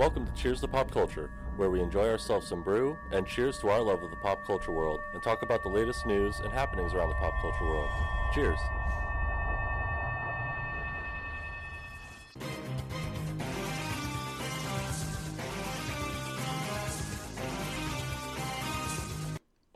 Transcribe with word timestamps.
Welcome 0.00 0.24
to 0.24 0.32
Cheers 0.32 0.62
to 0.62 0.66
Pop 0.66 0.90
Culture, 0.90 1.30
where 1.58 1.68
we 1.68 1.82
enjoy 1.82 2.08
ourselves 2.08 2.48
some 2.48 2.62
brew 2.62 2.96
and 3.12 3.26
cheers 3.26 3.58
to 3.58 3.68
our 3.68 3.82
love 3.82 4.02
of 4.02 4.08
the 4.08 4.16
pop 4.16 4.46
culture 4.46 4.72
world 4.72 4.98
and 5.12 5.22
talk 5.22 5.42
about 5.42 5.62
the 5.62 5.68
latest 5.68 6.06
news 6.06 6.40
and 6.40 6.50
happenings 6.50 6.94
around 6.94 7.10
the 7.10 7.16
pop 7.16 7.38
culture 7.42 7.66
world. 7.66 7.90
Cheers. 8.32 8.58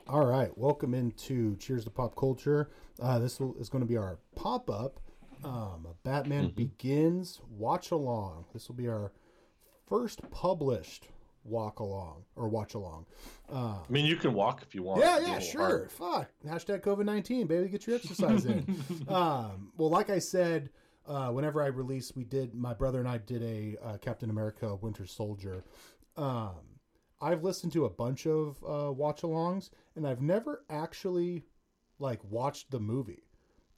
All 0.09 0.25
right, 0.25 0.56
welcome 0.56 0.95
into 0.95 1.55
Cheers 1.56 1.84
to 1.84 1.91
Pop 1.91 2.16
Culture. 2.16 2.70
Uh, 2.98 3.19
this 3.19 3.38
will, 3.38 3.55
is 3.56 3.69
going 3.69 3.84
to 3.84 3.87
be 3.87 3.98
our 3.98 4.16
pop 4.34 4.70
up. 4.70 5.01
Um, 5.45 5.87
Batman 6.02 6.48
Begins 6.56 7.43
watch 7.51 7.91
along. 7.91 8.47
This 8.55 8.69
will 8.69 8.77
be 8.77 8.88
our 8.88 9.12
first 9.87 10.20
published 10.30 11.09
walk 11.45 11.79
along 11.80 12.24
or 12.37 12.48
watch 12.48 12.74
along. 12.74 13.06
I 13.88 13.93
mean, 13.93 14.07
you 14.07 14.16
can 14.16 14.33
walk 14.33 14.62
if 14.62 14.74
you 14.74 14.83
want. 14.83 15.01
Yeah, 15.01 15.19
yeah, 15.20 15.38
sure. 15.38 15.60
hard. 15.60 15.93
Fuck. 15.93 16.30
Hashtag 16.47 16.80
COVID 16.80 17.05
19, 17.05 17.47
baby. 17.47 17.69
Get 17.69 17.87
your 17.87 17.97
exercise 17.97 18.47
in. 18.47 18.65
um, 19.09 19.73
well, 19.77 19.91
like 19.91 20.10
I 20.10 20.19
said, 20.19 20.70
uh, 21.07 21.29
whenever 21.29 21.62
I 21.62 21.66
released, 21.66 22.16
we 22.16 22.24
did, 22.24 22.55
my 22.55 22.73
brother 22.74 22.98
and 22.98 23.09
I 23.09 23.19
did 23.19 23.43
a 23.43 23.77
uh, 23.84 23.97
Captain 23.98 24.30
America 24.30 24.74
Winter 24.77 25.07
Soldier. 25.07 25.65
Um, 26.16 26.55
I've 27.21 27.43
listened 27.45 27.73
to 27.73 27.85
a 27.85 27.91
bunch 27.91 28.27
of 28.27 28.57
uh, 28.66 28.93
watch 28.93 29.23
alongs, 29.23 29.71
and 29.96 30.07
I've 30.07 30.21
never 30.23 30.65
actually 30.71 31.45
like 31.98 32.21
watched 32.24 32.71
the 32.71 32.80
movie. 32.80 33.24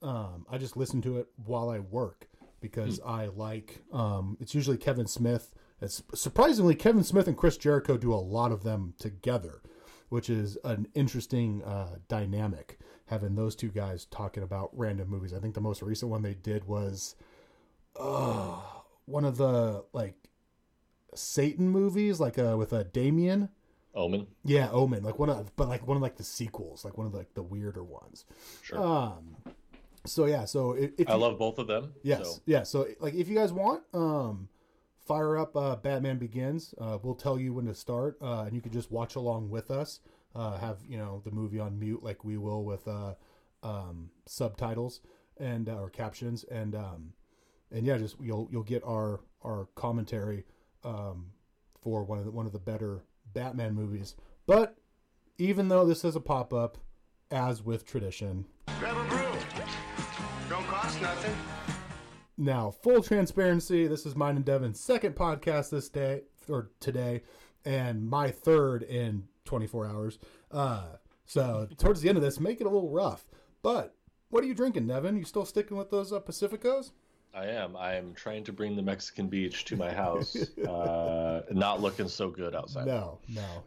Um, 0.03 0.47
I 0.51 0.59
just 0.59 0.77
listen 0.77 1.03
to 1.03 1.19
it 1.19 1.27
while 1.37 1.69
I 1.69 1.81
work 1.81 2.29
because 2.61 3.01
I 3.05 3.27
like. 3.27 3.83
Um, 3.93 4.37
it's 4.41 4.55
usually 4.55 4.79
Kevin 4.79 5.07
Smith. 5.07 5.53
It's 5.81 6.03
surprisingly 6.15 6.75
Kevin 6.75 7.05
Smith 7.05 7.29
and 7.29 7.37
Chris 7.37 7.57
Jericho 7.57 7.97
do 7.97 8.13
a 8.13 8.17
lot 8.17 8.51
of 8.53 8.63
them 8.63 8.95
together, 8.99 9.61
which 10.09 10.31
is 10.31 10.57
an 10.65 10.89
interesting 10.95 11.63
uh, 11.65 11.97
dynamic. 12.09 12.79
Having 13.07 13.37
those 13.37 13.55
two 13.55 13.69
guys 13.69 14.05
talking 14.07 14.43
about 14.43 14.71
random 14.73 15.09
movies. 15.09 15.33
I 15.33 15.39
think 15.39 15.55
the 15.55 15.61
most 15.61 15.81
recent 15.83 16.11
one 16.11 16.23
they 16.23 16.35
did 16.35 16.65
was 16.67 17.15
uh, 17.99 18.59
one 19.05 19.25
of 19.25 19.37
the 19.37 19.85
like 19.93 20.17
Satan 21.15 21.69
movies, 21.69 22.19
like 22.21 22.39
uh, 22.39 22.57
with 22.59 22.73
a 22.73 22.79
uh, 22.81 22.85
Damien. 22.93 23.49
Omen. 23.95 24.27
Yeah, 24.45 24.71
Omen, 24.73 25.03
like 25.05 25.19
one 25.19 25.31
of, 25.31 25.55
but 25.57 25.69
like 25.69 25.87
one 25.87 25.97
of 25.97 26.03
like 26.03 26.17
the 26.17 26.25
sequels, 26.25 26.85
like 26.85 26.99
one 26.99 27.07
of 27.07 27.13
the, 27.13 27.19
like 27.19 27.33
the 27.35 27.43
weirder 27.43 27.83
ones. 27.83 28.25
Sure. 28.63 28.79
Um, 28.79 29.37
so 30.05 30.27
yeah, 30.27 30.45
so 30.45 30.73
if, 30.73 30.91
if 30.99 31.09
I 31.09 31.15
you- 31.15 31.19
love 31.21 31.39
both 31.39 31.59
of 31.59 31.67
them. 31.67 31.93
yes, 32.03 32.27
so- 32.27 32.43
yeah, 32.45 32.63
so 32.65 32.87
like 33.01 33.15
if 33.15 33.29
you 33.29 33.35
guys 33.37 33.53
want, 33.53 33.83
um, 33.95 34.49
fire 35.07 35.39
up 35.39 35.57
uh, 35.57 35.77
Batman 35.77 36.19
Begins. 36.19 36.75
Uh, 36.81 36.99
we'll 37.03 37.15
tell 37.15 37.39
you 37.39 37.55
when 37.55 37.67
to 37.67 37.75
start, 37.75 38.17
uh, 38.21 38.43
and 38.43 38.55
you 38.55 38.61
can 38.61 38.73
just 38.73 38.91
watch 38.91 39.15
along 39.15 39.49
with 39.51 39.71
us. 39.71 40.01
Uh, 40.35 40.59
have 40.59 40.79
you 40.87 40.99
know 40.99 41.23
the 41.25 41.31
movie 41.31 41.59
on 41.59 41.79
mute 41.79 42.03
like 42.03 42.25
we 42.25 42.37
will 42.37 42.65
with 42.65 42.87
uh, 42.87 43.15
um, 43.63 44.11
subtitles 44.27 45.01
and 45.39 45.69
uh, 45.69 45.77
or 45.77 45.89
captions, 45.89 46.45
and 46.45 46.75
um, 46.75 47.13
and 47.71 47.87
yeah, 47.87 47.97
just 47.97 48.17
you'll 48.21 48.49
you'll 48.51 48.63
get 48.63 48.83
our 48.85 49.21
our 49.43 49.69
commentary 49.75 50.45
um, 50.85 51.27
for 51.81 52.05
one 52.05 52.19
of 52.19 52.25
the, 52.25 52.31
one 52.31 52.47
of 52.47 52.53
the 52.53 52.59
better 52.59 53.05
Batman 53.33 53.75
movies. 53.75 54.15
But 54.47 54.77
even 55.39 55.69
though 55.69 55.87
this 55.87 56.05
is 56.05 56.17
a 56.17 56.21
pop 56.21 56.53
up, 56.53 56.79
as 57.31 57.63
with 57.63 57.87
tradition, 57.87 58.47
Grab 58.79 58.97
a 58.97 59.09
brew. 59.09 59.19
Don't 60.49 60.67
cost 60.67 61.01
nothing. 61.01 61.56
Now, 62.39 62.71
full 62.71 63.03
transparency, 63.03 63.87
this 63.87 64.05
is 64.05 64.15
mine 64.15 64.37
and 64.37 64.45
Devin's 64.45 64.79
second 64.79 65.17
podcast 65.17 65.71
this 65.71 65.89
day 65.89 66.23
or 66.49 66.71
today, 66.81 67.23
and 67.65 68.07
my 68.07 68.31
third 68.31 68.83
in 68.83 69.25
24 69.47 69.87
hours. 69.87 70.19
Uh, 70.51 70.85
so 71.25 71.67
towards 71.79 72.03
the 72.03 72.11
end 72.11 72.19
of 72.19 72.23
this, 72.23 72.39
make 72.39 72.61
it 72.61 72.67
a 72.67 72.71
little 72.71 72.91
rough. 72.91 73.25
But 73.63 73.95
what 74.29 74.45
are 74.45 74.47
you 74.47 74.55
drinking, 74.55 74.87
Devin? 74.87 75.17
You 75.17 75.25
still 75.25 75.47
sticking 75.47 75.79
with 75.79 75.91
those 75.91 76.13
uh, 76.13 76.21
Pacificos? 76.21 76.91
I 77.33 77.47
am. 77.47 77.75
I 77.75 77.95
am 77.95 78.13
trying 78.13 78.45
to 78.45 78.53
bring 78.53 78.77
the 78.77 78.83
Mexican 78.83 79.29
beach 79.29 79.65
to 79.67 79.77
my 79.77 79.91
house. 79.91 80.37
uh, 80.69 81.43
not 81.51 81.81
looking 81.81 82.09
so 82.09 82.29
good 82.31 82.55
outside. 82.55 82.87
No, 82.87 83.19
no, 83.29 83.43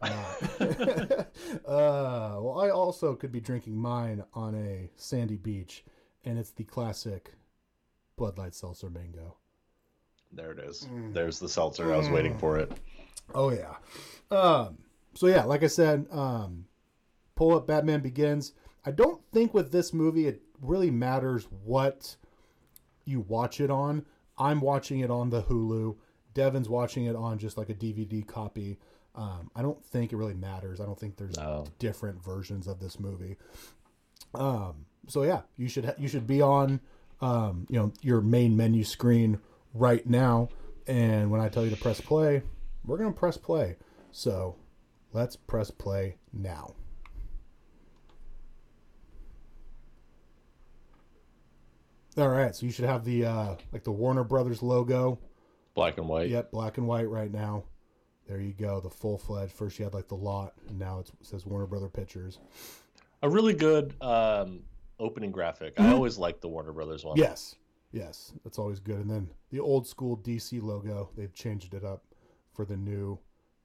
uh, 1.66 2.38
well, 2.40 2.60
I 2.60 2.70
also 2.70 3.14
could 3.14 3.32
be 3.32 3.40
drinking 3.40 3.76
mine 3.76 4.22
on 4.32 4.54
a 4.54 4.90
sandy 4.96 5.36
beach, 5.36 5.84
and 6.24 6.38
it's 6.38 6.50
the 6.50 6.64
classic 6.64 7.32
Bud 8.20 8.36
Light 8.36 8.54
Seltzer 8.54 8.90
Mango. 8.90 9.38
There 10.30 10.52
it 10.52 10.58
is. 10.58 10.86
There's 11.12 11.38
the 11.38 11.48
seltzer. 11.48 11.92
I 11.92 11.96
was 11.96 12.10
waiting 12.10 12.36
for 12.36 12.58
it. 12.58 12.70
Oh 13.34 13.50
yeah. 13.50 13.76
Um, 14.30 14.76
so 15.14 15.26
yeah, 15.26 15.44
like 15.44 15.62
I 15.64 15.68
said, 15.68 16.06
um, 16.10 16.66
pull 17.34 17.56
up 17.56 17.66
Batman 17.66 18.00
Begins. 18.00 18.52
I 18.84 18.90
don't 18.90 19.20
think 19.32 19.54
with 19.54 19.72
this 19.72 19.94
movie 19.94 20.26
it 20.26 20.42
really 20.60 20.90
matters 20.90 21.48
what 21.64 22.14
you 23.06 23.20
watch 23.20 23.58
it 23.60 23.70
on. 23.70 24.04
I'm 24.38 24.60
watching 24.60 25.00
it 25.00 25.10
on 25.10 25.30
the 25.30 25.42
Hulu. 25.42 25.96
Devin's 26.34 26.68
watching 26.68 27.06
it 27.06 27.16
on 27.16 27.38
just 27.38 27.56
like 27.56 27.70
a 27.70 27.74
DVD 27.74 28.24
copy. 28.26 28.78
Um, 29.14 29.50
I 29.56 29.62
don't 29.62 29.82
think 29.86 30.12
it 30.12 30.16
really 30.16 30.34
matters. 30.34 30.78
I 30.80 30.84
don't 30.84 30.98
think 30.98 31.16
there's 31.16 31.36
No. 31.38 31.64
different 31.78 32.22
versions 32.22 32.66
of 32.68 32.78
this 32.80 33.00
movie. 33.00 33.36
Um, 34.34 34.84
so 35.08 35.22
yeah, 35.22 35.40
you 35.56 35.68
should 35.68 35.86
ha- 35.86 35.94
you 35.98 36.06
should 36.06 36.26
be 36.26 36.40
on 36.42 36.80
um, 37.20 37.66
you 37.68 37.78
know 37.78 37.92
your 38.02 38.20
main 38.20 38.56
menu 38.56 38.84
screen 38.84 39.38
right 39.74 40.06
now, 40.06 40.48
and 40.86 41.30
when 41.30 41.40
I 41.40 41.48
tell 41.48 41.64
you 41.64 41.70
to 41.70 41.76
press 41.76 42.00
play, 42.00 42.42
we're 42.84 42.98
gonna 42.98 43.12
press 43.12 43.36
play. 43.36 43.76
So 44.12 44.56
let's 45.12 45.36
press 45.36 45.70
play 45.70 46.16
now. 46.32 46.74
All 52.16 52.28
right, 52.28 52.54
so 52.54 52.66
you 52.66 52.72
should 52.72 52.86
have 52.86 53.04
the 53.04 53.24
uh, 53.24 53.54
like 53.72 53.84
the 53.84 53.92
Warner 53.92 54.24
Brothers 54.24 54.62
logo. 54.62 55.18
Black 55.74 55.96
and 55.98 56.08
white. 56.08 56.28
Yep, 56.28 56.50
black 56.50 56.76
and 56.76 56.86
white 56.86 57.08
right 57.08 57.32
now. 57.32 57.64
There 58.26 58.40
you 58.40 58.52
go, 58.52 58.80
the 58.80 58.90
full 58.90 59.18
fledged. 59.18 59.52
First 59.52 59.78
you 59.78 59.84
had 59.84 59.94
like 59.94 60.08
the 60.08 60.16
lot, 60.16 60.54
and 60.68 60.78
now 60.78 60.98
it's, 61.00 61.10
it 61.10 61.26
says 61.26 61.46
Warner 61.46 61.66
Brother 61.66 61.88
Pictures. 61.88 62.38
A 63.22 63.28
really 63.28 63.54
good 63.54 63.94
um, 64.00 64.62
opening 65.00 65.32
graphic. 65.32 65.74
I 65.80 65.92
always 65.92 66.18
like 66.18 66.40
the 66.40 66.48
Warner 66.48 66.72
Brothers 66.72 67.04
one. 67.04 67.16
Yes, 67.16 67.56
yes, 67.92 68.32
that's 68.44 68.58
always 68.58 68.78
good. 68.78 68.98
And 69.00 69.10
then 69.10 69.30
the 69.50 69.58
old 69.60 69.86
school 69.86 70.16
DC 70.18 70.62
logo, 70.62 71.10
they've 71.16 71.34
changed 71.34 71.74
it 71.74 71.84
up 71.84 72.04
for 72.52 72.64
the 72.64 72.76
new, 72.76 73.18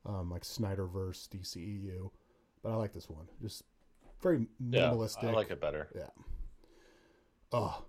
um, 0.06 0.31
like 0.31 0.44
Snyderverse 0.44 1.28
DCEU. 1.29 2.09
But 2.63 2.72
I 2.72 2.75
like 2.75 2.94
this 2.94 3.09
one, 3.09 3.28
just 3.41 3.63
very 4.22 4.47
minimalistic. 4.63 5.24
Yeah. 5.24 5.29
I 5.29 5.34
like 5.34 5.51
it 5.51 5.62
better. 5.62 5.90
Yeah. 5.95 6.09
Oh, 7.51 7.84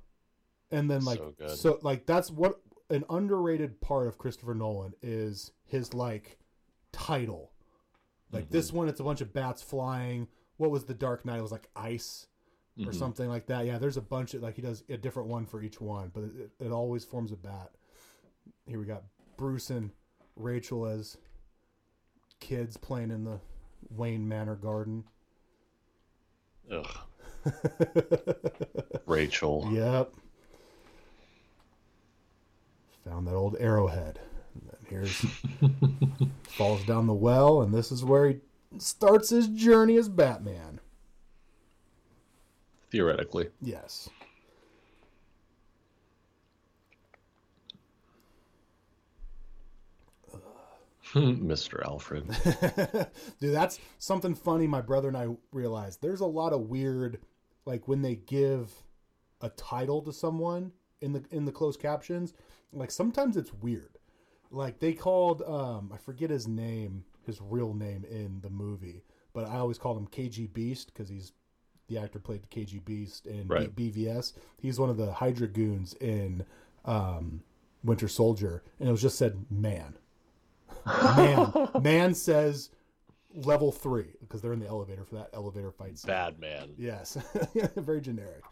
and 0.70 0.90
then 0.90 1.04
like 1.04 1.18
So 1.18 1.46
so 1.48 1.78
like 1.82 2.06
that's 2.06 2.30
what 2.30 2.60
an 2.90 3.04
underrated 3.10 3.80
part 3.80 4.06
of 4.06 4.18
Christopher 4.18 4.54
Nolan 4.54 4.92
is 5.02 5.52
his 5.64 5.94
like 5.94 6.38
title. 6.92 7.52
Like 8.32 8.44
Mm-hmm. 8.44 8.52
this 8.52 8.72
one, 8.72 8.88
it's 8.88 9.00
a 9.00 9.04
bunch 9.04 9.20
of 9.20 9.32
bats 9.32 9.62
flying. 9.62 10.28
What 10.56 10.70
was 10.70 10.84
the 10.84 10.94
Dark 10.94 11.24
Knight? 11.24 11.38
It 11.38 11.42
was 11.42 11.52
like 11.52 11.68
ice 11.76 12.26
or 12.78 12.82
Mm-hmm. 12.82 12.92
something 12.92 13.28
like 13.28 13.46
that. 13.46 13.64
Yeah, 13.66 13.78
there's 13.78 13.96
a 13.96 14.02
bunch 14.02 14.34
of 14.34 14.42
like 14.42 14.54
he 14.56 14.62
does 14.62 14.84
a 14.88 14.96
different 14.96 15.28
one 15.28 15.46
for 15.46 15.62
each 15.62 15.80
one, 15.80 16.10
but 16.12 16.24
it, 16.24 16.50
it 16.66 16.70
always 16.72 17.04
forms 17.04 17.32
a 17.32 17.36
bat. 17.36 17.70
Here 18.66 18.78
we 18.78 18.84
got 18.84 19.02
Bruce 19.36 19.70
and 19.70 19.90
Rachel 20.36 20.86
as 20.86 21.16
kids 22.40 22.76
playing 22.76 23.10
in 23.10 23.24
the 23.24 23.40
Wayne 23.90 24.28
Manor 24.28 24.56
garden. 24.56 25.04
Ugh. 26.70 26.98
Rachel. 29.06 29.68
Yep. 29.72 30.12
Found 33.08 33.26
that 33.26 33.34
old 33.34 33.56
arrowhead. 33.60 34.18
And 34.54 34.70
then 34.70 34.78
here's 34.88 35.24
falls 36.48 36.84
down 36.84 37.06
the 37.06 37.14
well, 37.14 37.62
and 37.62 37.72
this 37.72 37.92
is 37.92 38.04
where 38.04 38.28
he 38.28 38.36
starts 38.78 39.28
his 39.30 39.48
journey 39.48 39.96
as 39.96 40.08
Batman. 40.08 40.80
Theoretically. 42.90 43.48
Yes. 43.60 44.08
Mr. 51.14 51.84
Alfred. 51.84 52.26
Dude, 53.40 53.54
that's 53.54 53.78
something 53.98 54.34
funny 54.34 54.66
my 54.66 54.80
brother 54.80 55.08
and 55.08 55.16
I 55.16 55.28
realized. 55.52 56.02
There's 56.02 56.20
a 56.20 56.26
lot 56.26 56.52
of 56.52 56.62
weird 56.62 57.20
like 57.64 57.86
when 57.88 58.02
they 58.02 58.16
give 58.16 58.72
a 59.40 59.50
title 59.50 60.02
to 60.02 60.12
someone 60.12 60.72
in 61.00 61.12
the 61.12 61.24
in 61.30 61.44
the 61.44 61.52
closed 61.52 61.80
captions, 61.80 62.34
like 62.72 62.90
sometimes 62.90 63.36
it's 63.36 63.52
weird. 63.54 63.98
Like 64.50 64.78
they 64.80 64.92
called 64.92 65.42
um 65.42 65.90
I 65.94 65.96
forget 65.98 66.30
his 66.30 66.48
name, 66.48 67.04
his 67.24 67.40
real 67.40 67.72
name 67.72 68.04
in 68.10 68.40
the 68.42 68.50
movie, 68.50 69.02
but 69.32 69.46
I 69.46 69.58
always 69.58 69.78
called 69.78 69.98
him 69.98 70.06
KG 70.08 70.52
Beast 70.52 70.92
because 70.92 71.08
he's 71.08 71.32
the 71.88 71.98
actor 71.98 72.18
played 72.18 72.42
the 72.42 72.48
KG 72.48 72.84
Beast 72.84 73.26
in 73.26 73.46
Right. 73.48 73.74
B- 73.74 73.90
BVS. 73.92 74.32
He's 74.58 74.78
one 74.80 74.90
of 74.90 74.96
the 74.96 75.12
Hydra 75.12 75.46
goons 75.48 75.94
in 75.94 76.44
um, 76.84 77.42
Winter 77.84 78.08
Soldier, 78.08 78.62
and 78.80 78.88
it 78.88 78.92
was 78.92 79.02
just 79.02 79.18
said 79.18 79.46
man. 79.50 79.96
Man, 81.16 81.52
man 81.82 82.14
says 82.14 82.70
level 83.34 83.72
three 83.72 84.12
because 84.20 84.40
they're 84.40 84.52
in 84.52 84.60
the 84.60 84.68
elevator 84.68 85.04
for 85.04 85.16
that 85.16 85.30
elevator 85.34 85.70
fight. 85.72 85.98
Scene. 85.98 86.08
Bad 86.08 86.38
man. 86.38 86.70
Yes, 86.78 87.16
very 87.76 88.00
generic. 88.00 88.42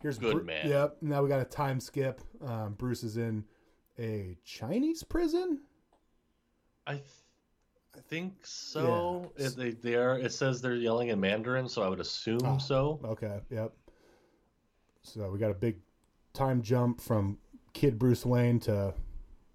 Here's 0.00 0.18
Good 0.18 0.36
Bru- 0.36 0.44
man. 0.44 0.68
Yep. 0.68 0.96
Now 1.02 1.22
we 1.22 1.28
got 1.28 1.40
a 1.40 1.44
time 1.44 1.80
skip. 1.80 2.20
Um, 2.44 2.74
Bruce 2.78 3.02
is 3.04 3.16
in 3.18 3.44
a 3.98 4.36
Chinese 4.44 5.02
prison. 5.02 5.60
I 6.86 7.00
I 7.96 8.00
think 8.08 8.34
so. 8.42 9.30
Yeah. 9.36 9.46
It, 9.46 9.56
they 9.56 9.70
they 9.72 9.94
are. 9.96 10.18
It 10.18 10.32
says 10.32 10.60
they're 10.62 10.74
yelling 10.74 11.08
in 11.08 11.20
Mandarin, 11.20 11.68
so 11.68 11.82
I 11.82 11.88
would 11.88 12.00
assume 12.00 12.40
Ah. 12.44 12.56
so. 12.58 13.00
Okay. 13.04 13.40
Yep. 13.50 13.72
So 15.02 15.30
we 15.30 15.38
got 15.38 15.50
a 15.50 15.54
big 15.54 15.76
time 16.32 16.62
jump 16.62 17.00
from 17.00 17.38
kid 17.72 17.98
Bruce 17.98 18.24
Wayne 18.24 18.60
to 18.60 18.94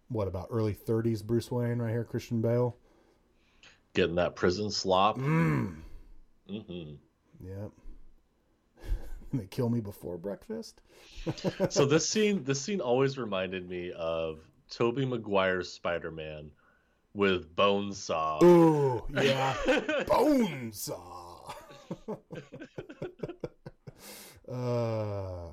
what 0.09 0.27
about 0.27 0.47
early 0.51 0.73
30s 0.73 1.23
Bruce 1.23 1.51
Wayne 1.51 1.79
right 1.79 1.91
here, 1.91 2.03
Christian 2.03 2.41
Bale. 2.41 2.77
Getting 3.93 4.15
that 4.15 4.35
prison 4.35 4.69
slop. 4.69 5.17
Mm. 5.17 5.77
hmm 6.49 6.91
Yep. 7.41 7.71
they 9.33 9.45
kill 9.47 9.69
me 9.69 9.79
before 9.79 10.17
breakfast. 10.17 10.81
So 11.69 11.85
this 11.85 12.07
scene, 12.09 12.43
this 12.43 12.61
scene 12.61 12.81
always 12.81 13.17
reminded 13.17 13.67
me 13.69 13.91
of 13.93 14.39
Tobey 14.69 15.05
Maguire's 15.05 15.71
Spider-Man 15.71 16.51
with 17.17 17.53
bone 17.55 17.91
saw. 17.91 18.39
Ooh, 18.43 19.03
yeah. 19.09 19.55
Bonesaw. 20.07 21.51
uh, 24.51 25.47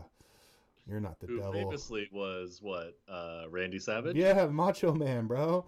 you're 0.86 1.00
not 1.00 1.18
the 1.18 1.26
Who 1.26 1.38
devil. 1.38 1.52
famously 1.54 2.08
was 2.12 2.58
what? 2.60 2.98
Uh, 3.08 3.44
Randy 3.48 3.78
Savage. 3.78 4.14
Yeah, 4.14 4.46
Macho 4.46 4.92
Man, 4.92 5.26
bro. 5.26 5.64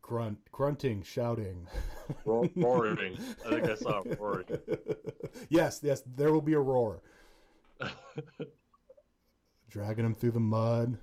Grunt, 0.00 0.38
grunting, 0.52 1.02
shouting. 1.02 1.66
Roaring. 2.24 3.18
I 3.44 3.50
think 3.50 3.68
I 3.68 3.74
saw 3.74 4.02
it 4.02 4.18
roaring. 4.18 4.46
yes, 5.50 5.80
yes, 5.82 6.02
there 6.16 6.32
will 6.32 6.40
be 6.40 6.54
a 6.54 6.60
roar. 6.60 7.02
Dragging 9.68 10.06
him 10.06 10.14
through 10.14 10.30
the 10.30 10.40
mud. 10.40 10.96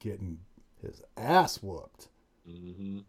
Getting 0.00 0.38
his 0.80 1.02
ass 1.16 1.62
whooped. 1.62 2.08
hmm 2.46 3.00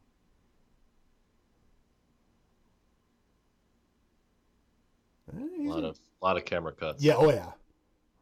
Eh, 5.32 5.38
A 5.68 5.70
lot 5.70 5.84
a- 5.84 5.88
of 5.88 6.00
lot 6.22 6.38
of 6.38 6.46
camera 6.46 6.74
cuts. 6.74 7.04
yeah, 7.04 7.16
oh 7.16 7.30
yeah. 7.30 7.52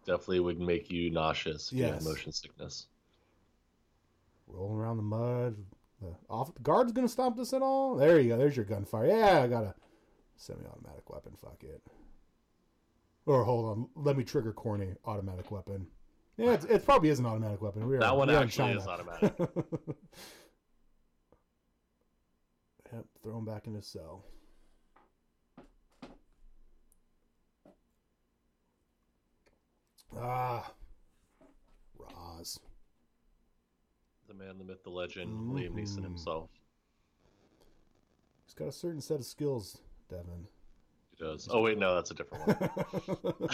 definitely 0.05 0.39
would 0.39 0.59
make 0.59 0.89
you 0.91 1.09
nauseous. 1.09 1.71
If 1.71 1.77
you 1.77 1.83
have 1.85 2.03
motion 2.03 2.31
sickness. 2.31 2.87
Rolling 4.47 4.77
around 4.77 4.97
the 4.97 5.03
mud. 5.03 5.55
The 6.01 6.15
off 6.29 6.53
the 6.53 6.61
guard's 6.61 6.91
gonna 6.91 7.07
stop 7.09 7.35
this 7.35 7.53
at 7.53 7.61
all? 7.61 7.95
There 7.95 8.19
you 8.19 8.29
go. 8.29 8.37
There's 8.37 8.55
your 8.55 8.65
gunfire. 8.65 9.07
Yeah, 9.07 9.41
I 9.41 9.47
got 9.47 9.63
a 9.63 9.73
semi-automatic 10.35 11.09
weapon. 11.09 11.33
Fuck 11.35 11.63
it. 11.63 11.81
Or 13.25 13.43
hold 13.43 13.65
on, 13.65 13.89
let 13.95 14.15
me 14.15 14.23
trigger 14.23 14.53
corny 14.53 14.93
automatic 15.05 15.51
weapon. 15.51 15.87
Yeah, 16.37 16.53
it's, 16.53 16.65
it 16.65 16.85
probably 16.85 17.09
is 17.09 17.17
an 17.19 17.25
automatic 17.25 17.61
weapon. 17.61 17.87
We 17.87 17.95
are, 17.95 17.99
That 17.99 18.15
one 18.15 18.27
we 18.27 18.35
actually 18.35 18.73
is 18.73 18.85
automatic. 18.85 19.33
yep, 22.93 23.05
throw 23.23 23.39
him 23.39 23.45
back 23.45 23.65
in 23.65 23.73
his 23.73 23.87
cell. 23.87 24.23
Ah, 30.15 30.71
Ra's. 31.97 32.59
the 34.27 34.33
man, 34.33 34.57
the 34.57 34.63
myth, 34.63 34.83
the 34.83 34.89
legend, 34.89 35.51
Liam 35.53 35.73
Neeson 35.73 36.03
himself. 36.03 36.49
He's 38.45 38.53
got 38.53 38.67
a 38.67 38.71
certain 38.71 39.01
set 39.01 39.19
of 39.19 39.25
skills, 39.25 39.79
Devin. 40.09 40.47
Does. 41.19 41.47
Oh 41.51 41.61
wait, 41.61 41.79
no, 41.79 41.95
that's 41.95 42.11
a 42.11 42.13
different 42.13 42.47
one. 42.47 43.49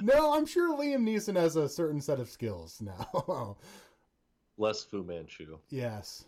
no, 0.02 0.34
I'm 0.34 0.44
sure 0.44 0.76
Liam 0.78 1.02
Neeson 1.02 1.34
has 1.36 1.56
a 1.56 1.66
certain 1.68 2.00
set 2.00 2.20
of 2.20 2.28
skills 2.28 2.80
now. 2.82 3.56
Less 4.58 4.84
Fu 4.84 5.02
Manchu. 5.02 5.58
yes. 5.70 6.24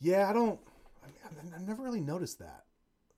Yeah, 0.00 0.28
I 0.28 0.32
don't. 0.32 0.58
I 1.04 1.42
mean, 1.44 1.52
I've 1.54 1.62
never 1.66 1.82
really 1.82 2.00
noticed 2.00 2.38
that. 2.40 2.64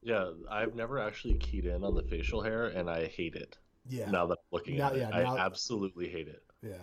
Yeah, 0.03 0.31
I've 0.51 0.75
never 0.77 0.99
actually 1.01 1.35
keyed 1.35 1.65
in 1.65 1.83
on 1.83 1.95
the 1.95 2.03
facial 2.03 2.41
hair, 2.43 2.67
and 2.67 2.89
I 2.89 3.07
hate 3.07 3.35
it. 3.35 3.57
Yeah. 3.89 4.11
Now 4.11 4.27
that 4.27 4.35
I'm 4.39 4.45
looking 4.53 4.77
Now- 4.77 4.89
at 4.89 4.97
it, 4.97 4.99
yeah, 5.01 5.09
I 5.33 5.45
absolutely 5.45 6.09
hate 6.09 6.29
it. 6.29 6.43
Yeah. 6.63 6.75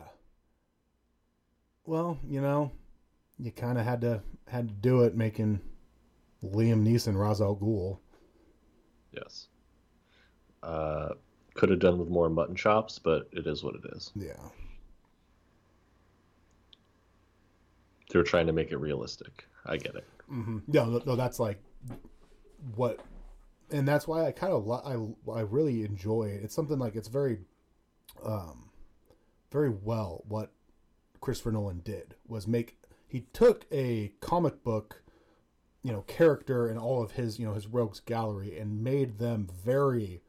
Well, 1.85 2.17
you 2.27 2.41
know, 2.41 2.71
you 3.37 3.51
kind 3.51 3.77
of 3.77 3.85
had 3.85 4.01
to 4.01 4.21
had 4.47 4.67
to 4.69 4.73
do 4.73 5.03
it, 5.03 5.15
making 5.15 5.61
Liam 6.53 6.85
Neeson 6.85 7.17
Ra's 7.17 7.41
al 7.41 7.55
Ghul. 7.55 7.99
Yes. 9.11 9.47
Uh, 10.63 11.09
could 11.53 11.69
have 11.69 11.79
done 11.79 11.97
with 11.97 12.09
more 12.09 12.29
mutton 12.29 12.55
chops, 12.55 12.99
but 12.99 13.27
it 13.31 13.47
is 13.47 13.63
what 13.63 13.75
it 13.75 13.81
is. 13.95 14.11
Yeah. 14.15 14.33
They're 18.09 18.23
trying 18.23 18.47
to 18.47 18.53
make 18.53 18.71
it 18.71 18.77
realistic. 18.77 19.45
I 19.65 19.77
get 19.77 19.95
it. 19.95 20.05
Mm-hmm. 20.31 20.59
No, 20.67 20.85
no, 20.85 21.01
no, 21.05 21.15
that's 21.15 21.39
like 21.39 21.61
what, 22.75 22.99
and 23.71 23.87
that's 23.87 24.07
why 24.07 24.25
I 24.25 24.31
kind 24.31 24.53
of 24.53 24.67
li- 24.67 24.79
I 24.85 25.31
I 25.31 25.41
really 25.41 25.83
enjoy 25.83 26.23
it. 26.25 26.43
It's 26.43 26.55
something 26.55 26.79
like 26.79 26.95
it's 26.95 27.07
very, 27.07 27.39
um, 28.23 28.69
very 29.51 29.69
well 29.69 30.23
what 30.27 30.51
Christopher 31.21 31.51
Nolan 31.51 31.81
did 31.83 32.15
was 32.27 32.47
make 32.47 32.77
he 33.07 33.21
took 33.33 33.65
a 33.71 34.13
comic 34.19 34.63
book, 34.63 35.01
you 35.85 35.91
know, 35.91 36.01
character 36.07 36.67
and 36.67 36.79
all 36.79 37.03
of 37.03 37.11
his 37.11 37.37
you 37.37 37.45
know 37.45 37.53
his 37.53 37.67
rogues 37.67 37.99
gallery 37.99 38.57
and 38.57 38.83
made 38.83 39.19
them 39.19 39.47
very 39.63 40.23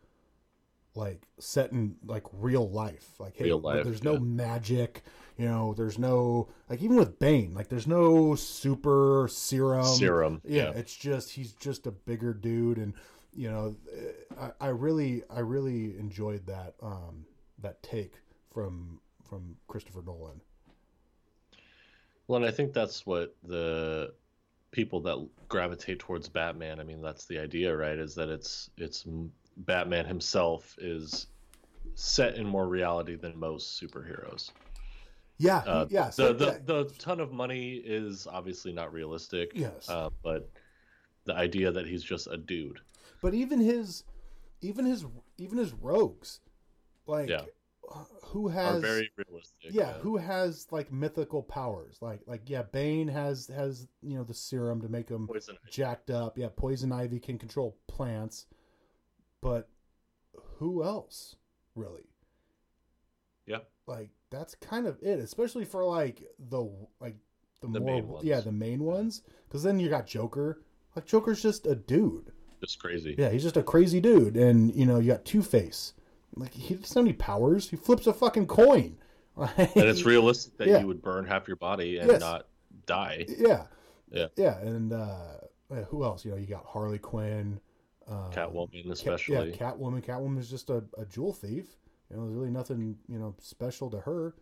like 0.94 1.26
set 1.38 1.73
in 1.73 1.97
like 2.05 2.25
real 2.31 2.69
life. 2.69 3.19
Like 3.19 3.37
hey 3.38 3.44
Real 3.44 3.61
life, 3.61 3.82
there's 3.82 4.05
no 4.05 4.19
magic 4.19 5.03
you 5.38 5.47
know 5.47 5.73
there's 5.73 5.99
no 5.99 6.49
like 6.69 6.82
even 6.82 6.97
with 6.97 7.19
bane 7.19 7.55
like 7.55 7.69
there's 7.69 7.87
no 7.87 8.35
super 8.35 9.29
serum. 9.31 9.87
Serum. 9.87 10.43
yeah, 10.44 10.73
it's 10.75 10.94
just 10.94 11.31
he's 11.31 11.53
just 11.53 11.86
a 11.86 11.91
bigger 11.91 12.34
dude 12.34 12.77
and 12.77 12.93
you 13.32 13.51
know 13.51 13.77
I, 14.39 14.51
I 14.60 14.69
really 14.69 15.22
i 15.31 15.41
really 15.41 15.96
enjoyed 15.98 16.46
that 16.46 16.75
um 16.82 17.25
that 17.60 17.82
take 17.82 18.15
from 18.53 19.01
from 19.27 19.56
christopher 19.69 20.03
nolan. 20.05 20.43
Well, 22.29 22.43
and 22.43 22.46
I 22.46 22.51
think 22.51 22.72
that's 22.72 23.06
what 23.06 23.36
the 23.43 24.13
people 24.77 25.01
that 25.01 25.29
gravitate 25.49 25.99
towards 25.99 26.29
Batman. 26.29 26.79
I 26.79 26.85
mean, 26.85 27.01
that's 27.01 27.25
the 27.25 27.39
idea, 27.39 27.75
right? 27.75 27.99
Is 27.99 28.15
that 28.17 28.29
it's 28.29 28.69
it's 28.77 29.06
Batman 29.56 30.05
himself 30.05 30.77
is 30.79 31.29
set 31.95 32.35
in 32.35 32.47
more 32.47 32.69
reality 32.69 33.17
than 33.17 33.39
most 33.39 33.81
superheroes. 33.81 34.51
yeah 35.39 35.63
Uh, 35.67 35.87
yeah 35.89 36.11
so, 36.11 36.35
the, 36.35 36.61
the 36.67 36.85
the 36.85 36.95
ton 36.99 37.21
of 37.21 37.33
money 37.33 37.77
is 37.77 38.27
obviously 38.31 38.73
not 38.73 38.93
realistic. 38.93 39.53
Yes. 39.55 39.89
Uh, 39.89 40.11
but 40.23 40.51
the 41.25 41.35
idea 41.35 41.73
that 41.73 41.87
he's 41.87 42.05
just 42.05 42.27
a 42.27 42.37
dude. 42.37 42.79
but 43.23 43.33
even 43.33 43.59
his 43.59 44.05
even 44.61 44.85
his 44.85 45.06
even 45.39 45.56
his 45.59 45.73
rogues 45.73 46.41
like 47.06 47.31
Yeah. 47.31 47.45
Who 48.24 48.48
has 48.48 48.81
very 48.81 49.10
realistic. 49.16 49.70
yeah 49.70 49.93
who 49.94 50.16
has 50.16 50.66
like 50.70 50.93
mythical 50.93 51.43
powers 51.43 51.98
like 52.00 52.20
like 52.26 52.43
yeah 52.46 52.62
bane 52.62 53.08
has 53.08 53.46
has 53.46 53.86
you 54.02 54.16
know 54.16 54.24
the 54.24 54.34
serum 54.34 54.81
to 54.82 54.88
make 54.88 55.08
him 55.08 55.28
jacked 55.70 56.10
up. 56.10 56.36
Yeah, 56.36 56.48
poison 56.55 56.93
ivy 56.93 57.20
can 57.20 57.38
control 57.38 57.76
plants, 57.86 58.46
but 59.40 59.69
who 60.58 60.82
else 60.82 61.36
really? 61.74 62.08
Yeah. 63.46 63.58
Like 63.86 64.10
that's 64.31 64.55
kind 64.56 64.86
of 64.86 64.98
it, 65.02 65.19
especially 65.19 65.64
for 65.64 65.84
like 65.84 66.22
the 66.38 66.69
like 67.00 67.16
the, 67.60 67.69
The 67.69 67.81
more 67.81 68.20
yeah 68.22 68.40
the 68.40 68.52
main 68.52 68.82
ones. 68.82 69.22
Because 69.48 69.62
then 69.62 69.78
you 69.78 69.88
got 69.88 70.06
Joker. 70.06 70.62
Like 70.94 71.06
Joker's 71.06 71.43
just 71.43 71.66
a 71.66 71.74
dude. 71.74 72.32
Just 72.60 72.78
crazy. 72.78 73.14
Yeah, 73.19 73.31
he's 73.31 73.43
just 73.43 73.56
a 73.56 73.62
crazy 73.62 74.00
dude, 74.00 74.36
and 74.36 74.74
you 74.74 74.86
know 74.86 74.98
you 74.98 75.12
got 75.12 75.24
Two 75.24 75.43
Face. 75.43 75.93
Like 76.36 76.52
he 76.52 76.74
doesn't 76.74 76.94
have 76.96 77.05
any 77.06 77.12
powers. 77.14 77.70
He 77.70 77.76
flips 77.76 78.06
a 78.06 78.12
fucking 78.12 78.46
coin. 78.46 78.98
And 79.36 79.58
it's 79.74 80.05
realistic 80.05 80.56
that 80.58 80.69
Yeah. 80.69 80.81
you 80.81 80.86
would 80.86 81.02
burn 81.02 81.26
half 81.26 81.46
your 81.48 81.56
body 81.56 81.98
and 81.98 82.10
Yes. 82.10 82.20
not 82.20 82.46
die. 82.86 83.26
Yeah. 83.28 83.66
Yeah. 84.10 84.26
Yeah, 84.36 84.58
and 84.60 84.93
uh, 84.93 85.38
who 85.88 86.05
else? 86.05 86.24
You 86.24 86.31
know, 86.31 86.36
you 86.36 86.46
got 86.46 86.64
Harley 86.64 86.98
Quinn. 86.98 87.60
Um, 88.08 88.31
Catwoman, 88.32 88.84
Cat- 88.84 88.93
especially. 88.93 89.50
yeah, 89.50 89.56
Catwoman. 89.56 90.02
Catwoman 90.05 90.38
is 90.38 90.48
just 90.48 90.70
a, 90.70 90.84
a 90.96 91.05
jewel 91.06 91.32
thief. 91.32 91.76
You 92.10 92.16
know, 92.16 92.24
there's 92.24 92.36
really 92.36 92.50
nothing 92.50 92.96
you 93.08 93.19
know 93.19 93.34
special 93.40 93.90
to 93.90 93.98
her. 94.00 94.34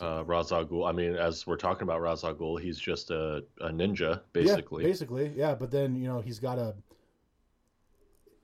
uh, 0.00 0.24
Ra's 0.24 0.50
al 0.52 0.64
Ghul. 0.64 0.88
I 0.88 0.92
mean, 0.92 1.14
as 1.14 1.46
we're 1.46 1.56
talking 1.58 1.82
about 1.82 2.00
Ra's 2.00 2.24
al 2.24 2.34
Ghul, 2.34 2.58
he's 2.60 2.78
just 2.78 3.10
a, 3.10 3.44
a 3.60 3.68
ninja, 3.68 4.20
basically. 4.32 4.84
Yeah, 4.84 4.88
basically, 4.90 5.32
yeah. 5.36 5.54
But 5.54 5.70
then 5.70 5.94
you 5.94 6.08
know 6.08 6.20
he's 6.20 6.38
got 6.38 6.58
a. 6.58 6.74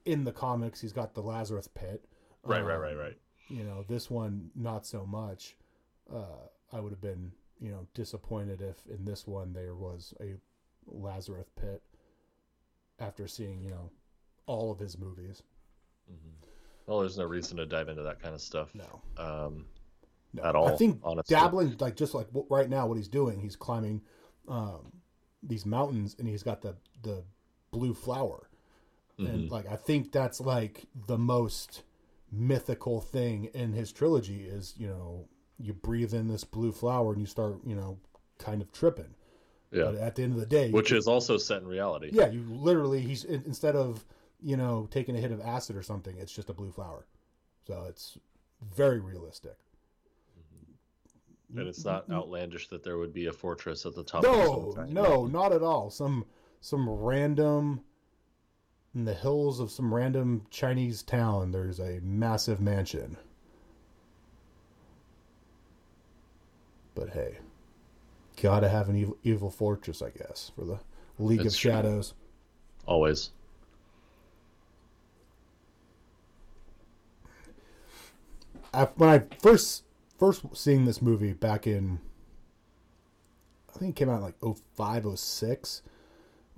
In 0.09 0.25
the 0.25 0.33
comics, 0.33 0.81
he's 0.81 0.93
got 0.93 1.15
the 1.15 1.23
Lazarus 1.23 1.69
pit. 1.69 2.05
right, 2.45 2.65
right, 2.65 2.75
Um, 2.77 2.81
right, 2.83 2.97
right. 2.97 3.19
You 3.49 3.65
know, 3.65 3.85
this 3.88 4.11
one 4.11 4.50
not 4.55 4.87
so 4.87 5.05
much. 5.07 5.57
uh, 6.12 6.47
I 6.73 6.81
would 6.81 6.93
have 6.93 7.00
been 7.00 7.33
you 7.61 7.71
know 7.71 7.87
disappointed 7.95 8.61
if 8.62 8.77
in 8.87 9.05
this 9.05 9.27
one 9.27 9.53
there 9.53 9.75
was 9.75 10.15
a 10.21 10.35
Lazarus 10.87 11.49
pit 11.61 11.83
after 12.99 13.27
seeing 13.29 13.62
you 13.62 13.71
know 13.71 13.91
all 14.47 14.71
of 14.71 14.79
his 14.79 14.99
movies. 14.99 15.43
Well, 16.87 17.00
there's 17.00 17.19
no 17.19 17.27
reason 17.27 17.57
to 17.59 17.67
dive 17.67 17.88
into 17.88 18.03
that 18.03 18.21
kind 18.23 18.35
of 18.35 18.41
stuff. 18.41 18.75
No, 18.75 19.03
Um, 19.19 19.67
no. 20.33 20.43
At 20.43 20.55
all, 20.57 20.69
I 20.69 20.77
think 20.77 21.00
honestly. 21.03 21.35
dabbling 21.35 21.77
like 21.81 21.97
just 21.97 22.15
like 22.15 22.29
right 22.49 22.69
now 22.71 22.87
what 22.87 22.97
he's 22.97 23.09
doing, 23.09 23.41
he's 23.41 23.57
climbing 23.57 24.00
um, 24.49 24.93
these 25.43 25.67
mountains 25.67 26.17
and 26.19 26.27
he's 26.27 26.43
got 26.43 26.62
the 26.62 26.77
the 27.03 27.23
blue 27.71 27.93
flower, 27.95 28.48
Mm-hmm. 29.19 29.27
and 29.35 29.51
like 29.51 29.67
I 29.67 29.77
think 29.77 30.13
that's 30.13 30.41
like 30.41 30.85
the 31.07 31.19
most 31.19 31.83
mythical 32.31 33.01
thing 33.01 33.47
in 33.55 33.73
his 33.73 33.91
trilogy 33.93 34.43
is 34.45 34.75
you 34.77 34.87
know 34.87 35.27
you 35.59 35.73
breathe 35.73 36.15
in 36.15 36.29
this 36.29 36.45
blue 36.45 36.71
flower 36.73 37.13
and 37.13 37.21
you 37.21 37.27
start 37.27 37.57
you 37.65 37.75
know 37.75 37.99
kind 38.39 38.63
of 38.63 38.71
tripping. 38.73 39.15
yeah. 39.73 39.85
But 39.87 39.95
at 39.97 40.15
the 40.15 40.23
end 40.23 40.35
of 40.35 40.41
the 40.41 40.47
day, 40.47 40.71
Which 40.71 40.93
is 40.93 41.09
also 41.09 41.37
set 41.37 41.63
in 41.63 41.67
reality. 41.67 42.11
yeah, 42.13 42.29
you 42.31 42.45
literally 42.49 43.01
he's 43.01 43.25
instead 43.25 43.75
of 43.75 44.05
you 44.41 44.57
know 44.57 44.87
taking 44.91 45.17
a 45.17 45.21
hit 45.21 45.33
of 45.33 45.41
acid 45.41 45.75
or 45.77 45.83
something, 45.83 46.17
it's 46.19 46.33
just 46.33 46.49
a 46.51 46.55
blue 46.55 46.71
flower. 46.71 47.07
So 47.67 47.87
it's 47.89 48.17
very 48.75 49.01
realistic. 49.01 49.57
And 51.57 51.67
it's 51.67 51.85
not 51.85 52.11
outlandish 52.11 52.69
that 52.69 52.85
there 52.85 52.99
would 52.99 53.13
be 53.15 53.27
a 53.27 53.33
fortress 53.33 53.87
at 53.87 53.95
the 53.95 54.05
top. 54.05 54.23
No, 54.23 54.75
no, 54.89 55.27
not 55.27 55.53
at 55.53 55.63
all. 55.63 55.91
Some 55.91 56.27
some 56.61 56.89
random 56.89 57.81
in 58.99 59.05
the 59.05 59.14
hills 59.14 59.61
of 59.61 59.71
some 59.71 59.95
random 59.95 60.43
Chinese 60.50 61.05
town. 61.05 61.52
There's 61.52 61.78
a 61.78 62.00
massive 62.02 62.61
mansion. 62.61 63.17
But 66.97 67.11
hey, 67.11 67.38
gotta 68.43 68.69
have 68.69 68.88
an 68.88 68.97
evil, 68.97 69.17
evil 69.23 69.50
fortress, 69.50 70.02
I 70.02 70.11
guess, 70.11 70.50
for 70.57 70.64
the 70.64 70.81
League 71.21 71.45
That's 71.45 71.55
of 71.55 71.61
true. 71.61 71.71
Shadows. 71.71 72.14
Always. 72.87 73.31
I, 78.75 78.85
when 78.97 79.09
I 79.09 79.23
first 79.40 79.85
first 80.19 80.45
seeing 80.55 80.87
this 80.87 81.00
movie 81.00 81.35
back 81.35 81.69
in, 81.69 82.00
I 83.73 83.78
think 83.78 83.90
it 83.90 83.97
came 84.00 84.11
out 84.11 84.17
in 84.17 84.23
like 84.23 84.57
05, 84.76 85.17
06. 85.17 85.83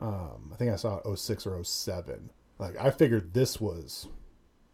Um, 0.01 0.51
I 0.53 0.57
think 0.57 0.73
I 0.73 0.77
saw 0.77 0.99
it 0.99 1.19
06 1.19 1.47
or 1.47 1.63
07. 1.63 2.31
Like 2.59 2.77
I 2.79 2.91
figured 2.91 3.33
this 3.35 3.61
was 3.61 4.09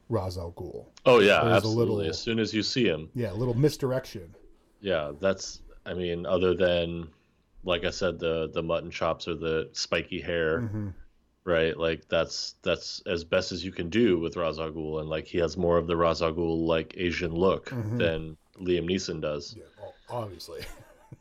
Ra's 0.09 0.39
al 0.39 0.53
Ghul. 0.53 0.87
Oh 1.05 1.19
yeah, 1.21 1.41
There's 1.45 1.57
absolutely. 1.59 1.95
little- 1.97 2.11
As 2.11 2.19
soon 2.19 2.39
as 2.39 2.55
you 2.55 2.63
see 2.63 2.85
him, 2.87 3.11
Yeah, 3.15 3.33
a 3.33 3.35
little 3.35 3.55
misdirection. 3.55 4.35
yeah, 4.81 5.13
that's. 5.21 5.61
I 5.85 5.95
mean, 5.95 6.27
other 6.27 6.53
than, 6.55 7.09
like 7.65 7.85
I 7.85 7.91
said, 7.91 8.19
the 8.19 8.49
the 8.53 8.63
mutton 8.63 8.91
chops 8.91 9.29
or 9.29 9.35
the 9.35 9.69
spiky 9.73 10.21
hair, 10.21 10.63
Mhm. 10.63 10.95
right? 11.45 11.77
Like 11.77 12.09
that's 12.09 12.55
that's 12.63 13.03
as 13.07 13.23
best 13.25 13.53
as 13.53 13.65
you 13.65 13.71
can 13.73 13.89
do 13.91 14.19
with 14.19 14.37
Ra's 14.37 14.59
al 14.59 14.71
Ghul, 14.73 15.01
and 15.01 15.09
like 15.09 15.27
he 15.27 15.39
has 15.39 15.57
more 15.57 15.77
of 15.79 15.87
the 15.87 15.97
Ra's 15.97 16.23
al 16.23 16.33
Ghul 16.33 16.67
like 16.67 16.95
Asian 16.97 17.33
look 17.35 17.71
Mhm. 17.71 17.99
than 17.99 18.37
Liam 18.61 18.89
Neeson 18.91 19.21
does. 19.21 19.55
Yeah, 19.57 19.65
obviously. 20.09 20.63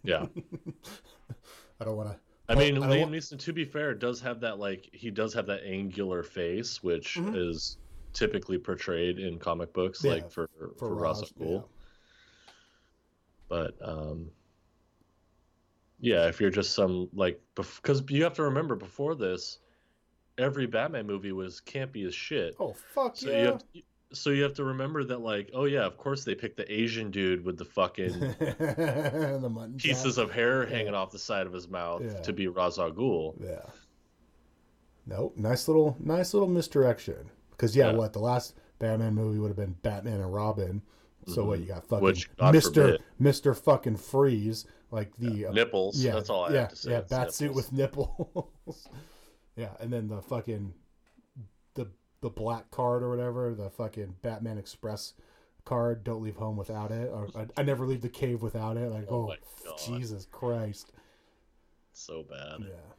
Yeah, 0.03 0.25
I 1.79 1.85
don't 1.85 1.95
want 1.97 2.09
to. 2.09 2.19
I 2.47 2.55
mean, 2.55 2.77
I 2.83 2.87
Liam 2.87 3.09
Neeson, 3.09 3.39
to 3.39 3.53
be 3.53 3.65
fair, 3.65 3.93
does 3.93 4.21
have 4.21 4.39
that 4.41 4.59
like 4.59 4.89
he 4.93 5.09
does 5.09 5.33
have 5.33 5.47
that 5.47 5.63
angular 5.63 6.21
face, 6.21 6.83
which 6.83 7.15
Mhm. 7.15 7.35
is 7.35 7.77
typically 8.13 8.57
portrayed 8.57 9.19
in 9.19 9.39
comic 9.39 9.73
books, 9.73 10.03
Yeah, 10.03 10.11
like 10.11 10.31
for 10.31 10.47
for, 10.57 10.73
for 10.77 10.95
Ra's, 10.95 11.33
yeah. 11.37 11.61
But 13.49 13.75
um, 13.81 14.31
yeah, 15.99 16.27
if 16.27 16.39
you're 16.39 16.51
just 16.51 16.73
some 16.73 17.09
like 17.13 17.41
because 17.55 18.03
you 18.09 18.23
have 18.23 18.33
to 18.35 18.43
remember 18.43 18.75
before 18.75 19.15
this, 19.15 19.59
every 20.37 20.67
Batman 20.67 21.07
movie 21.07 21.31
was 21.31 21.61
campy 21.61 22.05
as 22.05 22.13
shit. 22.13 22.55
Oh 22.59 22.73
fuck 22.73 23.15
so 23.15 23.29
yeah! 23.29 23.37
you 23.39 23.45
have 23.47 23.59
to, 23.73 23.81
so 24.13 24.29
you 24.29 24.43
have 24.43 24.53
to 24.55 24.63
remember 24.63 25.03
that 25.03 25.19
like 25.21 25.49
oh 25.53 25.65
yeah, 25.65 25.85
of 25.85 25.97
course 25.97 26.23
they 26.23 26.35
picked 26.35 26.57
the 26.57 26.71
Asian 26.71 27.11
dude 27.11 27.43
with 27.43 27.57
the 27.57 27.65
fucking 27.65 28.19
the 28.19 29.49
mutton 29.51 29.77
pieces 29.77 30.17
of 30.17 30.31
hair 30.31 30.65
hanging 30.65 30.93
off 30.93 31.11
the 31.11 31.19
side 31.19 31.47
of 31.47 31.53
his 31.53 31.67
mouth 31.67 32.01
Yeah. 32.03 32.21
to 32.21 32.33
be 32.33 32.47
Ra's 32.47 32.79
al 32.79 32.91
Ghul. 32.91 33.35
Yeah. 33.43 33.61
Nope. 35.07 35.33
Nice 35.37 35.67
little, 35.67 35.95
nice 35.99 36.33
little 36.33 36.47
misdirection. 36.49 37.29
Because 37.51 37.75
yeah, 37.75 37.91
Yeah. 37.91 37.97
what 37.97 38.13
the 38.13 38.19
last 38.19 38.55
Batman 38.79 39.13
movie 39.13 39.39
would 39.39 39.47
have 39.49 39.57
been 39.57 39.75
Batman 39.83 40.19
and 40.21 40.33
Robin. 40.33 40.81
So 41.27 41.43
what 41.43 41.59
you 41.59 41.65
got? 41.65 41.87
Fucking 41.87 41.97
Mm-hmm. 41.97 42.05
Which, 42.05 42.29
Mister. 42.53 42.97
Mister 43.19 43.53
fucking 43.55 43.97
Freeze, 43.97 44.65
like 44.91 45.15
the 45.17 45.47
uh, 45.47 45.51
Nipples. 45.51 45.97
yeah, 46.03 46.13
that's 46.13 46.29
all 46.29 46.45
I 46.45 46.53
yeah, 46.53 46.59
have 46.61 46.69
to 46.69 46.75
say. 46.75 46.91
yeah, 46.91 47.01
bat 47.01 47.33
suit 47.33 47.53
with 47.53 47.71
nipples. 47.73 48.87
yeah, 49.55 49.69
and 49.79 49.91
then 49.91 50.07
the 50.07 50.21
fucking 50.21 50.73
the 52.25 52.29
black 52.31 52.71
card 52.71 53.03
or 53.03 53.09
whatever, 53.11 53.53
the 53.53 53.69
fucking 53.69 54.15
Batman 54.23 54.57
Express 54.57 55.13
card. 55.63 56.03
Don't 56.03 56.23
leave 56.23 56.37
home 56.37 56.57
without 56.57 56.91
it. 56.91 57.07
Or 57.13 57.27
I, 57.35 57.45
I 57.55 57.61
never 57.61 57.85
leave 57.85 58.01
the 58.01 58.09
cave 58.09 58.41
without 58.41 58.77
it. 58.77 58.91
Like 58.91 59.05
Oh 59.11 59.31
oh. 59.67 59.75
Jesus 59.85 60.25
Christ. 60.31 60.91
so 61.93 62.23
bad. 62.27 62.61
Yeah. 62.61 62.93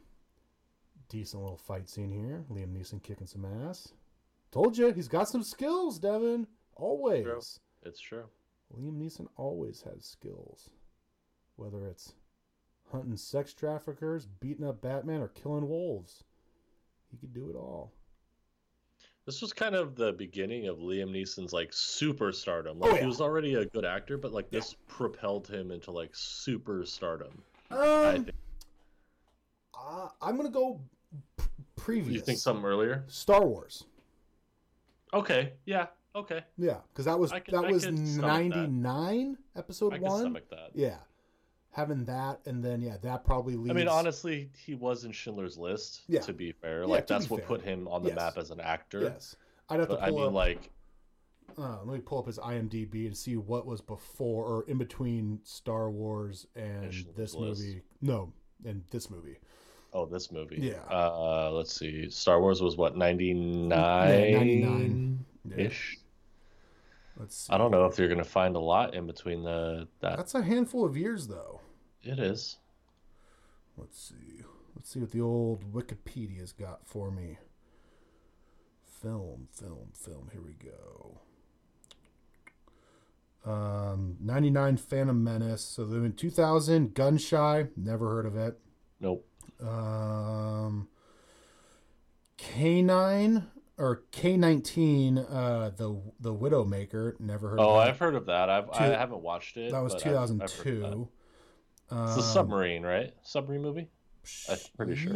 Decent 1.09 1.43
little 1.43 1.57
fight 1.57 1.89
scene 1.89 2.09
here. 2.09 2.45
Liam 2.49 2.73
Neeson 2.73 3.03
kicking 3.03 3.27
some 3.27 3.43
ass. 3.67 3.89
Told 4.53 4.77
you, 4.77 4.93
he's 4.93 5.09
got 5.09 5.27
some 5.27 5.43
skills, 5.43 5.99
Devin. 5.99 6.47
Always. 6.77 7.25
True. 7.25 7.41
It's 7.83 7.99
true. 7.99 8.25
Liam 8.73 8.97
Neeson 8.97 9.27
always 9.35 9.81
has 9.81 10.05
skills. 10.05 10.69
Whether 11.57 11.85
it's 11.85 12.13
hunting 12.93 13.17
sex 13.17 13.53
traffickers, 13.53 14.25
beating 14.25 14.65
up 14.65 14.81
Batman, 14.81 15.19
or 15.19 15.27
killing 15.27 15.67
wolves. 15.67 16.23
He 17.11 17.17
could 17.17 17.33
do 17.33 17.49
it 17.49 17.57
all. 17.57 17.91
This 19.27 19.41
was 19.41 19.51
kind 19.51 19.75
of 19.75 19.95
the 19.95 20.13
beginning 20.13 20.67
of 20.69 20.77
Liam 20.77 21.11
Neeson's 21.11 21.51
like 21.51 21.71
superstardom. 21.71 22.79
Like 22.79 22.93
Oh, 22.93 22.95
he 22.95 23.05
was 23.05 23.19
already 23.19 23.55
a 23.55 23.65
good 23.65 23.83
actor, 23.83 24.17
but 24.17 24.31
like 24.31 24.49
this 24.49 24.73
propelled 24.87 25.47
him 25.49 25.69
into 25.69 25.91
like 25.91 26.13
superstardom. 26.13 27.33
I 27.69 27.75
Um, 27.75 28.23
think. 28.23 28.35
uh, 29.77 30.07
I'm 30.21 30.37
going 30.37 30.47
to 30.47 30.53
go 30.53 30.79
p- 31.37 31.43
previous. 31.75 32.13
You 32.15 32.21
think 32.21 32.39
something 32.39 32.63
earlier? 32.65 33.03
Star 33.07 33.45
Wars. 33.45 33.83
Okay. 35.13 35.51
Yeah. 35.65 35.87
Okay. 36.15 36.41
Yeah, 36.57 36.77
because 36.89 37.03
that 37.05 37.19
was 37.19 37.31
can- 37.31 37.43
that 37.49 37.65
I 37.65 37.69
was 37.71 37.83
that. 37.83 37.91
99 37.91 39.37
episode 39.57 39.93
I 39.93 39.99
one. 39.99 40.21
stomach 40.21 40.49
that. 40.51 40.71
Yeah, 40.73 40.95
having 41.77 42.03
that 42.05 42.39
and 42.47 42.61
then 42.63 42.81
yeah, 42.81 42.97
that 43.03 43.23
probably 43.23 43.55
leads. 43.55 43.69
I 43.69 43.73
mean, 43.73 43.87
honestly, 43.87 44.49
he 44.57 44.73
was 44.73 45.05
in 45.05 45.11
Schindler's 45.11 45.57
List. 45.57 46.01
Yeah. 46.07 46.21
To 46.21 46.33
be 46.33 46.51
fair, 46.51 46.81
Yeah, 46.81 46.87
like 46.87 47.05
to 47.07 47.13
that's 47.13 47.29
what 47.29 47.41
fair. 47.41 47.47
put 47.47 47.61
him 47.61 47.87
on 47.87 48.01
the 48.01 48.09
Yes. 48.09 48.15
map 48.17 48.37
as 48.37 48.49
an 48.49 48.59
actor. 48.59 49.03
yes, 49.03 49.35
I'd 49.69 49.79
have 49.79 49.89
to 49.89 49.95
But 49.95 50.03
I 50.03 50.09
pull 50.09 50.17
mean, 50.19 50.27
up. 50.29 50.33
like, 50.33 50.69
uh, 51.57 51.77
let 51.85 51.93
me 51.93 51.99
pull 52.01 52.17
up 52.17 52.25
his 52.25 52.39
IMDb 52.39 53.05
and 53.05 53.15
see 53.15 53.37
what 53.37 53.67
was 53.67 53.79
before 53.79 54.43
or 54.45 54.63
in 54.67 54.79
between 54.79 55.39
Star 55.43 55.91
Wars 55.91 56.47
and 56.55 56.91
this 57.15 57.35
List. 57.35 57.61
movie. 57.61 57.81
No, 58.01 58.33
and 58.65 58.83
this 58.89 59.09
movie. 59.11 59.37
oh, 59.93 60.05
this 60.07 60.31
movie. 60.31 60.57
Yeah. 60.59 60.81
Uh, 60.91 61.51
let's 61.53 61.73
see. 61.73 62.09
Star 62.09 62.41
Wars 62.41 62.59
was 62.61 62.75
what 62.75 62.97
ninety 62.97 63.27
Yeah, 63.27 63.33
99. 64.39 65.25
Yeah. 65.45 65.57
ish. 65.65 65.99
Let's 67.19 67.35
see. 67.35 67.53
I 67.53 67.57
don't 67.59 67.69
know 67.71 67.85
if 67.85 67.97
you're 67.99 68.09
gonna 68.09 68.23
find 68.23 68.55
a 68.55 68.59
lot 68.59 68.95
in 68.95 69.05
between 69.05 69.43
the 69.43 69.87
that. 70.01 70.17
That's 70.17 70.33
a 70.35 70.41
handful 70.41 70.83
of 70.85 70.97
years 70.97 71.27
though. 71.27 71.61
It 72.07 72.19
is. 72.19 72.57
Let's 73.77 73.99
see. 73.99 74.43
Let's 74.75 74.89
see 74.91 74.99
what 74.99 75.11
the 75.11 75.21
old 75.21 75.73
Wikipedia's 75.73 76.51
got 76.53 76.85
for 76.87 77.11
me. 77.11 77.37
Film, 79.01 79.47
film, 79.51 79.89
film. 79.93 80.29
Here 80.31 80.41
we 80.41 80.53
go. 80.53 81.19
Um, 83.45 84.17
99 84.19 84.77
Phantom 84.77 85.23
Menace. 85.23 85.61
So 85.61 85.85
then 85.85 86.05
in 86.05 86.13
2000, 86.13 86.93
Gunshy. 86.93 87.69
Never 87.77 88.09
heard 88.09 88.25
of 88.25 88.35
it. 88.35 88.59
Nope. 88.99 89.25
Um, 89.61 90.87
K9 92.37 93.45
or 93.77 94.03
K19, 94.11 95.17
uh, 95.31 95.69
the 95.69 96.01
the 96.19 96.33
Widowmaker. 96.33 97.19
Never 97.19 97.49
heard 97.49 97.59
Oh, 97.59 97.63
of 97.63 97.67
that. 97.67 97.73
Oh, 97.73 97.89
I've 97.89 97.99
heard 97.99 98.15
of 98.15 98.25
that. 98.25 98.49
I've 98.49 98.69
I 98.71 98.83
haven't 98.87 99.21
watched 99.21 99.57
it. 99.57 99.71
that 99.71 99.79
was 99.83 99.93
but 99.93 100.05
I've- 100.07 100.15
I've 100.15 100.19
heard 100.29 100.31
of 100.31 100.37
that. 100.39 100.49
2002. 100.63 101.09
It's 101.89 101.93
a 101.93 101.95
Um, 102.15 102.21
submarine, 102.21 102.83
right? 102.83 103.13
Submarine 103.21 103.61
movie. 103.61 103.87
I'm 104.49 104.57
pretty 104.75 104.95
sure. 104.95 105.13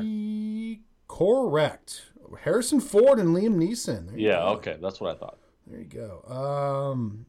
Correct. 1.07 2.11
Harrison 2.43 2.79
Ford 2.79 3.19
and 3.19 3.35
Liam 3.35 3.55
Neeson. 3.55 4.13
Yeah. 4.15 4.33
go. 4.39 4.47
Okay, 4.57 4.77
that's 4.81 5.01
what 5.01 5.13
I 5.15 5.19
thought. 5.19 5.37
There 5.67 5.79
you 5.79 5.85
go. 5.85 6.23
Um, 6.23 7.25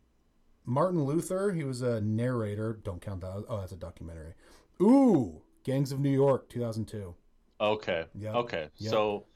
Martin 0.64 1.02
Luther. 1.04 1.52
He 1.52 1.64
was 1.64 1.82
a 1.82 2.00
narrator. 2.00 2.78
Don't 2.84 3.00
count 3.02 3.20
that. 3.22 3.44
Oh, 3.48 3.58
that's 3.58 3.72
a 3.72 3.76
documentary. 3.76 4.34
Ooh, 4.80 5.42
Gangs 5.64 5.90
of 5.92 5.98
New 6.00 6.10
York, 6.10 6.48
2002. 6.48 7.14
Okay. 7.60 8.04
Yeah. 8.14 8.34
Okay. 8.34 8.68
Yep. 8.76 8.90
So 8.90 9.26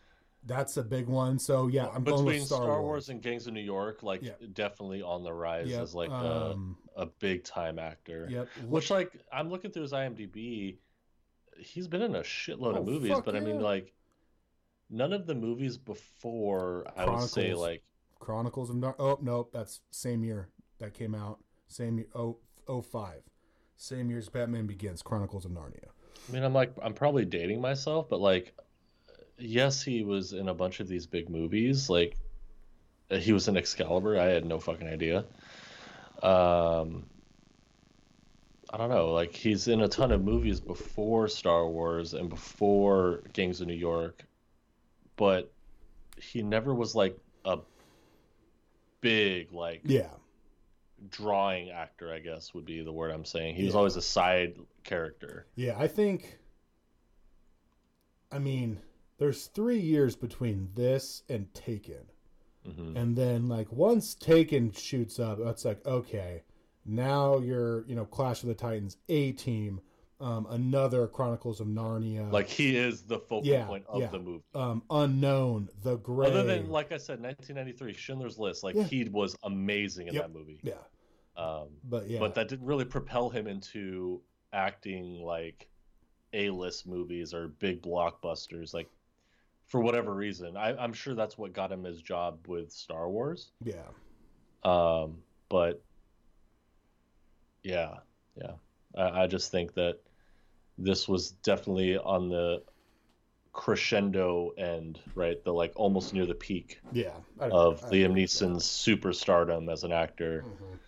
That's 0.45 0.77
a 0.77 0.85
big 0.85 1.09
one. 1.09 1.41
So 1.41 1.67
yeah, 1.67 1.87
I'm 1.89 2.05
going 2.05 2.25
Between 2.25 2.27
with 2.41 2.47
Star, 2.47 2.59
Star, 2.63 2.69
Wars. 2.81 2.85
Wars. 2.85 3.09
and 3.09 3.21
Gangs 3.21 3.49
of 3.49 3.53
New 3.55 3.61
York, 3.61 4.05
like 4.05 4.23
Yeah. 4.23 4.31
definitely 4.53 5.03
on 5.03 5.25
the 5.25 5.33
rise 5.33 5.67
Yep, 5.69 5.83
as 5.83 5.95
like 5.97 6.09
um, 6.11 6.79
a, 6.97 7.07
big 7.07 7.45
time 7.45 7.79
actor. 7.79 8.27
Yep. 8.31 8.49
Which 8.69 8.91
like 8.91 9.13
I'm 9.33 9.51
looking 9.51 9.71
through 9.71 9.83
his 9.83 9.93
IMDb, 9.93 10.77
he's 11.59 11.89
been 11.89 12.03
in 12.03 12.15
a 12.17 12.21
shitload 12.21 12.75
Oh, 12.75 12.81
of 12.81 12.87
movies, 12.87 13.17
but 13.25 13.37
I 13.37 13.41
mean 13.41 13.61
like 13.61 13.93
none 14.91 15.13
of 15.13 15.27
the 15.27 15.35
movies 15.35 15.77
before 15.77 16.87
I 16.97 17.05
would 17.07 17.29
say 17.29 17.55
like 17.55 17.83
Chronicles 18.19 18.71
of 18.71 18.77
Nar- 18.77 18.97
Oh 18.99 19.19
nope, 19.21 19.51
that's 19.53 19.81
same 19.91 20.25
year 20.25 20.49
that 20.79 20.95
came 20.95 21.15
out. 21.15 21.39
Same 21.69 21.99
year. 21.99 22.07
Oh, 22.15 22.39
oh 22.69 22.81
five. 22.83 23.23
Same 23.77 24.09
year 24.09 24.19
as 24.19 24.29
Batman 24.29 24.67
Begins. 24.67 25.03
Chronicles 25.03 25.45
of 25.45 25.51
Narnia. 25.51 25.89
I 26.29 26.33
mean 26.33 26.43
I'm 26.43 26.55
like 26.55 26.73
I'm 26.83 26.95
probably 26.95 27.25
dating 27.25 27.61
myself, 27.61 28.09
but 28.09 28.21
like 28.21 28.55
yes, 29.39 29.83
he 29.83 30.03
was 30.03 30.33
in 30.33 30.49
a 30.49 30.55
bunch 30.55 30.81
of 30.81 30.89
these 30.89 31.07
big 31.07 31.29
movies. 31.29 31.91
Like 31.91 32.17
he 33.11 33.33
was 33.33 33.49
in 33.49 33.57
Excalibur. 33.57 34.19
I 34.19 34.25
had 34.25 34.45
no 34.45 34.59
fucking 34.59 34.89
idea. 34.89 35.25
Um 36.23 37.07
I 38.71 38.79
don't 38.79 38.91
know, 38.91 39.13
like 39.13 39.35
he's 39.35 39.69
in 39.69 39.83
a 39.83 39.89
ton 39.89 40.11
of 40.11 40.25
movies 40.25 40.61
before 40.61 41.29
Star 41.29 41.69
Wars 41.69 42.15
and 42.15 42.29
before 42.29 43.23
Gangs 43.33 43.61
of 43.61 43.69
New 43.69 43.75
York, 43.75 44.25
but 45.17 45.53
he 46.21 46.43
never 46.43 46.75
was 46.75 46.95
like 46.95 47.17
a 47.45 47.59
big 49.01 49.53
like 49.53 49.83
Yeah. 49.85 50.11
drawing 51.11 51.71
actor, 51.71 52.13
I 52.13 52.19
guess 52.19 52.55
would 52.55 52.65
be 52.65 52.83
the 52.83 52.93
word 52.93 53.13
I'm 53.13 53.25
saying. 53.25 53.55
He 53.55 53.65
was 53.65 53.77
always 53.77 53.95
a 53.97 54.03
side 54.03 54.57
character. 54.83 55.47
Yeah, 55.55 55.77
I 55.79 55.87
think. 55.87 56.39
I 58.33 58.41
mean, 58.41 58.81
there's 59.19 59.47
three 59.47 59.79
years 59.79 60.17
between 60.17 60.71
this 60.75 61.23
and 61.29 61.53
Taken. 61.55 62.11
Hmm 62.67 62.97
And 62.97 63.17
then, 63.17 63.49
like, 63.49 63.71
once 63.73 64.15
Taken 64.15 64.73
shoots 64.73 65.19
up, 65.19 65.39
it's 65.41 65.65
like, 65.65 65.85
okay, 65.87 66.43
now 66.85 67.39
you're, 67.39 67.85
you 67.87 67.95
know, 67.95 68.05
Clash 68.05 68.43
of 68.43 68.49
the 68.49 68.55
Titans 68.55 68.97
A 69.09 69.33
team, 69.33 69.81
um, 70.21 70.47
another 70.51 71.07
Chronicles 71.09 71.61
of 71.61 71.67
Narnia, 71.67 72.33
Like 72.33 72.49
he 72.49 72.77
is 72.77 73.03
the 73.03 73.19
focal 73.19 73.45
Yeah, 73.45 73.65
point 73.67 73.85
of 73.89 74.01
yeah. 74.01 74.09
the 74.09 74.19
movie. 74.19 74.45
um, 74.55 74.83
Unknown, 74.91 75.69
The 75.83 75.97
great. 75.97 76.31
Other 76.33 76.43
than, 76.43 76.71
like 76.71 76.93
I 76.93 76.97
said, 76.97 77.21
1993, 77.21 77.93
Schindler's 77.93 78.39
List, 78.39 78.65
like 78.65 78.77
Yeah. 78.77 78.85
he 78.85 79.05
was 79.05 79.37
amazing 79.43 80.09
in 80.09 80.15
Yep. 80.15 80.25
that 80.25 80.33
movie. 80.33 80.61
yeah, 80.63 80.73
Um, 81.37 81.69
but 81.85 82.09
yeah, 82.09 82.21
But 82.21 82.35
that 82.35 82.49
didn't 82.49 82.67
really 82.67 82.85
propel 82.87 83.29
him 83.29 83.47
into 83.47 84.23
acting 84.53 85.21
like 85.21 85.69
A-list 86.33 86.87
movies 86.87 87.35
or 87.35 87.49
big 87.49 87.83
blockbusters. 87.83 88.73
Like 88.73 88.89
for 89.67 89.81
whatever 89.81 90.15
reason, 90.15 90.57
I, 90.57 90.77
I'm 90.77 90.93
sure 90.93 91.15
that's 91.15 91.37
what 91.37 91.53
got 91.53 91.73
him 91.73 91.85
his 91.85 92.01
job 92.01 92.47
with 92.47 92.71
Star 92.73 93.09
Wars. 93.11 93.51
yeah, 93.65 93.83
Um, 94.63 95.19
but 95.49 95.83
yeah, 97.63 97.97
yeah, 98.37 98.53
I, 98.97 99.23
I 99.23 99.27
just 99.27 99.51
think 99.51 99.75
that 99.75 99.99
this 100.79 101.09
was 101.09 101.31
definitely 101.31 101.99
on 101.99 102.29
the 102.29 102.63
crescendo 103.53 104.51
end, 104.59 105.01
right? 105.15 105.43
The 105.45 105.53
like 105.53 105.73
almost 105.77 106.13
near 106.15 106.27
the 106.27 106.35
peak 106.35 106.81
yeah. 106.93 107.15
I- 107.41 107.49
of 107.49 107.83
I 107.85 107.89
Liam 107.89 108.11
agree 108.11 108.23
with 108.23 108.39
that. 108.39 108.47
Neeson's 108.47 108.65
superstardom 108.65 109.73
as 109.73 109.83
an 109.85 109.93
actor. 109.93 110.45
Mhm. 110.47 110.79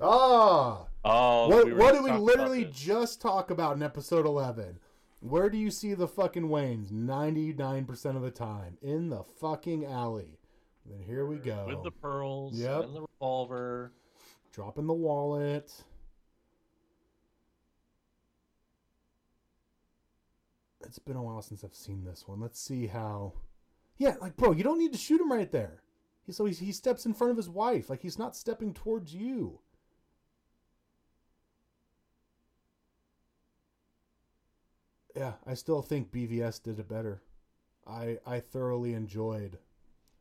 Ah, 0.00 0.84
Oh, 1.04 1.48
what 1.48 1.64
we 1.64 1.72
what 1.72 1.92
did 1.92 2.02
we 2.04 2.12
literally 2.12 2.66
just 2.66 3.20
talk 3.20 3.50
about 3.50 3.76
in 3.76 3.82
episode 3.82 4.26
11? 4.26 4.78
Where 5.20 5.50
do 5.50 5.58
you 5.58 5.70
see 5.70 5.94
the 5.94 6.06
fucking 6.08 6.44
Waynes 6.48 6.90
99% 6.92 8.16
of 8.16 8.22
the 8.22 8.30
time? 8.30 8.78
In 8.82 9.08
the 9.08 9.24
fucking 9.40 9.84
alley. 9.84 10.38
And 10.84 10.94
then 10.94 11.06
here 11.06 11.26
we 11.26 11.36
go. 11.38 11.66
with 11.66 11.82
the 11.82 11.90
pearls 11.90 12.58
Yep. 12.58 12.84
and 12.84 12.96
the 12.96 13.02
revolver? 13.02 13.92
Dropping 14.52 14.86
the 14.86 14.94
wallet. 14.94 15.72
It's 20.84 20.98
been 20.98 21.16
a 21.16 21.22
while 21.22 21.42
since 21.42 21.64
I've 21.64 21.74
seen 21.74 22.04
this 22.04 22.26
one. 22.26 22.40
Let's 22.40 22.60
see 22.60 22.86
how. 22.86 23.34
Yeah, 23.98 24.14
like, 24.20 24.36
bro, 24.36 24.52
you 24.52 24.62
don't 24.62 24.78
need 24.78 24.92
to 24.92 24.98
shoot 24.98 25.20
him 25.20 25.30
right 25.32 25.50
there. 25.50 25.82
He, 26.24 26.32
so 26.32 26.44
he, 26.44 26.54
he 26.54 26.72
steps 26.72 27.04
in 27.04 27.12
front 27.14 27.32
of 27.32 27.36
his 27.36 27.48
wife. 27.48 27.90
Like, 27.90 28.00
he's 28.02 28.18
not 28.18 28.36
stepping 28.36 28.72
towards 28.72 29.12
you. 29.12 29.58
Yeah, 35.18 35.32
I 35.46 35.54
still 35.54 35.82
think 35.82 36.12
BVS 36.12 36.62
did 36.62 36.78
it 36.78 36.88
better. 36.88 37.22
I 37.86 38.18
I 38.26 38.40
thoroughly 38.40 38.94
enjoyed 38.94 39.58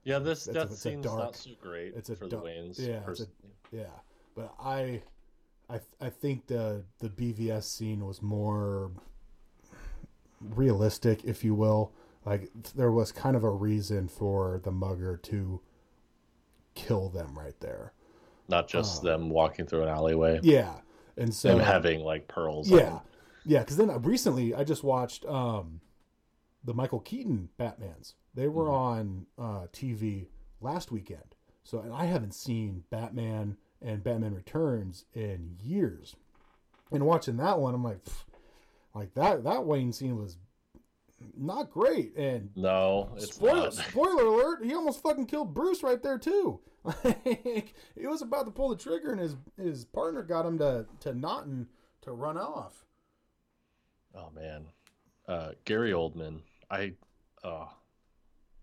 Yeah, 0.03 0.19
this 0.19 0.47
It's 0.47 0.53
death 0.55 0.71
it's 0.71 0.81
scene's 0.81 1.05
dark- 1.05 1.19
not 1.19 1.35
so 1.35 1.51
great 1.61 1.93
it's 1.95 2.09
a 2.09 2.15
for 2.15 2.27
dark- 2.27 2.43
the 2.43 2.49
Waynes. 2.49 2.79
yeah, 2.79 3.01
a- 3.07 3.75
Yeah, 3.75 3.99
but 4.35 4.53
I, 4.59 5.01
I, 5.69 5.79
I 5.99 6.09
think 6.09 6.47
the 6.47 6.83
the 6.99 7.09
BVS 7.09 7.63
scene 7.65 8.05
was 8.05 8.21
more 8.21 8.91
realistic, 10.41 11.23
if 11.25 11.43
you 11.43 11.53
will. 11.55 11.91
Like 12.25 12.49
there 12.75 12.91
was 12.91 13.11
kind 13.11 13.35
of 13.35 13.43
a 13.43 13.49
reason 13.49 14.07
for 14.07 14.59
the 14.63 14.71
mugger 14.71 15.17
to 15.23 15.61
kill 16.75 17.09
them 17.09 17.37
right 17.37 17.59
there. 17.59 17.93
not 18.49 18.67
just 18.67 19.01
uh, 19.01 19.09
them 19.09 19.29
walking 19.29 19.65
through 19.65 19.83
an 19.83 19.89
alleyway 19.89 20.39
Yeah, 20.43 20.73
and 21.17 21.33
so 21.33 21.49
and 21.51 21.61
having 21.61 22.01
like 22.01 22.27
pearls. 22.27 22.69
yeah, 22.69 22.77
them. 22.77 22.99
Yeah. 23.47 23.59
Because 23.59 23.77
then 23.77 23.89
uh, 23.89 23.99
recently 23.99 24.53
I 24.53 24.63
just 24.63 24.83
watched 24.83 25.25
um, 25.25 25.81
the 26.63 26.73
Michael 26.73 26.99
Keaton 26.99 27.49
Batman's. 27.57 28.15
They 28.33 28.47
were 28.47 28.69
on 28.69 29.25
uh, 29.39 29.67
TV 29.73 30.27
last 30.61 30.91
weekend, 30.91 31.35
so 31.63 31.79
and 31.79 31.93
I 31.93 32.05
haven't 32.05 32.33
seen 32.33 32.83
Batman 32.89 33.57
and 33.81 34.03
Batman 34.03 34.35
Returns 34.35 35.05
in 35.13 35.57
years. 35.63 36.15
And 36.91 37.05
watching 37.05 37.37
that 37.37 37.59
one, 37.59 37.73
I'm 37.73 37.83
like, 37.83 37.99
like 38.93 39.13
that 39.15 39.43
that 39.43 39.65
Wayne 39.65 39.93
scene 39.93 40.17
was 40.17 40.37
not 41.35 41.71
great. 41.71 42.15
And 42.15 42.49
No, 42.55 43.11
it's 43.15 43.33
spoiler 43.35 43.63
not. 43.63 43.73
spoiler 43.89 44.25
alert, 44.25 44.65
he 44.65 44.73
almost 44.73 45.01
fucking 45.01 45.25
killed 45.25 45.53
Bruce 45.53 45.83
right 45.83 46.01
there 46.01 46.17
too. 46.19 46.59
Like 47.03 47.73
he 47.95 48.07
was 48.07 48.21
about 48.21 48.45
to 48.45 48.51
pull 48.51 48.69
the 48.69 48.77
trigger, 48.77 49.11
and 49.11 49.19
his 49.19 49.35
his 49.57 49.83
partner 49.83 50.23
got 50.23 50.45
him 50.45 50.57
to 50.59 50.85
to 51.01 51.13
not 51.13 51.45
and 51.45 51.67
to 52.01 52.11
run 52.13 52.37
off. 52.37 52.85
Oh 54.17 54.29
man, 54.35 54.65
uh, 55.27 55.51
Gary 55.65 55.91
Oldman. 55.91 56.39
I, 56.71 56.93
oh, 57.43 57.69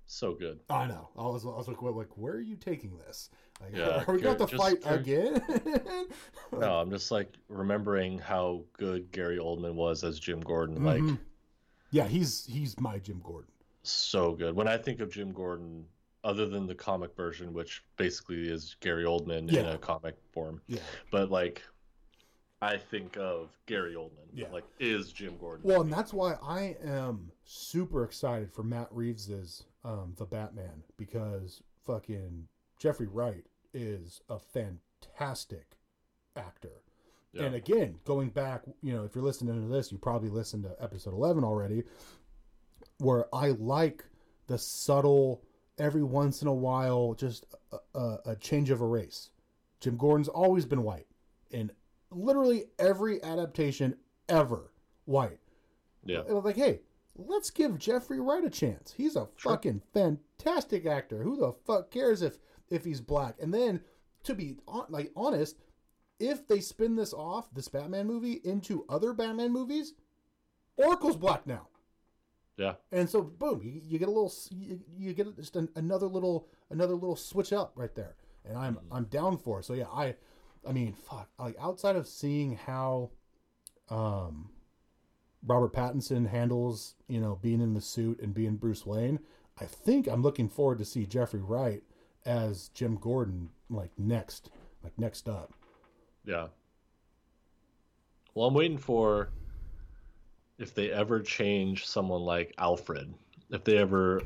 so 0.06 0.34
good. 0.34 0.60
I 0.68 0.86
know. 0.86 1.08
I 1.16 1.22
was, 1.22 1.44
I 1.46 1.48
was 1.48 1.68
like, 1.68 1.80
like, 1.80 2.16
where 2.18 2.34
are 2.34 2.40
you 2.40 2.56
taking 2.56 2.98
this? 3.06 3.30
Like, 3.62 3.70
Yeah, 3.76 4.02
are 4.06 4.14
we 4.14 4.20
going 4.20 4.36
to 4.36 4.46
Gary- 4.46 4.58
fight 4.58 4.82
Gary- 4.82 4.98
again? 5.36 6.06
No, 6.52 6.74
I'm 6.80 6.90
just 6.90 7.10
like 7.10 7.34
remembering 7.48 8.18
how 8.18 8.62
good 8.76 9.10
Gary 9.12 9.38
Oldman 9.38 9.74
was 9.74 10.04
as 10.04 10.18
Jim 10.20 10.40
Gordon. 10.40 10.84
Like 10.84 11.00
Mhm. 11.00 11.18
yeah, 11.90 12.06
he's 12.06 12.44
he's 12.46 12.78
my 12.80 12.98
Jim 12.98 13.20
Gordon. 13.24 13.50
so 13.82 14.32
good. 14.34 14.54
When 14.54 14.68
I 14.68 14.76
think 14.76 15.00
of 15.00 15.10
Jim 15.10 15.32
Gordon, 15.32 15.84
other 16.24 16.46
than 16.46 16.66
the 16.66 16.74
comic 16.74 17.14
version, 17.16 17.52
which 17.52 17.82
basically 17.96 18.48
is 18.48 18.76
Gary 18.80 19.04
Oldman 19.04 19.52
in 19.52 19.66
a 19.66 19.78
comic 19.78 20.16
form, 20.32 20.60
Yeah. 20.68 20.80
but 21.10 21.30
like 21.30 21.62
I 22.64 22.78
think 22.78 23.18
of 23.18 23.50
Gary 23.66 23.94
Oldman. 23.94 24.28
Yeah. 24.32 24.46
Like 24.50 24.64
is 24.80 25.12
Jim 25.12 25.36
Gordon. 25.38 25.68
Well, 25.68 25.82
and 25.82 25.92
that's 25.92 26.14
why 26.14 26.36
I 26.42 26.76
am 26.82 27.30
super 27.44 28.04
excited 28.04 28.50
for 28.50 28.62
Matt 28.62 28.88
Reeves's 28.90 29.64
um, 29.84 30.14
The 30.16 30.24
Batman 30.24 30.82
because 30.96 31.62
fucking 31.86 32.48
Jeffrey 32.78 33.06
Wright 33.06 33.44
is 33.74 34.22
a 34.30 34.38
fantastic 34.38 35.76
actor. 36.36 36.82
Yeah. 37.34 37.44
And 37.44 37.54
again, 37.54 37.96
going 38.06 38.30
back, 38.30 38.62
you 38.82 38.94
know, 38.94 39.04
if 39.04 39.14
you're 39.14 39.24
listening 39.24 39.60
to 39.60 39.68
this, 39.68 39.92
you 39.92 39.98
probably 39.98 40.30
listened 40.30 40.62
to 40.64 40.82
episode 40.82 41.12
11 41.12 41.44
already, 41.44 41.82
where 42.98 43.26
I 43.34 43.48
like 43.48 44.06
the 44.46 44.56
subtle, 44.56 45.42
every 45.76 46.02
once 46.02 46.40
in 46.40 46.48
a 46.48 46.54
while, 46.54 47.14
just 47.14 47.44
a, 47.72 47.98
a, 47.98 48.18
a 48.26 48.36
change 48.36 48.70
of 48.70 48.80
a 48.80 48.86
race. 48.86 49.30
Jim 49.80 49.98
Gordon's 49.98 50.28
always 50.28 50.64
been 50.64 50.82
white. 50.82 51.06
In 51.50 51.70
literally 52.14 52.64
every 52.78 53.22
adaptation 53.22 53.96
ever, 54.28 54.72
white. 55.04 55.38
yeah. 56.04 56.20
It 56.20 56.32
was 56.32 56.44
like, 56.44 56.56
hey, 56.56 56.80
let's 57.16 57.50
give 57.50 57.78
Jeffrey 57.78 58.20
Wright 58.20 58.44
a 58.44 58.50
chance. 58.50 58.94
He's 58.96 59.16
a 59.16 59.28
Sure. 59.36 59.52
fucking 59.52 59.82
fantastic 59.92 60.86
actor. 60.86 61.22
Who 61.22 61.36
the 61.36 61.52
fuck 61.66 61.90
cares 61.90 62.22
if 62.22 62.38
if 62.70 62.84
he's 62.84 63.00
black? 63.00 63.36
And 63.40 63.52
then, 63.52 63.80
to 64.24 64.34
be 64.34 64.56
hon- 64.66 64.86
like 64.88 65.12
honest, 65.14 65.56
if 66.18 66.46
they 66.46 66.60
spin 66.60 66.96
this 66.96 67.12
off, 67.12 67.52
this 67.54 67.68
Batman 67.68 68.06
movie, 68.06 68.40
into 68.44 68.84
other 68.88 69.12
Batman 69.12 69.52
movies, 69.52 69.94
Oracle's 70.76 71.16
black 71.16 71.46
now. 71.46 71.68
Yeah. 72.56 72.74
And 72.92 73.10
so, 73.10 73.20
boom, 73.22 73.60
you, 73.62 73.80
you 73.84 73.98
get 73.98 74.08
a 74.08 74.12
little, 74.12 74.32
you, 74.50 74.80
you 74.96 75.12
get 75.12 75.34
just 75.36 75.56
an, 75.56 75.68
another 75.74 76.06
little, 76.06 76.48
another 76.70 76.94
little 76.94 77.16
switch 77.16 77.52
up 77.52 77.72
right 77.74 77.94
there, 77.94 78.14
and 78.44 78.56
I'm, 78.56 78.76
mm-hmm. 78.76 78.92
I'm 78.92 79.04
down 79.04 79.38
for. 79.38 79.58
it. 79.60 79.64
So 79.64 79.74
yeah, 79.74 79.88
I, 79.88 80.14
I 80.66 80.72
mean, 80.72 80.92
fuck, 80.92 81.28
like 81.38 81.56
outside 81.60 81.96
of 81.96 82.06
seeing 82.06 82.56
how, 82.56 83.10
um, 83.88 84.50
Robert 85.46 85.72
Pattinson 85.74 86.26
handles, 86.28 86.94
you 87.06 87.20
know, 87.20 87.38
being 87.42 87.60
in 87.60 87.74
the 87.74 87.80
suit 87.80 88.20
and 88.20 88.32
being 88.32 88.56
Bruce 88.56 88.86
Wayne, 88.86 89.18
I 89.60 89.66
think 89.66 90.06
I'm 90.06 90.22
looking 90.22 90.48
forward 90.48 90.78
to 90.78 90.84
see 90.84 91.06
Jeffrey 91.06 91.40
Wright 91.40 91.82
as 92.24 92.68
Jim 92.68 92.96
Gordon 92.96 93.50
like 93.68 93.90
next, 93.98 94.50
like 94.82 94.98
next 94.98 95.28
up. 95.28 95.52
Yeah. 96.24 96.48
Well, 98.34 98.46
I'm 98.48 98.54
waiting 98.54 98.78
for 98.78 99.28
if 100.58 100.74
they 100.74 100.90
ever 100.90 101.20
change 101.20 101.86
someone 101.86 102.22
like 102.22 102.54
Alfred, 102.58 103.12
if 103.50 103.64
they 103.64 103.76
ever 103.76 104.22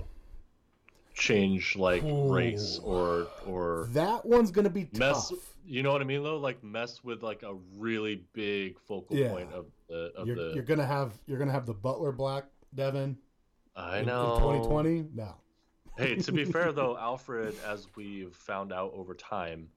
change 1.15 1.75
like 1.77 2.05
Ooh. 2.05 2.33
race 2.33 2.79
or 2.85 3.27
or 3.45 3.89
That 3.93 4.25
one's 4.25 4.51
gonna 4.51 4.71
be 4.71 4.89
mess. 4.93 5.31
tough. 5.31 5.55
You 5.69 5.83
know 5.83 5.93
what 5.93 6.01
I 6.01 6.05
mean 6.05 6.23
though? 6.23 6.39
Like 6.39 6.65
mess 6.65 7.05
with 7.05 7.23
like 7.23 7.43
a 7.43 7.55
really 7.77 8.25
big 8.33 8.79
focal 8.81 9.17
Yeah. 9.17 9.29
point 9.31 9.53
of 9.53 9.67
the 9.89 10.13
of 10.17 10.27
You're, 10.27 10.37
the. 10.37 10.53
you're 10.55 10.65
gonna 10.65 10.87
have 10.87 11.13
you're 11.27 11.39
gonna 11.39 11.53
have 11.53 11.67
the 11.67 11.75
Butler 11.75 12.11
Black 12.13 12.45
Devin 12.75 13.19
I 13.77 13.99
in, 13.99 14.07
know. 14.07 14.35
in 14.35 14.41
2020. 14.41 15.09
No, 15.15 15.35
hey, 15.99 16.17
to 16.17 16.33
be 16.33 16.45
fair 16.47 16.73
though, 16.73 16.97
Alfred, 17.01 17.55
as 17.67 17.87
we've 17.97 18.35
found 18.35 18.73
out 18.73 18.93
over 18.95 19.15
time, 19.15 19.69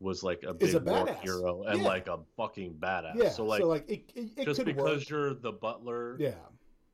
was 0.00 0.22
like 0.24 0.42
a 0.42 0.52
big 0.52 0.74
a 0.74 0.80
war 0.80 1.06
hero 1.22 1.62
and 1.62 1.80
Yeah. 1.82 1.86
like 1.86 2.08
a 2.08 2.18
fucking 2.36 2.74
badass. 2.74 3.14
yeah. 3.14 3.28
So 3.30 3.44
like, 3.44 3.88
it, 3.88 4.10
it, 4.16 4.30
it 4.38 4.44
just 4.44 4.64
because 4.64 5.00
work. 5.02 5.08
you're 5.08 5.34
the 5.34 5.52
butler, 5.52 6.16
Yeah, 6.18 6.34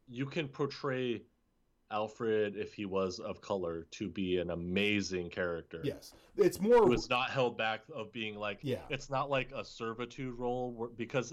you 0.06 0.26
can 0.26 0.48
portray 0.48 1.22
Alfred 1.98 2.56
if 2.56 2.74
he 2.74 2.86
was 2.86 3.20
of 3.20 3.40
color 3.40 3.86
to 3.92 4.08
be 4.08 4.38
an 4.38 4.50
amazing 4.50 5.30
character. 5.30 5.80
yes, 5.84 6.12
it's 6.36 6.60
more. 6.60 6.86
Who 6.86 6.92
is 6.92 7.08
not 7.08 7.30
held 7.30 7.56
back 7.56 7.82
of 7.94 8.12
being 8.12 8.34
like 8.36 8.58
Yeah. 8.62 8.82
it's 8.90 9.08
not 9.10 9.30
like 9.30 9.52
a 9.52 9.64
servitude 9.64 10.34
role 10.38 10.72
where, 10.72 10.88
because 10.88 11.32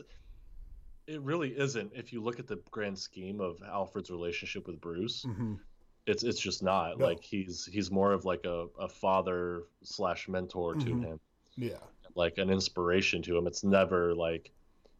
it 1.08 1.20
really 1.22 1.50
isn't 1.58 1.92
if 1.96 2.14
you 2.14 2.22
look 2.22 2.40
at 2.40 2.48
the 2.48 2.58
grand 2.70 2.98
scheme 2.98 3.42
of 3.42 3.62
Alfred's 3.68 4.12
relationship 4.12 4.68
with 4.68 4.80
Bruce 4.80 5.26
Mhm. 5.26 5.60
it's 6.06 6.24
it's 6.24 6.40
just 6.40 6.62
not 6.62 7.00
No. 7.00 7.06
like 7.08 7.24
he's 7.24 7.66
he's 7.66 7.90
more 7.90 8.14
of 8.14 8.24
like 8.24 8.46
a, 8.46 8.68
a 8.80 8.88
father 8.88 9.64
slash 9.82 10.30
mentor 10.30 10.76
to 10.76 10.86
Mhm. 10.86 11.04
him 11.04 11.20
Yeah, 11.58 11.80
like 12.16 12.38
an 12.38 12.50
inspiration 12.52 13.22
to 13.24 13.36
him 13.38 13.48
it's 13.48 13.64
never 13.64 14.14
like 14.14 14.52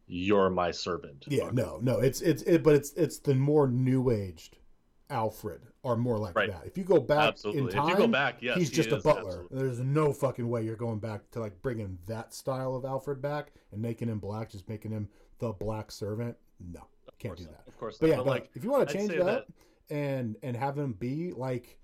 you're 0.08 0.50
my 0.50 0.72
servant 0.72 1.24
yeah. 1.28 1.50
No, 1.52 1.78
no. 1.80 2.00
It's 2.00 2.20
it's 2.20 2.42
it, 2.42 2.62
but 2.64 2.74
it's 2.74 2.92
it's 2.94 3.18
the 3.20 3.34
more 3.36 3.68
new 3.68 4.10
aged 4.10 4.58
Alfred 5.12 5.60
are 5.84 5.94
more 5.96 6.18
like 6.18 6.34
Right. 6.34 6.50
that. 6.50 6.66
If 6.66 6.76
you 6.78 6.84
go 6.84 6.98
back 7.00 7.28
absolutely 7.28 7.62
in 7.62 7.68
time, 7.68 7.84
if 7.84 7.90
you 7.90 7.96
go 8.06 8.08
back 8.08 8.40
yes 8.40 8.56
he's 8.56 8.70
he 8.70 8.74
just 8.76 8.90
a 8.90 8.96
is, 8.96 9.02
butler. 9.04 9.30
absolutely. 9.42 9.58
There's 9.58 9.78
no 9.80 10.12
fucking 10.12 10.48
way 10.48 10.64
you're 10.64 10.74
going 10.76 10.98
back 10.98 11.30
to 11.32 11.40
like 11.40 11.60
bringing 11.62 11.98
that 12.06 12.32
style 12.34 12.74
of 12.74 12.84
Alfred 12.84 13.20
back 13.20 13.52
and 13.72 13.80
making 13.82 14.08
him 14.08 14.18
black, 14.18 14.50
just 14.50 14.68
making 14.68 14.90
him 14.90 15.08
the 15.38 15.52
black 15.52 15.92
servant. 15.92 16.36
No, 16.58 16.80
Of 17.08 17.18
can't 17.18 17.36
do 17.36 17.44
that. 17.44 17.64
of 17.68 17.76
course 17.78 17.98
But 17.98 18.06
not. 18.08 18.10
yeah, 18.12 18.16
but 18.18 18.26
like 18.26 18.50
if 18.54 18.64
you 18.64 18.70
want 18.70 18.88
to 18.88 18.94
change 18.94 19.10
that, 19.10 19.20
up 19.28 19.52
and 19.90 20.36
and 20.42 20.56
have 20.56 20.78
him 20.78 20.94
be 20.94 21.32
like 21.32 21.78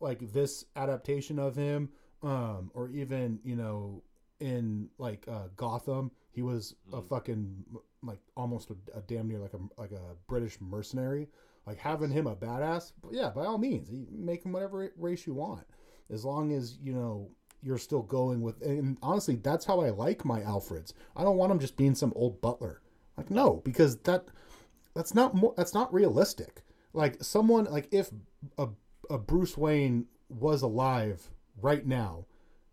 like 0.00 0.32
this 0.32 0.64
adaptation 0.76 1.38
of 1.38 1.56
him, 1.56 1.88
um, 2.22 2.70
or 2.74 2.88
even 2.90 3.40
you 3.44 3.56
know 3.56 4.02
in 4.40 4.88
like 4.98 5.24
uh, 5.26 5.48
Gotham, 5.56 6.10
he 6.30 6.42
was 6.42 6.74
a 6.92 7.00
Mhm. 7.00 7.08
fucking 7.08 7.64
like 8.02 8.20
almost 8.36 8.70
a, 8.70 8.76
a 8.96 9.00
damn 9.02 9.26
near 9.26 9.38
like 9.40 9.54
a 9.54 9.80
like 9.80 9.90
a 9.92 10.14
British 10.28 10.60
mercenary. 10.60 11.28
Like 11.68 11.76
having 11.76 12.10
him 12.10 12.26
a 12.26 12.34
badass, 12.34 12.92
yeah, 13.10 13.28
by 13.28 13.44
all 13.44 13.58
means, 13.58 13.90
make 14.10 14.42
him 14.42 14.52
whatever 14.52 14.90
race 14.96 15.26
you 15.26 15.34
want, 15.34 15.66
as 16.08 16.24
long 16.24 16.50
as 16.50 16.78
you 16.82 16.94
know 16.94 17.28
you're 17.62 17.76
still 17.76 18.00
going 18.00 18.40
with. 18.40 18.62
And 18.62 18.96
honestly, 19.02 19.36
that's 19.36 19.66
how 19.66 19.80
I 19.80 19.90
like 19.90 20.24
my 20.24 20.40
Alfreds. 20.40 20.94
I 21.14 21.24
don't 21.24 21.36
want 21.36 21.52
him 21.52 21.58
just 21.58 21.76
being 21.76 21.94
some 21.94 22.14
old 22.16 22.40
butler. 22.40 22.80
Like 23.18 23.30
no, 23.30 23.60
because 23.66 23.98
that 23.98 24.28
that's 24.94 25.14
not 25.14 25.34
more 25.34 25.52
that's 25.58 25.74
not 25.74 25.92
realistic. 25.92 26.62
Like 26.94 27.22
someone 27.22 27.66
like 27.66 27.88
if 27.92 28.08
a 28.56 28.68
a 29.10 29.18
Bruce 29.18 29.58
Wayne 29.58 30.06
was 30.30 30.62
alive 30.62 31.28
right 31.60 31.86
now 31.86 32.24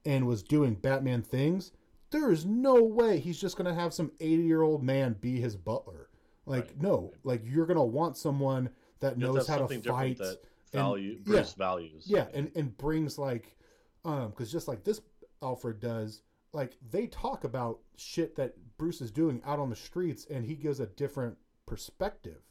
and 0.06 0.26
was 0.26 0.42
doing 0.42 0.76
Batman 0.76 1.22
things, 1.22 1.74
there 2.12 2.32
is 2.32 2.46
no 2.46 2.82
way 2.82 3.20
he's 3.20 3.42
just 3.42 3.58
gonna 3.58 3.76
have 3.76 3.94
some 3.94 4.14
eighty 4.22 4.44
year 4.44 4.62
old 4.62 4.84
man 4.84 5.18
be 5.20 5.42
his 5.42 5.58
butler. 5.58 6.08
Like 6.46 6.68
Right. 6.68 6.82
no, 6.82 7.14
like 7.26 7.42
you're 7.44 7.66
gonna 7.66 7.84
want 7.84 8.16
someone 8.16 8.70
that 9.00 9.18
you 9.18 9.26
knows 9.28 9.48
how 9.48 9.58
to 9.60 9.68
fight. 9.82 10.18
that 10.18 10.28
and- 10.30 10.38
value 10.74 11.12
yeah. 11.20 11.24
Bruce 11.26 11.54
values 11.54 12.04
Yeah, 12.08 12.28
and 12.34 12.52
and 12.56 12.76
brings 12.78 13.18
like, 13.18 13.56
um, 14.04 14.30
because 14.30 14.52
just 14.52 14.68
like 14.68 14.84
this 14.84 15.02
Alfred 15.42 15.80
does, 15.80 16.22
like 16.54 16.78
they 16.92 17.08
talk 17.08 17.44
about 17.44 17.80
shit 17.98 18.36
that 18.36 18.56
Bruce 18.78 19.00
is 19.02 19.12
doing 19.12 19.42
out 19.46 19.60
on 19.60 19.70
the 19.70 19.76
streets, 19.76 20.26
and 20.30 20.46
he 20.46 20.56
gives 20.56 20.80
a 20.80 20.88
different 20.88 21.38
perspective 21.66 22.42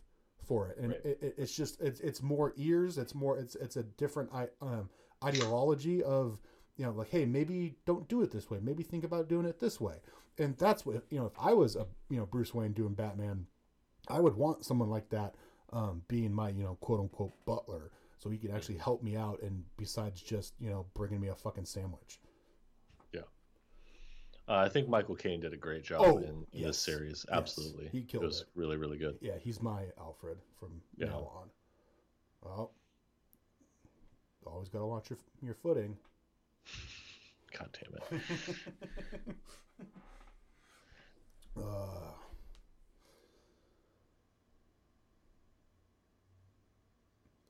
for 0.42 0.68
it, 0.68 0.76
and 0.78 0.90
Right. 0.90 1.00
it, 1.04 1.18
it, 1.22 1.34
it's 1.38 1.54
just 1.56 1.80
it's 1.80 2.00
it's 2.00 2.22
more 2.22 2.52
ears, 2.56 2.98
it's 2.98 3.14
more 3.14 3.36
it's 3.38 3.54
it's 3.56 3.76
a 3.76 3.82
different 3.82 4.30
i 4.32 4.48
um 4.60 4.88
ideology 5.24 6.02
of 6.02 6.38
you 6.76 6.84
know 6.84 6.92
like 6.92 7.08
hey 7.08 7.24
maybe 7.24 7.76
don't 7.86 8.08
do 8.08 8.22
it 8.22 8.30
this 8.30 8.50
way, 8.50 8.58
maybe 8.62 8.82
think 8.82 9.04
about 9.04 9.28
doing 9.28 9.46
it 9.46 9.58
this 9.58 9.80
way, 9.80 9.96
and 10.38 10.56
that's 10.58 10.84
what 10.84 11.02
you 11.10 11.18
know 11.18 11.26
if 11.26 11.38
I 11.38 11.52
was 11.54 11.76
a 11.76 11.86
you 12.10 12.18
know 12.18 12.26
Bruce 12.26 12.52
Wayne 12.54 12.72
doing 12.72 12.94
Batman, 12.94 13.46
I 14.08 14.20
would 14.20 14.34
want 14.36 14.64
someone 14.64 14.90
like 14.90 15.08
that 15.10 15.34
um, 15.72 16.02
being 16.08 16.32
my 16.32 16.50
you 16.50 16.62
know 16.64 16.76
quote 16.80 17.00
unquote 17.00 17.32
butler. 17.46 17.90
So 18.18 18.30
he 18.30 18.38
could 18.38 18.50
actually 18.52 18.78
help 18.78 19.02
me 19.02 19.16
out 19.16 19.42
and 19.42 19.64
besides 19.76 20.20
just 20.22 20.54
you 20.60 20.70
know 20.70 20.86
bringing 20.94 21.20
me 21.20 21.28
a 21.28 21.34
fucking 21.34 21.66
sandwich. 21.66 22.20
Uh, 24.46 24.56
I 24.56 24.68
think 24.68 24.90
Michael 24.90 25.14
Caine 25.14 25.40
did 25.40 25.54
a 25.54 25.56
great 25.56 25.82
job 25.82 26.02
Oh, 26.04 26.18
in, 26.18 26.24
in 26.28 26.44
yes. 26.52 26.66
this 26.66 26.78
series. 26.78 27.24
Yes. 27.30 27.38
absolutely. 27.38 27.88
He 27.90 28.02
killed 28.02 28.24
it 28.24 28.26
was 28.26 28.42
it. 28.42 28.48
really 28.54 28.76
really 28.76 28.98
good. 28.98 29.16
Yeah 29.22 29.38
he's 29.42 29.62
my 29.62 29.84
alfred 29.98 30.36
from 30.60 30.82
Yeah. 30.98 31.06
now 31.06 31.30
on. 31.34 31.48
Well 32.42 32.70
always 34.44 34.68
got 34.68 34.80
to 34.80 34.84
watch 34.86 35.08
your 35.08 35.18
your 35.40 35.54
footing. 35.54 35.96
God 37.58 37.70
damn 37.80 37.94
it. 38.20 38.24
Uh, 41.56 42.10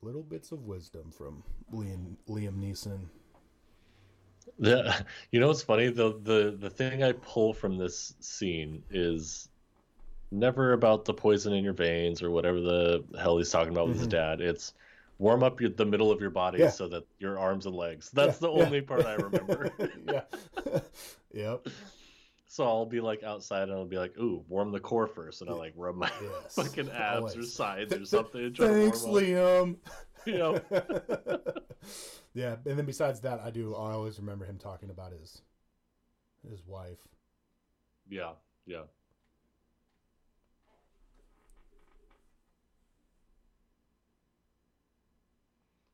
little 0.05 0.23
bits 0.23 0.51
of 0.51 0.65
wisdom 0.65 1.11
from 1.11 1.43
liam 1.73 2.15
liam 2.29 2.55
neeson 2.59 2.99
Yeah, 4.59 5.01
you 5.31 5.39
know 5.39 5.47
what's 5.47 5.63
funny? 5.63 5.89
The 5.89 6.19
the 6.21 6.55
the 6.59 6.69
thing 6.69 7.03
I 7.03 7.13
pull 7.13 7.53
from 7.53 7.77
this 7.77 8.13
scene 8.19 8.83
is 8.89 9.49
never 10.31 10.73
about 10.73 11.05
the 11.05 11.13
poison 11.13 11.53
in 11.53 11.63
your 11.63 11.73
veins 11.73 12.21
or 12.21 12.29
whatever 12.31 12.59
the 12.61 13.03
hell 13.19 13.37
he's 13.37 13.49
talking 13.51 13.73
about 13.73 13.87
with 13.89 13.97
his 13.97 14.07
Mhm. 14.07 14.11
dad. 14.11 14.41
It's 14.41 14.73
warm 15.17 15.43
up 15.43 15.61
your, 15.61 15.71
the 15.71 15.85
middle 15.85 16.11
of 16.11 16.21
your 16.21 16.29
body 16.29 16.59
Yeah. 16.59 16.69
so 16.69 16.87
that 16.89 17.05
your 17.19 17.39
arms 17.39 17.65
and 17.65 17.75
legs. 17.75 18.11
That's 18.11 18.39
Yeah, 18.41 18.47
the 18.47 18.53
yeah. 18.53 18.63
only 18.63 18.81
part 18.81 19.05
I 19.05 19.13
remember. 19.15 19.71
yeah 20.05 20.23
yep 21.33 21.67
so 22.47 22.63
I'll 22.63 22.85
be 22.85 23.01
like 23.01 23.23
outside 23.23 23.63
and 23.63 23.73
I'll 23.73 23.85
be 23.85 23.97
like, 23.97 24.17
"Ooh, 24.17 24.43
warm 24.47 24.71
the 24.71 24.79
core 24.79 25.07
first. 25.07 25.41
and 25.41 25.49
I'll 25.49 25.57
like 25.57 25.73
rub 25.75 25.95
my 25.95 26.11
Yes, 26.21 26.55
fucking 26.55 26.89
abs 26.89 27.35
or 27.35 27.43
sides 27.43 27.93
or 27.93 28.05
something. 28.05 28.45
and 28.45 28.55
Thanks. 28.55 29.01
Liam. 29.01 29.77
You 30.25 30.37
know? 30.39 30.59
yeah, 32.33 32.55
and 32.65 32.79
then 32.79 32.85
besides 32.87 33.21
that, 33.21 33.39
I 33.41 33.51
do. 33.51 33.75
I 33.75 33.91
always 33.91 34.17
remember 34.17 34.43
him 34.43 34.57
talking 34.57 34.89
about 34.89 35.11
his 35.11 35.43
his 36.49 36.65
wife. 36.65 36.97
Yeah, 38.09 38.31
yeah. 38.65 38.85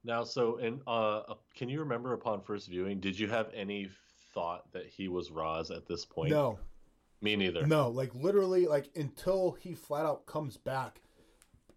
Now, 0.04 0.24
so 0.24 0.58
in 0.58 0.82
uh, 0.88 1.18
uh, 1.20 1.34
can 1.56 1.70
you 1.70 1.80
remember 1.82 2.14
upon 2.14 2.42
first 2.42 2.70
viewing, 2.70 3.00
did 3.00 3.20
you 3.20 3.28
have 3.28 3.50
any 3.54 3.90
thought 4.34 4.72
that 4.74 4.86
he 4.88 5.08
was 5.08 5.32
Ra's 5.32 5.72
at 5.72 5.88
this 5.88 6.06
point? 6.06 6.32
No, 6.32 6.60
me 7.22 7.36
neither. 7.36 7.66
no, 7.66 7.90
like 7.90 8.14
literally, 8.16 8.68
like 8.68 8.90
until 8.96 9.52
he 9.60 9.74
flat 9.74 10.06
out 10.06 10.26
comes 10.26 10.58
back 10.58 11.02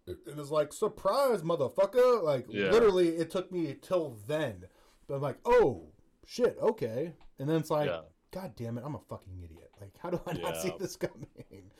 and 0.07 0.39
is 0.39 0.51
like, 0.51 0.71
"Surprise, 0.73 1.41
motherfucker!" 1.41 2.21
Like 2.23 2.45
Yeah. 2.49 2.71
literally, 2.71 3.09
it 3.09 3.29
took 3.31 3.51
me 3.51 3.75
till 3.81 4.17
then. 4.27 4.65
But 5.07 5.15
I'm 5.15 5.21
like, 5.21 5.39
"Oh 5.45 5.91
shit, 6.25 6.57
okay," 6.59 7.13
and 7.39 7.49
then 7.49 7.57
it's 7.57 7.69
like, 7.69 7.87
yeah, 7.89 8.01
"God 8.31 8.55
damn 8.55 8.77
it, 8.77 8.83
I'm 8.85 8.95
a 8.95 8.99
fucking 8.99 9.39
idiot!" 9.43 9.71
Like, 9.79 9.97
how 9.99 10.09
do 10.09 10.21
I 10.25 10.33
not 10.33 10.57
see 10.57 10.73
this 10.79 10.95
coming? 10.95 11.71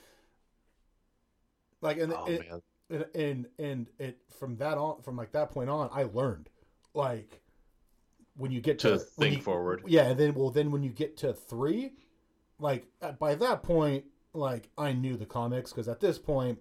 Like, 1.81 1.97
and 1.97 2.13
oh 2.13 2.25
it, 2.27 2.63
and 2.89 3.05
and 3.15 3.47
and 3.57 3.89
it 3.99 4.19
from 4.39 4.57
that 4.57 4.77
on 4.77 5.01
from 5.01 5.15
like 5.15 5.31
that 5.31 5.49
point 5.51 5.69
on 5.69 5.89
i 5.91 6.03
learned 6.03 6.49
like 6.93 7.41
when 8.37 8.51
you 8.51 8.61
get 8.61 8.79
to, 8.79 8.91
To 8.91 8.99
think 8.99 9.37
you- 9.37 9.41
forward. 9.41 9.83
yeah 9.87 10.03
and 10.09 10.19
then 10.19 10.33
well 10.33 10.49
then 10.51 10.71
when 10.71 10.83
you 10.83 10.89
get 10.91 11.17
to 11.17 11.33
three 11.33 11.93
like 12.59 12.87
at- 13.01 13.19
by 13.19 13.35
that 13.35 13.63
point 13.63 14.05
like 14.33 14.69
i 14.77 14.91
knew 14.93 15.15
the 15.17 15.25
comics 15.25 15.71
because 15.71 15.87
at 15.87 15.99
this 16.01 16.17
point 16.19 16.59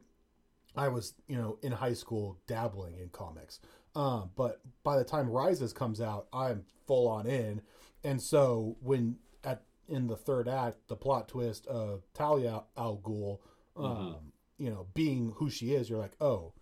i 0.76 0.88
was 0.88 1.14
you 1.28 1.36
know 1.36 1.58
in 1.62 1.72
high 1.72 1.92
school 1.94 2.38
dabbling 2.46 2.94
in 2.96 3.08
comics 3.08 3.60
um 3.96 4.30
but 4.36 4.60
by 4.84 4.96
the 4.96 5.04
time 5.04 5.28
rises 5.28 5.72
comes 5.72 6.00
out 6.00 6.26
i'm 6.32 6.64
full 6.86 7.08
on 7.08 7.26
in 7.26 7.60
and 8.04 8.20
so 8.22 8.76
when 8.80 9.16
at 9.42 9.62
in 9.88 10.06
the 10.06 10.16
third 10.16 10.48
act 10.48 10.76
the 10.88 10.96
plot 10.96 11.28
twist 11.28 11.66
of 11.66 12.02
talia 12.14 12.62
al 12.76 12.98
ghul 12.98 13.38
um 13.76 13.84
Mhm. 13.84 14.16
you 14.58 14.70
know 14.70 14.86
being 14.94 15.32
who 15.36 15.50
she 15.50 15.74
is 15.74 15.90
you're 15.90 15.98
like 15.98 16.16
oh 16.20 16.52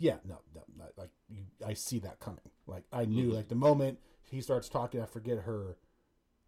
yeah, 0.00 0.16
no, 0.24 0.38
no, 0.54 0.62
not, 0.76 0.88
like 0.96 1.10
you, 1.28 1.42
I 1.64 1.74
see 1.74 1.98
that 2.00 2.18
coming. 2.18 2.40
Like 2.66 2.84
I 2.92 3.04
knew, 3.04 3.28
Mhm. 3.30 3.34
like 3.34 3.48
the 3.48 3.54
moment 3.54 4.00
he 4.22 4.40
starts 4.40 4.68
talking, 4.68 5.00
I 5.00 5.06
forget 5.06 5.38
her, 5.38 5.76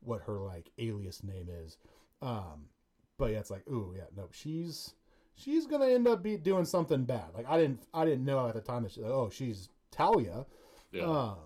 what 0.01 0.23
her 0.23 0.41
like 0.41 0.73
alias 0.79 1.23
name 1.23 1.49
is. 1.49 1.77
Um, 2.21 2.71
but 3.19 3.31
yeah, 3.33 3.39
it's 3.39 3.51
like, 3.51 3.69
ooh, 3.69 3.95
yeah, 3.97 4.07
no, 4.17 4.29
she's 4.33 4.95
she's 5.35 5.67
gonna 5.67 5.87
end 5.87 6.09
up 6.09 6.23
be 6.23 6.37
doing 6.37 6.65
something 6.65 7.05
bad. 7.05 7.35
Like 7.35 7.47
I 7.49 7.59
didn't, 7.59 7.83
I 7.95 8.05
didn't 8.05 8.25
know 8.25 8.49
at 8.49 8.55
the 8.55 8.61
time 8.61 8.83
that 8.85 8.93
she, 8.93 9.01
like, 9.03 9.11
oh, 9.13 9.29
she's 9.31 9.69
Talia. 9.91 10.47
Yeah. 10.91 11.05
Um, 11.05 11.37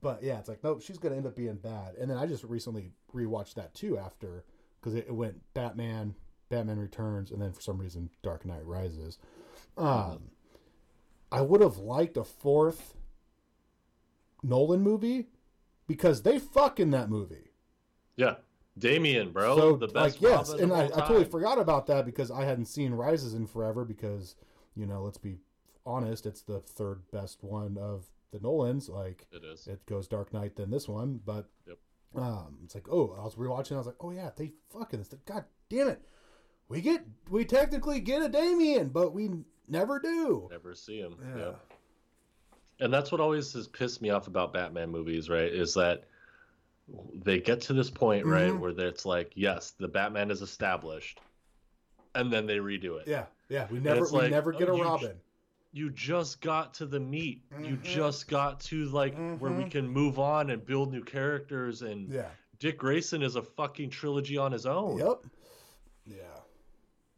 but 0.00 0.22
yeah, 0.22 0.38
it's 0.38 0.48
like 0.48 0.62
nope, 0.62 0.82
she's 0.82 0.98
gonna 0.98 1.16
end 1.16 1.26
up 1.26 1.36
being 1.36 1.56
bad. 1.56 1.94
And 1.96 2.10
then 2.10 2.18
I 2.18 2.26
just 2.26 2.44
recently 2.44 2.92
rewatched 3.14 3.54
that 3.54 3.72
too 3.74 3.96
after 3.98 4.44
because 4.80 4.94
it, 4.94 5.06
it 5.08 5.14
went 5.14 5.40
Batman, 5.54 6.14
Batman 6.50 6.78
Returns, 6.78 7.30
and 7.30 7.40
then 7.40 7.52
for 7.52 7.60
some 7.62 7.78
reason 7.78 8.10
Dark 8.22 8.44
Knight 8.44 8.66
Rises. 8.66 9.18
Um, 9.76 10.30
I 11.32 11.40
would 11.40 11.60
have 11.60 11.76
liked 11.78 12.16
a 12.16 12.24
fourth 12.24 12.94
Nolan 14.42 14.80
movie 14.82 15.28
because 15.86 16.22
they 16.22 16.38
fuck 16.38 16.78
in 16.80 16.90
that 16.90 17.08
movie. 17.10 17.50
yeah. 18.16 18.36
Damien, 18.76 19.30
bro, 19.30 19.56
so 19.56 19.76
the 19.76 19.86
best. 19.86 20.20
like 20.20 20.20
yes, 20.20 20.50
and 20.50 20.72
I, 20.72 20.86
I 20.86 20.88
totally 21.02 21.24
forgot 21.24 21.58
about 21.60 21.86
that 21.86 22.04
because 22.04 22.32
I 22.32 22.44
hadn't 22.44 22.64
seen 22.64 22.92
Rises 22.92 23.32
in 23.32 23.46
forever 23.46 23.84
because 23.84 24.34
you 24.74 24.84
know 24.84 25.00
let's 25.04 25.16
be 25.16 25.36
honest, 25.86 26.26
it's 26.26 26.42
the 26.42 26.58
third 26.58 27.02
best 27.12 27.44
one 27.44 27.78
of 27.78 28.06
the 28.32 28.40
Nolans. 28.40 28.88
Like 28.88 29.28
It 29.30 29.44
is. 29.44 29.68
it 29.68 29.86
goes 29.86 30.08
Dark 30.08 30.32
Knight 30.32 30.56
than 30.56 30.72
this 30.72 30.88
one, 30.88 31.20
but 31.24 31.48
Yep. 31.68 31.78
um, 32.16 32.56
it's 32.64 32.74
like 32.74 32.88
oh, 32.90 33.14
I 33.16 33.22
was 33.22 33.36
rewatching. 33.36 33.74
I 33.74 33.78
was 33.78 33.86
like, 33.86 33.94
oh 34.00 34.10
yeah, 34.10 34.30
they 34.34 34.50
fucking 34.72 34.98
this. 34.98 35.14
God 35.24 35.44
damn 35.68 35.86
it, 35.86 36.02
we 36.68 36.80
get 36.80 37.04
we 37.30 37.44
technically 37.44 38.00
get 38.00 38.22
a 38.22 38.28
Damien, 38.28 38.88
but 38.88 39.14
we 39.14 39.30
never 39.68 39.98
do. 39.98 40.48
Never 40.50 40.74
see 40.74 40.98
him. 41.00 41.16
Yeah. 41.36 41.38
Yeah. 41.38 41.52
And 42.80 42.92
that's 42.92 43.12
what 43.12 43.20
always 43.20 43.52
has 43.52 43.68
pissed 43.68 44.02
me 44.02 44.10
off 44.10 44.26
about 44.26 44.52
Batman 44.52 44.90
movies, 44.90 45.30
right? 45.30 45.52
Is 45.52 45.74
that 45.74 46.04
they 47.14 47.40
get 47.40 47.60
to 47.62 47.72
this 47.72 47.88
point, 47.88 48.26
right, 48.26 48.50
Mhm. 48.50 48.58
where 48.58 48.70
it's 48.86 49.06
like, 49.06 49.32
yes, 49.36 49.70
the 49.78 49.88
Batman 49.88 50.30
is 50.30 50.42
established, 50.42 51.20
and 52.14 52.32
then 52.32 52.46
they 52.46 52.58
redo 52.58 53.00
it. 53.00 53.06
Yeah, 53.06 53.26
yeah, 53.48 53.68
we 53.70 53.78
never 53.78 54.00
we 54.06 54.18
like, 54.18 54.30
never 54.30 54.52
get 54.52 54.68
oh, 54.68 54.74
a 54.74 54.76
you- 54.78 54.82
Robin. 54.84 55.20
You 55.72 55.90
just 55.90 56.40
got 56.40 56.74
to 56.74 56.86
the 56.86 57.00
meat. 57.00 57.42
You 57.60 57.76
Mhm. 57.76 57.82
just 57.82 58.28
got 58.28 58.60
to 58.60 58.84
like 58.86 59.16
where 59.16 59.50
we 59.50 59.64
Mhm. 59.64 59.70
can 59.72 59.88
move 59.88 60.18
on 60.20 60.50
and 60.50 60.64
build 60.64 60.92
new 60.92 61.02
characters. 61.02 61.82
And 61.82 62.08
Yeah. 62.12 62.30
Dick 62.60 62.78
Grayson 62.78 63.22
is 63.22 63.34
a 63.34 63.42
fucking 63.42 63.90
trilogy 63.90 64.36
on 64.36 64.52
his 64.52 64.66
own. 64.66 64.98
Yep. 64.98 65.24
Yeah. 66.06 66.33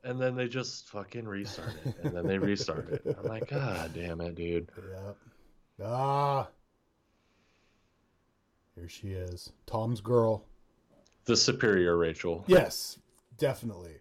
And 0.07 0.21
then 0.21 0.37
they 0.37 0.47
just 0.47 0.89
fucking 0.91 1.27
restart 1.27 1.75
it, 1.85 1.97
and 2.05 2.15
then 2.17 2.29
they 2.29 2.39
restart 2.39 2.89
it. 2.91 3.03
I'm 3.19 3.25
like, 3.29 3.49
God 3.51 3.91
damn 3.93 4.21
it, 4.21 4.37
dude. 4.37 4.71
Yep. 4.77 5.17
Ah. 5.85 6.47
Here 8.77 8.89
she 8.89 9.09
is. 9.09 9.53
Tom's 9.67 10.01
girl. 10.01 10.45
The 11.25 11.37
superior 11.37 11.97
Rachel. 11.97 12.45
Yes, 12.47 12.99
definitely. 13.37 13.97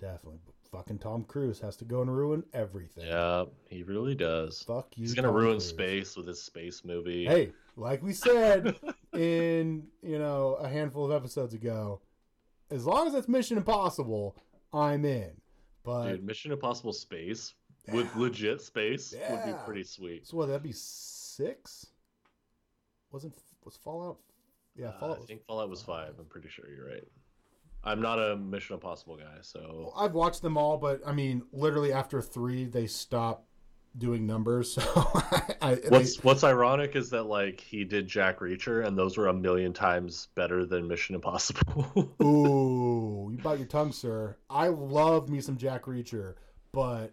Definitely. 0.00 0.40
Fucking 0.72 0.98
Tom 0.98 1.22
Cruise 1.22 1.60
has 1.60 1.76
to 1.76 1.84
go 1.84 2.02
and 2.02 2.14
ruin 2.14 2.42
everything. 2.52 3.06
Yeah, 3.06 3.44
he 3.68 3.84
really 3.84 4.16
does. 4.16 4.64
Fuck 4.66 4.88
you. 4.96 5.02
He's 5.02 5.14
gonna 5.14 5.28
Tom 5.28 5.36
ruin 5.36 5.52
Cruise. 5.52 5.68
space 5.68 6.16
with 6.16 6.26
his 6.26 6.42
space 6.42 6.84
movie. 6.84 7.26
Hey, 7.26 7.52
like 7.76 8.02
we 8.02 8.12
said 8.12 8.74
in, 9.12 9.86
you 10.02 10.18
know, 10.18 10.54
a 10.54 10.68
handful 10.68 11.04
of 11.04 11.12
episodes 11.12 11.54
ago, 11.54 12.00
as 12.72 12.84
long 12.86 13.06
as 13.06 13.14
it's 13.14 13.28
Mission 13.28 13.56
Impossible, 13.56 14.34
I'm 14.74 15.04
in. 15.04 15.30
But 15.84 16.08
Dude, 16.08 16.24
Mission 16.24 16.52
Impossible 16.52 16.92
space 16.92 17.54
with 17.92 18.14
legit 18.16 18.60
space 18.60 19.14
would 19.30 19.44
be 19.44 19.52
pretty 19.64 19.84
sweet. 19.84 20.26
so 20.26 20.36
what, 20.38 20.46
that'd 20.46 20.62
be 20.62 20.72
six? 20.72 21.86
Wasn't 23.12 23.34
was 23.64 23.76
Fallout 23.76 24.16
yeah, 24.76 24.88
Uh, 24.88 24.98
Fallout 24.98 25.16
I 25.16 25.20
was 25.20 25.28
think 25.28 25.44
Fallout 25.46 25.70
was 25.70 25.82
five. 25.82 26.14
I'm 26.18 26.24
pretty 26.26 26.48
sure 26.48 26.64
you're 26.68 26.86
right. 26.88 27.06
I'm 27.84 28.00
not 28.00 28.18
a 28.18 28.36
Mission 28.36 28.74
Impossible 28.74 29.16
guy, 29.16 29.38
so 29.42 29.92
I've 29.96 30.14
watched 30.14 30.42
them 30.42 30.56
all, 30.56 30.78
but 30.78 31.00
I 31.06 31.12
mean, 31.12 31.42
literally 31.52 31.92
after 31.92 32.20
three, 32.22 32.64
they 32.64 32.86
stopped 32.86 33.46
doing 33.96 34.26
numbers. 34.26 34.78
So 34.84 35.12
I, 35.62 35.78
what's 35.88 36.22
what's 36.22 36.44
ironic 36.44 36.94
is 36.96 37.08
that 37.10 37.22
like 37.24 37.60
he 37.60 37.84
did 37.84 38.06
Jack 38.06 38.40
Reacher, 38.40 38.86
and 38.86 38.98
those 38.98 39.16
were 39.16 39.28
a 39.28 39.32
million 39.32 39.72
times 39.72 40.28
better 40.34 40.66
than 40.66 40.86
Mission 40.86 41.14
Impossible. 41.14 41.86
they- 42.18 42.24
ooh, 42.26 43.30
you 43.32 43.38
bite 43.42 43.58
your 43.58 43.66
tongue, 43.68 43.92
sir. 43.92 44.36
I 44.50 44.68
love 44.68 45.28
me 45.30 45.40
some 45.40 45.56
Jack 45.56 45.84
Reacher, 45.84 46.34
but 46.72 47.12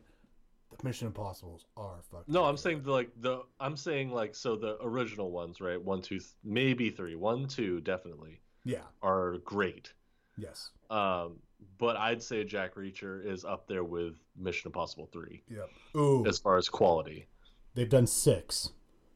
the 0.78 0.84
Mission 0.88 1.08
Impossibles 1.08 1.66
are 1.78 2.02
fucking. 2.12 2.34
no, 2.34 2.44
I'm 2.44 2.58
saying 2.58 2.82
the, 2.84 2.92
like 2.92 3.12
the 3.22 3.44
I'm 3.60 3.78
saying 3.78 4.12
like 4.12 4.36
so 4.36 4.56
the 4.58 4.78
original 4.84 5.32
ones, 5.32 5.62
right? 5.62 5.82
One, 5.82 6.02
two, 6.02 6.20
th- 6.20 6.32
maybe 6.44 6.90
three. 6.90 7.16
One, 7.16 7.48
two, 7.48 7.80
definitely 7.82 8.42
yeah, 8.66 8.84
are 9.02 9.38
great. 9.46 9.94
yes, 10.38 10.72
Um, 10.90 11.38
but 11.78 11.96
I'd 11.98 12.22
say 12.22 12.44
Jack 12.44 12.76
Reacher 12.76 13.26
is 13.26 13.44
up 13.46 13.68
there 13.68 13.84
with 13.84 14.16
Mission 14.38 14.68
Impossible 14.70 15.08
Three 15.12 15.44
yep. 15.50 15.70
Ooh, 15.96 16.26
as 16.28 16.38
far 16.40 16.58
as 16.58 16.70
quality. 16.70 17.28
they've 17.74 17.90
done 17.90 18.08
six, 18.08 18.72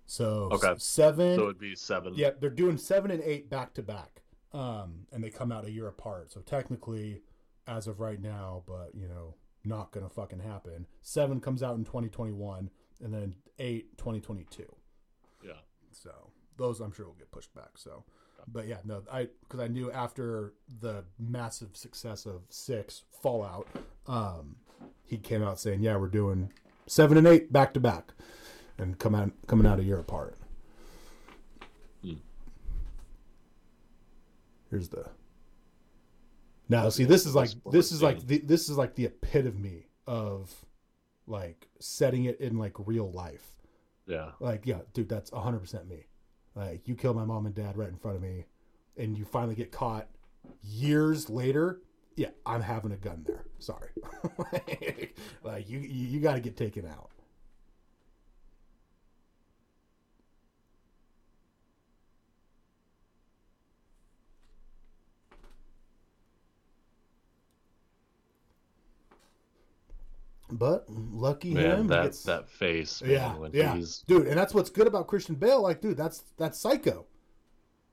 so 0.06 0.50
Okay. 0.54 0.74
seven. 0.78 1.36
So 1.36 1.44
it'd 1.44 1.60
be 1.60 1.76
seven. 1.76 2.14
Yeah, 2.16 2.32
they're 2.40 2.50
doing 2.50 2.78
seven 2.78 3.12
and 3.12 3.22
eight 3.24 3.50
back 3.50 3.74
to 3.76 3.84
back, 3.84 4.22
um, 4.54 5.08
and 5.12 5.24
they 5.24 5.30
come 5.30 5.52
out 5.52 5.66
a 5.66 5.72
year 5.72 5.88
apart. 5.88 6.32
So 6.32 6.42
technically, 6.42 7.22
as 7.68 7.88
of 7.88 8.00
right 8.00 8.22
now, 8.22 8.64
but 8.68 8.94
you 8.96 9.08
know, 9.08 9.36
not 9.64 9.92
gonna 9.92 10.10
fucking 10.10 10.40
happen. 10.40 10.86
Seven 11.02 11.40
comes 11.42 11.64
out 11.64 11.76
in 11.78 11.84
2021, 11.86 12.70
and 13.02 13.14
then 13.14 13.36
eight 13.60 13.98
2022. 13.98 14.64
Yeah. 15.44 15.54
So 15.92 16.32
those 16.58 16.80
I'm 16.80 16.92
sure 16.92 17.08
will 17.08 17.14
get 17.16 17.32
pushed 17.32 17.54
back. 17.54 17.78
So, 17.78 18.06
but 18.48 18.68
yeah, 18.68 18.78
no, 18.84 19.04
I 19.12 19.30
because 19.42 19.60
I 19.60 19.68
knew 19.68 19.92
after 19.92 20.54
the 20.82 21.04
massive 21.20 21.76
success 21.76 22.26
of 22.26 22.42
six 22.50 23.04
Fallout, 23.22 23.68
um, 24.08 24.58
he 25.04 25.18
came 25.18 25.44
out 25.44 25.60
saying, 25.60 25.82
"Yeah, 25.82 25.98
we're 25.98 26.08
doing 26.08 26.52
seven 26.88 27.18
and 27.18 27.28
eight 27.28 27.52
back 27.52 27.74
to 27.74 27.80
back, 27.80 28.14
and 28.78 28.98
come 29.00 29.16
out 29.16 29.32
coming 29.48 29.66
out 29.66 29.80
a 29.80 29.84
year 29.84 30.00
apart." 30.00 30.36
Hmm. 32.02 32.14
Here's 34.70 34.90
the. 34.90 35.10
Now, 36.68 36.90
see, 36.90 37.04
this 37.04 37.26
is 37.26 37.36
like 37.36 37.50
this 37.72 37.92
is 37.92 38.02
like 38.02 38.26
the, 38.26 38.40
this 38.40 38.70
is 38.70 38.78
like 38.78 38.96
the 38.96 39.06
epitome 39.06 39.88
of 40.08 40.66
like 41.28 41.68
setting 41.80 42.26
it 42.26 42.40
in 42.40 42.58
like 42.58 42.74
real 42.78 43.12
life. 43.12 43.56
Yeah. 44.08 44.32
Like, 44.40 44.66
yeah, 44.66 44.80
dude, 44.94 45.10
that's 45.10 45.32
100% 45.32 45.88
me. 45.88 46.06
Like, 46.56 46.88
you 46.88 46.96
kill 46.96 47.14
my 47.14 47.26
mom 47.26 47.46
and 47.46 47.54
dad 47.54 47.78
right 47.78 47.90
in 47.90 47.98
front 47.98 48.16
of 48.18 48.24
me, 48.24 48.46
and 48.98 49.18
you 49.18 49.26
finally 49.26 49.56
get 49.56 49.72
caught 49.72 50.08
years 50.64 51.30
later. 51.30 51.82
Yeah, 52.16 52.30
I'm 52.46 52.62
having 52.62 52.94
a 52.94 52.98
gun 52.98 53.26
there. 53.28 53.44
Sorry. 53.60 53.90
like, 55.44 55.70
you, 55.70 55.80
you, 55.80 56.08
you 56.08 56.20
got 56.22 56.36
to 56.36 56.40
get 56.40 56.56
taken 56.56 56.86
out. 56.86 57.10
But 70.52 70.86
lucky 70.90 71.54
Man, 71.56 71.80
him. 71.80 71.88
that 71.88 72.04
gets- 72.04 72.24
that 72.24 72.48
face, 72.50 73.02
man, 73.02 73.12
yeah, 73.12 73.36
when 73.38 73.52
yeah, 73.52 73.76
he's 73.76 74.00
dude, 74.08 74.28
and 74.28 74.38
that's 74.38 74.54
what's 74.54 74.70
good 74.70 74.86
about 74.86 75.08
Christian 75.08 75.36
Bale. 75.36 75.62
Like, 75.62 75.82
dude, 75.82 75.98
that's 75.98 76.20
that's 76.38 76.60
Psycho. 76.60 77.06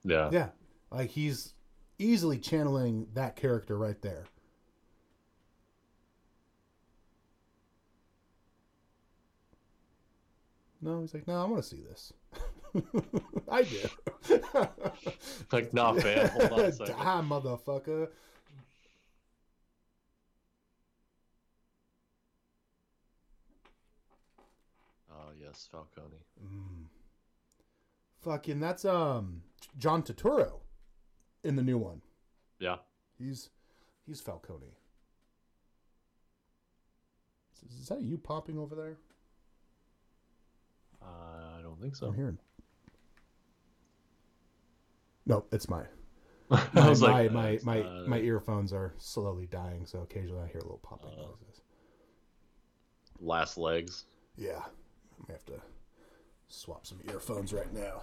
yeah. 0.03 0.29
Yeah, 0.31 0.49
like 0.91 1.09
he's 1.09 1.53
easily 1.97 2.37
channeling 2.37 3.07
that 3.15 3.35
character 3.35 3.75
right 3.77 3.99
there. 4.03 4.25
No, 10.81 11.01
he's 11.01 11.13
like, 11.13 11.27
no, 11.27 11.41
I 11.41 11.45
want 11.45 11.63
to 11.63 11.67
see 11.69 11.81
this. 11.81 12.11
I 13.49 13.63
do. 13.63 14.69
Like, 15.51 15.73
nah, 15.73 15.93
fam, 15.93 16.27
hold 16.29 16.51
on. 16.51 16.59
Die, 16.77 17.21
motherfucker. 17.23 18.09
Oh 25.11 25.31
yes, 25.53 25.67
Falcone. 25.71 26.25
Mm. 26.43 26.85
Fucking, 28.21 28.59
that's 28.59 28.85
um 28.85 29.43
John 29.77 30.03
Turturro 30.03 30.59
in 31.43 31.55
the 31.55 31.63
new 31.63 31.77
one. 31.77 32.01
Yeah. 32.59 32.77
He's 33.17 33.49
he's 34.05 34.21
Falcone. 34.21 34.75
Is, 37.71 37.81
is 37.81 37.87
that 37.89 38.01
you 38.01 38.17
popping 38.17 38.57
over 38.57 38.75
there? 38.75 38.97
Uh, 41.01 41.59
I 41.59 41.61
don't 41.61 41.79
think 41.81 41.95
so. 41.95 42.07
I'm 42.07 42.13
hearing. 42.13 42.37
No, 45.25 45.45
it's 45.51 45.69
my 45.69 45.83
I 46.51 46.61
my 46.73 46.89
was 46.89 47.01
my 47.01 47.07
like, 47.23 47.31
my, 47.31 47.51
that's 47.51 47.63
my, 47.65 47.79
not- 47.81 48.07
my 48.07 48.17
earphones 48.19 48.73
are 48.73 48.93
slowly 48.97 49.47
dying, 49.47 49.85
so 49.85 49.99
occasionally 50.01 50.41
I 50.43 50.47
hear 50.47 50.59
a 50.59 50.63
little 50.63 50.79
popping 50.83 51.11
Oh. 51.17 51.21
noises. 51.21 51.61
last 53.19 53.57
legs. 53.57 54.05
Yeah, 54.35 54.61
I 55.27 55.31
have 55.31 55.45
to 55.45 55.61
swap 56.47 56.85
some 56.85 56.99
earphones 57.09 57.53
right 57.53 57.73
now. 57.73 58.01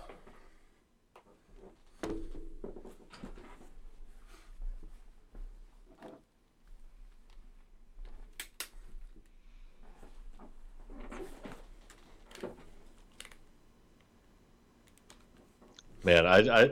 Man, 16.03 16.27
I, 16.27 16.63
I 16.63 16.71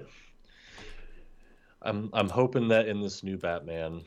I'm 1.83 2.11
I'm 2.13 2.29
hoping 2.29 2.69
that 2.69 2.89
in 2.89 3.01
this 3.01 3.23
new 3.23 3.37
Batman, 3.37 4.03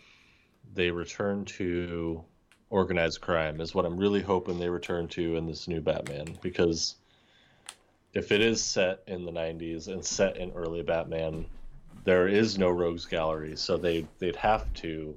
they 0.74 0.90
return 0.90 1.46
to 1.46 2.24
organized 2.72 3.22
crime. 3.22 3.62
Is 3.62 3.76
what 3.76 3.86
I'm 3.86 3.98
really 3.98 4.22
hoping 4.22 4.58
they 4.58 4.70
return 4.70 5.08
to 5.10 5.36
in 5.36 5.46
this 5.46 5.68
new 5.68 5.82
Batman 5.82 6.40
because 6.42 6.96
if 8.14 8.32
it 8.32 8.42
is 8.42 8.64
set 8.64 9.04
in 9.08 9.26
the 9.26 9.32
90s 9.32 9.88
and 9.88 10.04
set 10.04 10.38
in 10.38 10.52
early 10.52 10.82
Batman, 10.82 11.46
there 12.04 12.28
is 12.28 12.58
no 12.58 12.70
rogues 12.70 13.06
gallery, 13.06 13.56
so 13.56 13.78
they 13.78 14.08
they'd 14.18 14.36
have 14.36 14.74
to 14.74 15.16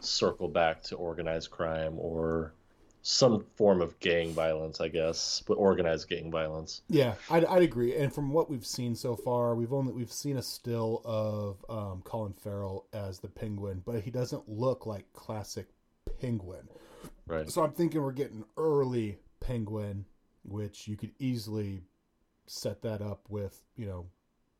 circle 0.00 0.48
back 0.48 0.82
to 0.82 0.96
organized 0.96 1.50
crime 1.50 1.94
or 1.96 2.52
some 3.02 3.44
form 3.56 3.80
of 3.82 3.98
gang 3.98 4.32
violence, 4.32 4.80
I 4.80 4.88
guess, 4.88 5.42
but 5.46 5.54
organized 5.54 6.08
gang 6.08 6.30
violence. 6.30 6.82
Yeah, 6.88 7.14
I'd, 7.28 7.44
I'd 7.46 7.62
agree. 7.62 7.96
And 7.96 8.14
from 8.14 8.32
what 8.32 8.48
we've 8.48 8.66
seen 8.66 8.94
so 8.94 9.16
far, 9.16 9.56
we've 9.56 9.72
only 9.72 9.92
we've 9.92 10.12
seen 10.12 10.36
a 10.36 10.42
still 10.42 11.02
of 11.04 11.64
um, 11.68 12.02
Colin 12.04 12.32
Farrell 12.32 12.86
as 12.92 13.18
the 13.18 13.28
Penguin, 13.28 13.82
but 13.84 14.02
he 14.02 14.10
doesn't 14.10 14.48
look 14.48 14.86
like 14.86 15.12
classic 15.12 15.66
Penguin. 16.22 16.68
Right. 17.26 17.50
So 17.50 17.62
I'm 17.62 17.72
thinking 17.72 18.00
we're 18.02 18.12
getting 18.12 18.44
early 18.56 19.18
Penguin, 19.40 20.04
which 20.44 20.86
you 20.88 20.96
could 20.96 21.12
easily 21.18 21.82
set 22.46 22.82
that 22.82 23.00
up 23.02 23.28
with 23.28 23.62
you 23.76 23.86
know 23.86 24.06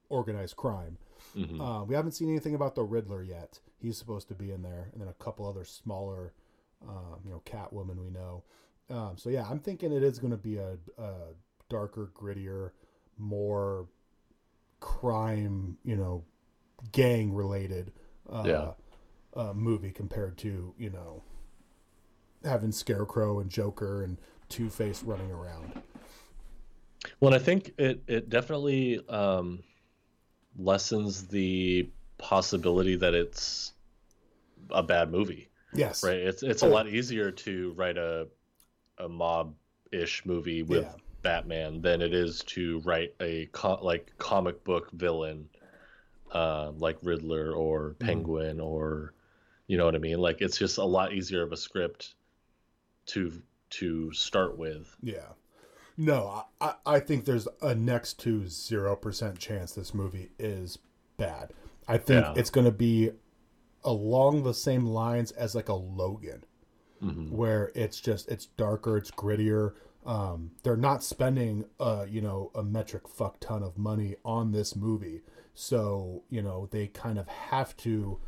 organized 0.09 0.57
crime. 0.57 0.99
Mhm. 1.37 1.61
Uh, 1.61 1.85
we 1.85 1.95
haven't 1.95 2.13
seen 2.13 2.29
anything 2.29 2.55
about 2.55 2.75
the 2.75 2.83
Riddler 2.83 3.23
yet. 3.23 3.61
He's 3.79 3.97
supposed 3.97 4.29
to 4.29 4.35
be 4.35 4.51
in 4.51 4.63
there, 4.63 4.91
and 4.93 5.01
then 5.01 5.09
a 5.09 5.15
couple 5.15 5.47
other 5.47 5.65
smaller, 5.65 6.33
um, 6.87 7.21
you 7.25 7.31
know, 7.31 7.41
Catwoman 7.45 7.97
we 7.99 8.11
know. 8.11 8.43
Um, 8.91 9.17
so 9.17 9.31
yeah, 9.31 9.47
I'm 9.49 9.59
thinking 9.61 9.93
it 9.93 10.03
is 10.03 10.19
going 10.19 10.33
to 10.33 10.37
be 10.37 10.57
a, 10.57 10.77
a 10.99 11.15
darker, 11.69 12.11
grittier, 12.15 12.73
more 13.19 13.87
crime, 14.81 15.79
you 15.85 15.97
know, 15.97 16.25
gang 16.91 17.33
related 17.33 17.93
uh, 18.29 18.43
Yeah. 18.47 18.73
uh, 19.35 19.53
movie 19.55 19.93
compared 19.93 20.37
to 20.39 20.75
you 20.77 20.91
know 20.91 21.23
having 22.45 22.73
Scarecrow 22.73 23.41
and 23.41 23.51
Joker 23.51 24.03
and 24.05 24.19
Two 24.49 24.69
Face 24.71 25.03
running 25.03 25.31
around. 25.31 25.83
Well, 27.21 27.35
I 27.35 27.39
think 27.39 27.73
it 27.79 28.03
it 28.07 28.29
definitely 28.31 29.01
um, 29.09 29.63
lessens 30.57 31.27
the 31.27 31.89
possibility 32.19 32.97
that 32.97 33.15
it's 33.15 33.73
a 34.71 34.83
bad 34.83 35.11
movie, 35.11 35.49
Yes, 35.75 36.03
right? 36.05 36.17
It's 36.19 36.43
it's 36.43 36.63
a 36.63 36.67
lot 36.67 36.89
easier 36.89 37.31
to 37.31 37.73
write 37.73 37.97
a 37.97 38.29
a 38.99 39.09
mob 39.09 39.55
ish 39.91 40.25
movie 40.27 40.63
with 40.63 40.85
Yeah. 40.85 40.93
Batman 41.23 41.81
than 41.81 42.03
it 42.03 42.13
is 42.15 42.41
to 42.49 42.81
write 42.81 43.15
a 43.21 43.47
co- 43.53 43.79
like 43.83 44.13
comic 44.19 44.63
book 44.65 44.91
villain, 44.93 45.49
uh, 46.33 46.73
like 46.77 46.99
Riddler 47.03 47.53
or 47.53 47.95
Penguin 47.99 48.61
or 48.61 49.15
you 49.67 49.77
know 49.77 49.85
what 49.85 49.95
I 49.95 49.99
mean. 49.99 50.19
Like 50.19 50.41
it's 50.41 50.59
just 50.59 50.79
a 50.79 50.85
lot 50.85 51.13
easier 51.13 51.43
of 51.43 51.53
a 51.53 51.57
script 51.57 52.15
to 53.13 53.43
to 53.71 54.13
start 54.13 54.59
with. 54.59 54.95
Yeah. 55.03 55.29
No, 55.97 56.45
I, 56.61 56.75
I- 56.85 57.01
think 57.01 57.25
there's 57.25 57.49
a 57.63 57.75
next 57.75 58.19
to 58.21 58.41
0% 58.43 59.39
chance 59.39 59.73
this 59.73 59.95
movie 59.95 60.31
is 60.39 60.79
bad. 61.17 61.53
I 61.89 61.97
think 61.99 62.25
Yeah. 62.25 62.35
it's 62.37 62.51
going 62.51 62.65
to 62.67 62.71
be 62.73 63.11
along 63.85 64.43
the 64.43 64.55
same 64.55 64.87
lines 64.87 65.33
as 65.33 65.55
like 65.55 65.69
a 65.69 65.75
Logan, 65.75 66.45
Mhm. 67.03 67.31
where 67.31 67.73
it's 67.75 67.99
just, 68.01 68.29
it's 68.31 68.47
darker, 68.47 68.97
it's 68.97 69.11
grittier. 69.11 69.75
Um, 70.07 70.53
they're 70.63 70.77
not 70.77 71.03
spending, 71.03 71.65
uh, 71.81 72.07
you 72.09 72.21
know, 72.21 72.51
a 72.55 72.63
metric 72.63 73.09
fuck 73.09 73.41
ton 73.41 73.63
of 73.63 73.77
money 73.79 74.17
on 74.25 74.53
this 74.53 74.75
movie. 74.77 75.23
So, 75.55 76.25
you 76.31 76.43
know, 76.43 76.69
they 76.71 76.89
kind 76.89 77.19
of 77.19 77.27
have 77.29 77.77
to, 77.79 78.19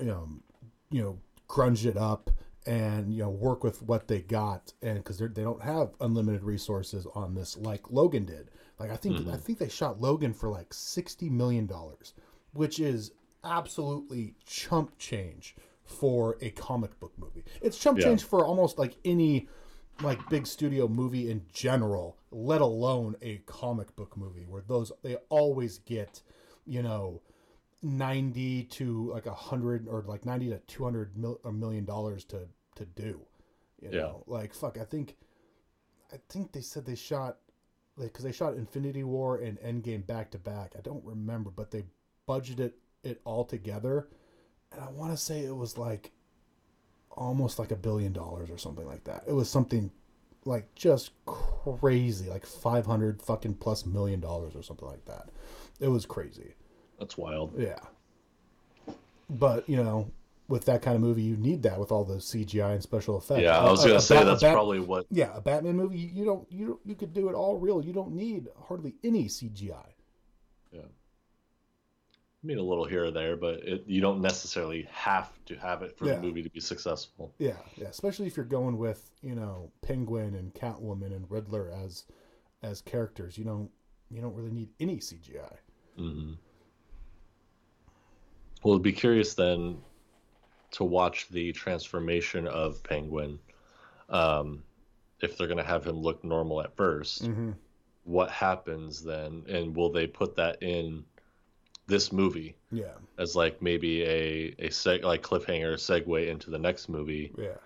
um, 0.00 0.42
you 0.90 1.02
know, 1.02 1.18
grunge 1.48 1.84
it 1.84 1.96
up 1.96 2.30
and 2.66 3.12
you 3.12 3.22
know 3.22 3.30
work 3.30 3.64
with 3.64 3.82
what 3.82 4.06
they 4.08 4.20
got 4.20 4.72
and 4.82 4.98
because 4.98 5.18
they 5.18 5.42
don't 5.42 5.62
have 5.62 5.90
unlimited 6.00 6.42
resources 6.42 7.06
on 7.14 7.34
this 7.34 7.56
like 7.56 7.90
logan 7.90 8.24
did. 8.24 8.50
Like 8.78 8.90
i 8.90 8.96
think 8.96 9.16
i 9.16 9.18
mm-hmm. 9.20 9.36
think 9.36 9.58
they 9.58 9.68
shot 9.68 10.00
logan 10.00 10.32
for 10.32 10.48
like 10.48 10.72
60 10.72 11.28
million 11.30 11.66
dollars 11.66 12.14
which 12.52 12.80
is 12.80 13.12
absolutely 13.44 14.34
chump 14.46 14.96
change 14.98 15.54
for 15.84 16.36
a 16.40 16.50
comic 16.50 16.98
book 17.00 17.12
movie. 17.18 17.44
It's 17.60 17.78
chump 17.78 17.98
Yeah. 17.98 18.04
change 18.06 18.24
for 18.24 18.44
almost 18.44 18.78
like 18.78 18.96
any 19.04 19.48
like 20.02 20.26
big 20.30 20.46
studio 20.46 20.88
movie 20.88 21.30
in 21.30 21.44
general 21.52 22.16
let 22.30 22.62
alone 22.62 23.16
a 23.20 23.36
comic 23.44 23.94
book 23.96 24.16
movie 24.16 24.46
where 24.48 24.62
those 24.66 24.90
they 25.02 25.16
always 25.28 25.78
get 25.78 26.22
you 26.64 26.82
know 26.82 27.20
90 27.82 28.64
to 28.64 29.10
like 29.12 29.26
a 29.26 29.34
hundred 29.34 29.88
or 29.88 30.02
like 30.06 30.26
90 30.26 30.50
to 30.50 30.58
200 30.58 31.16
mil, 31.16 31.40
a 31.44 31.52
million 31.52 31.84
dollars 31.84 32.24
to 32.24 32.46
to 32.76 32.84
do 32.84 33.20
you 33.80 33.88
Yeah. 33.90 34.00
know? 34.02 34.24
Like 34.26 34.52
fuck 34.54 34.76
i 34.78 34.84
think 34.84 35.16
i 36.12 36.16
think 36.28 36.52
they 36.52 36.60
said 36.60 36.84
they 36.84 36.94
shot 36.94 37.38
like 37.96 38.12
because 38.12 38.24
they 38.24 38.32
shot 38.32 38.54
infinity 38.54 39.02
war 39.04 39.38
and 39.38 39.58
endgame 39.60 40.06
back 40.06 40.30
to 40.32 40.38
back. 40.38 40.74
I 40.76 40.80
don't 40.82 41.04
remember 41.04 41.50
but 41.50 41.70
they 41.70 41.84
budgeted 42.28 42.72
it 43.02 43.20
all 43.24 43.44
together. 43.44 44.08
And 44.72 44.80
i 44.82 44.90
want 44.90 45.12
to 45.12 45.16
say 45.16 45.44
it 45.44 45.56
was 45.56 45.78
like 45.78 46.12
almost 47.10 47.58
like 47.58 47.70
a 47.72 47.76
billion 47.76 48.12
dollars 48.12 48.50
or 48.50 48.58
something 48.58 48.86
like 48.86 49.04
that. 49.04 49.24
It 49.26 49.32
was 49.32 49.48
something 49.50 49.90
like 50.44 50.74
just 50.74 51.12
crazy 51.26 52.28
like 52.30 52.46
500 52.46 53.20
fucking 53.22 53.54
plus 53.54 53.84
million 53.84 54.20
dollars 54.20 54.54
or 54.54 54.62
something 54.62 54.88
like 54.88 55.04
that. 55.06 55.30
It 55.80 55.88
was 55.88 56.04
crazy 56.06 56.54
That's 57.00 57.16
wild. 57.18 57.54
yeah. 57.58 57.78
But, 59.28 59.68
you 59.68 59.76
know, 59.76 60.10
with 60.48 60.64
that 60.66 60.82
kind 60.82 60.96
of 60.96 61.00
movie, 61.02 61.22
you 61.22 61.36
need 61.36 61.62
that 61.62 61.78
with 61.78 61.90
all 61.92 62.04
the 62.04 62.16
CGI 62.16 62.72
and 62.74 62.82
special 62.82 63.16
effects. 63.18 63.42
Yeah, 63.42 63.58
I 63.58 63.70
was 63.70 63.84
gonna 63.84 64.00
say 64.00 64.16
Bat- 64.16 64.26
that's 64.26 64.42
Bat- 64.42 64.52
probably 64.54 64.80
what 64.80 65.06
Yeah, 65.10 65.30
a 65.36 65.40
Batman 65.40 65.76
movie, 65.76 65.98
you 65.98 66.24
don't, 66.24 66.50
you 66.52 66.66
don't, 66.66 66.80
you 66.84 66.94
could 66.94 67.12
do 67.14 67.28
it 67.28 67.34
all 67.34 67.56
real. 67.56 67.84
You 67.84 67.92
don't 67.92 68.12
need 68.12 68.48
hardly 68.68 68.94
any 69.04 69.26
CGI. 69.26 69.86
Yeah. 70.72 70.80
I 70.82 72.46
mean, 72.46 72.58
a 72.58 72.62
little 72.62 72.84
here 72.86 73.04
or 73.04 73.10
there, 73.12 73.36
but 73.36 73.60
it, 73.62 73.84
you 73.86 74.00
don't 74.00 74.20
necessarily 74.20 74.88
have 74.90 75.30
to 75.46 75.54
have 75.56 75.82
it 75.82 75.96
for 75.96 76.06
Yeah. 76.06 76.16
the 76.16 76.22
movie 76.22 76.42
to 76.42 76.50
be 76.50 76.58
successful. 76.60 77.32
Yeah, 77.38 77.56
yeah. 77.76 77.86
Especially 77.88 78.26
if 78.26 78.36
you're 78.36 78.46
going 78.46 78.78
with, 78.78 79.10
you 79.22 79.34
know, 79.36 79.70
Penguin 79.82 80.34
and 80.34 80.52
Catwoman 80.54 81.14
and 81.14 81.30
Riddler 81.30 81.70
as 81.84 82.04
as 82.62 82.80
characters. 82.82 83.38
You 83.38 83.44
don't 83.44 83.70
you 84.10 84.20
don't 84.20 84.34
really 84.34 84.50
need 84.50 84.70
any 84.80 84.96
CGI. 84.98 85.56
hmm 85.96 86.32
Well, 88.62 88.74
it'd 88.74 88.82
be 88.82 88.92
curious 88.92 89.34
then 89.34 89.78
to 90.72 90.84
watch 90.84 91.28
the 91.28 91.52
transformation 91.52 92.46
of 92.46 92.82
Penguin. 92.82 93.38
Um, 94.08 94.62
if 95.20 95.36
they're 95.36 95.46
going 95.46 95.58
to 95.58 95.64
have 95.64 95.84
him 95.86 95.96
look 95.96 96.22
normal 96.24 96.60
at 96.62 96.76
1st 96.76 97.22
Mm-hmm. 97.22 97.50
what 98.04 98.30
happens 98.30 99.02
then? 99.02 99.44
And 99.48 99.76
will 99.76 99.90
they 99.92 100.06
put 100.06 100.36
that 100.36 100.62
in 100.62 101.04
this 101.86 102.12
movie 102.12 102.56
Yeah, 102.72 102.94
as 103.18 103.36
like 103.36 103.60
maybe 103.60 104.02
a 104.04 104.54
a 104.58 104.68
seg- 104.68 105.02
like 105.04 105.22
cliffhanger 105.22 105.74
segue 105.74 106.28
into 106.28 106.50
the 106.50 106.58
next 106.58 106.88
movie? 106.88 107.32
yeah, 107.36 107.58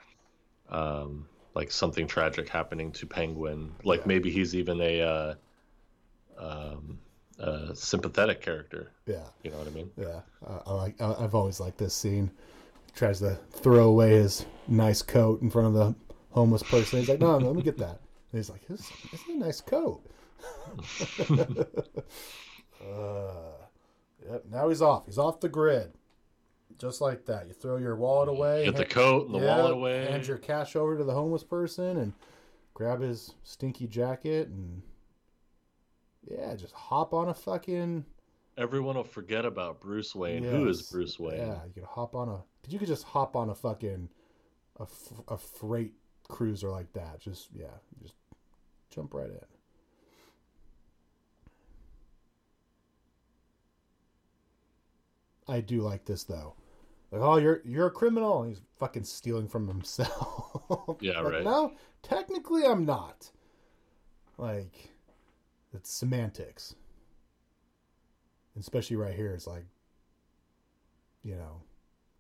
um, 0.69 1.29
like 1.55 1.71
something 1.71 2.07
tragic 2.09 2.49
happening 2.49 2.91
to 2.93 3.07
Penguin. 3.07 3.73
Like 3.85 4.01
Yeah. 4.01 4.07
maybe 4.07 4.31
he's 4.31 4.55
even 4.55 4.81
a, 4.81 5.01
uh, 5.03 5.35
um, 6.39 6.99
a 7.39 7.75
sympathetic 7.75 8.41
character. 8.41 8.91
yeah. 9.07 9.25
You 9.43 9.51
know 9.51 9.59
what 9.59 9.67
I 9.67 9.71
mean? 9.71 9.91
Yeah, 9.97 10.21
uh, 10.47 10.61
I 10.67 10.73
like. 10.73 11.01
I've 11.01 11.35
always 11.35 11.61
liked 11.61 11.79
this 11.79 11.95
scene. 11.95 12.31
Tries 12.95 13.19
to 13.21 13.39
throw 13.51 13.89
away 13.89 14.11
his 14.11 14.47
nice 14.69 15.03
coat 15.03 15.43
in 15.43 15.51
front 15.51 15.69
of 15.69 15.75
the 15.75 15.95
homeless 16.31 16.63
person. 16.63 17.01
He's 17.01 17.09
like, 17.09 17.21
"No, 17.21 17.39
no 17.39 17.47
let 17.49 17.57
me 17.57 17.63
get 17.63 17.79
that." 17.79 18.01
And 18.33 18.39
he's 18.39 18.51
like, 18.51 18.67
"This, 18.69 18.89
this 19.11 19.21
is 19.21 19.29
a 19.29 19.39
nice 19.39 19.61
coat." 19.61 20.03
uh, 22.85 23.33
yep. 24.31 24.45
Now 24.51 24.69
he's 24.69 24.83
off. 24.83 25.07
He's 25.07 25.19
off 25.19 25.41
the 25.41 25.49
grid, 25.49 25.93
just 26.79 27.01
like 27.01 27.25
that. 27.27 27.49
You 27.49 27.53
throw 27.53 27.79
your 27.79 27.97
wallet 27.97 28.29
away. 28.29 28.65
Get 28.65 28.75
the 28.75 28.83
hand- 28.83 28.91
coat 28.91 29.27
and 29.27 29.35
the 29.35 29.41
yeah, 29.41 29.57
wallet 29.57 29.73
away. 29.73 30.07
Hand 30.07 30.27
your 30.27 30.39
cash 30.39 30.77
over 30.77 30.97
to 30.97 31.05
the 31.05 31.15
homeless 31.15 31.43
person 31.43 31.97
and 31.97 32.13
grab 32.75 33.01
his 33.01 33.35
stinky 33.43 33.87
jacket 33.87 34.49
and 34.49 34.83
yeah, 36.31 36.55
just 36.57 36.75
hop 36.75 37.13
on 37.15 37.29
a 37.29 37.35
fucking 37.35 38.05
Everyone 38.57 38.95
will 38.97 39.03
forget 39.05 39.45
about 39.45 39.81
Bruce 39.81 40.15
Wayne. 40.15 40.45
Who 40.45 40.69
is 40.69 40.83
Bruce 40.83 41.19
Wayne? 41.19 41.39
Yeah, 41.39 41.59
you 41.67 41.73
could 41.75 41.85
hop 41.85 42.15
on 42.15 42.29
a. 42.29 42.43
You 42.69 42.79
could 42.79 42.87
just 42.89 43.03
hop 43.05 43.35
on 43.35 43.51
a 43.51 43.55
fucking 43.55 44.09
a, 44.79 44.83
f- 44.83 45.21
a 45.29 45.37
freight 45.37 45.93
cruiser 46.29 46.71
like 46.71 46.93
that. 46.93 47.19
Just 47.21 47.49
yeah, 47.53 47.67
just 48.01 48.15
jump 48.91 49.13
right 49.13 49.29
in. 49.31 49.41
I 55.47 55.61
do 55.61 55.81
like 55.81 56.05
this 56.05 56.25
though. 56.25 56.55
Like, 57.11 57.23
oh, 57.23 57.37
you're 57.37 57.61
you're 57.65 57.87
a 57.89 57.91
criminal. 57.91 58.43
And 58.43 58.51
he's 58.51 58.63
fucking 58.79 59.05
stealing 59.05 59.49
from 59.49 59.69
himself. 59.69 60.51
Yeah, 61.01 61.21
Like, 61.21 61.33
right. 61.33 61.45
No, 61.45 61.73
technically, 62.03 62.65
I'm 62.65 62.87
not. 62.87 63.31
Like, 64.39 64.94
it's 65.75 65.91
semantics. 65.91 66.75
Especially 68.59 68.97
right 68.97 69.15
here, 69.15 69.33
it's 69.33 69.47
like, 69.49 69.67
you 71.23 71.35
know, 71.35 71.63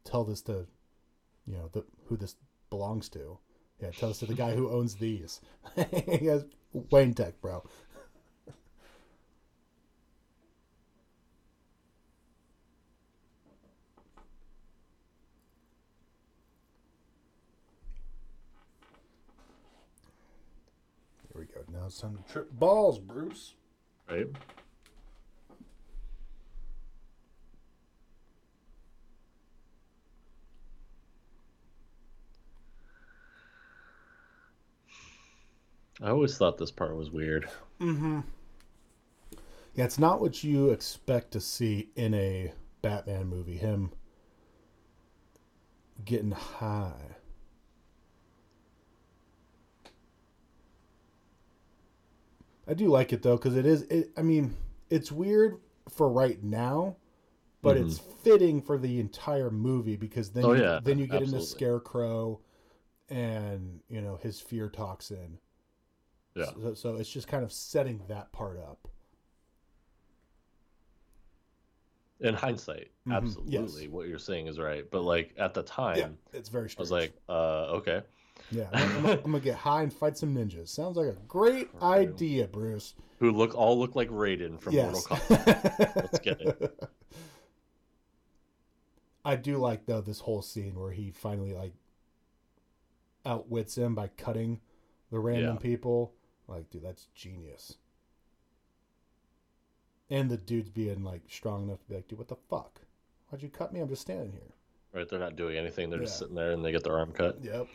tell 0.02 0.24
this 0.24 0.42
to, 0.42 0.66
you 1.46 1.54
know, 1.54 1.68
the 1.72 1.84
who 2.06 2.16
this 2.16 2.34
belongs 2.70 3.08
to. 3.10 3.38
Yeah, 3.80 3.90
tell 3.90 4.08
this 4.08 4.18
to 4.18 4.26
the 4.26 4.34
guy 4.34 4.54
who 4.54 4.70
owns 4.70 4.96
these. 4.96 5.40
he 5.76 6.26
has 6.26 6.44
Wayne 6.72 7.14
Tech, 7.14 7.40
bro. 7.40 7.62
Here 21.32 21.40
we 21.40 21.44
go. 21.46 21.73
Now 21.84 21.88
it's 21.88 22.00
time 22.00 22.16
to 22.16 22.32
trip 22.32 22.50
balls, 22.50 22.98
Bruce. 22.98 23.56
Right. 24.10 24.26
I 36.00 36.08
always 36.08 36.38
thought 36.38 36.56
this 36.56 36.70
part 36.70 36.96
was 36.96 37.10
weird. 37.10 37.50
Mhm. 37.78 38.24
Yeah, 39.74 39.84
it's 39.84 39.98
not 39.98 40.22
what 40.22 40.42
you 40.42 40.70
expect 40.70 41.32
to 41.32 41.40
see 41.40 41.90
in 41.94 42.14
a 42.14 42.54
Batman 42.80 43.26
movie. 43.26 43.58
Him 43.58 43.92
getting 46.02 46.30
high. 46.30 47.16
I 52.66 52.74
do 52.74 52.88
like 52.88 53.12
it 53.12 53.22
though 53.22 53.36
because 53.36 53.56
it 53.56 53.66
is. 53.66 53.82
It, 53.82 54.10
I 54.16 54.22
mean, 54.22 54.56
it's 54.90 55.12
weird 55.12 55.58
for 55.88 56.08
right 56.08 56.42
now, 56.42 56.96
but 57.62 57.76
it's 57.76 57.98
fitting 57.98 58.62
for 58.62 58.78
the 58.78 59.00
entire 59.00 59.50
movie 59.50 59.96
because 59.96 60.30
then 60.30 60.44
Oh, 60.44 60.52
you, 60.52 60.62
yeah, 60.62 60.80
then 60.82 60.98
you 60.98 61.06
get 61.06 61.22
into 61.22 61.26
absolutely. 61.26 61.56
Scarecrow, 61.56 62.40
and 63.10 63.80
you 63.88 64.00
know 64.00 64.16
his 64.16 64.40
fear 64.40 64.68
toxin. 64.68 65.38
Yeah. 66.34 66.46
So, 66.46 66.74
so 66.74 66.96
it's 66.96 67.10
just 67.10 67.28
kind 67.28 67.44
of 67.44 67.52
setting 67.52 68.02
that 68.08 68.32
part 68.32 68.58
up. 68.58 68.88
In 72.20 72.34
hindsight, 72.34 72.90
Mhm, 73.06 73.14
absolutely, 73.14 73.82
yes. 73.82 73.88
what 73.88 74.08
you're 74.08 74.18
saying 74.18 74.46
is 74.46 74.58
right. 74.58 74.90
But 74.90 75.02
like 75.02 75.34
at 75.36 75.52
the 75.52 75.62
time, 75.62 75.98
Yeah, 75.98 76.08
it's 76.32 76.48
very 76.48 76.70
Strange. 76.70 76.78
I 76.78 76.82
was 76.82 76.90
like, 76.90 77.12
uh, 77.28 77.66
okay. 77.76 78.02
Yeah, 78.50 78.68
I'm, 78.72 79.06
I'm 79.06 79.20
gonna- 79.22 79.40
get 79.40 79.54
high 79.56 79.82
and 79.82 79.92
fight 79.92 80.16
some 80.18 80.34
ninjas. 80.34 80.68
Sounds 80.68 80.96
like 80.96 81.08
a 81.08 81.16
great 81.28 81.68
idea, 81.82 82.46
Bruce. 82.46 82.94
Who 83.20 83.30
look 83.30 83.54
all 83.54 83.78
look 83.78 83.94
like 83.96 84.08
Raiden 84.10 84.60
from 84.60 84.74
yes. 84.74 84.92
Mortal 84.92 85.16
Kombat. 85.16 85.96
Let's 85.96 86.18
get 86.18 86.40
it. 86.40 86.88
I 89.24 89.36
do 89.36 89.56
like 89.56 89.86
though 89.86 90.00
this 90.02 90.20
whole 90.20 90.42
scene 90.42 90.78
where 90.78 90.90
he 90.92 91.10
finally 91.10 91.54
like 91.54 91.72
outwits 93.24 93.78
him 93.78 93.94
by 93.94 94.08
cutting 94.08 94.60
the 95.10 95.18
random 95.18 95.54
Yeah. 95.54 95.60
people. 95.62 96.12
Like, 96.46 96.68
dude, 96.70 96.82
that's 96.82 97.06
genius. 97.14 97.78
And 100.10 100.30
the 100.30 100.36
dude's 100.36 100.68
being 100.68 101.02
like 101.02 101.22
strong 101.28 101.64
enough 101.64 101.80
to 101.80 101.88
be 101.88 101.94
like, 101.94 102.08
dude, 102.08 102.18
what 102.18 102.28
the 102.28 102.36
fuck? 102.50 102.80
Why'd 103.28 103.42
you 103.42 103.48
cut 103.48 103.72
me? 103.72 103.80
I'm 103.80 103.88
just 103.88 104.02
standing 104.02 104.32
here. 104.32 104.52
Right? 104.92 105.08
They're 105.08 105.18
not 105.18 105.36
doing 105.36 105.56
anything. 105.56 105.88
They're 105.88 106.00
just 106.00 106.18
sitting 106.18 106.34
there 106.34 106.50
and 106.52 106.62
they 106.62 106.70
get 106.72 106.84
their 106.84 106.98
arm 106.98 107.12
cut. 107.12 107.38
Yep. 107.42 107.66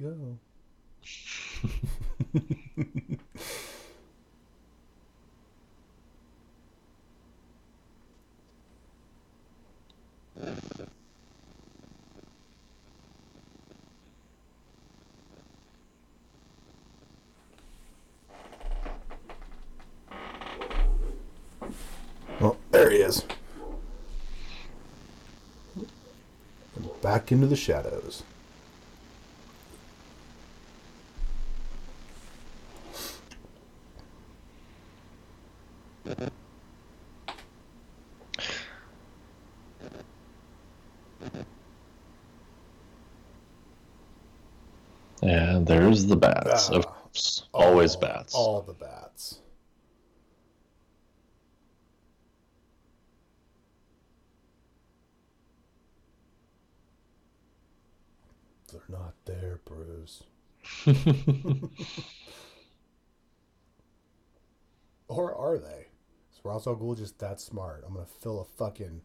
Go? 0.00 0.38
Oh, 22.42 22.56
there 22.70 22.88
he 22.88 22.98
is. 22.98 23.24
Back 27.02 27.32
into 27.32 27.46
the 27.46 27.56
shadows. 27.56 28.22
And 45.22 45.66
there's 45.66 46.06
the 46.06 46.16
bats. 46.16 46.70
Of 46.70 46.86
course. 46.86 47.44
Always 47.52 47.94
All- 47.94 48.00
bats. 48.00 48.34
All 48.34 48.62
the 48.62 48.72
bats. 48.72 49.40
They're 58.72 58.82
not 58.88 59.14
there, 59.24 59.60
Bruce. 59.64 60.22
Or 65.08 65.34
are 65.34 65.58
they? 65.58 65.89
Is 66.40 66.44
Ra's 66.44 66.66
al 66.66 66.76
Ghul 66.76 66.96
just 66.96 67.18
that 67.18 67.40
smart? 67.40 67.84
I'm 67.86 67.92
gonna 67.94 68.06
fill 68.06 68.40
a 68.40 68.44
fucking 68.44 69.02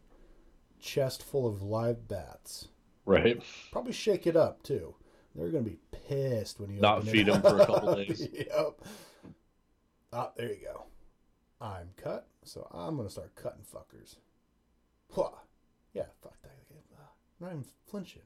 chest 0.80 1.22
full 1.22 1.46
of 1.46 1.62
live 1.62 2.08
bats. 2.08 2.68
right? 3.04 3.42
Probably 3.72 3.92
shake 3.92 4.26
it 4.26 4.36
up 4.36 4.62
too. 4.62 4.94
They're 5.34 5.50
gonna 5.50 5.64
be 5.64 5.78
pissed 6.08 6.58
when 6.58 6.70
you 6.70 6.80
Not 6.80 7.04
feed 7.06 7.26
them 7.26 7.42
for 7.42 7.60
a 7.60 7.66
couple 7.66 7.94
days. 7.96 8.26
yep. 8.32 8.80
Ah, 10.12 10.30
there 10.36 10.48
you 10.48 10.60
go. 10.64 10.84
I'm 11.60 11.90
cut, 11.96 12.26
so 12.44 12.66
I'm 12.72 12.96
gonna 12.96 13.10
start 13.10 13.34
cutting 13.34 13.64
fuckers. 13.64 14.16
Hwah. 15.14 15.34
Yeah, 15.92 16.06
fuck 16.22 16.40
that. 16.42 16.50
I'm 17.38 17.46
not 17.48 17.52
even 17.52 17.64
flinching. 17.86 18.22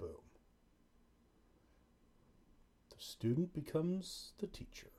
Boom. 0.00 0.08
The 2.90 2.95
student 3.10 3.54
becomes 3.54 4.32
the 4.38 4.46
teacher. 4.46 4.90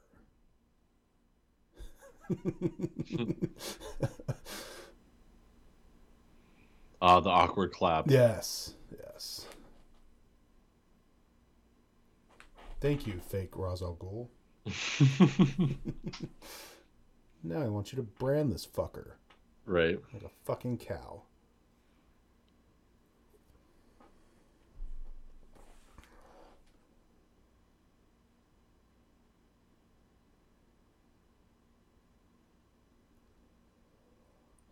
Ah, 6.99 7.20
the 7.20 7.30
awkward 7.30 7.72
clap. 7.72 8.10
Yes, 8.10 8.74
yes. 8.91 9.45
Thank 12.82 13.05
you, 13.05 13.22
fake 13.30 13.51
Ra's 13.55 13.84
al 13.84 13.95
Ghul. 13.95 14.30
now 17.43 17.62
I 17.62 17.68
want 17.68 17.91
you 17.91 17.97
to 17.97 18.03
brand 18.03 18.51
this 18.51 18.66
fucker 18.66 19.12
right. 19.68 19.99
like 20.14 20.24
a 20.24 20.30
fucking 20.45 20.80
cow. 20.80 21.22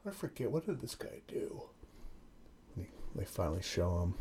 I 0.08 0.12
forget 0.12 0.52
what 0.52 0.66
did 0.66 0.82
this 0.82 0.96
guy 0.96 1.22
do? 1.28 1.64
They, 2.78 2.88
they 3.16 3.26
finally 3.26 3.62
show 3.62 4.02
him. 4.02 4.14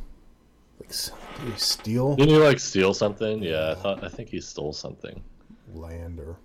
Like, 0.80 0.88
did 0.88 1.52
he 1.52 1.58
steal 1.58 2.16
Didn't 2.16 2.34
he 2.34 2.40
like 2.40 2.58
steal 2.58 2.94
something? 2.94 3.42
Yeah, 3.42 3.70
I 3.70 3.74
thought 3.74 4.02
I 4.02 4.08
think 4.08 4.28
he 4.30 4.40
stole 4.40 4.72
something. 4.72 5.22
land 5.72 6.18
or? 6.20 6.36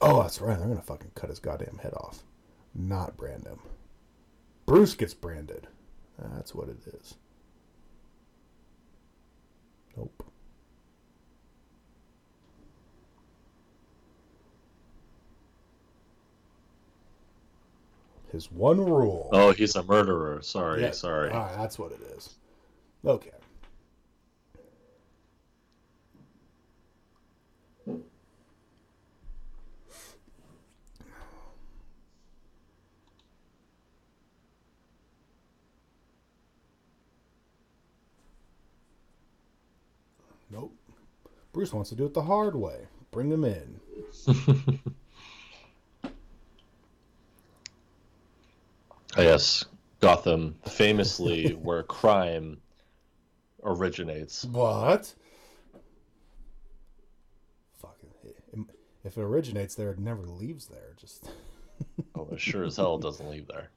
Oh, 0.00 0.22
that's 0.22 0.40
right. 0.40 0.58
They're 0.58 0.68
gonna 0.68 0.80
fucking 0.82 1.10
cut 1.14 1.30
his 1.30 1.40
goddamn 1.40 1.78
head 1.82 1.94
off, 1.94 2.22
not 2.74 3.16
brand 3.16 3.46
him. 3.46 3.58
Bruce 4.66 4.94
gets 4.94 5.14
branded. 5.14 5.66
That's 6.18 6.54
what 6.54 6.68
it 6.68 6.78
is. 6.86 7.14
Nope. 9.96 10.24
His 18.32 18.50
one 18.52 18.78
rule. 18.78 19.30
Oh, 19.32 19.52
he's 19.52 19.74
a 19.76 19.82
murderer. 19.82 20.42
Sorry, 20.42 20.82
Yeah, 20.82 20.90
sorry. 20.90 21.30
ah, 21.32 21.50
that's 21.56 21.78
what 21.78 21.92
it 21.92 22.00
is. 22.16 22.36
Okay. 23.04 23.30
Nope. 40.50 40.74
Bruce 41.52 41.72
wants 41.72 41.90
to 41.90 41.96
do 41.96 42.06
it 42.06 42.14
the 42.14 42.22
hard 42.22 42.54
way. 42.54 42.86
Bring 43.10 43.30
him 43.30 43.44
in. 43.44 43.80
I 49.16 49.24
guess 49.24 49.64
Gotham, 50.00 50.56
famously 50.66 51.50
where 51.62 51.82
crime 51.82 52.60
originates. 53.62 54.44
What? 54.44 55.14
Fucking. 57.78 58.66
If 59.04 59.16
it 59.16 59.22
originates 59.22 59.74
there, 59.74 59.90
it 59.90 59.98
never 59.98 60.22
leaves 60.26 60.66
there. 60.66 60.94
Just. 60.96 61.30
Oh, 62.14 62.28
it 62.32 62.40
sure 62.40 62.64
as 62.64 62.76
hell 62.76 62.98
doesn't 62.98 63.30
leave 63.30 63.46
there. 63.46 63.70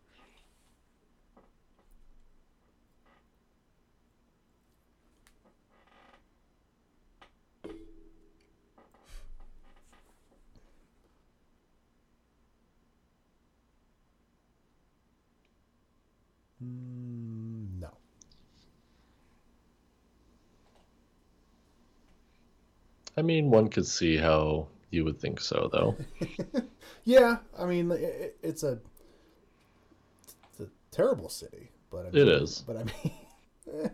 Mm, 16.64 17.80
no. 17.80 17.90
I 23.18 23.22
mean, 23.22 23.50
one 23.50 23.68
could 23.70 23.86
see 23.88 24.18
how 24.18 24.68
you 24.90 25.04
would 25.06 25.20
think 25.20 25.40
so, 25.42 25.70
though. 25.72 25.96
Yeah, 27.04 27.38
I 27.58 27.66
mean, 27.66 27.90
it, 27.92 28.00
it- 28.02 28.38
it's 28.44 28.62
a 28.64 28.78
it's 30.52 30.60
a 30.60 30.68
terrible 30.92 31.30
city, 31.30 31.72
but 31.90 32.06
I 32.06 32.12
mean, 32.12 32.22
It 32.22 32.28
is. 32.28 32.64
But 32.66 32.78
I 32.78 32.84
mean, 32.84 33.12
eh, 33.84 33.90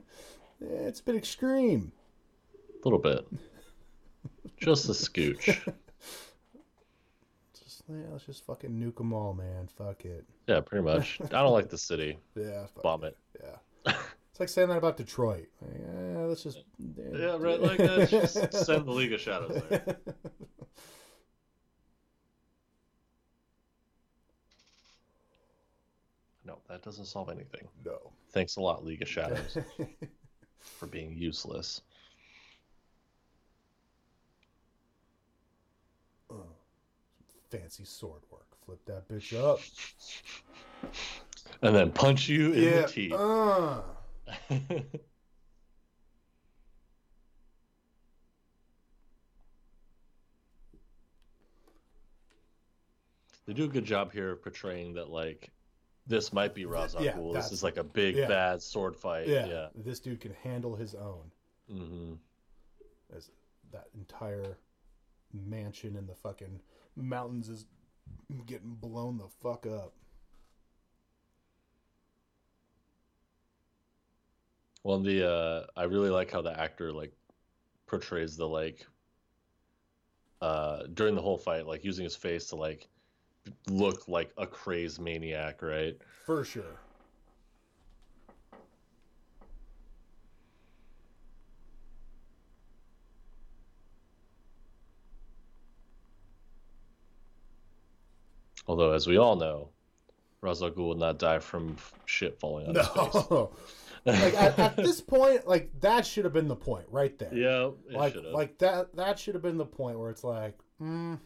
it's 0.60 1.00
a 1.00 1.04
bit 1.04 1.16
extreme. 1.16 1.94
A 2.54 2.88
little 2.88 3.00
bit. 3.00 3.26
Just 4.58 4.90
a 4.90 4.92
scooch. 4.92 5.58
Yeah, 7.90 8.04
let's 8.12 8.26
just 8.26 8.46
fucking 8.46 8.72
nuke 8.72 8.98
them 8.98 9.14
all, 9.14 9.34
man. 9.34 9.68
Fuck 9.78 10.06
it. 10.06 10.26
Yeah, 10.48 10.60
pretty 10.60 10.84
much. 10.84 11.20
I 11.24 11.28
don't 11.28 11.54
like 11.54 11.70
the 11.70 11.78
city. 11.78 12.18
Yeah, 12.36 12.66
fuck 12.68 12.84
Bomb 12.84 13.04
it. 13.06 13.18
Yeah. 13.42 13.94
It's 14.30 14.40
like 14.40 14.50
saying 14.50 14.68
that 14.70 14.78
about 14.78 14.98
Detroit. 14.98 15.48
Like, 15.64 15.82
eh, 15.82 16.20
let's 16.20 16.44
just. 16.44 16.64
Yeah, 16.78 17.38
right. 17.40 17.60
Like 17.60 17.80
that. 17.80 18.08
Just 18.08 18.54
send 18.66 18.86
the 18.86 18.92
League 18.92 19.12
of 19.12 19.20
Shadows 19.20 19.64
there. 19.68 19.98
No, 26.46 26.60
that 26.70 26.84
doesn't 26.84 27.06
solve 27.06 27.30
anything. 27.30 27.68
no. 27.84 28.12
Thanks 28.32 28.58
a 28.58 28.62
lot, 28.62 28.86
League 28.86 29.02
of 29.02 29.08
Shadows, 29.08 29.58
for 30.60 30.86
being 30.86 31.16
useless. 31.18 31.82
Fancy 37.60 37.86
sword 37.86 38.22
work. 38.30 38.46
Flip 38.66 38.80
that 38.86 39.08
bitch 39.08 39.34
up. 39.38 39.60
And 41.62 41.76
then 41.76 41.92
punch 41.92 42.30
you 42.30 42.54
in 42.54 42.64
yeah. 42.64 42.82
the 42.82 42.88
teeth. 42.88 43.14
Uh. 43.14 43.82
they 53.48 53.54
do 53.54 53.64
a 53.64 53.68
good 53.68 53.86
job 53.86 54.12
here 54.12 54.32
of 54.32 54.44
portraying 54.44 54.94
that 54.96 55.10
like 55.10 55.50
this 56.06 56.32
might 56.32 56.54
be 56.54 56.66
Ra's 56.66 56.96
al 56.96 57.04
Yeah. 57.04 57.16
This 57.34 57.52
is 57.52 57.64
like 57.64 57.78
a 57.78 57.84
big 57.84 58.16
yeah. 58.16 58.28
bad 58.28 58.62
sword 58.62 58.96
fight. 58.96 59.28
Yeah. 59.28 59.46
Yeah. 59.48 59.68
This 59.76 60.00
dude 60.00 60.22
can 60.22 60.34
handle 60.44 60.76
his 60.76 60.94
own. 60.94 61.32
hmm 61.70 62.14
As 63.16 63.32
that 63.72 63.88
entire 63.98 64.58
mansion 65.34 65.96
in 65.96 66.06
the 66.06 66.16
fucking 66.16 66.60
mountains 67.04 67.50
is 67.50 67.66
getting 68.46 68.76
blown 68.76 69.18
the 69.18 69.28
fuck 69.42 69.66
up. 69.66 69.94
Well, 74.84 75.00
the 75.00 75.30
uh, 75.30 75.66
I 75.76 75.84
really 75.84 76.10
like 76.10 76.32
how 76.32 76.42
the 76.42 76.58
actor 76.58 76.92
like 76.92 77.14
portrays 77.88 78.38
the 78.38 78.48
like 78.48 78.86
uh 80.42 80.84
during 80.94 81.16
the 81.16 81.22
whole 81.22 81.38
fight, 81.38 81.66
like 81.66 81.84
using 81.84 82.04
his 82.04 82.16
face 82.16 82.48
to 82.48 82.56
like 82.56 82.88
look 83.70 84.08
like 84.08 84.32
a 84.38 84.48
crazed 84.48 85.00
maniac, 85.00 85.62
right? 85.62 85.98
For 86.26 86.44
sure. 86.44 86.80
Although, 98.68 98.92
as 98.92 99.08
we 99.08 99.18
all 99.18 99.36
know, 99.36 99.70
Ra's 100.42 100.62
al 100.62 100.72
Ghul 100.72 100.90
would 100.90 100.98
not 101.00 101.20
die 101.20 101.40
from 101.40 101.78
shit 102.06 102.40
falling 102.40 102.68
on 102.68 102.76
his 102.76 102.88
face. 102.88 103.14
No. 103.30 103.52
like 104.06 104.34
at, 104.36 104.60
at 104.60 104.76
this 104.78 105.02
point, 105.02 105.48
like 105.48 105.72
that 105.82 106.06
should 106.06 106.24
have 106.26 106.34
been 106.34 106.48
the 106.48 106.56
point 106.56 106.86
right 106.90 107.18
there. 107.18 107.34
Yeah, 107.34 107.72
like 107.92 108.14
should 108.14 108.26
have. 108.26 108.34
like 108.34 108.58
that 108.60 108.96
that 108.96 109.20
should 109.20 109.36
have 109.36 109.42
been 109.42 109.58
the 109.58 109.66
point 109.66 110.00
where 110.00 110.10
it's 110.10 110.24
like, 110.24 110.58
mm, 110.82 111.20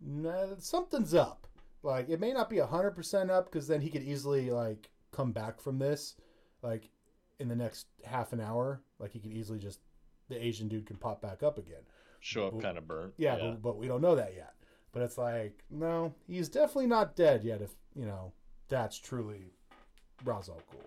nah, 0.00 0.46
something's 0.58 1.14
up. 1.14 1.46
Like 1.82 2.08
it 2.08 2.20
may 2.20 2.32
not 2.32 2.48
be 2.48 2.58
hundred 2.58 2.92
percent 2.92 3.30
up 3.30 3.46
because 3.46 3.66
then 3.68 3.80
he 3.80 3.90
could 3.90 4.02
easily 4.02 4.50
like 4.50 4.90
come 5.12 5.32
back 5.32 5.60
from 5.60 5.78
this, 5.78 6.16
like 6.62 6.88
in 7.38 7.48
the 7.48 7.56
next 7.56 7.86
half 8.04 8.32
an 8.32 8.40
hour. 8.40 8.82
Like 8.98 9.12
he 9.12 9.20
could 9.20 9.32
easily 9.32 9.58
just 9.58 9.80
the 10.28 10.42
Asian 10.42 10.68
dude 10.68 10.86
can 10.86 10.96
pop 10.96 11.20
back 11.20 11.42
up 11.42 11.58
again. 11.58 11.82
Show 12.20 12.46
up 12.46 12.60
kind 12.62 12.78
of 12.78 12.86
burnt. 12.86 13.14
Yeah, 13.16 13.36
But, 13.36 13.62
but 13.62 13.76
we 13.76 13.88
don't 13.88 14.00
know 14.00 14.14
that 14.14 14.34
yet. 14.34 14.54
But 14.92 15.02
it's 15.02 15.18
like, 15.18 15.64
no, 15.70 16.14
he's 16.28 16.48
definitely 16.48 16.86
not 16.86 17.16
dead 17.16 17.44
yet. 17.44 17.62
If 17.62 17.74
you 17.94 18.04
know 18.04 18.32
that's 18.68 18.98
truly 18.98 19.52
Ra's 20.24 20.48
al 20.48 20.56
Ghul. 20.72 20.86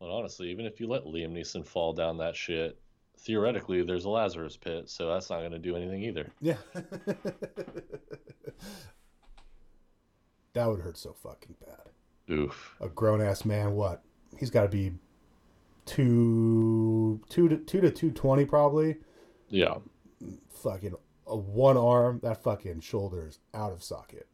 But 0.00 0.10
honestly, 0.10 0.50
even 0.50 0.66
if 0.66 0.80
you 0.80 0.86
let 0.86 1.04
Liam 1.04 1.32
Neeson 1.32 1.66
fall 1.66 1.94
down 1.94 2.18
that 2.18 2.36
shit, 2.36 2.78
theoretically, 3.18 3.82
there's 3.82 4.04
a 4.04 4.10
Lazarus 4.10 4.54
pit, 4.56 4.90
so 4.90 5.08
that's 5.08 5.30
not 5.30 5.38
going 5.38 5.52
to 5.52 5.58
do 5.58 5.76
anything 5.76 6.02
either. 6.02 6.30
Yeah. 6.42 6.56
that 10.52 10.66
would 10.66 10.80
hurt 10.80 10.98
so 10.98 11.14
fucking 11.14 11.54
bad. 11.64 12.34
Oof. 12.34 12.76
A 12.82 12.88
grown 12.90 13.22
ass 13.22 13.46
man, 13.46 13.72
what? 13.72 14.02
He's 14.38 14.50
got 14.50 14.64
to 14.64 14.68
be 14.68 14.92
two, 15.86 17.20
two 17.28 17.48
to 17.48 17.56
two 17.58 17.80
to 17.80 17.90
two 17.90 18.10
twenty 18.10 18.44
probably. 18.44 18.96
Yeah. 19.48 19.76
Fucking 20.62 20.94
a 21.26 21.36
one 21.36 21.76
arm, 21.76 22.20
that 22.22 22.42
fucking 22.42 22.80
shoulder 22.80 23.26
is 23.28 23.38
out 23.54 23.72
of 23.72 23.82
socket. 23.82 24.26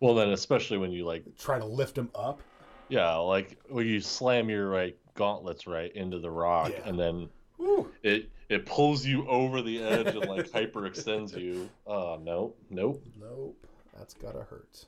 Well, 0.00 0.14
then, 0.14 0.30
especially 0.30 0.78
when 0.78 0.90
you 0.90 1.04
like, 1.04 1.24
Try 1.38 1.58
to 1.58 1.64
lift 1.64 1.96
him 1.96 2.10
up. 2.14 2.40
yeah, 2.88 3.14
like 3.16 3.56
when 3.68 3.86
you 3.86 4.00
slam 4.00 4.48
your 4.50 4.68
right 4.68 4.96
gauntlets 5.14 5.66
right 5.66 5.92
into 5.94 6.18
the 6.18 6.30
rock, 6.30 6.72
Yeah. 6.72 6.88
and 6.88 6.98
then 6.98 7.28
Woo. 7.58 7.90
it 8.02 8.30
it 8.48 8.66
pulls 8.66 9.06
you 9.06 9.26
over 9.28 9.62
the 9.62 9.82
edge 9.82 10.08
and 10.08 10.26
like 10.28 10.50
hyperextends 10.50 11.36
you. 11.38 11.68
Uh, 11.86 11.90
oh 11.90 12.20
no, 12.22 12.54
nope. 12.70 13.02
Nope, 13.20 13.56
that's 13.96 14.14
gotta 14.14 14.42
hurt. 14.42 14.84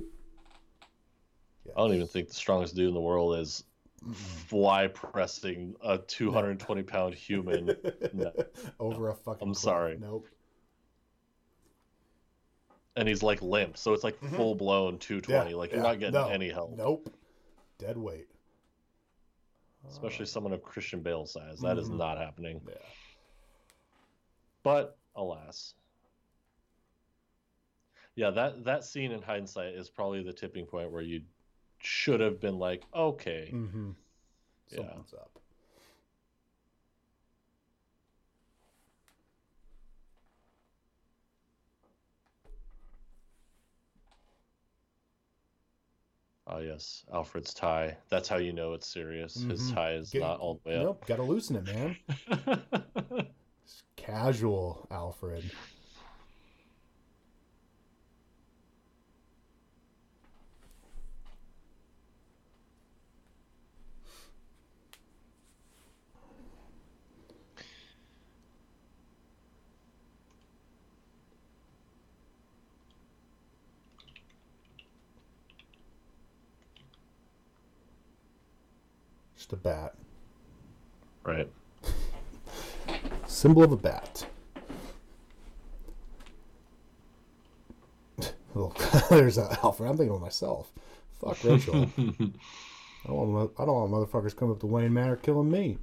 I 0.00 1.78
don't 1.80 1.94
even 1.94 2.06
think 2.06 2.28
the 2.28 2.34
strongest 2.34 2.74
dude 2.74 2.88
in 2.88 2.94
the 2.94 3.00
world 3.00 3.38
is 3.38 3.64
fly 4.12 4.86
pressing 4.88 5.74
a 5.82 5.98
220 5.98 6.82
pound 6.82 7.14
human. 7.14 7.76
No. 8.12 8.32
over 8.80 9.08
a 9.10 9.14
fucking. 9.14 9.38
I'm 9.48 9.54
cliff. 9.54 9.62
sorry. 9.62 9.96
Nope. 10.00 10.28
And 12.96 13.08
he's 13.08 13.22
like 13.22 13.42
limp, 13.42 13.76
so 13.76 13.92
it's 13.92 14.04
like 14.04 14.18
full 14.20 14.54
blown 14.54 14.98
220. 14.98 15.50
Yeah, 15.50 15.56
like 15.56 15.72
you're 15.72 15.80
yeah, 15.80 15.86
not 15.88 15.98
getting 15.98 16.14
no, 16.14 16.28
any 16.28 16.48
help. 16.48 16.76
Nope. 16.76 17.12
Dead 17.78 17.96
weight. 17.96 18.28
Especially 19.88 20.26
someone 20.26 20.52
of 20.52 20.62
Christian 20.62 21.00
Bale 21.02 21.26
size. 21.26 21.58
That 21.60 21.76
is 21.76 21.90
Mhm. 21.90 21.98
not 21.98 22.18
happening. 22.18 22.60
Yeah. 22.66 22.74
But 24.62 24.96
alas. 25.16 25.74
Yeah, 28.16 28.30
that 28.30 28.64
that 28.64 28.84
scene 28.84 29.10
in 29.10 29.20
hindsight 29.22 29.74
is 29.74 29.90
probably 29.90 30.22
the 30.22 30.32
tipping 30.32 30.64
point 30.66 30.90
where 30.92 31.02
you 31.02 31.22
should 31.86 32.20
have 32.20 32.40
been 32.40 32.58
like, 32.58 32.82
okay, 32.94 33.50
mm-hmm. 33.52 33.90
yeah. 34.70 34.80
up. 34.80 35.38
Oh 46.46 46.58
yes, 46.58 47.04
Alfred's 47.12 47.54
tie. 47.54 47.96
That's 48.10 48.28
how 48.28 48.36
you 48.36 48.52
know 48.52 48.74
it's 48.74 48.86
serious. 48.86 49.38
Mm-hmm. 49.38 49.50
His 49.50 49.72
tie 49.72 49.94
is 49.94 50.10
Get, 50.10 50.20
not 50.20 50.40
all 50.40 50.60
the 50.62 50.70
way 50.70 50.76
up. 50.76 50.82
Nope, 50.82 51.04
gotta 51.06 51.22
loosen 51.22 51.56
it, 51.56 51.64
man. 51.64 51.96
casual, 53.96 54.86
Alfred. 54.90 55.50
A 79.54 79.56
bat. 79.56 79.94
right. 81.24 81.48
Symbol 83.26 83.64
of 83.64 83.72
a 83.72 83.76
bat. 83.76 84.26
Oh, 88.56 88.72
there's 89.10 89.36
uh, 89.36 89.56
Alfred. 89.64 89.90
I'm 89.90 89.96
thinking 89.96 90.14
of 90.14 90.20
myself. 90.20 90.72
Fuck 91.20 91.42
Rachel. 91.42 91.90
I 91.98 93.08
don't 93.08 93.32
want 93.32 93.50
I 93.58 93.64
don't 93.64 93.90
want 93.90 93.90
motherfuckers 93.90 94.36
coming 94.36 94.54
up 94.54 94.60
to 94.60 94.66
Wayne 94.66 94.92
Manor 94.92 95.16
killing 95.16 95.50
me. 95.50 95.78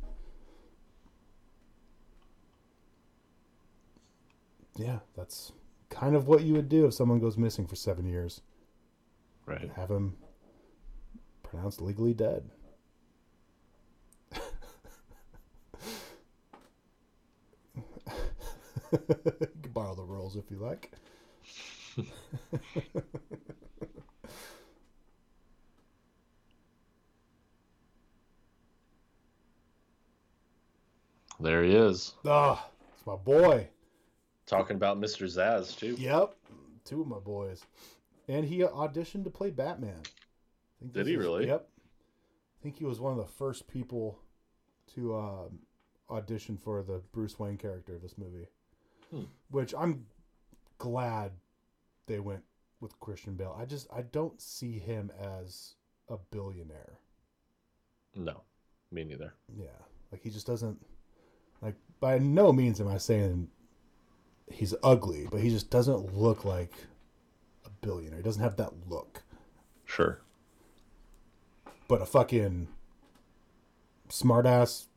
Yeah, 4.77 4.99
that's 5.17 5.51
kind 5.89 6.15
of 6.15 6.27
what 6.27 6.43
you 6.43 6.53
would 6.53 6.69
do 6.69 6.85
if 6.85 6.93
someone 6.93 7.19
goes 7.19 7.37
missing 7.37 7.67
for 7.67 7.75
seven 7.75 8.07
years. 8.07 8.39
Right. 9.45 9.69
Have 9.75 9.91
him 9.91 10.15
pronounced 11.43 11.81
legally 11.81 12.13
dead. 12.13 12.49
You 18.91 18.97
can 19.61 19.71
borrow 19.73 19.95
the 19.95 20.03
rules 20.03 20.35
if 20.35 20.49
you 20.51 20.57
like. 20.57 20.91
There 31.39 31.63
he 31.63 31.75
is. 31.75 32.13
Ah, 32.25 32.67
it's 32.95 33.05
my 33.05 33.15
boy. 33.15 33.67
Talking 34.45 34.75
about 34.75 34.99
Mr. 34.99 35.25
Zsasz 35.25 35.77
too. 35.77 35.95
Yep, 35.97 36.35
two 36.85 37.01
of 37.01 37.07
my 37.07 37.19
boys, 37.19 37.63
and 38.27 38.45
he 38.45 38.59
auditioned 38.59 39.23
to 39.23 39.29
play 39.29 39.49
Batman. 39.49 40.01
I 40.03 40.79
think 40.81 40.93
Did 40.93 41.07
he 41.07 41.13
is- 41.13 41.19
really? 41.19 41.47
Yep. 41.47 41.67
I 41.67 42.63
think 42.63 42.75
he 42.77 42.85
was 42.85 42.99
one 42.99 43.11
of 43.13 43.17
the 43.17 43.25
first 43.33 43.67
people 43.67 44.19
to 44.93 45.15
um, 45.17 45.59
audition 46.11 46.57
for 46.57 46.83
the 46.83 47.01
Bruce 47.11 47.39
Wayne 47.39 47.57
character 47.57 47.95
of 47.95 48.03
this 48.03 48.17
movie, 48.19 48.47
Hmm. 49.11 49.23
which 49.49 49.73
I'm 49.77 50.05
glad 50.77 51.31
they 52.07 52.19
went 52.19 52.43
with 52.79 52.99
Christian 52.99 53.35
Bale. 53.35 53.55
I 53.59 53.65
just 53.65 53.87
I 53.93 54.01
don't 54.01 54.41
see 54.41 54.79
him 54.79 55.11
as 55.19 55.75
a 56.07 56.17
billionaire. 56.31 56.99
No, 58.15 58.41
me 58.91 59.03
neither. 59.03 59.33
Yeah, 59.55 59.67
like 60.11 60.21
he 60.21 60.29
just 60.29 60.47
doesn't 60.47 60.79
like. 61.61 61.75
By 61.99 62.17
no 62.19 62.51
means 62.51 62.81
am 62.81 62.87
I 62.87 62.97
saying 62.97 63.49
he's 64.49 64.73
ugly, 64.83 65.27
but 65.29 65.41
he 65.41 65.49
just 65.49 65.69
doesn't 65.69 66.15
look 66.15 66.45
like 66.45 66.73
a 67.65 67.69
billionaire. 67.85 68.17
He 68.17 68.23
doesn't 68.23 68.41
have 68.41 68.57
that 68.57 68.71
look. 68.89 69.23
Sure. 69.85 70.21
But 71.87 72.01
a 72.01 72.05
fucking 72.05 72.69
smartass, 74.09 74.87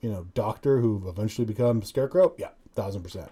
you 0.00 0.10
know, 0.10 0.26
doctor 0.34 0.80
who 0.80 1.08
eventually 1.08 1.46
becomes 1.46 1.88
Scarecrow. 1.88 2.34
Yeah, 2.38 2.50
thousand 2.76 3.02
percent. 3.02 3.30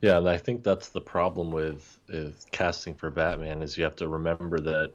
Yeah, 0.00 0.18
and 0.18 0.28
I 0.28 0.38
think 0.38 0.62
that's 0.62 0.90
the 0.90 1.00
problem 1.00 1.50
with, 1.50 1.98
with 2.08 2.46
casting 2.52 2.94
for 2.94 3.10
Batman 3.10 3.62
is 3.62 3.76
you 3.76 3.82
have 3.82 3.96
to 3.96 4.06
remember 4.06 4.60
that 4.60 4.92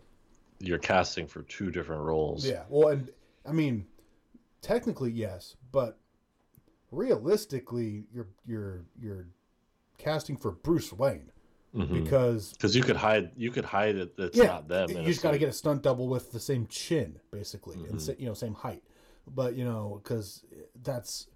you're 0.59 0.77
casting 0.77 1.27
for 1.27 1.41
two 1.41 1.71
different 1.71 2.03
roles. 2.03 2.45
Yeah. 2.45 2.63
Well, 2.69 2.87
and 2.89 3.09
I 3.45 3.51
mean, 3.51 3.85
technically 4.61 5.11
yes, 5.11 5.57
but 5.73 5.99
realistically, 6.91 8.05
you're 8.13 8.29
you're 8.45 8.85
you're 8.97 9.27
casting 9.97 10.37
for 10.37 10.51
Bruce 10.51 10.93
Wayne 10.93 11.32
Mhm. 11.73 12.03
because 12.03 12.51
Because 12.53 12.75
you 12.75 12.83
could 12.83 12.95
hide, 12.95 13.31
you 13.35 13.51
could 13.51 13.65
hide 13.65 13.95
it. 13.95 14.15
That's 14.15 14.37
yeah, 14.37 14.45
not 14.45 14.67
them. 14.67 14.89
You 14.91 14.97
and 14.97 15.05
just 15.07 15.23
got 15.23 15.31
to 15.31 15.39
get 15.39 15.49
a 15.49 15.53
stunt 15.53 15.81
double 15.81 16.07
with 16.07 16.31
the 16.31 16.39
same 16.39 16.67
chin, 16.67 17.19
basically, 17.31 17.75
and 17.75 17.95
Mhm. 17.95 18.01
sa- 18.01 18.13
you 18.17 18.25
know, 18.27 18.33
same 18.33 18.53
height. 18.53 18.83
But 19.27 19.55
you 19.55 19.65
know, 19.65 19.99
because 20.03 20.45
that's 20.83 21.27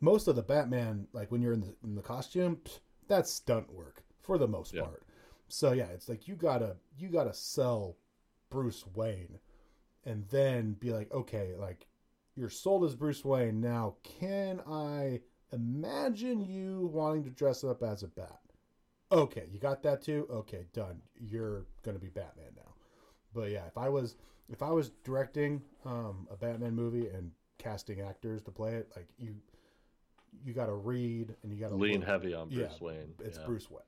most 0.00 0.26
of 0.28 0.36
the 0.36 0.42
Batman. 0.42 1.06
Like 1.12 1.30
when 1.30 1.42
you're 1.42 1.52
in 1.52 1.60
the 1.60 1.74
in 1.84 1.94
the 1.94 2.02
costume, 2.02 2.60
that's 3.06 3.30
stunt 3.30 3.72
work 3.72 4.02
for 4.20 4.38
the 4.38 4.48
most 4.48 4.72
Yeah. 4.74 4.82
part. 4.82 5.02
So 5.48 5.72
yeah, 5.72 5.86
it's 5.88 6.08
like 6.08 6.26
you 6.26 6.34
gotta 6.34 6.76
you 6.98 7.08
gotta 7.08 7.34
sell 7.34 7.96
Bruce 8.50 8.84
Wayne, 8.94 9.38
and 10.04 10.26
then 10.28 10.72
be 10.74 10.92
like, 10.92 11.12
okay, 11.12 11.54
like 11.56 11.86
you're 12.34 12.50
sold 12.50 12.84
as 12.84 12.96
Bruce 12.96 13.24
Wayne. 13.24 13.60
Now, 13.60 13.96
can 14.02 14.60
I 14.66 15.20
imagine 15.52 16.40
you 16.40 16.86
wanting 16.92 17.22
to 17.24 17.30
dress 17.30 17.62
up 17.62 17.82
as 17.82 18.02
a 18.02 18.08
bat? 18.08 18.40
Okay, 19.12 19.44
you 19.52 19.58
got 19.58 19.82
that 19.82 20.02
too. 20.02 20.26
Okay, 20.30 20.66
done. 20.72 21.00
You're 21.18 21.66
gonna 21.82 21.98
be 21.98 22.08
Batman 22.08 22.52
now. 22.56 22.74
But 23.34 23.50
yeah, 23.50 23.66
if 23.66 23.76
I 23.76 23.88
was 23.88 24.16
if 24.48 24.62
I 24.62 24.70
was 24.70 24.90
directing 25.04 25.62
um, 25.84 26.26
a 26.30 26.36
Batman 26.36 26.74
movie 26.74 27.08
and 27.08 27.30
casting 27.58 28.00
actors 28.00 28.42
to 28.42 28.50
play 28.50 28.74
it, 28.74 28.90
like 28.96 29.08
you 29.18 29.36
you 30.44 30.52
got 30.52 30.66
to 30.66 30.74
read 30.74 31.34
and 31.42 31.52
you 31.52 31.60
got 31.60 31.68
to 31.68 31.76
lean 31.76 32.02
heavy 32.02 32.34
on 32.34 32.48
Bruce 32.48 32.72
Yeah, 32.80 32.86
Wayne. 32.86 33.14
It's 33.20 33.38
yeah. 33.38 33.46
Bruce 33.46 33.70
Wayne. 33.70 33.80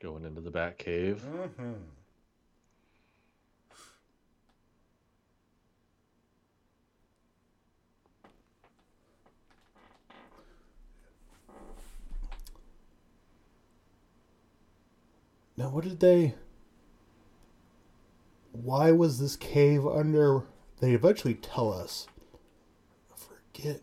Going 0.00 0.24
into 0.24 0.40
the 0.40 0.50
Bat 0.50 0.78
Cave. 0.78 1.22
Mm-hmm. 1.26 1.72
Now, 15.56 15.70
what 15.70 15.84
did 15.84 16.00
they? 16.00 16.34
Why 18.52 18.92
was 18.92 19.18
this 19.18 19.36
cave 19.36 19.86
under? 19.86 20.42
They 20.80 20.92
eventually 20.92 21.34
tell 21.34 21.72
us. 21.72 22.06
I 23.12 23.16
forget. 23.16 23.80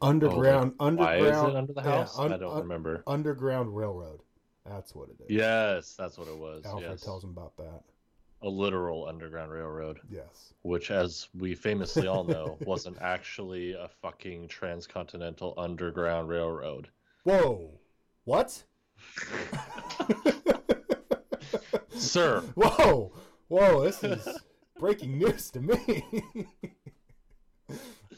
Underground, 0.00 0.74
Oh, 0.78 0.84
Why 0.94 1.18
underground. 1.18 1.48
is 1.48 1.54
it 1.54 1.56
under 1.56 1.72
the 1.72 1.82
yeah, 1.82 1.90
house? 1.98 2.18
un- 2.18 2.32
I 2.32 2.36
don't 2.36 2.52
un- 2.52 2.62
remember. 2.62 3.02
Underground 3.06 3.74
railroad. 3.74 4.20
That's 4.66 4.94
what 4.94 5.10
it 5.10 5.16
is. 5.20 5.26
Yes, 5.30 5.94
that's 5.96 6.16
what 6.16 6.28
it 6.28 6.36
was. 6.36 6.64
Alfred 6.64 6.90
yes. 6.92 7.02
tells 7.02 7.22
him 7.22 7.30
about 7.30 7.56
that. 7.58 7.82
A 8.42 8.48
literal 8.48 9.06
underground 9.06 9.52
railroad, 9.52 10.00
Yes. 10.10 10.54
which, 10.62 10.90
as 10.90 11.28
we 11.34 11.54
famously 11.54 12.06
all 12.06 12.24
know, 12.24 12.58
wasn't 12.66 12.98
actually 13.00 13.72
a 13.72 13.88
fucking 14.02 14.48
transcontinental 14.48 15.54
underground 15.56 16.28
railroad. 16.28 16.88
Whoa. 17.24 17.70
What? 18.24 18.62
Sir, 21.94 22.40
Whoa. 22.54 23.12
Whoa, 23.48 23.84
this 23.84 24.02
is 24.02 24.26
breaking 24.78 25.18
news 25.18 25.50
to 25.50 25.60
me. 25.60 26.04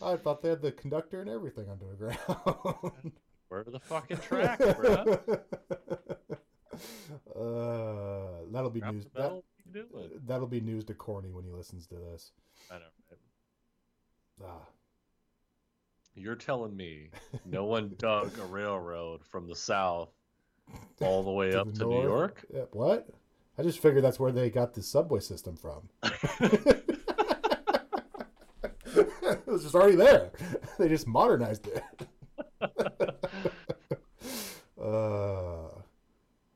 I 0.02 0.16
thought 0.16 0.42
they 0.42 0.50
had 0.50 0.62
the 0.62 0.72
conductor 0.72 1.20
and 1.20 1.30
everything 1.30 1.66
underground. 1.70 3.12
Where 3.48 3.64
the 3.64 3.80
fucking 3.80 4.18
tracks, 4.18 4.64
bro? 4.74 4.96
uh, 7.34 8.42
that'll 8.52 8.70
be 8.70 8.80
Drop 8.80 8.94
news. 8.94 9.04
That, 9.14 9.20
metal, 9.22 9.36
what 9.36 9.44
you 9.64 9.72
doing? 9.92 10.10
that'll 10.26 10.46
be 10.46 10.60
news 10.60 10.84
to 10.84 10.94
Corny 10.94 11.30
when 11.30 11.44
he 11.44 11.50
listens 11.50 11.86
to 11.88 11.94
this. 11.96 12.32
I 12.70 12.74
know. 12.78 12.84
right? 14.38 14.50
Ah, 14.50 14.66
You're 16.14 16.34
telling 16.34 16.76
me 16.76 17.10
no 17.44 17.64
one 17.64 17.94
dug 17.98 18.38
a 18.38 18.44
railroad 18.46 19.24
from 19.24 19.46
the 19.48 19.56
south 19.56 20.10
all 21.00 21.22
the 21.22 21.30
way 21.30 21.50
To 21.52 21.60
up 21.62 21.72
the 21.72 21.78
to 21.80 21.86
New? 21.86 22.02
York? 22.02 22.44
yeah, 22.52 22.62
what? 22.72 23.08
I 23.58 23.62
just 23.62 23.78
figured 23.78 24.04
that's 24.04 24.20
where 24.20 24.32
they 24.32 24.50
got 24.50 24.74
the 24.74 24.82
subway 24.82 25.20
system 25.20 25.56
from. 25.56 25.88
it 26.02 26.84
was 29.46 29.62
just 29.62 29.74
already 29.74 29.96
there. 29.96 30.30
They 30.78 30.88
just 30.88 31.06
modernized 31.06 31.66
it. 31.68 31.82
uh, 34.82 35.68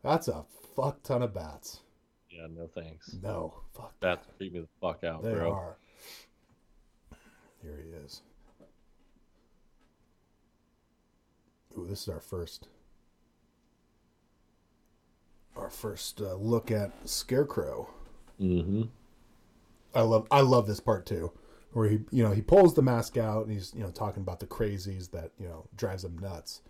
That's 0.03 0.29
a 0.29 0.45
fuck 0.77 1.03
ton 1.03 1.23
of 1.23 1.35
bats. 1.35 1.81
Yeah, 2.31 2.47
no 2.55 2.69
thanks. 2.75 3.15
No, 3.23 3.55
fuck. 3.75 3.99
Bats 4.01 4.27
freak 4.39 4.53
me 4.53 4.61
the 4.61 4.69
fuck 4.81 5.05
out, 5.05 5.23
They 5.23 5.33
bro. 5.33 5.53
are. 5.53 5.77
Here 7.63 7.79
he 7.85 7.91
is. 8.05 8.23
Ooh, 11.79 11.87
this 11.87 12.03
is 12.03 12.09
our 12.09 12.21
first. 12.21 12.69
Our 15.57 15.71
first 15.71 16.21
uh, 16.21 16.35
look 16.35 16.71
at 16.71 16.93
Scarecrow. 17.09 17.91
Mm-hmm. 18.41 18.83
I 19.95 20.01
love 20.03 20.27
I 20.31 20.41
love 20.41 20.67
this 20.67 20.81
part 20.81 21.05
too, 21.05 21.33
where 21.73 21.89
he 21.89 22.01
you 22.11 22.23
know 22.23 22.33
he 22.33 22.43
pulls 22.43 22.75
the 22.75 22.83
mask 22.83 23.17
out 23.17 23.47
and 23.47 23.55
he's 23.55 23.73
you 23.75 23.83
know 23.83 23.91
talking 23.91 24.23
about 24.23 24.41
the 24.41 24.47
crazies 24.47 25.11
that 25.13 25.31
you 25.39 25.47
know 25.47 25.67
drives 25.77 26.05
him 26.05 26.19
nuts, 26.19 26.63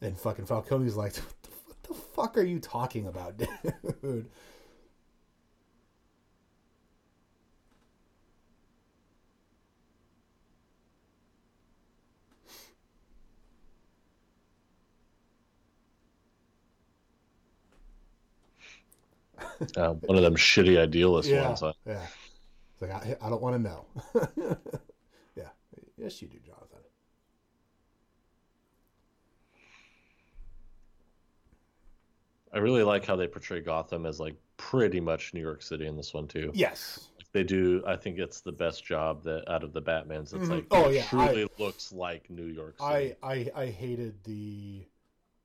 and 0.00 0.18
fucking 0.18 0.46
Falcone's 0.46 0.96
like, 0.96 1.16
what 1.16 1.42
the, 1.42 1.50
what 1.66 1.82
the 1.82 1.94
fuck 1.94 2.38
are 2.38 2.44
you 2.44 2.58
talking 2.60 3.06
about, 3.06 3.36
dude? 4.02 4.26
Uh, 19.76 19.94
one 19.94 20.16
of 20.16 20.22
them 20.22 20.36
shitty 20.36 20.78
idealist 20.78 21.28
yeah, 21.28 21.46
ones. 21.46 21.60
Huh? 21.60 21.72
yeah. 21.86 22.06
It's 22.76 22.82
like 22.82 22.92
I, 22.92 23.16
I 23.22 23.30
don't 23.30 23.40
want 23.42 23.56
to 23.56 23.62
know. 23.62 23.86
yeah, 25.36 25.48
yes 25.96 26.20
you 26.20 26.28
do, 26.28 26.38
Jonathan. 26.44 26.80
I 32.52 32.58
really 32.58 32.82
like 32.82 33.06
how 33.06 33.14
they 33.14 33.28
portray 33.28 33.60
Gotham 33.60 34.04
as 34.04 34.18
like 34.18 34.34
pretty 34.56 34.98
much 35.00 35.32
New 35.32 35.40
York 35.40 35.62
City 35.62 35.86
in 35.86 35.96
this 35.96 36.12
one 36.12 36.26
too. 36.26 36.54
Yes, 36.54 37.10
They 37.32 37.44
do. 37.44 37.82
I 37.86 37.96
think 37.96 38.18
it's 38.18 38.40
the 38.42 38.52
best 38.52 38.84
job 38.84 39.24
that 39.24 39.48
out 39.50 39.64
of 39.64 39.72
the 39.74 39.80
Batman's. 39.82 40.34
It's 40.34 40.50
Mhm. 40.50 40.50
like 40.50 40.68
Oh, 40.70 40.88
it 40.88 40.90
yeah, 40.90 41.08
truly 41.10 41.48
looks 41.58 41.92
like 41.92 42.30
New 42.30 42.46
York 42.46 42.80
City. 42.80 43.12
I, 43.12 43.16
I 43.22 43.50
I 43.54 43.66
hated 43.66 44.22
the 44.24 44.86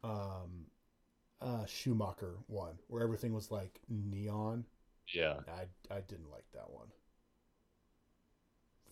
um 0.04 0.68
uh 1.42 1.66
Schumacher 1.66 2.40
one 2.48 2.80
where 2.88 3.04
everything 3.04 3.34
was 3.34 3.52
like 3.52 3.82
neon. 3.90 4.66
yeah, 5.14 5.40
I 5.48 5.68
I 5.94 6.02
didn't 6.02 6.32
like 6.32 6.46
that 6.54 6.72
one. 6.72 6.88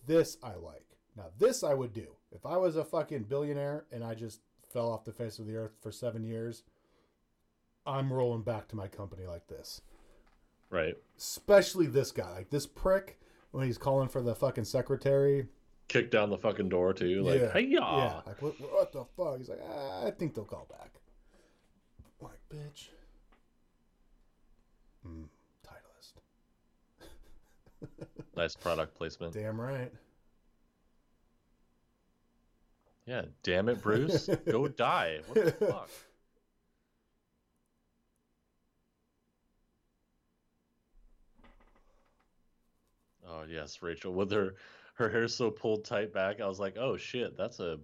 This 0.06 0.36
I 0.42 0.54
like. 0.54 0.86
Now 1.16 1.26
this 1.38 1.62
I 1.62 1.74
would 1.74 1.92
do. 1.92 2.08
If 2.32 2.46
I 2.46 2.56
was 2.56 2.76
a 2.76 2.84
fucking 2.84 3.24
billionaire 3.24 3.86
and 3.92 4.04
I 4.04 4.14
just 4.14 4.40
fell 4.72 4.90
off 4.90 5.04
the 5.04 5.12
face 5.12 5.38
of 5.38 5.46
the 5.46 5.56
earth 5.56 5.76
for 5.80 5.90
7 5.90 6.22
years, 6.24 6.62
I'm 7.86 8.12
rolling 8.12 8.42
back 8.42 8.68
to 8.68 8.76
my 8.76 8.86
company 8.88 9.26
like 9.26 9.46
this. 9.48 9.80
right. 10.70 10.96
Especially 11.18 11.86
this 11.86 12.12
guy, 12.12 12.30
like 12.32 12.50
this 12.50 12.66
prick 12.66 13.18
when 13.50 13.66
he's 13.66 13.78
calling 13.78 14.08
for 14.08 14.22
the 14.22 14.34
fucking 14.34 14.64
secretary. 14.64 15.48
Kick 15.88 16.10
down 16.12 16.30
the 16.30 16.38
fucking 16.38 16.68
door 16.68 16.92
too. 16.92 17.22
Like, 17.22 17.40
yeah, 17.40 17.52
hey 17.52 17.66
yeah. 17.68 18.20
Like 18.24 18.40
what, 18.40 18.54
what 18.60 18.92
the 18.92 19.04
fuck? 19.16 19.38
He's 19.38 19.48
like, 19.48 19.60
ah, 19.68 20.06
I 20.06 20.10
think 20.12 20.34
they'll 20.34 20.44
call 20.44 20.68
back. 20.70 20.92
Like, 22.20 22.38
bitch. 22.48 22.88
Mm, 25.06 25.24
Titleist. 25.24 25.39
nice 28.36 28.54
product 28.56 28.94
placement. 28.94 29.32
Damn 29.32 29.60
right. 29.60 29.92
Yeah, 33.06 33.22
damn 33.42 33.68
it, 33.68 33.82
Bruce, 33.82 34.28
go 34.46 34.68
die. 34.68 35.20
What 35.26 35.44
the 35.44 35.52
fuck? 35.52 35.90
Oh 43.26 43.44
yes, 43.48 43.82
Rachel 43.82 44.12
with 44.12 44.30
her 44.32 44.54
her 44.94 45.08
hair 45.08 45.28
so 45.28 45.50
pulled 45.50 45.84
tight 45.84 46.12
back. 46.12 46.40
I 46.40 46.46
was 46.46 46.60
like, 46.60 46.76
oh 46.78 46.96
shit, 46.96 47.36
that's 47.36 47.60
a 47.60 47.78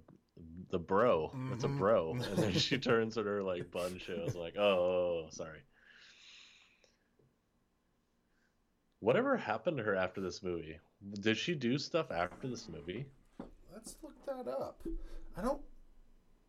the 0.71 0.79
bro. 0.79 1.33
That's 1.49 1.65
a 1.65 1.69
Mhm. 1.69 1.79
bro. 1.79 2.11
And 2.31 2.37
then 2.39 2.53
she 2.59 2.79
turns 2.79 3.17
at 3.17 3.25
her 3.25 3.43
like 3.43 3.71
bun 3.71 3.99
was 4.09 4.35
like, 4.35 4.57
oh, 4.57 5.27
sorry. 5.31 5.61
Whatever 9.07 9.37
happened 9.37 9.77
to 9.77 9.85
her 9.85 9.95
after 9.95 10.21
this 10.21 10.43
movie? 10.43 10.81
Did 11.21 11.37
she 11.37 11.55
do 11.55 11.79
stuff 11.79 12.11
after 12.11 12.49
this 12.49 12.69
movie? 12.69 13.07
Let's 13.73 13.95
look 14.03 14.15
that 14.27 14.51
up. 14.51 14.83
I 15.37 15.43
don't. 15.43 15.61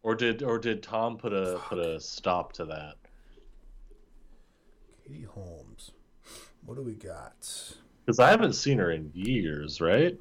Or 0.02 0.16
did 0.16 0.42
or 0.42 0.58
did 0.58 0.82
Tom 0.82 1.18
put 1.18 1.34
a 1.34 1.62
put 1.66 1.78
a 1.78 2.00
stop 2.00 2.54
to 2.54 2.66
that? 2.66 2.96
Katie 5.04 5.22
Holmes. 5.22 5.92
What 6.66 6.78
do 6.78 6.82
we 6.82 6.96
got? 6.96 7.36
Because 8.04 8.18
I 8.18 8.32
haven't 8.32 8.54
seen 8.54 8.80
her 8.80 8.90
in 8.90 9.12
years, 9.14 9.80
right? 9.80 10.18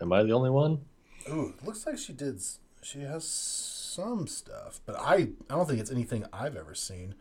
Am 0.00 0.14
I 0.14 0.22
the 0.22 0.32
only 0.32 0.48
one? 0.48 0.80
Ooh, 1.28 1.52
looks 1.62 1.84
like 1.84 1.98
she 1.98 2.14
did. 2.14 2.40
She 2.80 3.00
has 3.00 3.28
some 3.28 4.26
stuff, 4.28 4.80
but 4.86 4.96
I 4.98 5.14
I 5.14 5.26
don't 5.50 5.68
think 5.68 5.80
it's 5.80 5.90
anything 5.90 6.24
I've 6.32 6.56
ever 6.56 6.74
seen. 6.74 7.16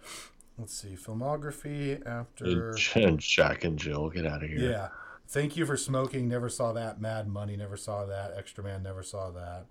Let's 0.58 0.74
see, 0.74 0.96
filmography 0.96 2.06
after. 2.08 2.74
And 2.96 3.20
Jack 3.20 3.66
and 3.66 3.78
Jill, 3.78 4.10
get 4.10 4.26
out 4.26 4.42
of 4.42 4.50
here. 4.50 4.60
Yeah. 4.60 4.88
Thank 5.28 5.58
you 5.58 5.66
for 5.66 5.76
smoking. 5.76 6.28
Never 6.30 6.50
saw 6.50 6.72
that. 6.74 7.02
Mad 7.02 7.28
Money. 7.28 7.58
Never 7.58 7.76
saw 7.76 8.06
that. 8.06 8.34
Extra 8.38 8.64
Man. 8.64 8.84
Never 8.84 9.04
saw 9.04 9.32
that. 9.32 9.66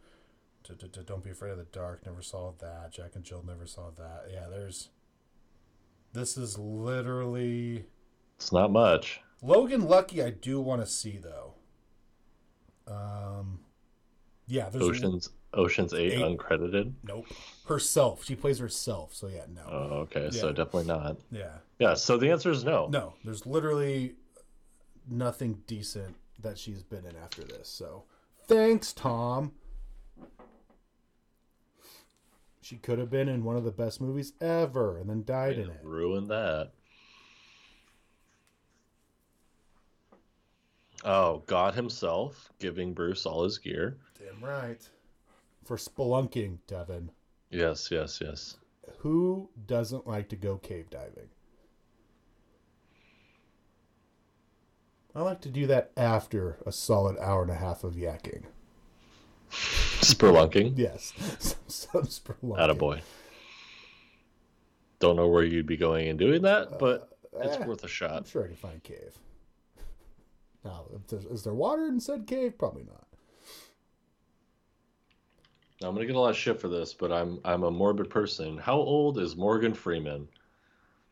Don't 1.06 1.22
be 1.24 1.30
afraid 1.30 1.52
of 1.52 1.58
the 1.58 1.64
dark. 1.64 2.04
Never 2.04 2.22
saw 2.22 2.52
that. 2.58 2.92
Jack 2.92 3.12
and 3.14 3.24
Jill. 3.24 3.42
Never 3.46 3.66
saw 3.66 3.90
that. 3.96 4.26
Yeah. 4.30 4.46
There's. 4.50 4.90
This 6.12 6.36
is 6.36 6.58
literally 6.58 7.86
It's 8.36 8.52
not 8.52 8.70
much. 8.70 9.20
Logan 9.42 9.86
Lucky. 9.86 10.22
I 10.22 10.30
do 10.30 10.60
want 10.60 10.82
to 10.82 10.86
see 10.86 11.18
though. 11.18 11.54
Um. 12.86 13.60
Yeah. 14.46 14.68
There's 14.68 14.84
Ocean's 14.84 15.30
Ocean's 15.54 15.94
Eight, 15.94 16.14
Eight. 16.14 16.20
uncredited. 16.20 16.92
Nope. 17.02 17.26
Herself. 17.66 18.24
She 18.24 18.34
plays 18.34 18.58
herself. 18.58 19.14
So 19.14 19.28
yeah. 19.28 19.44
No. 19.54 19.62
Oh, 19.66 19.78
okay, 20.02 20.30
so 20.30 20.52
definitely 20.52 20.86
not. 20.86 21.16
yeah. 21.30 21.54
Yeah, 21.78 21.94
so 21.94 22.16
the 22.16 22.30
answer 22.30 22.50
is 22.50 22.64
no. 22.64 22.88
No. 22.88 23.14
There's 23.24 23.46
literally 23.46 24.14
nothing 25.08 25.58
decent 25.66 26.14
that 26.40 26.58
she's 26.58 26.82
been 26.82 27.04
in 27.06 27.16
after 27.22 27.42
this. 27.42 27.68
So 27.68 28.04
thanks, 28.46 28.92
Tom. 28.92 29.52
She 32.62 32.76
could 32.76 32.98
have 32.98 33.10
been 33.10 33.28
in 33.28 33.44
one 33.44 33.56
of 33.56 33.64
the 33.64 33.70
best 33.70 34.00
movies 34.00 34.32
ever 34.40 34.96
and 34.98 35.08
then 35.10 35.24
died 35.24 35.58
in 35.58 35.66
Yeah, 35.68 35.74
it. 35.74 35.80
Ruin 35.84 36.28
that. 36.28 36.70
Oh, 41.04 41.42
God 41.46 41.74
himself 41.74 42.50
giving 42.58 42.94
Bruce 42.94 43.26
all 43.26 43.44
his 43.44 43.58
gear. 43.58 43.98
Damn 44.18 44.42
right. 44.42 44.88
For 45.64 45.76
spelunking, 45.76 46.58
Devin. 46.66 47.10
Yes, 47.50 47.90
yes, 47.90 48.20
yes. 48.22 48.56
Who 48.98 49.48
doesn't 49.66 50.06
like 50.06 50.28
to 50.28 50.36
go 50.36 50.56
cave 50.58 50.90
diving? 50.90 51.28
I 55.14 55.22
like 55.22 55.40
to 55.42 55.48
do 55.48 55.66
that 55.68 55.92
after 55.96 56.58
a 56.66 56.72
solid 56.72 57.16
hour 57.18 57.42
and 57.42 57.50
a 57.50 57.54
half 57.54 57.84
of 57.84 57.94
yakking. 57.94 58.44
Spelunking. 59.50 60.74
Yes, 60.76 61.12
some, 61.38 61.58
some 61.68 62.02
spelunking. 62.02 62.58
Attaboy. 62.58 63.00
Don't 64.98 65.16
know 65.16 65.28
where 65.28 65.44
you'd 65.44 65.66
be 65.66 65.76
going 65.76 66.08
and 66.08 66.18
doing 66.18 66.42
that, 66.42 66.78
but 66.78 67.16
it's 67.40 67.56
eh. 67.56 67.66
worth 67.66 67.82
a 67.82 67.84
I'm 67.84 67.90
shot. 67.90 68.26
sure 68.26 68.44
I 68.44 68.48
can 68.48 68.56
find 68.56 68.76
a 68.76 68.80
cave. 68.80 69.18
Now, 70.64 70.86
is 71.30 71.44
there 71.44 71.52
water 71.52 71.86
in 71.88 72.00
said 72.00 72.26
cave? 72.26 72.56
Probably 72.56 72.84
not. 72.84 73.06
Now, 75.80 75.88
I'm 75.88 75.94
gonna 75.94 76.06
get 76.06 76.14
a 76.16 76.20
lot 76.20 76.30
of 76.30 76.36
shit 76.36 76.60
for 76.60 76.68
this, 76.68 76.94
but 76.94 77.10
I'm 77.12 77.40
I'm 77.44 77.62
a 77.64 77.70
morbid 77.70 78.08
person. 78.10 78.56
How 78.58 78.76
old 78.76 79.18
is 79.18 79.36
Morgan 79.36 79.74
Freeman? 79.74 80.28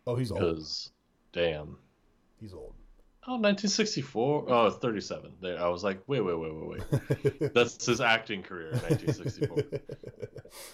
Oh, 0.06 0.14
he's 0.16 0.30
old. 0.30 0.40
Because, 0.40 0.90
damn. 1.32 1.76
He's 2.40 2.52
old. 2.54 2.74
Oh, 3.28 3.34
1964. 3.38 4.46
Oh, 4.48 4.70
37. 4.70 5.32
There, 5.40 5.60
I 5.60 5.68
was 5.68 5.84
like, 5.84 6.00
wait, 6.08 6.22
wait, 6.22 6.34
wait, 6.36 6.52
wait, 6.54 6.82
wait. 7.40 7.54
That's 7.54 7.86
his 7.86 8.00
acting 8.00 8.42
career 8.42 8.70
in 8.70 8.78
1964. 8.80 9.56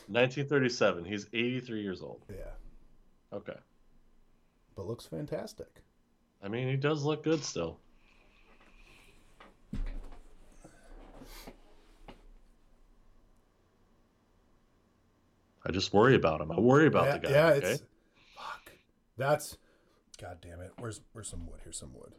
1937. 0.07 1.05
He's 1.07 1.27
83 1.33 1.83
years 1.83 2.01
old. 2.03 2.25
yeah, 2.31 2.53
Okay. 3.35 3.53
but 4.77 4.87
looks 4.87 5.05
fantastic. 5.05 5.69
I 6.43 6.49
mean, 6.49 6.69
he 6.69 6.77
does 6.77 7.05
look 7.05 7.23
good 7.23 7.45
still. 7.45 7.79
I 15.69 15.73
just 15.73 15.93
worry 15.93 16.15
about 16.15 16.41
him. 16.41 16.51
I 16.51 16.59
worry 16.59 16.87
about 16.87 17.05
yeah, 17.07 17.13
the 17.13 17.19
guy. 17.19 17.31
yeah, 17.31 17.47
okay? 17.49 17.67
it's 17.73 17.83
fuck. 18.35 18.73
That's 19.19 19.59
god 20.21 20.39
damn 20.41 20.61
it. 20.61 20.73
Where's 20.79 21.03
where's 21.13 21.29
some 21.29 21.47
wood? 21.47 21.61
Here's 21.63 21.79
some 21.79 21.93
wood. 21.93 22.15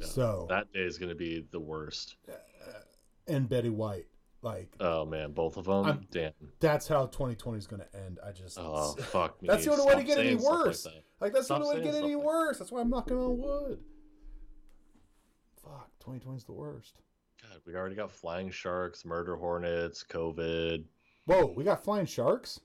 Yeah, 0.00 0.06
so 0.06 0.46
That 0.48 0.72
day 0.72 0.80
is 0.80 0.98
going 0.98 1.10
to 1.10 1.14
be 1.14 1.46
the 1.52 1.60
worst. 1.60 2.16
Uh, 2.28 2.32
and 3.28 3.48
Betty 3.48 3.70
White. 3.70 4.06
Like 4.42 4.74
Oh 4.80 5.04
man, 5.04 5.32
both 5.32 5.56
of 5.56 5.64
them. 5.64 5.84
I'm- 5.86 6.06
Damn. 6.10 6.32
that's 6.60 6.86
how 6.86 7.06
2020 7.06 7.58
is 7.58 7.66
going 7.66 7.82
to 7.82 7.96
end. 7.98 8.18
I 8.24 8.32
just 8.32 8.58
Oh 8.60 8.94
fuck 8.94 9.40
me. 9.42 9.48
That's 9.48 9.64
the 9.64 9.72
only 9.72 9.86
way 9.86 9.94
to 9.94 10.02
get 10.04 10.18
any 10.18 10.34
like 10.34 10.44
worse. 10.44 10.82
that. 10.84 11.02
Like 11.20 11.32
that's 11.32 11.46
Stop 11.46 11.60
the 11.60 11.64
only 11.66 11.80
way 11.80 11.86
to 11.86 11.92
get 11.92 12.02
any 12.02 12.14
like 12.16 12.24
worse. 12.24 12.58
That's 12.58 12.70
why 12.70 12.80
I'm 12.80 12.90
knocking 12.90 13.16
on 13.16 13.38
wood. 13.38 13.80
Fuck, 15.62 15.90
2020 16.00 16.36
is 16.36 16.44
the 16.44 16.52
worst. 16.52 17.00
God, 17.42 17.60
we 17.66 17.74
already 17.74 17.96
got 17.96 18.10
flying 18.10 18.50
sharks, 18.50 19.04
murder 19.04 19.36
hornets, 19.36 20.04
COVID. 20.08 20.84
Whoa, 21.26 21.52
we 21.56 21.64
got 21.64 21.82
flying 21.84 22.06
sharks 22.06 22.60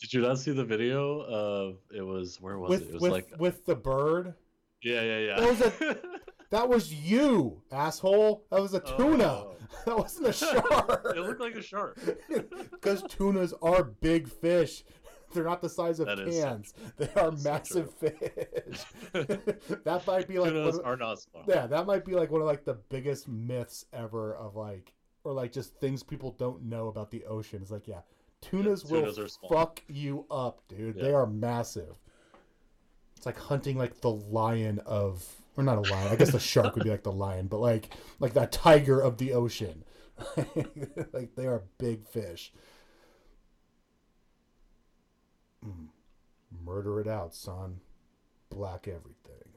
Did 0.00 0.12
you 0.12 0.20
not 0.22 0.38
see 0.38 0.52
the 0.52 0.64
video 0.64 1.20
of 1.22 1.76
it 1.94 2.02
was 2.02 2.40
where 2.40 2.58
was 2.58 2.70
with 2.70 2.82
it? 2.82 2.88
It 2.88 2.92
was 2.94 3.02
with 3.02 3.12
like 3.12 3.28
with 3.38 3.64
the 3.66 3.74
bird. 3.76 4.34
yeah, 4.82 5.02
yeah, 5.02 5.18
yeah. 5.18 5.40
What 5.40 5.50
was 5.50 5.60
a, 5.60 5.98
That 6.50 6.68
was 6.68 6.94
you, 6.94 7.60
asshole. 7.72 8.44
That 8.52 8.60
was 8.62 8.72
a 8.74 8.80
tuna. 8.80 9.24
Oh. 9.24 9.52
That 9.84 9.98
wasn't 9.98 10.28
a 10.28 10.32
shark. 10.44 11.12
it 11.16 11.20
looked 11.20 11.40
like 11.40 11.56
a 11.56 11.60
shark. 11.62 11.98
Because 12.70 13.02
tunas 13.08 13.52
are 13.60 13.82
big 13.82 14.28
fish. 14.28 14.84
They're 15.34 15.42
not 15.44 15.60
the 15.60 15.68
size 15.68 15.98
of 15.98 16.06
That 16.06 16.18
cans. 16.18 16.72
They 16.96 17.08
are 17.16 17.32
That's 17.32 17.44
massive 17.44 17.92
fish. 17.94 18.84
that 19.12 20.02
might 20.06 20.28
be 20.28 20.38
like 20.38 20.52
one 20.52 20.62
Tunas 20.62 20.78
of- 20.78 20.86
are 20.86 20.96
not 20.96 21.20
small. 21.20 21.42
yeah, 21.48 21.66
that 21.66 21.84
might 21.84 22.04
be 22.04 22.12
like 22.14 22.30
one 22.30 22.40
of 22.40 22.46
like 22.46 22.64
the 22.64 22.74
biggest 22.74 23.26
myths 23.28 23.84
ever 23.92 24.34
of 24.36 24.54
like 24.54 24.94
or 25.26 25.32
like 25.32 25.50
just 25.52 25.74
things 25.80 26.02
people 26.02 26.30
don't 26.38 26.62
know 26.62 26.86
about 26.86 27.10
the 27.10 27.24
ocean. 27.24 27.58
It's 27.60 27.72
like, 27.72 27.88
yeah, 27.88 28.00
tunas, 28.40 28.84
tunas 28.84 29.18
will 29.18 29.48
fuck 29.48 29.82
you 29.88 30.24
up, 30.30 30.62
dude. 30.68 30.94
They 30.94 31.12
are 31.12 31.26
massive. 31.26 31.96
It's 33.16 33.26
like 33.26 33.38
hunting 33.38 33.76
like 33.76 34.00
the 34.00 34.10
lion 34.10 34.80
of 34.86 35.24
or 35.56 35.64
not 35.64 35.78
a 35.78 35.92
lion. 35.92 36.12
I 36.12 36.16
guess 36.16 36.30
the 36.30 36.38
shark 36.38 36.76
would 36.76 36.84
be 36.84 36.90
like 36.90 37.02
the 37.02 37.12
lion, 37.12 37.48
but 37.48 37.58
like 37.58 37.90
like 38.20 38.34
that 38.34 38.52
tiger 38.52 39.00
of 39.00 39.18
the 39.18 39.32
ocean. 39.32 39.84
like 41.12 41.34
they 41.34 41.46
are 41.46 41.64
big 41.78 42.06
fish. 42.06 42.52
Mm. 45.64 45.88
Murder 46.64 47.00
it 47.00 47.08
out, 47.08 47.34
son. 47.34 47.80
Black 48.48 48.86
everything. 48.86 49.50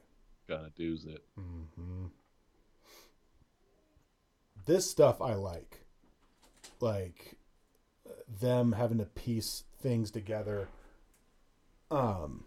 Gotta 0.48 0.70
do's 0.76 1.04
it. 1.04 1.22
hmm 1.36 2.06
This 4.66 4.90
stuff 4.90 5.20
I 5.20 5.34
like. 5.34 5.80
Like 6.80 7.36
them 8.40 8.72
having 8.72 8.98
to 8.98 9.04
piece 9.04 9.64
things 9.80 10.10
together. 10.10 10.68
Um 11.90 12.44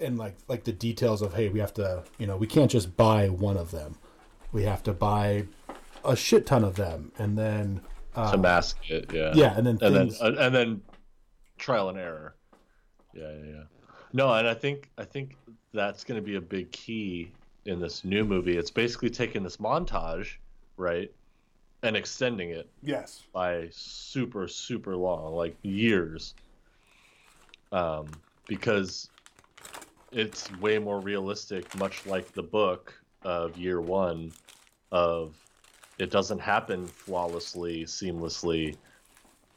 and 0.00 0.18
like 0.18 0.36
like 0.48 0.64
the 0.64 0.72
details 0.72 1.22
of 1.22 1.34
hey, 1.34 1.48
we 1.48 1.60
have 1.60 1.74
to, 1.74 2.04
you 2.18 2.26
know, 2.26 2.36
we 2.36 2.46
can't 2.46 2.70
just 2.70 2.96
buy 2.96 3.28
one 3.28 3.56
of 3.56 3.70
them. 3.70 3.96
We 4.52 4.64
have 4.64 4.82
to 4.84 4.92
buy 4.92 5.46
a 6.04 6.16
shit 6.16 6.46
ton 6.46 6.64
of 6.64 6.76
them 6.76 7.12
and 7.18 7.38
then 7.38 7.80
uh, 8.14 8.32
to 8.32 8.38
mask 8.38 8.78
it, 8.90 9.10
yeah. 9.12 9.32
yeah, 9.34 9.56
and 9.56 9.66
then 9.66 9.78
and 9.80 9.94
things, 9.94 10.18
then 10.18 10.38
uh, 10.38 10.42
and 10.42 10.54
then 10.54 10.82
trial 11.58 11.88
and 11.88 11.98
error. 11.98 12.34
Yeah, 13.14 13.30
yeah, 13.30 13.50
yeah. 13.50 13.62
No, 14.12 14.32
and 14.34 14.46
I 14.46 14.54
think 14.54 14.90
I 14.98 15.04
think 15.04 15.36
that's 15.72 16.04
going 16.04 16.20
to 16.20 16.24
be 16.24 16.36
a 16.36 16.40
big 16.40 16.70
key 16.72 17.32
in 17.64 17.80
this 17.80 18.04
new 18.04 18.24
movie. 18.24 18.56
It's 18.56 18.70
basically 18.70 19.10
taking 19.10 19.42
this 19.42 19.58
montage, 19.58 20.36
right, 20.76 21.10
and 21.82 21.96
extending 21.96 22.50
it 22.50 22.68
yes. 22.82 23.24
by 23.32 23.68
super 23.70 24.48
super 24.48 24.96
long, 24.96 25.34
like 25.34 25.56
years. 25.62 26.34
Um, 27.70 28.08
because 28.46 29.08
it's 30.10 30.50
way 30.58 30.78
more 30.78 31.00
realistic, 31.00 31.74
much 31.78 32.04
like 32.06 32.32
the 32.32 32.42
book 32.42 32.94
of 33.24 33.56
Year 33.56 33.80
One, 33.80 34.32
of 34.90 35.34
it 35.98 36.10
doesn't 36.10 36.38
happen 36.38 36.86
flawlessly, 36.86 37.84
seamlessly. 37.84 38.76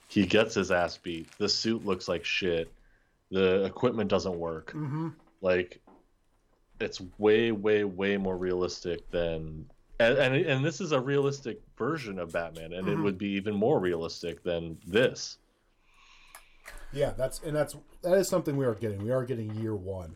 He 0.07 0.25
gets 0.25 0.55
his 0.55 0.71
ass 0.71 0.97
beat. 0.97 1.27
The 1.37 1.49
suit 1.49 1.85
looks 1.85 2.07
like 2.07 2.23
shit. 2.23 2.71
The 3.31 3.65
equipment 3.65 4.09
doesn't 4.09 4.37
work. 4.37 4.71
Mhm. 4.73 5.13
Like, 5.41 5.81
it's 6.79 7.01
way, 7.17 7.51
way, 7.51 7.83
way 7.83 8.17
more 8.17 8.37
realistic 8.37 9.09
than. 9.11 9.65
And, 9.99 10.17
and 10.17 10.35
and 10.35 10.65
this 10.65 10.81
is 10.81 10.91
a 10.91 10.99
realistic 10.99 11.61
version 11.77 12.19
of 12.19 12.33
Batman, 12.33 12.73
and 12.73 12.87
it 12.89 12.97
Mhm. 12.97 13.03
would 13.03 13.17
be 13.17 13.29
even 13.29 13.55
more 13.55 13.79
realistic 13.79 14.43
than 14.43 14.77
this. 14.85 15.37
Yeah, 16.91 17.11
that's 17.11 17.39
and 17.43 17.55
that's 17.55 17.75
that 18.01 18.13
is 18.17 18.27
something 18.27 18.57
we 18.57 18.65
are 18.65 18.75
getting. 18.75 19.03
We 19.03 19.11
are 19.11 19.23
getting 19.23 19.53
year 19.55 19.73
1. 19.75 20.15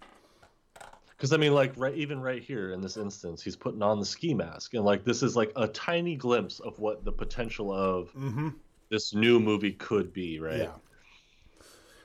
Because 1.11 1.31
I 1.33 1.37
mean, 1.37 1.53
like, 1.53 1.73
right, 1.77 1.93
even 1.95 2.19
right 2.21 2.41
here 2.43 2.71
in 2.73 2.81
this 2.81 2.95
instance, 2.97 3.41
he's 3.41 3.55
putting 3.55 3.81
on 3.81 3.99
the 3.99 4.05
ski 4.05 4.33
mask, 4.33 4.73
and 4.73 4.83
like, 4.85 5.03
this 5.05 5.21
is 5.23 5.35
like 5.35 5.51
a 5.55 5.67
tiny 5.67 6.15
glimpse 6.15 6.59
of 6.61 6.77
what 6.79 7.03
the 7.05 7.11
potential 7.11 7.71
of 7.73 8.11
Mhm. 8.13 8.55
this 8.89 9.13
new 9.13 9.39
movie 9.39 9.73
could 9.73 10.11
be, 10.13 10.39
right? 10.39 10.59
Yeah. 10.59 10.75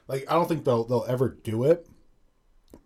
Like 0.07 0.24
I 0.30 0.34
don't 0.34 0.46
think 0.48 0.64
they'll 0.64 0.84
they'll 0.84 1.07
ever 1.09 1.28
do 1.28 1.64
it. 1.64 1.88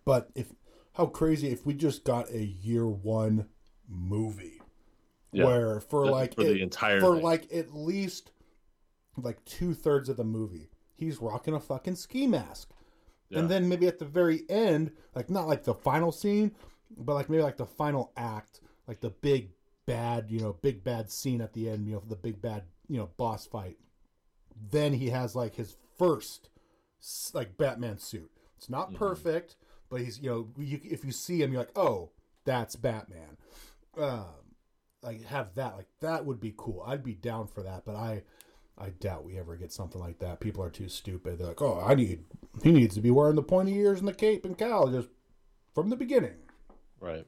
But 0.05 0.31
if 0.35 0.51
how 0.99 1.07
crazy 1.07 1.49
if 1.49 1.65
we 1.65 1.73
just 1.73 2.03
got 2.05 2.29
a 2.31 2.45
year 2.45 2.87
one 2.87 3.49
movie 3.89 4.61
Yeah. 5.33 5.45
where 5.47 5.81
for 5.81 6.05
like 6.07 6.35
for 6.35 6.43
it- 6.43 6.55
the 6.55 6.61
entire 6.63 7.01
for 7.01 7.15
thing. 7.15 7.25
like 7.25 7.55
at 7.55 7.73
least 7.73 8.33
like 9.17 9.43
two 9.45 9.75
thirds 9.75 10.09
of 10.09 10.17
the 10.17 10.25
movie, 10.25 10.71
he's 10.95 11.19
rocking 11.19 11.55
a 11.55 11.61
fucking 11.61 11.95
ski 11.95 12.27
mask. 12.27 12.71
Yeah. 13.31 13.39
And 13.41 13.49
then 13.51 13.69
maybe 13.69 13.87
at 13.87 13.99
the 14.01 14.05
very 14.05 14.45
end, 14.51 14.91
like 15.15 15.31
not 15.31 15.47
like 15.47 15.63
the 15.65 15.75
final 15.75 16.11
scene, 16.13 16.55
but 16.97 17.15
like 17.15 17.31
maybe 17.31 17.43
like 17.45 17.57
the 17.59 17.67
final 17.67 18.13
act, 18.17 18.61
like 18.89 19.01
the 19.01 19.11
big 19.11 19.53
bad, 19.87 20.31
you 20.31 20.41
know, 20.41 20.53
big 20.55 20.83
bad 20.83 21.11
scene 21.13 21.41
at 21.41 21.53
the 21.53 21.69
end, 21.71 21.87
you 21.87 21.93
know, 21.95 22.03
the 22.09 22.17
big 22.17 22.43
bad, 22.43 22.65
you 22.89 22.97
know, 22.97 23.09
boss 23.17 23.47
fight. 23.47 23.79
Then 24.71 24.95
he 24.95 25.11
has 25.11 25.37
like 25.37 25.55
his 25.55 25.77
first 25.97 26.49
like 27.33 27.57
Batman 27.57 27.99
suit. 27.99 28.31
It's 28.57 28.69
not 28.69 28.91
Mhm. 28.93 28.97
perfect, 28.97 29.57
but 29.91 30.01
he's 30.01 30.19
you 30.21 30.31
know, 30.31 30.49
you, 30.59 30.81
if 30.85 31.05
you 31.05 31.13
see 31.13 31.43
him, 31.43 31.53
you're 31.53 31.63
like, 31.63 31.77
oh, 31.77 32.11
that's 32.45 32.77
Batman. 32.77 33.37
Um, 33.97 34.25
like 35.03 35.25
have 35.27 35.55
that, 35.55 35.77
like 35.77 35.89
that 36.01 36.25
would 36.25 36.41
be 36.41 36.55
cool. 36.57 36.83
I'd 36.87 37.05
be 37.05 37.15
down 37.15 37.47
for 37.47 37.63
that, 37.63 37.85
but 37.85 37.97
I. 37.97 38.23
I 38.81 38.91
doubt 38.91 39.25
we 39.25 39.37
ever 39.37 39.57
get 39.57 39.73
something 39.73 40.01
like 40.01 40.21
that. 40.21 40.39
People 40.39 40.63
are 40.63 40.71
too 40.71 40.89
stupid. 40.89 41.39
They're 41.39 41.49
like, 41.49 41.61
"Oh, 41.61 41.83
I 41.85 41.97
need 41.97 42.23
he 42.63 42.71
needs 42.71 42.95
to 42.95 43.01
be 43.01 43.11
wearing 43.11 43.35
the 43.35 43.43
pointy 43.43 43.75
ears 43.75 43.99
and 43.99 44.07
the 44.07 44.15
cape 44.15 44.45
and 44.45 44.57
cowl 44.57 44.89
just 44.89 45.09
from 45.75 45.91
the 45.91 45.97
beginning." 45.97 46.37
Right. 47.01 47.27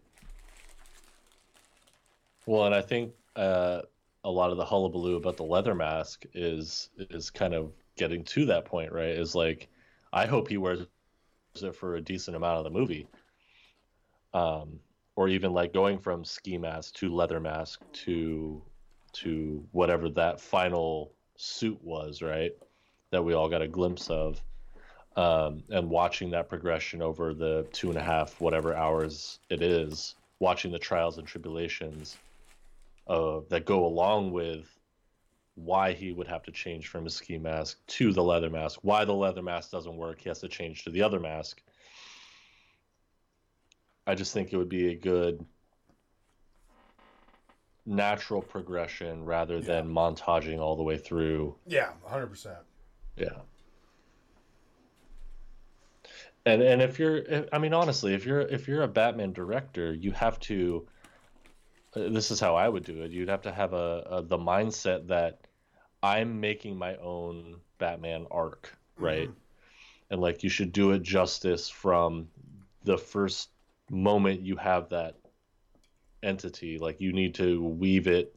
Well, 2.47 2.67
and 2.67 2.75
I 2.75 2.83
think 2.83 3.15
uh, 3.35 3.83
a 4.23 4.31
lot 4.31 4.53
of 4.53 4.59
the 4.59 4.65
hullabaloo 4.65 5.17
about 5.17 5.37
the 5.37 5.43
leather 5.43 5.75
mask 5.75 6.25
is 6.35 6.91
is 6.99 7.31
kind 7.31 7.53
of 7.53 7.73
getting 7.97 8.23
to 8.27 8.47
that 8.47 8.65
point, 8.65 8.93
right? 8.93 9.11
Is 9.11 9.35
like, 9.35 9.69
I 10.13 10.27
hope 10.27 10.47
he 10.47 10.57
wears 10.57 10.87
it 11.57 11.75
for 11.75 11.97
a 11.97 12.01
decent 12.01 12.37
amount 12.37 12.59
of 12.59 12.65
the 12.65 12.79
movie, 12.79 13.07
um, 14.33 14.79
or 15.17 15.29
even 15.29 15.53
like 15.53 15.73
going 15.73 15.99
from 15.99 16.25
ski 16.25 16.57
mask 16.57 16.95
to 16.95 17.15
leather 17.15 17.41
mask 17.41 17.81
to 17.93 18.63
to 19.13 19.65
whatever 19.73 20.09
that 20.09 20.41
final 20.41 21.13
suit 21.37 21.83
was, 21.83 22.23
right? 22.23 22.53
That 23.11 23.25
we 23.25 23.35
all 23.35 23.49
got 23.49 23.63
a 23.63 23.69
glimpse 23.69 24.09
of 24.09 24.41
um, 25.17 25.65
and 25.71 25.91
watching 25.91 26.31
that 26.31 26.49
progression 26.49 27.03
over 27.03 27.35
the 27.35 27.67
two 27.73 27.89
and 27.89 27.99
a 27.99 28.03
half 28.03 28.41
whatever 28.41 28.75
hours 28.75 29.41
it 29.51 29.61
is, 29.61 30.15
watching 30.39 30.71
the 30.71 30.79
trials 30.79 31.19
and 31.19 31.27
tribulations 31.27 32.17
uh, 33.09 33.41
that 33.49 33.65
go 33.67 33.85
along 33.85 34.31
with 34.31 34.80
why 35.55 35.93
he 35.93 36.13
would 36.13 36.29
have 36.29 36.43
to 36.45 36.53
change 36.53 36.89
from 36.89 37.05
his 37.05 37.15
ski 37.15 37.39
mask 37.39 37.79
to 37.87 38.13
the 38.13 38.23
leather 38.23 38.51
mask, 38.51 38.79
why 38.83 39.05
the 39.05 39.13
leather 39.13 39.43
mask 39.43 39.71
doesn't 39.71 39.97
work, 39.97 40.21
he 40.21 40.29
has 40.29 40.39
to 40.41 40.49
change 40.49 40.85
to 40.85 40.91
the 40.91 41.03
other 41.03 41.21
mask. 41.21 41.63
I 44.07 44.15
just 44.15 44.33
think 44.33 44.53
it 44.53 44.57
would 44.57 44.69
be 44.69 44.91
a 44.93 44.97
good 44.97 45.45
natural 47.87 48.41
progression 48.43 49.25
rather 49.25 49.61
than 49.61 49.89
montaging 49.89 50.59
all 50.59 50.77
the 50.77 50.83
way 50.83 50.97
through 50.97 51.57
Yeah, 51.67 51.91
hundred 52.05 52.29
percent. 52.29 52.59
yeah. 53.17 53.41
And 56.47 56.63
and 56.63 56.81
if 56.81 56.99
you're, 56.99 57.23
I 57.53 57.59
mean, 57.59 57.75
honestly, 57.75 58.15
if 58.15 58.25
you're 58.25 58.41
if 58.41 58.67
you're 58.67 58.83
a 58.83 58.89
Batman 58.89 59.33
director, 59.33 59.93
you 59.93 60.13
have 60.13 60.41
to. 60.41 60.87
This 61.95 62.31
is 62.31 62.39
how 62.39 62.55
I 62.55 62.69
would 62.69 62.85
do 62.85 63.03
it. 63.03 63.11
You'd 63.11 63.29
have 63.29 63.43
to 63.43 63.53
have 63.53 63.73
a, 63.73 64.07
a 64.11 64.23
the 64.23 64.39
mindset 64.39 65.09
that 65.09 65.41
I'm 66.03 66.41
making 66.41 66.79
my 66.79 66.97
own 66.97 67.57
Batman 67.79 68.27
arc, 68.31 68.75
mm-hmm. 68.97 69.05
right? 69.05 69.31
And 70.11 70.21
like 70.21 70.43
you 70.43 70.51
should 70.51 70.73
do 70.73 70.93
it 70.93 71.03
justice 71.03 71.69
from 71.69 72.29
the 72.85 72.99
first 72.99 73.51
moment 73.91 74.41
you 74.41 74.57
have 74.57 74.89
that 74.91 75.17
entity. 76.23 76.79
Like 76.79 77.01
you 77.01 77.13
need 77.13 77.35
to 77.37 77.63
weave 77.63 78.07
it 78.07 78.35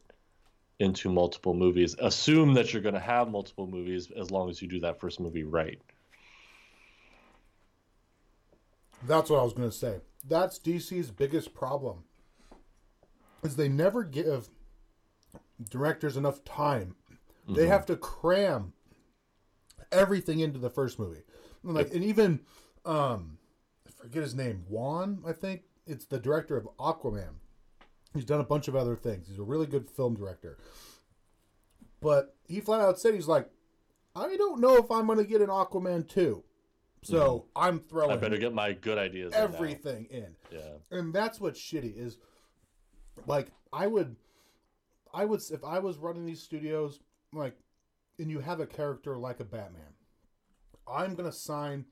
into 0.79 1.09
multiple 1.09 1.53
movies. 1.53 1.95
Assume 1.99 2.53
that 2.55 2.73
you're 2.73 2.81
going 2.81 2.95
to 2.95 2.99
have 2.99 3.29
multiple 3.29 3.67
movies 3.67 4.11
as 4.11 4.31
long 4.31 4.49
as 4.49 4.61
you 4.61 4.67
do 4.67 4.79
that 4.81 4.99
first 4.99 5.19
movie 5.19 5.43
right. 5.43 5.79
That's 9.05 9.29
what 9.29 9.39
I 9.39 9.43
was 9.43 9.53
going 9.53 9.69
to 9.69 9.75
say. 9.75 9.99
That's 10.27 10.57
DC's 10.59 11.11
biggest 11.11 11.53
problem. 11.53 12.03
Is 13.43 13.55
they 13.55 13.69
never 13.69 14.03
give 14.03 14.49
directors 15.69 16.17
enough 16.17 16.43
time 16.43 16.95
They 17.47 17.67
have 17.67 17.85
to 17.87 17.95
cram 17.95 18.73
everything 19.91 20.39
into 20.39 20.59
the 20.59 20.69
first 20.69 20.97
movie. 20.97 21.23
And 21.63 21.73
like, 21.73 21.93
and 21.93 22.03
even 22.03 22.41
um, 22.85 23.37
I 23.87 23.91
forget 23.91 24.23
his 24.23 24.35
name, 24.35 24.63
Wan, 24.69 25.21
I 25.27 25.33
think 25.33 25.63
it's 25.85 26.05
the 26.05 26.19
director 26.19 26.57
of 26.57 26.67
Aquaman. 26.79 27.35
He's 28.13 28.25
done 28.25 28.39
a 28.39 28.45
bunch 28.45 28.67
of 28.67 28.75
other 28.75 28.95
things. 28.95 29.27
He's 29.27 29.39
a 29.39 29.43
really 29.43 29.65
good 29.65 29.89
film 29.89 30.15
director. 30.15 30.57
But 31.99 32.35
he 32.47 32.59
flat 32.59 32.81
out 32.81 32.99
said 32.99 33.13
he's 33.13 33.27
like, 33.27 33.49
I 34.15 34.35
don't 34.37 34.61
know 34.61 34.77
if 34.77 34.91
I'm 34.91 35.07
going 35.07 35.17
to 35.17 35.25
get 35.25 35.41
an 35.41 35.47
Aquaman 35.47 36.07
2. 36.07 36.43
So 37.01 37.47
I'm 37.55 37.79
throwing 37.79 38.11
I 38.11 38.15
better 38.15 38.37
get 38.37 38.53
my 38.53 38.71
good 38.71 38.97
ideas. 38.97 39.33
in 39.33 39.39
everything 39.41 40.05
in. 40.09 40.35
Yeah. 40.51 40.59
And 40.91 41.13
that's 41.13 41.39
what's 41.39 41.59
shitty 41.59 41.97
is 41.97 42.17
like 43.27 43.47
I 43.71 43.87
would 43.87 44.15
I 45.13 45.25
would 45.25 45.41
if 45.51 45.63
I 45.63 45.79
was 45.79 45.97
running 45.97 46.25
these 46.25 46.41
studios 46.41 46.99
like 47.33 47.55
and 48.19 48.29
you 48.29 48.39
have 48.39 48.59
a 48.59 48.65
character 48.67 49.17
like 49.17 49.39
a 49.39 49.43
Batman, 49.45 49.93
I'm 50.87 51.15
to 51.15 51.31
sign 51.31 51.85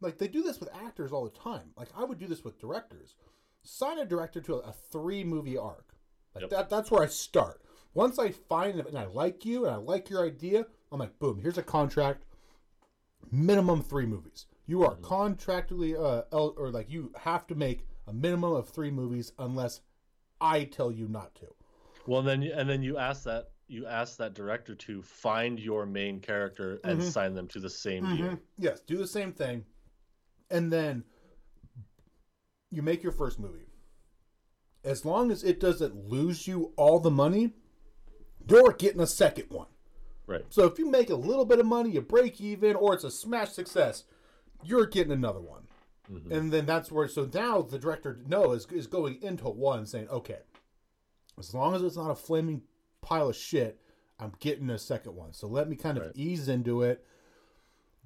like 0.00 0.18
they 0.18 0.28
do 0.28 0.42
this 0.42 0.60
with 0.60 0.68
actors 0.74 1.12
all 1.12 1.24
the 1.24 1.38
time. 1.38 1.70
Like 1.76 1.88
I 1.96 2.04
would 2.04 2.18
do 2.18 2.26
this 2.26 2.44
with 2.44 2.60
directors. 2.60 3.14
Sign 3.62 3.98
a 3.98 4.04
director 4.04 4.40
to 4.42 4.54
a, 4.56 4.58
a 4.58 4.72
3 4.92 5.24
movie 5.24 5.56
arc. 5.56 5.94
Like 6.34 6.42
Yep. 6.42 6.50
that 6.50 6.70
that's 6.70 6.90
where 6.90 7.02
I 7.02 7.06
start. 7.06 7.62
Once 7.94 8.18
I 8.18 8.30
find 8.30 8.78
it 8.78 8.86
and 8.88 8.98
I 8.98 9.06
like 9.06 9.44
you 9.44 9.64
and 9.66 9.74
I 9.74 9.78
like 9.78 10.10
your 10.10 10.24
idea, 10.26 10.66
I'm 10.92 10.98
like 10.98 11.18
boom, 11.18 11.40
here's 11.40 11.58
a 11.58 11.62
contract 11.62 12.24
minimum 13.30 13.82
3 13.82 14.06
movies. 14.06 14.46
You 14.66 14.84
are 14.84 14.96
contractually 14.96 15.94
uh 15.98 16.24
el- 16.32 16.54
or 16.56 16.70
like 16.70 16.90
you 16.90 17.12
have 17.20 17.46
to 17.48 17.54
make 17.54 17.86
a 18.06 18.12
minimum 18.12 18.52
of 18.52 18.68
3 18.68 18.90
movies 18.90 19.32
unless 19.38 19.80
I 20.44 20.64
tell 20.64 20.92
you 20.92 21.08
not 21.08 21.34
to. 21.36 21.46
Well, 22.06 22.22
then 22.22 22.42
you, 22.42 22.52
and 22.54 22.68
then 22.68 22.82
you 22.82 22.98
ask 22.98 23.24
that 23.24 23.48
you 23.66 23.86
ask 23.86 24.18
that 24.18 24.34
director 24.34 24.74
to 24.74 25.00
find 25.00 25.58
your 25.58 25.86
main 25.86 26.20
character 26.20 26.78
and 26.84 26.98
Mm-hmm. 27.00 27.08
sign 27.08 27.34
them 27.34 27.48
to 27.48 27.60
the 27.60 27.70
same 27.70 28.04
deal. 28.16 28.38
Yes, 28.58 28.80
do 28.80 28.98
the 28.98 29.06
same 29.06 29.32
thing. 29.32 29.64
And 30.50 30.70
then 30.70 31.02
you 32.70 32.82
make 32.82 33.02
your 33.02 33.12
first 33.12 33.40
movie. 33.40 33.64
As 34.84 35.06
long 35.06 35.30
as 35.32 35.42
it 35.42 35.60
doesn't 35.60 36.08
lose 36.10 36.46
you 36.46 36.74
all 36.76 37.00
the 37.00 37.10
money, 37.10 37.54
you're 38.46 38.72
getting 38.72 39.00
a 39.00 39.06
second 39.06 39.46
one. 39.48 39.68
Right. 40.26 40.44
So 40.50 40.66
if 40.66 40.78
you 40.78 40.90
make 40.90 41.08
a 41.08 41.14
little 41.16 41.46
bit 41.46 41.58
of 41.58 41.64
money, 41.66 41.90
you 41.92 42.02
break 42.02 42.40
even, 42.42 42.76
or 42.76 42.92
it's 42.92 43.04
a 43.04 43.10
smash 43.10 43.50
success, 43.52 44.04
you're 44.62 44.86
getting 44.86 45.12
another 45.12 45.40
one. 45.40 45.63
And 46.30 46.52
then 46.52 46.66
that's 46.66 46.92
where, 46.92 47.08
so 47.08 47.28
now 47.32 47.62
the 47.62 47.78
director, 47.78 48.20
no, 48.26 48.52
is, 48.52 48.66
is 48.66 48.86
going 48.86 49.22
into 49.22 49.48
one 49.48 49.86
saying, 49.86 50.08
okay, 50.08 50.38
as 51.38 51.54
long 51.54 51.74
as 51.74 51.82
it's 51.82 51.96
not 51.96 52.10
a 52.10 52.14
flaming 52.14 52.62
pile 53.00 53.28
of 53.30 53.36
shit, 53.36 53.80
I'm 54.18 54.32
getting 54.38 54.70
a 54.70 54.78
second 54.78 55.14
one. 55.16 55.32
So 55.32 55.46
let 55.46 55.68
me 55.68 55.76
kind 55.76 55.96
of 55.98 56.04
Right. 56.04 56.12
ease 56.16 56.48
into 56.48 56.82
it, 56.82 57.04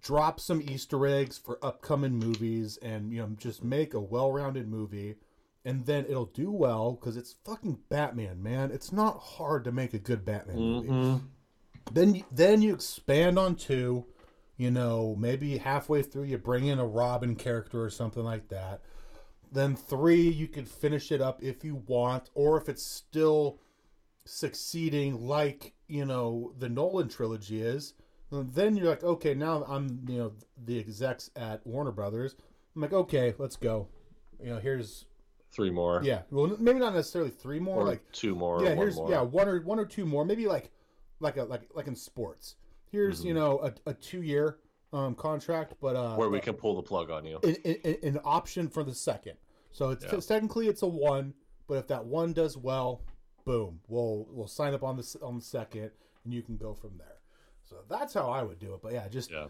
drop 0.00 0.40
some 0.40 0.62
Easter 0.62 1.06
eggs 1.06 1.36
for 1.38 1.58
upcoming 1.62 2.14
movies, 2.18 2.76
and, 2.78 3.12
you 3.12 3.20
know, 3.20 3.28
just 3.36 3.62
make 3.64 3.94
a 3.94 4.00
well 4.00 4.30
rounded 4.32 4.68
movie. 4.68 5.16
And 5.64 5.84
then 5.84 6.06
it'll 6.08 6.26
do 6.26 6.50
well 6.50 6.92
because 6.92 7.16
it's 7.16 7.34
fucking 7.44 7.80
Batman, 7.90 8.42
man. 8.42 8.70
It's 8.70 8.92
not 8.92 9.18
hard 9.18 9.64
to 9.64 9.72
make 9.72 9.92
a 9.92 9.98
good 9.98 10.24
Batman 10.24 10.58
movie 10.60 10.88
Mhm. 10.88 11.20
then 11.92 12.14
you, 12.14 12.24
then 12.30 12.62
you 12.62 12.72
expand 12.74 13.38
on 13.38 13.56
two 13.56 14.06
you 14.58 14.70
know 14.70 15.16
maybe 15.18 15.56
halfway 15.56 16.02
through 16.02 16.24
you 16.24 16.36
bring 16.36 16.66
in 16.66 16.78
a 16.78 16.86
robin 16.86 17.34
character 17.34 17.82
or 17.82 17.88
something 17.88 18.22
like 18.24 18.48
that 18.48 18.80
then 19.50 19.74
three 19.74 20.28
you 20.28 20.46
could 20.46 20.68
finish 20.68 21.10
it 21.10 21.22
up 21.22 21.42
if 21.42 21.64
you 21.64 21.76
want 21.86 22.28
or 22.34 22.60
if 22.60 22.68
it's 22.68 22.84
still 22.84 23.58
succeeding 24.26 25.26
like 25.26 25.72
you 25.86 26.04
know 26.04 26.52
the 26.58 26.68
nolan 26.68 27.08
trilogy 27.08 27.62
is 27.62 27.94
then 28.30 28.76
you're 28.76 28.90
like 28.90 29.02
okay 29.02 29.32
now 29.32 29.64
i'm 29.66 30.04
you 30.06 30.18
know 30.18 30.32
the 30.66 30.78
execs 30.78 31.30
at 31.34 31.66
warner 31.66 31.90
brothers 31.92 32.36
i'm 32.76 32.82
like 32.82 32.92
okay 32.92 33.32
let's 33.38 33.56
go 33.56 33.88
you 34.42 34.50
know 34.50 34.58
here's 34.58 35.06
Three 35.50 35.70
more. 35.70 36.02
yeah 36.04 36.22
well 36.30 36.54
maybe 36.60 36.78
not 36.78 36.94
necessarily 36.94 37.30
three 37.30 37.58
more 37.58 37.80
Or 37.80 37.84
like 37.86 38.02
two 38.12 38.34
more. 38.34 38.62
yeah 38.62 38.74
here's 38.74 38.96
more. 38.96 39.10
yeah 39.10 39.22
one 39.22 39.48
or 39.48 39.60
one 39.62 39.78
or 39.78 39.86
two 39.86 40.04
more 40.04 40.26
maybe 40.26 40.46
like 40.46 40.70
like 41.20 41.38
a 41.38 41.44
like 41.44 41.62
like 41.74 41.86
in 41.86 41.96
sports 41.96 42.56
here's 42.90 43.18
Mm-hmm. 43.20 43.28
you 43.28 43.34
know 43.34 43.60
a, 43.86 43.90
a 43.90 43.94
two 43.94 44.22
year 44.22 44.58
um 44.92 45.14
contract 45.14 45.74
but 45.80 45.96
uh 45.96 46.14
Where 46.16 46.28
we 46.30 46.40
can 46.40 46.54
pull 46.54 46.74
the 46.76 46.82
plug 46.82 47.10
on 47.10 47.24
you. 47.26 47.38
an, 48.02 48.18
option 48.24 48.68
for 48.68 48.82
the 48.84 48.94
second 48.94 49.34
so 49.72 49.90
it's 49.90 50.04
Yeah. 50.04 50.18
technically 50.20 50.68
it's 50.68 50.82
a 50.82 50.86
one 50.86 51.34
but 51.66 51.74
if 51.74 51.86
that 51.88 52.04
one 52.04 52.32
does 52.32 52.56
well 52.56 53.02
boom 53.44 53.80
we'll 53.88 54.26
we'll 54.30 54.46
sign 54.48 54.74
up 54.74 54.82
on 54.82 54.96
the 54.96 55.16
on 55.22 55.36
the 55.36 55.44
second 55.44 55.90
and 56.24 56.32
you 56.34 56.42
can 56.42 56.56
go 56.56 56.74
from 56.74 56.92
there 56.98 57.18
so 57.64 57.76
that's 57.90 58.14
how 58.14 58.30
i 58.30 58.42
would 58.42 58.58
do 58.58 58.72
it 58.74 58.80
but 58.82 58.92
yeah 58.92 59.06
just 59.08 59.30
Yeah. 59.30 59.46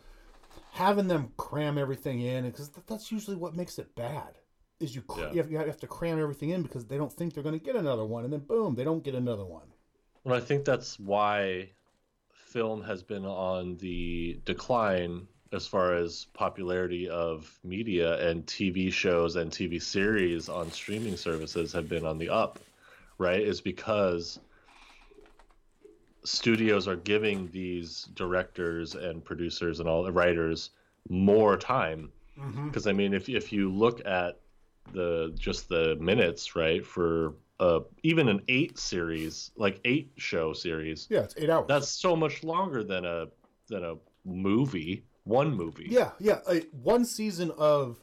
having 0.73 1.07
them 1.09 1.33
cram 1.37 1.79
everything 1.79 2.21
in 2.21 2.45
because 2.51 2.71
that's 2.87 3.11
usually 3.13 3.37
what 3.37 3.55
makes 3.55 3.79
it 3.79 3.95
bad 3.95 4.39
is 4.81 4.95
you, 4.95 5.03
cr- 5.03 5.21
Yeah. 5.21 5.31
you, 5.33 5.37
have, 5.39 5.51
you 5.53 5.59
have 5.59 5.77
to 5.81 5.87
cram 5.89 6.21
everything 6.21 6.51
in 6.51 6.63
because 6.63 6.87
they 6.87 6.97
don't 6.97 7.13
think 7.13 7.35
they're 7.35 7.43
going 7.43 7.59
to 7.59 7.65
get 7.65 7.75
another 7.77 8.05
one 8.05 8.25
and 8.25 8.33
then 8.33 8.41
boom 8.41 8.75
they 8.77 8.85
don't 8.85 9.03
get 9.03 9.15
another 9.15 9.45
one 9.45 9.67
Well, 10.25 10.37
I 10.37 10.41
think 10.41 10.65
that's 10.65 10.99
why 11.01 11.71
film 12.49 12.83
has 12.83 13.03
been 13.03 13.27
on 13.27 13.77
the 13.77 14.41
decline 14.45 15.29
as 15.53 15.67
far 15.67 15.95
as 15.95 16.27
popularity 16.35 17.09
of 17.09 17.59
media 17.65 18.29
and 18.29 18.45
TV 18.47 18.93
shows 18.93 19.37
and 19.37 19.51
TV 19.51 19.83
series 19.83 20.49
on 20.49 20.71
streaming 20.73 21.17
services 21.17 21.73
have 21.73 21.89
been 21.89 22.05
on 22.05 22.19
the 22.19 22.29
up, 22.29 22.59
right? 23.19 23.41
Is 23.41 23.61
because 23.61 24.39
studios 26.25 26.89
are 26.89 26.97
giving 26.97 27.49
these 27.51 28.05
directors 28.15 28.95
and 28.95 29.25
producers 29.25 29.81
and 29.81 29.89
all 29.89 30.03
the 30.03 30.13
writers 30.13 30.71
more 31.09 31.57
time. 31.57 32.11
Mm-hmm. 32.39 32.69
Because 32.69 32.87
I 32.87 32.93
mean, 32.93 33.15
if 33.15 33.29
if 33.29 33.53
you 33.53 33.71
look 33.71 34.05
at 34.07 34.39
the 34.93 35.35
just 35.39 35.69
the 35.69 35.97
minutes, 35.97 36.55
right, 36.57 36.85
for 36.85 37.35
uh, 37.61 37.81
even 38.03 38.29
an 38.29 38.41
eight 38.49 38.79
series, 38.79 39.51
like 39.57 39.81
eight 39.85 40.13
show 40.17 40.53
series, 40.53 41.07
yeah 41.11 41.21
it's 41.21 41.35
eight 41.37 41.51
hours 41.51 41.67
that's 41.69 41.89
so 41.89 42.15
much 42.15 42.45
longer 42.45 42.85
than 42.85 43.05
a 43.05 43.27
than 43.69 43.85
a 43.85 43.95
movie, 44.25 45.05
one 45.25 45.55
movie. 45.55 45.89
Yeah, 45.91 46.11
yeah. 46.19 46.39
Like 46.47 46.69
one 46.83 47.05
season 47.05 47.53
of 47.59 47.99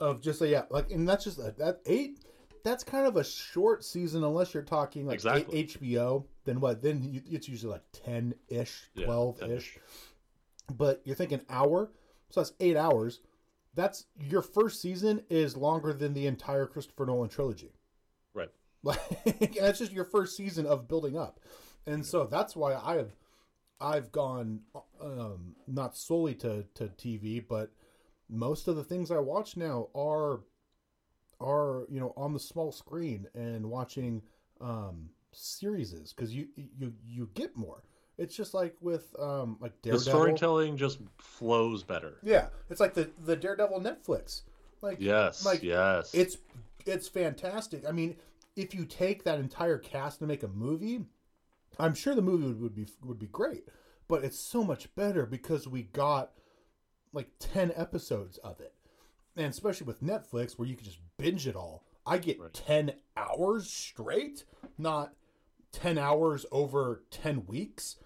of 0.00 0.20
just 0.20 0.40
a, 0.42 0.48
yeah, 0.48 0.62
like 0.70 0.90
and 0.90 1.08
that's 1.08 1.24
just 1.24 1.38
a, 1.38 1.54
that 1.58 1.80
eight. 1.86 2.20
That's 2.64 2.82
kind 2.82 3.06
of 3.06 3.16
a 3.16 3.22
short 3.22 3.84
season 3.84 4.24
unless 4.24 4.52
you're 4.52 4.64
talking 4.64 5.06
like 5.06 5.14
Exactly. 5.14 5.60
a- 5.60 5.64
HBO. 5.66 6.24
Then 6.44 6.58
what? 6.58 6.82
Then 6.82 7.00
you, 7.00 7.22
it's 7.30 7.48
usually 7.48 7.72
like 7.72 7.84
ten 7.92 8.34
ish, 8.48 8.90
twelve 9.04 9.40
ish. 9.42 9.78
But 10.76 11.00
you're 11.04 11.14
thinking 11.14 11.42
hour, 11.48 11.92
so 12.30 12.40
that's 12.40 12.52
eight 12.58 12.76
hours. 12.76 13.20
That's 13.74 14.06
your 14.18 14.42
first 14.42 14.80
season 14.80 15.22
is 15.30 15.56
longer 15.56 15.92
than 15.92 16.12
the 16.14 16.26
entire 16.26 16.66
Christopher 16.66 17.06
Nolan 17.06 17.28
trilogy. 17.28 17.72
Like 18.86 19.54
that's 19.60 19.78
just 19.80 19.92
your 19.92 20.04
first 20.04 20.36
season 20.36 20.66
of 20.66 20.88
building 20.88 21.18
up, 21.18 21.40
and 21.86 22.04
so 22.04 22.24
that's 22.24 22.54
why 22.54 22.74
I 22.74 22.96
have 22.96 23.10
I've 23.80 24.12
gone 24.12 24.60
um, 25.00 25.56
not 25.66 25.96
solely 25.96 26.34
to 26.36 26.64
to 26.74 26.88
TV, 26.88 27.44
but 27.46 27.70
most 28.28 28.68
of 28.68 28.76
the 28.76 28.84
things 28.84 29.10
I 29.10 29.18
watch 29.18 29.56
now 29.56 29.88
are 29.94 30.40
are 31.40 31.86
you 31.90 32.00
know 32.00 32.12
on 32.16 32.32
the 32.32 32.38
small 32.40 32.72
screen 32.72 33.26
and 33.34 33.68
watching 33.70 34.22
um 34.60 35.10
series 35.32 35.92
because 36.14 36.34
you 36.34 36.48
you 36.56 36.92
you 37.06 37.28
get 37.34 37.56
more. 37.56 37.82
It's 38.18 38.34
just 38.34 38.54
like 38.54 38.74
with 38.80 39.14
um 39.18 39.58
like 39.60 39.72
Daredevil. 39.82 39.98
The 39.98 40.10
storytelling 40.10 40.76
just 40.76 41.00
flows 41.18 41.82
better. 41.82 42.16
Yeah, 42.22 42.46
it's 42.70 42.80
like 42.80 42.94
the 42.94 43.10
the 43.24 43.36
Daredevil 43.36 43.80
Netflix. 43.80 44.42
Like 44.80 44.96
Yes, 45.00 45.44
like 45.44 45.62
yes. 45.62 46.14
it's 46.14 46.38
it's 46.86 47.08
fantastic. 47.08 47.86
I 47.86 47.92
mean, 47.92 48.16
if 48.56 48.74
you 48.74 48.84
take 48.84 49.24
that 49.24 49.38
entire 49.38 49.78
cast 49.78 50.20
and 50.20 50.28
make 50.28 50.42
a 50.42 50.48
movie, 50.48 51.04
I'm 51.78 51.94
sure 51.94 52.14
the 52.14 52.22
movie 52.22 52.46
would, 52.46 52.60
would 52.60 52.74
be 52.74 52.86
would 53.04 53.18
be 53.18 53.26
great. 53.26 53.68
But 54.08 54.24
it's 54.24 54.38
so 54.38 54.64
much 54.64 54.94
better 54.94 55.26
because 55.26 55.68
we 55.68 55.82
got 55.84 56.32
like 57.12 57.30
ten 57.38 57.72
episodes 57.76 58.38
of 58.38 58.60
it, 58.60 58.74
and 59.36 59.46
especially 59.46 59.86
with 59.86 60.02
Netflix, 60.02 60.52
where 60.58 60.68
you 60.68 60.76
can 60.76 60.84
just 60.86 61.00
binge 61.18 61.46
it 61.46 61.56
all. 61.56 61.84
I 62.06 62.18
get 62.18 62.38
Right. 62.38 62.52
ten 62.52 62.94
hours 63.16 63.70
straight, 63.70 64.44
not 64.78 65.14
ten 65.72 65.98
hours 65.98 66.46
over 66.52 67.02
ten 67.10 67.46
weeks. 67.46 67.96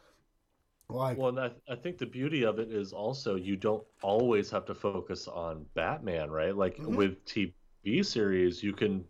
Like 0.88 1.16
Well, 1.16 1.28
and 1.28 1.40
I, 1.40 1.50
I 1.72 1.76
think 1.76 1.98
the 1.98 2.06
beauty 2.06 2.44
of 2.44 2.58
it 2.58 2.72
is 2.72 2.92
also 2.92 3.36
you 3.36 3.56
don't 3.56 3.84
always 4.02 4.50
have 4.50 4.64
to 4.66 4.74
focus 4.74 5.28
on 5.28 5.66
Batman, 5.74 6.30
right? 6.30 6.56
Like 6.56 6.78
Mhm. 6.78 6.96
with 6.96 7.24
TV 7.24 8.02
series, 8.02 8.62
you 8.62 8.72
can 8.72 9.04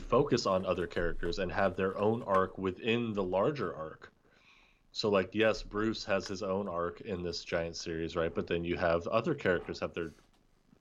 focus 0.00 0.46
on 0.46 0.66
other 0.66 0.86
characters 0.86 1.38
and 1.38 1.50
have 1.52 1.76
their 1.76 1.96
own 1.98 2.22
arc 2.22 2.58
within 2.58 3.12
the 3.12 3.22
larger 3.22 3.74
arc. 3.74 4.12
So, 4.92 5.08
like, 5.08 5.30
yes, 5.32 5.62
Bruce 5.62 6.04
has 6.04 6.26
his 6.26 6.42
own 6.42 6.68
arc 6.68 7.00
in 7.02 7.22
this 7.22 7.44
giant 7.44 7.76
series, 7.76 8.16
right? 8.16 8.34
But 8.34 8.48
then 8.48 8.64
you 8.64 8.76
have 8.76 9.06
other 9.06 9.34
characters 9.34 9.78
have 9.80 9.94
their 9.94 10.10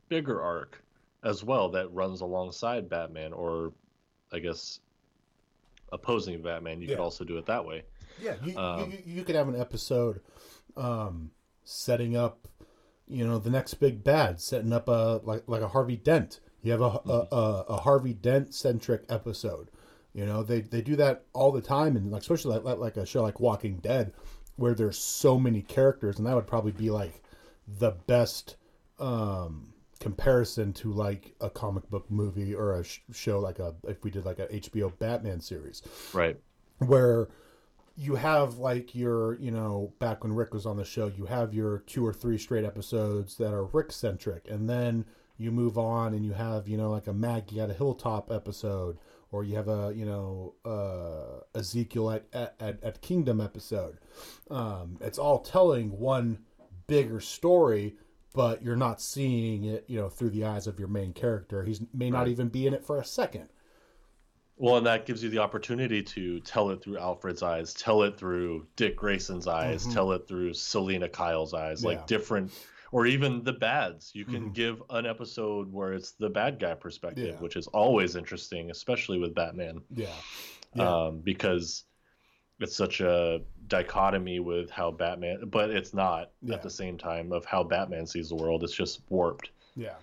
bigger 0.07 0.41
arc 0.41 0.81
as 1.23 1.43
well 1.43 1.69
that 1.69 1.93
runs 1.93 2.21
alongside 2.21 2.89
Batman, 2.89 3.33
or 3.33 3.71
I 4.31 4.39
guess 4.39 4.79
opposing 5.91 6.41
Batman. 6.41 6.81
You 6.81 6.87
could 6.87 6.99
also 6.99 7.23
do 7.23 7.37
it 7.37 7.45
that 7.45 7.63
way. 7.63 7.83
Yeah, 8.21 8.35
you, 8.43 8.57
Um, 8.57 8.91
you, 8.91 8.97
you 9.05 9.23
could 9.23 9.35
have 9.35 9.47
an 9.47 9.59
episode 9.59 10.21
um, 10.75 11.31
setting 11.63 12.17
up, 12.17 12.47
you 13.07 13.25
know, 13.25 13.37
the 13.37 13.49
next 13.49 13.75
big 13.75 14.03
bad, 14.03 14.41
setting 14.41 14.73
up 14.73 14.87
a 14.87 15.21
like 15.23 15.43
like 15.47 15.61
a 15.61 15.67
Harvey 15.67 15.97
Dent. 15.97 16.39
You 16.61 16.71
have 16.73 16.81
a 16.81 16.99
a, 17.07 17.27
a, 17.31 17.65
a 17.69 17.77
Harvey 17.77 18.13
Dent 18.13 18.53
centric 18.53 19.03
episode. 19.09 19.69
You 20.13 20.25
know, 20.25 20.43
they 20.43 20.61
they 20.61 20.81
do 20.81 20.95
that 20.97 21.23
all 21.33 21.51
the 21.51 21.61
time, 21.61 21.95
and 21.95 22.11
like 22.11 22.21
especially 22.21 22.55
like, 22.55 22.63
like 22.63 22.77
like 22.79 22.97
a 22.97 23.05
show 23.05 23.21
like 23.23 23.39
Walking 23.39 23.77
Dead, 23.77 24.13
where 24.55 24.73
there's 24.73 24.97
so 24.97 25.39
many 25.39 25.61
characters, 25.61 26.17
and 26.17 26.27
that 26.27 26.35
would 26.35 26.47
probably 26.47 26.71
be 26.71 26.89
like 26.89 27.21
the 27.67 27.91
best 28.07 28.55
um 28.97 29.73
comparison 29.99 30.71
to 30.73 30.91
like 30.93 31.35
a 31.41 31.49
comic 31.49 31.89
book 31.89 32.09
movie 32.09 32.55
or 32.55 32.73
a 32.79 32.83
sh- 32.83 32.99
show 33.11 33.39
like 33.39 33.59
a 33.59 33.75
if 33.87 34.03
we 34.03 34.09
did 34.09 34.25
like 34.25 34.39
a 34.39 34.47
HBO 34.47 34.97
Batman 34.97 35.41
series 35.41 35.81
Right. 36.13 36.37
where 36.79 37.27
you 37.97 38.15
have 38.15 38.57
like 38.57 38.95
your 38.95 39.35
you 39.39 39.51
know 39.51 39.91
back 39.99 40.23
when 40.23 40.33
rick 40.33 40.53
was 40.53 40.65
on 40.65 40.77
the 40.77 40.85
show 40.85 41.07
you 41.07 41.25
have 41.25 41.53
your 41.53 41.79
two 41.79 42.05
or 42.05 42.13
three 42.13 42.37
straight 42.37 42.63
episodes 42.63 43.35
that 43.35 43.53
are 43.53 43.65
rick 43.65 43.91
centric 43.91 44.47
and 44.49 44.69
then 44.69 45.03
you 45.39 45.51
move 45.51 45.77
on 45.77 46.13
and 46.13 46.23
you 46.25 46.33
have 46.33 46.67
you 46.67 46.77
know 46.77 46.91
like 46.91 47.07
a 47.07 47.13
maggie 47.13 47.59
at 47.59 47.69
a 47.69 47.73
hilltop 47.73 48.29
episode 48.31 48.97
or 49.31 49.43
you 49.43 49.55
have 49.55 49.67
a 49.69 49.91
you 49.95 50.05
know 50.05 50.53
uh 50.65 51.41
ezekiel 51.57 52.11
at 52.11 52.25
at, 52.33 52.55
at, 52.83 53.01
kingdom 53.01 53.39
episode 53.41 53.97
um 54.51 54.97
it's 55.01 55.17
all 55.17 55.39
telling 55.39 55.97
one 55.97 56.37
bigger 56.87 57.19
story 57.21 57.95
but 58.33 58.61
you're 58.61 58.75
not 58.75 59.01
seeing 59.01 59.63
it 59.63 59.85
you 59.87 59.97
know 59.99 60.09
through 60.09 60.29
the 60.29 60.43
eyes 60.45 60.67
of 60.67 60.77
your 60.77 60.87
main 60.89 61.13
character 61.13 61.63
he's 61.63 61.81
may 61.93 62.09
not 62.11 62.19
Right. 62.19 62.27
even 62.29 62.49
be 62.49 62.67
in 62.67 62.73
it 62.73 62.83
for 62.85 62.99
a 62.99 63.05
second 63.05 63.47
Well, 64.57 64.75
and 64.75 64.85
that 64.87 65.05
gives 65.05 65.23
you 65.23 65.29
the 65.29 65.37
opportunity 65.39 66.03
to 66.03 66.41
tell 66.41 66.69
it 66.71 66.81
through 66.83 66.97
Alfred's 66.97 67.41
eyes, 67.41 67.73
tell 67.73 68.03
it 68.03 68.17
through 68.17 68.67
Dick 68.75 68.97
Grayson's 68.97 69.47
eyes, 69.47 69.87
Mhm. 69.87 69.93
tell 69.93 70.11
it 70.11 70.27
through 70.27 70.53
Selina 70.53 71.07
Kyle's 71.07 71.53
eyes, 71.53 71.81
Yeah. 71.81 71.91
like 71.91 72.07
different, 72.07 72.51
or 72.91 73.05
even 73.05 73.43
the 73.43 73.53
bads. 73.53 74.11
You 74.15 74.25
can 74.25 74.49
Mhm. 74.49 74.53
give 74.53 74.83
an 74.89 75.05
episode 75.05 75.71
where 75.71 75.93
it's 75.93 76.11
the 76.11 76.29
bad 76.29 76.59
guy 76.59 76.73
perspective, 76.73 77.35
Yeah. 77.35 77.39
which 77.41 77.55
is 77.55 77.67
always 77.67 78.15
interesting, 78.15 78.71
especially 78.71 79.19
with 79.19 79.33
Batman, 79.35 79.81
yeah 79.95 80.07
yeah 80.75 80.87
um, 81.05 81.19
because 81.19 81.85
it's 82.59 82.75
such 82.75 82.99
a 83.01 83.41
dichotomy 83.67 84.39
with 84.39 84.69
how 84.69 84.91
Batman, 84.91 85.45
but 85.49 85.69
it's 85.71 85.93
not 85.93 86.31
Yeah. 86.41 86.55
at 86.55 86.61
the 86.61 86.69
same 86.69 86.97
time 86.97 87.31
of 87.31 87.45
how 87.45 87.63
Batman 87.63 88.05
sees 88.05 88.29
the 88.29 88.35
world. 88.35 88.63
It's 88.63 88.73
just 88.75 89.01
warped. 89.09 89.49
yeah 89.75 89.95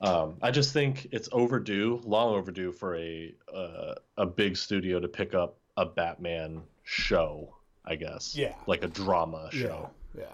Um, 0.00 0.36
I 0.42 0.50
just 0.50 0.72
think 0.72 1.08
it's 1.12 1.28
overdue, 1.32 2.00
long 2.04 2.34
overdue 2.34 2.72
for 2.72 2.96
a 2.96 3.34
uh, 3.52 3.94
a 4.18 4.26
big 4.26 4.56
studio 4.56 5.00
to 5.00 5.08
pick 5.08 5.34
up 5.34 5.56
a 5.76 5.86
Batman 5.86 6.62
show. 6.82 7.54
I 7.86 7.96
guess. 7.96 8.34
Yeah. 8.36 8.54
Like 8.66 8.82
a 8.82 8.88
drama 8.88 9.48
show. 9.52 9.90
Yeah. 10.16 10.24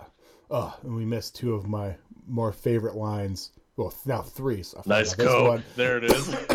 Oh, 0.51 0.77
and 0.83 0.95
we 0.95 1.05
missed 1.05 1.37
two 1.37 1.55
of 1.55 1.69
my 1.69 1.97
more 2.27 2.53
favorite 2.53 2.97
lines. 2.97 3.53
Well, 3.77 3.95
now 4.05 4.23
three. 4.23 4.63
So 4.63 4.83
Nice 4.87 5.15
coat. 5.15 5.63
There 5.77 5.99
it 5.99 6.05
is. 6.05 6.37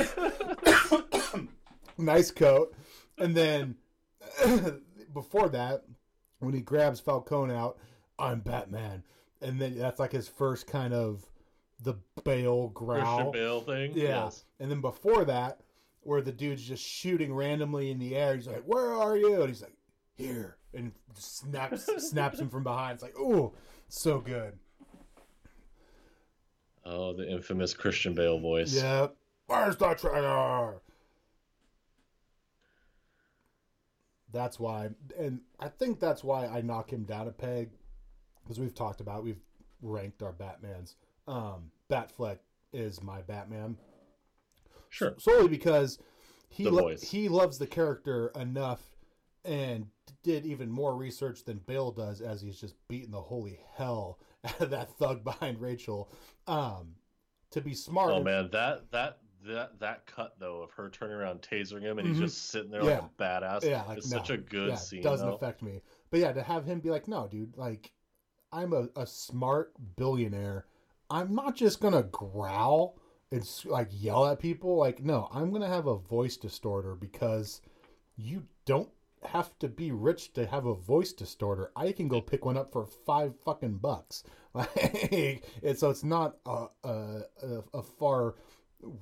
Nice 1.97 2.29
coat. 2.29 2.75
And 3.17 3.33
then 3.35 3.75
before 5.13 5.49
that, 5.49 5.83
when 6.39 6.53
he 6.53 6.61
grabs 6.61 6.99
Falcone 6.99 7.53
out, 7.53 7.77
I'm 8.19 8.41
Batman. 8.41 9.03
And 9.41 9.59
then 9.59 9.77
that's 9.77 9.99
like 9.99 10.11
his 10.11 10.27
first 10.27 10.67
kind 10.67 10.93
of 10.93 11.25
the 11.81 11.95
Bale 12.23 12.69
Christian 12.69 13.05
growl. 13.05 13.31
Bale 13.31 13.61
thing. 13.61 13.93
Yeah. 13.95 14.25
Yes. 14.25 14.45
And 14.59 14.69
then 14.69 14.81
before 14.81 15.25
that, 15.25 15.61
where 16.01 16.21
the 16.21 16.31
dude's 16.31 16.63
just 16.63 16.83
shooting 16.83 17.33
randomly 17.33 17.91
in 17.91 17.99
the 17.99 18.15
air, 18.15 18.35
he's 18.35 18.47
like, 18.47 18.63
"Where 18.65 18.93
are 18.93 19.17
you?" 19.17 19.39
And 19.39 19.49
he's 19.49 19.61
like, 19.61 19.75
"Here," 20.15 20.57
and 20.73 20.91
snaps 21.15 21.89
snaps 22.09 22.39
him 22.39 22.49
from 22.49 22.63
behind. 22.63 22.95
It's 22.95 23.03
like, 23.03 23.17
"Ooh, 23.17 23.53
so 23.87 24.19
good." 24.19 24.57
Oh, 26.85 27.13
the 27.13 27.27
infamous 27.29 27.73
Christian 27.73 28.13
Bale 28.13 28.39
voice. 28.39 28.73
Yeah. 28.73 29.07
Where's 29.47 29.75
the 29.77 29.93
trigger? 29.95 30.75
That's 34.31 34.59
why, 34.59 34.89
and 35.17 35.39
I 35.59 35.69
think 35.69 35.99
that's 35.99 36.23
why 36.23 36.45
I 36.45 36.61
knock 36.61 36.91
him 36.91 37.03
down 37.03 37.27
a 37.27 37.31
peg, 37.31 37.69
because 38.43 38.59
we've 38.59 38.75
talked 38.75 38.99
about, 38.99 39.23
we've 39.23 39.39
ranked 39.81 40.21
our 40.21 40.33
Batmans. 40.33 40.95
Um, 41.27 41.71
Batfleck 41.89 42.39
is 42.73 43.01
my 43.01 43.21
Batman 43.21 43.77
Sure. 44.89 45.15
solely 45.17 45.47
because 45.47 45.99
he 46.49 46.65
lo- 46.69 46.95
he 47.01 47.29
loves 47.29 47.57
the 47.57 47.67
character 47.67 48.27
enough 48.35 48.94
and 49.45 49.87
did 50.23 50.45
even 50.45 50.69
more 50.71 50.95
research 50.95 51.43
than 51.43 51.57
Bale 51.59 51.91
does 51.91 52.21
as 52.21 52.41
he's 52.41 52.59
just 52.59 52.75
beating 52.87 53.11
the 53.11 53.21
holy 53.21 53.59
hell 53.75 54.19
out 54.43 54.59
of 54.61 54.69
that 54.71 54.89
thug 54.97 55.23
behind 55.23 55.59
Rachel. 55.61 56.09
Um, 56.47 56.95
to 57.51 57.61
be 57.61 57.73
smart, 57.73 58.11
Oh 58.11 58.23
man, 58.23 58.49
that 58.51 58.91
that 58.91 59.19
that 59.45 59.79
that 59.79 60.05
cut 60.07 60.35
though 60.39 60.61
of 60.63 60.71
her 60.71 60.89
turning 60.89 61.15
around 61.15 61.41
tasering 61.41 61.81
him 61.83 61.99
and 61.99 62.07
Mhm. 62.07 62.11
he's 62.11 62.19
just 62.19 62.49
sitting 62.49 62.71
there 62.71 62.83
Yeah. 62.83 63.01
like 63.01 63.03
a 63.19 63.23
badass. 63.23 63.63
yeah, 63.63 63.83
like 63.83 63.99
it's 63.99 64.09
no, 64.11 64.17
such 64.17 64.31
a 64.31 64.37
good 64.37 64.69
yeah, 64.69 64.75
scene. 64.75 65.01
Doesn't 65.03 65.27
though. 65.27 65.35
affect 65.35 65.61
me, 65.61 65.81
but 66.09 66.19
yeah, 66.19 66.31
to 66.33 66.41
have 66.43 66.65
him 66.65 66.79
be 66.79 66.89
like, 66.89 67.07
no, 67.07 67.27
dude, 67.27 67.55
like 67.55 67.91
I'm 68.51 68.73
a, 68.73 68.87
a 68.95 69.05
smart 69.05 69.73
billionaire. 69.95 70.65
I'm 71.09 71.35
not 71.35 71.55
just 71.55 71.79
gonna 71.79 72.03
growl 72.03 72.97
and 73.31 73.47
like 73.65 73.89
yell 73.91 74.25
at 74.25 74.39
people. 74.39 74.77
Like, 74.77 75.03
no, 75.03 75.27
I'm 75.31 75.51
gonna 75.51 75.67
have 75.67 75.85
a 75.87 75.97
voice 75.97 76.37
distorter 76.37 76.95
because 76.95 77.61
you 78.17 78.43
don't 78.65 78.89
have 79.27 79.57
to 79.59 79.67
be 79.67 79.91
rich 79.91 80.33
to 80.33 80.45
have 80.45 80.65
a 80.65 80.73
voice 80.73 81.13
distorter. 81.13 81.71
I 81.75 81.91
can 81.91 82.07
go 82.07 82.21
pick 82.21 82.45
one 82.45 82.57
up 82.57 82.71
for 82.71 82.85
five 82.85 83.33
fucking 83.45 83.77
bucks. 83.77 84.23
Like, 84.55 85.43
and 85.63 85.77
so 85.77 85.89
it's 85.89 86.05
not 86.05 86.37
a, 86.45 86.67
a, 86.85 87.21
a, 87.73 87.83
far 87.83 88.35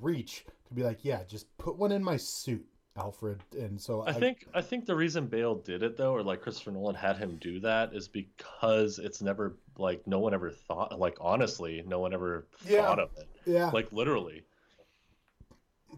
reach 0.02 0.46
to 0.68 0.74
be 0.74 0.82
like, 0.82 1.06
yeah, 1.06 1.22
just 1.28 1.56
put 1.60 1.78
one 1.78 1.92
in 1.92 2.04
my 2.04 2.18
suit, 2.18 2.66
Alfred. 2.98 3.44
And 3.60 3.80
so 3.80 4.02
I 4.02 4.14
think 4.14 4.48
I 4.56 4.62
think 4.64 4.88
the 4.88 4.96
reason 4.96 5.28
Bale 5.28 5.54
did 5.54 5.84
it 5.84 5.96
though, 5.96 6.12
or 6.12 6.24
like 6.24 6.42
Christopher 6.42 6.72
Nolan 6.72 6.96
had 6.96 7.18
him 7.18 7.38
do 7.40 7.60
that, 7.60 7.94
is 7.94 8.08
because 8.08 8.98
it's 8.98 9.22
never 9.22 9.56
like 9.78 10.08
no 10.08 10.18
one 10.18 10.34
ever 10.34 10.50
thought. 10.50 11.00
Like 11.00 11.18
honestly, 11.22 11.84
no 11.86 12.00
one 12.00 12.16
ever 12.16 12.48
Yeah. 12.66 12.82
thought 12.88 12.98
of 13.00 13.12
it. 13.18 13.28
yeah, 13.46 13.70
Like 13.70 13.92
literally. 13.94 14.42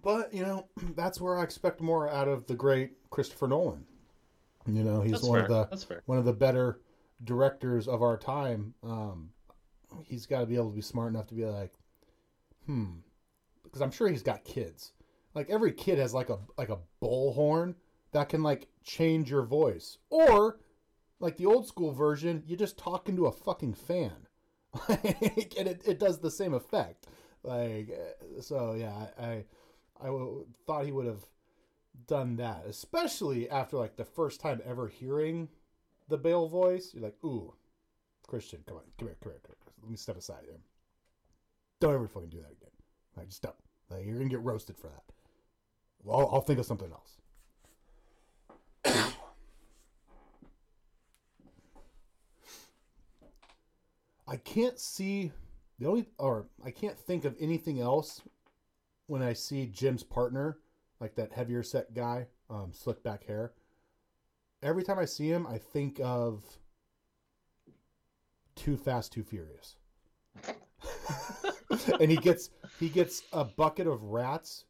but 0.04 0.34
you 0.34 0.44
know, 0.44 0.68
that's 0.96 1.22
where 1.22 1.38
I 1.40 1.44
expect 1.44 1.80
more 1.80 2.10
out 2.10 2.28
of 2.28 2.46
the 2.48 2.56
great 2.56 2.92
Christopher 3.10 3.48
Nolan. 3.48 3.86
You 4.68 4.84
know, 4.84 5.02
he's 5.02 5.14
That's 5.14 5.24
one 5.24 5.40
fair. 5.40 5.44
of 5.44 5.50
the 5.50 5.66
That's 5.66 5.84
fair. 5.84 6.02
one 6.06 6.18
of 6.18 6.26
the 6.26 6.34
better 6.34 6.80
directors 7.24 7.88
of 7.88 8.02
our 8.02 8.18
time. 8.18 8.74
Um, 8.84 9.30
he's 10.04 10.26
got 10.26 10.40
to 10.42 10.46
be 10.46 10.56
able 10.56 10.70
to 10.72 10.76
be 10.76 10.82
smart 10.82 11.10
enough 11.10 11.28
to 11.28 11.36
be 11.36 11.46
like, 11.46 11.74
hmm, 12.66 12.86
because 13.64 13.82
I'm 13.82 13.92
sure 13.92 14.08
he's 14.08 14.24
got 14.24 14.44
kids. 14.44 14.94
Like 15.34 15.50
every 15.50 15.72
kid 15.74 16.00
has 16.00 16.14
like 16.14 16.30
a 16.30 16.40
like 16.58 16.70
a 16.70 16.80
bullhorn 17.02 17.76
that 18.12 18.30
can 18.30 18.42
like 18.42 18.68
change 18.84 19.30
your 19.30 19.44
voice, 19.44 19.98
or 20.10 20.60
like 21.20 21.38
the 21.38 21.46
old 21.46 21.68
school 21.68 21.92
version, 21.92 22.44
you 22.48 22.56
just 22.58 22.78
talk 22.78 23.08
into 23.10 23.26
a 23.28 23.32
fucking 23.32 23.74
fan, 23.74 24.28
and 24.88 25.68
it, 25.68 25.82
it 25.86 26.00
does 26.00 26.20
the 26.20 26.32
same 26.32 26.54
effect. 26.54 27.08
Like 27.44 27.90
uh, 27.92 28.42
so, 28.42 28.74
yeah, 28.74 28.94
I 29.20 29.24
I, 29.26 29.46
I 30.02 30.06
w- 30.06 30.46
thought 30.66 30.86
he 30.86 30.92
would 30.92 31.06
have 31.06 31.26
done 32.08 32.36
that, 32.38 32.66
especially 32.68 33.50
after 33.50 33.78
like 33.78 33.96
the 33.96 34.06
first 34.06 34.40
time 34.40 34.62
ever 34.66 34.88
hearing 34.88 35.50
the 36.08 36.18
Bale 36.18 36.48
voice. 36.48 36.92
You're 36.94 37.04
like, 37.04 37.18
ooh, 37.24 37.54
Christian, 38.28 38.64
come 38.68 38.78
on, 38.78 38.84
come 38.98 39.08
here, 39.08 39.18
come 39.22 39.32
here, 39.32 39.42
come 39.44 39.56
here. 39.60 39.74
Let 39.82 39.92
me 39.92 39.98
step 39.98 40.18
aside 40.18 40.44
here. 40.46 40.60
Don't 41.80 41.94
ever 41.94 42.08
fucking 42.08 42.30
do 42.30 42.38
that 42.38 42.52
again. 42.52 42.72
Like, 43.16 43.28
just 43.28 43.42
don't. 43.42 43.56
Like, 43.90 44.06
you're 44.06 44.18
gonna 44.18 44.30
get 44.30 44.42
roasted 44.42 44.78
for 44.78 44.88
that. 44.88 45.04
Well, 46.04 46.20
I'll, 46.20 46.30
I'll 46.36 46.42
think 46.42 46.60
of 46.60 46.66
something 46.66 46.92
else. 46.92 47.18
I 54.28 54.38
can't 54.38 54.80
see 54.80 55.32
the 55.80 55.88
only, 55.88 56.08
or 56.18 56.48
I 56.64 56.72
can't 56.72 56.98
think 56.98 57.26
of 57.26 57.36
anything 57.40 57.80
else 57.80 58.22
when 59.08 59.22
I 59.22 59.34
see 59.34 59.68
Jim's 59.68 60.04
partner, 60.04 60.58
like 61.00 61.16
that 61.16 61.32
heavier 61.32 61.64
set 61.64 61.94
guy, 61.94 62.28
um, 62.50 62.72
slick 62.74 63.04
back 63.04 63.26
hair. 63.26 63.54
Every 64.64 64.84
time 64.84 64.98
I 65.00 65.06
see 65.06 65.28
him, 65.28 65.46
I 65.46 65.58
think 65.58 66.00
of 66.04 66.44
Too 68.56 68.78
Fast, 68.78 69.12
Too 69.12 69.24
Furious. 69.24 69.76
and 72.00 72.10
he 72.12 72.18
gets 72.18 72.50
he 72.80 72.90
gets 72.90 73.24
a 73.34 73.44
bucket 73.44 73.88
of 73.88 74.04
rats 74.04 74.66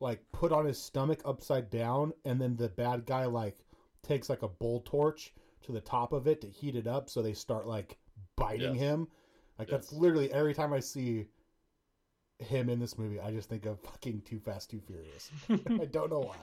like 0.00 0.20
put 0.32 0.52
on 0.52 0.64
his 0.66 0.78
stomach 0.78 1.20
upside 1.24 1.70
down 1.70 2.12
and 2.24 2.40
then 2.40 2.56
the 2.56 2.68
bad 2.68 3.06
guy 3.06 3.24
like 3.24 3.58
takes 4.02 4.28
like 4.28 4.42
a 4.42 4.48
bull 4.48 4.80
torch 4.84 5.32
to 5.62 5.72
the 5.72 5.80
top 5.80 6.12
of 6.12 6.26
it 6.26 6.40
to 6.42 6.46
heat 6.46 6.76
it 6.76 6.86
up 6.86 7.08
so 7.08 7.22
they 7.22 7.32
start 7.32 7.66
like 7.66 7.96
biting 8.36 8.74
Yes. 8.74 8.82
him 8.82 9.08
like 9.58 9.68
that's 9.68 9.92
literally 9.92 10.30
every 10.32 10.52
time 10.54 10.72
i 10.72 10.80
see 10.80 11.26
him 12.44 12.68
in 12.68 12.78
this 12.78 12.96
movie, 12.98 13.20
I 13.20 13.30
just 13.30 13.48
think 13.48 13.66
of 13.66 13.80
fucking 13.80 14.22
Too 14.22 14.38
Fast, 14.40 14.70
Too 14.70 14.80
Furious. 14.86 15.30
I 15.50 15.86
don't 15.86 16.10
know 16.10 16.20
why. 16.20 16.36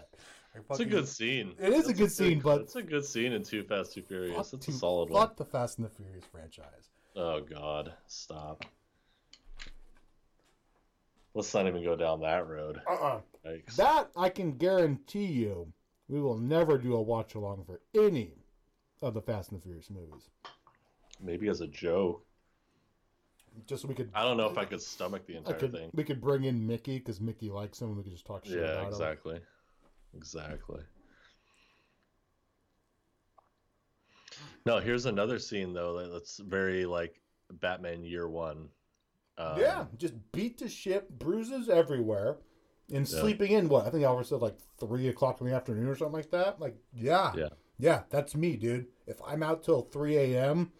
I 0.55 0.59
It's 0.69 0.79
a 0.81 0.85
good 0.85 1.07
scene. 1.07 1.53
It 1.59 1.71
is 1.73 1.85
a 1.85 1.87
That's 1.87 1.99
good 1.99 2.11
scene, 2.11 2.39
but- 2.39 2.61
it's 2.61 2.75
a 2.75 2.83
good 2.83 3.05
scene 3.05 3.31
in 3.33 3.43
Too 3.43 3.63
Fast, 3.63 3.93
Too 3.93 4.01
Furious. 4.01 4.35
Fuck 4.35 4.53
It's 4.53 4.67
a 4.67 4.71
solid 4.73 5.09
fuck 5.09 5.15
one. 5.29 5.31
the 5.37 5.45
Fast 5.45 5.77
and 5.77 5.85
the 5.85 5.89
Furious 5.91 6.25
franchise. 6.25 6.89
Oh 7.15 7.41
God, 7.41 7.93
stop. 8.07 8.65
Let's 11.33 11.53
not 11.53 11.67
even 11.67 11.83
go 11.83 11.95
down 11.95 12.19
that 12.21 12.47
road. 12.47 12.81
Uh-uh. 12.89 13.19
Yikes. 13.45 13.75
That 13.77 14.09
I 14.17 14.29
can 14.29 14.51
guarantee 14.57 15.25
you, 15.25 15.71
we 16.09 16.19
will 16.19 16.37
never 16.37 16.77
do 16.77 16.95
a 16.95 17.01
watch 17.01 17.35
along 17.35 17.63
for 17.65 17.79
any 17.95 18.33
of 19.01 19.13
the 19.13 19.21
Fast 19.21 19.51
and 19.51 19.59
the 19.59 19.63
Furious 19.63 19.89
movies. 19.89 20.29
Maybe 21.21 21.47
as 21.47 21.61
a 21.61 21.67
joke. 21.67 22.25
Just 23.67 23.81
so 23.81 23.87
we 23.87 23.95
could. 23.95 24.09
I 24.13 24.23
don't 24.23 24.37
know 24.37 24.49
if 24.49 24.57
I 24.57 24.65
could 24.65 24.81
stomach 24.81 25.25
the 25.27 25.35
entire 25.37 25.55
could, 25.55 25.73
thing. 25.73 25.89
we 25.93 26.03
could 26.03 26.21
bring 26.21 26.45
in 26.45 26.65
Mickey 26.65 26.97
because 26.99 27.19
Mickey 27.19 27.49
likes 27.49 27.81
him. 27.81 27.89
and 27.89 27.97
We 27.97 28.03
could 28.03 28.13
just 28.13 28.25
talk 28.25 28.45
shit 28.45 28.55
Yeah, 28.55 28.63
about 28.71 28.83
him. 28.83 28.87
exactly. 28.89 29.39
Exactly. 30.15 30.81
No, 34.65 34.79
here's 34.79 35.05
another 35.05 35.39
scene 35.39 35.73
though 35.73 36.07
that's 36.09 36.37
very 36.37 36.85
like 36.85 37.19
Batman 37.51 38.03
Year 38.03 38.27
One. 38.29 38.69
Um, 39.37 39.59
yeah, 39.59 39.85
just 39.97 40.13
beat 40.31 40.57
to 40.59 40.69
shit, 40.69 41.17
bruises 41.19 41.67
everywhere, 41.69 42.37
and 42.93 43.09
Yeah. 43.09 43.19
sleeping 43.21 43.51
in. 43.53 43.69
What 43.69 43.85
I 43.85 43.89
think 43.89 44.03
Albert 44.03 44.25
said, 44.25 44.41
like 44.41 44.57
three 44.77 45.07
o'clock 45.07 45.41
in 45.41 45.47
the 45.47 45.53
afternoon 45.55 45.87
or 45.87 45.95
something 45.95 46.13
like 46.13 46.31
that. 46.31 46.59
Like, 46.59 46.75
yeah, 46.93 47.33
Yeah. 47.35 47.49
yeah, 47.79 48.03
that's 48.09 48.35
me, 48.35 48.55
dude. 48.55 48.87
If 49.07 49.21
I'm 49.25 49.41
out 49.43 49.63
till 49.63 49.81
three 49.81 50.15
a.m. 50.17 50.71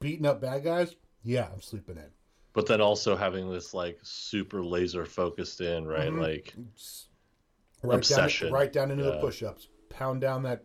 beating 0.00 0.26
up 0.26 0.40
bad 0.40 0.64
guys, 0.64 0.96
yeah, 1.26 1.48
I'm 1.52 1.60
sleeping 1.60 1.96
in. 1.96 2.10
But 2.54 2.66
then 2.66 2.80
also 2.80 3.16
having 3.16 3.50
this 3.52 3.74
like 3.74 3.98
super 4.02 4.64
laser 4.64 5.04
focused 5.04 5.60
in, 5.60 5.86
right? 5.86 6.10
Mhm. 6.10 6.20
Like 6.20 6.54
right 7.82 7.96
Obsession. 7.98 8.46
down, 8.48 8.54
right 8.54 8.72
down 8.72 8.90
into 8.90 9.04
the 9.04 9.14
Yeah. 9.14 9.20
push-ups. 9.20 9.68
Pound 9.90 10.20
down 10.22 10.42
that 10.44 10.64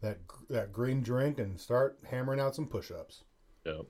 that 0.00 0.18
that 0.48 0.72
green 0.72 1.02
drink 1.02 1.38
and 1.38 1.60
start 1.60 1.98
hammering 2.04 2.40
out 2.40 2.54
some 2.56 2.66
push-ups. 2.66 3.22
Yeah. 3.64 3.82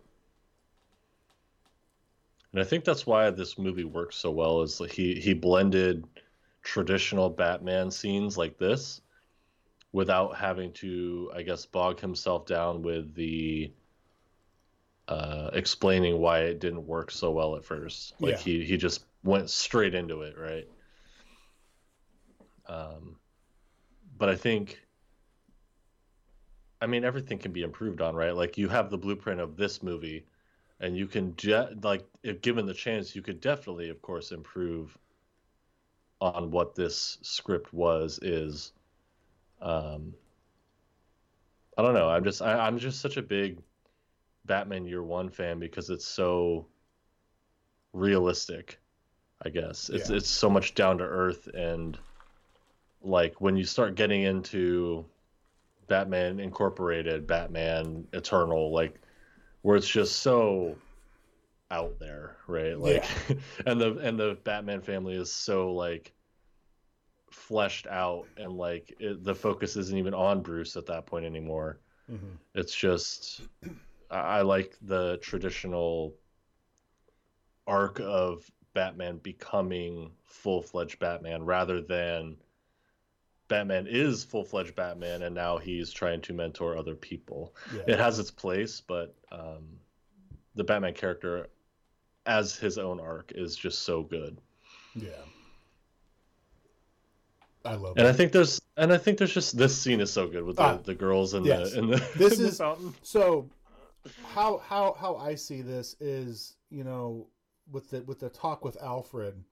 And 2.53 2.61
I 2.61 2.65
think 2.65 2.85
that's 2.85 3.07
why 3.07 3.31
this 3.31 3.59
movie 3.59 3.85
works 3.85 4.17
so 4.17 4.31
well 4.31 4.63
is 4.63 4.81
like 4.81 4.91
he 4.93 5.15
he 5.21 5.35
blended 5.35 6.07
traditional 6.63 7.31
Batman 7.31 7.91
scenes 7.91 8.37
like 8.37 8.59
this 8.59 9.01
without 9.93 10.37
having 10.37 10.73
to 10.75 11.31
I 11.35 11.43
guess 11.43 11.65
bog 11.67 12.01
himself 12.01 12.47
down 12.47 12.83
with 12.83 13.15
the 13.15 13.73
uh 15.09 15.51
explaining 15.55 16.19
why 16.19 16.41
it 16.41 16.61
didn't 16.61 16.87
work 16.87 17.11
so 17.11 17.31
well 17.31 17.57
at 17.57 17.65
first. 17.65 18.15
Like 18.21 18.35
Yeah. 18.35 18.39
he 18.39 18.65
he 18.65 18.77
just 18.77 19.05
went 19.25 19.51
straight 19.51 19.95
into 19.95 20.23
it, 20.23 20.39
right? 20.39 20.69
Um 22.69 23.17
but 24.19 24.29
I 24.29 24.37
think 24.37 24.81
I 26.81 26.87
mean, 26.87 27.05
everything 27.05 27.39
can 27.39 27.53
be 27.53 27.63
improved 27.63 28.01
on, 28.01 28.15
right? 28.15 28.35
Like 28.35 28.57
you 28.57 28.69
have 28.69 28.91
the 28.91 28.99
blueprint 28.99 29.41
of 29.41 29.57
this 29.57 29.83
movie, 29.83 30.27
and 30.81 30.97
you 30.97 31.07
can 31.07 31.33
de- 31.33 31.77
like, 31.83 32.05
if 32.23 32.41
given 32.41 32.67
the 32.67 32.75
chance, 32.75 33.17
you 33.17 33.23
could 33.23 33.41
definitely, 33.41 33.89
of 33.89 34.01
course, 34.01 34.31
improve 34.31 34.97
on 36.21 36.51
what 36.51 36.75
this 36.75 37.19
script 37.23 37.73
was. 37.73 38.19
Is, 38.23 38.73
um, 39.61 40.15
I 41.77 41.83
don't 41.83 41.95
know. 41.95 42.09
I'm 42.09 42.25
just, 42.25 42.43
I, 42.43 42.67
I'm 42.67 42.79
just 42.79 43.01
such 43.01 43.17
a 43.17 43.23
big 43.23 43.61
Batman 44.49 44.85
Year 44.85 45.05
One 45.05 45.31
fan 45.31 45.61
because 45.61 45.91
it's 45.91 46.07
so 46.07 46.67
realistic. 47.93 48.81
I 49.43 49.51
guess 49.51 49.89
it's 49.89 50.11
Yeah. 50.11 50.17
it's 50.17 50.29
so 50.29 50.51
much 50.51 50.75
down 50.75 50.99
to 50.99 51.05
earth 51.05 51.47
and 51.55 51.97
like 53.01 53.41
when 53.41 53.57
you 53.57 53.63
start 53.65 53.95
getting 53.95 54.23
into 54.23 55.07
Batman 55.87 56.41
Incorporated, 56.41 57.29
Batman 57.29 58.09
Eternal, 58.13 58.73
like 58.73 59.01
where 59.63 59.77
it's 59.77 59.89
just 59.89 60.17
so 60.17 60.77
out 61.71 61.99
there, 62.01 62.37
right? 62.49 62.77
Like 62.77 63.05
and 63.67 63.81
the 63.81 63.97
and 63.99 64.19
the 64.19 64.39
Batman 64.43 64.81
family 64.81 65.15
is 65.15 65.33
so 65.33 65.73
like 65.73 66.13
fleshed 67.31 67.87
out 67.87 68.27
and 68.37 68.53
like 68.53 68.95
it, 68.99 69.23
the 69.23 69.35
focus 69.35 69.77
isn't 69.77 69.97
even 69.97 70.15
on 70.15 70.43
Bruce 70.43 70.77
at 70.77 70.87
that 70.87 71.07
point 71.07 71.25
anymore. 71.25 71.79
Mm-hmm. 72.11 72.37
It's 72.55 72.75
just 72.75 73.43
I, 74.11 74.41
like 74.43 74.75
the 74.83 75.19
traditional 75.23 76.15
arc 77.67 78.01
of 78.01 78.51
Batman 78.75 79.19
becoming 79.19 80.13
full-fledged 80.25 80.99
Batman 80.99 81.45
rather 81.45 81.81
than 81.83 82.37
Batman 83.49 83.87
is 83.89 84.25
full-fledged 84.25 84.75
Batman 84.75 85.23
and 85.23 85.35
now 85.35 85.59
he's 85.59 85.91
trying 85.91 86.21
to 86.23 86.33
mentor 86.33 86.77
other 86.77 86.95
people. 86.95 87.55
Yeah. 87.75 87.83
It 87.89 87.99
has 87.99 88.19
its 88.19 88.31
place, 88.31 88.81
but 88.81 89.15
um, 89.33 89.65
the 90.55 90.65
Batman 90.65 90.95
character 90.95 91.49
as 92.27 92.57
his 92.57 92.79
own 92.79 93.01
arc 93.01 93.33
is 93.35 93.57
just 93.57 93.83
so 93.83 94.03
good. 94.03 94.41
yeah. 94.95 95.11
I 97.65 97.75
love 97.75 97.97
And 97.99 98.07
it. 98.07 98.11
I 98.11 98.13
think 98.13 98.33
there's 98.33 98.61
and 98.77 98.93
I 98.93 98.97
think 98.99 99.19
there's 99.19 99.35
just 99.35 99.57
this 99.59 99.77
scene 99.77 100.01
is 100.01 100.11
so 100.13 100.29
good 100.29 100.45
with 100.45 100.57
the, 100.57 100.63
Ah, 100.63 100.77
the 100.83 100.95
girls 100.95 101.35
and 101.35 101.45
yes. 101.45 101.73
the 101.73 101.79
in 101.81 101.91
the, 101.91 101.97
This 102.17 102.33
in 102.39 102.43
the 102.45 102.49
is- 102.51 102.59
fountain. 102.59 102.95
So, 103.03 103.49
how 104.35 104.59
how 104.59 104.95
how 104.99 105.17
I 105.17 105.35
see 105.35 105.63
this 105.63 105.97
is, 106.01 106.57
you 106.71 106.85
know, 106.85 107.29
with 107.71 107.91
the 107.91 108.03
with 108.03 108.21
the 108.21 108.29
talk 108.31 108.65
with 108.65 108.77
Alfred, 108.83 109.45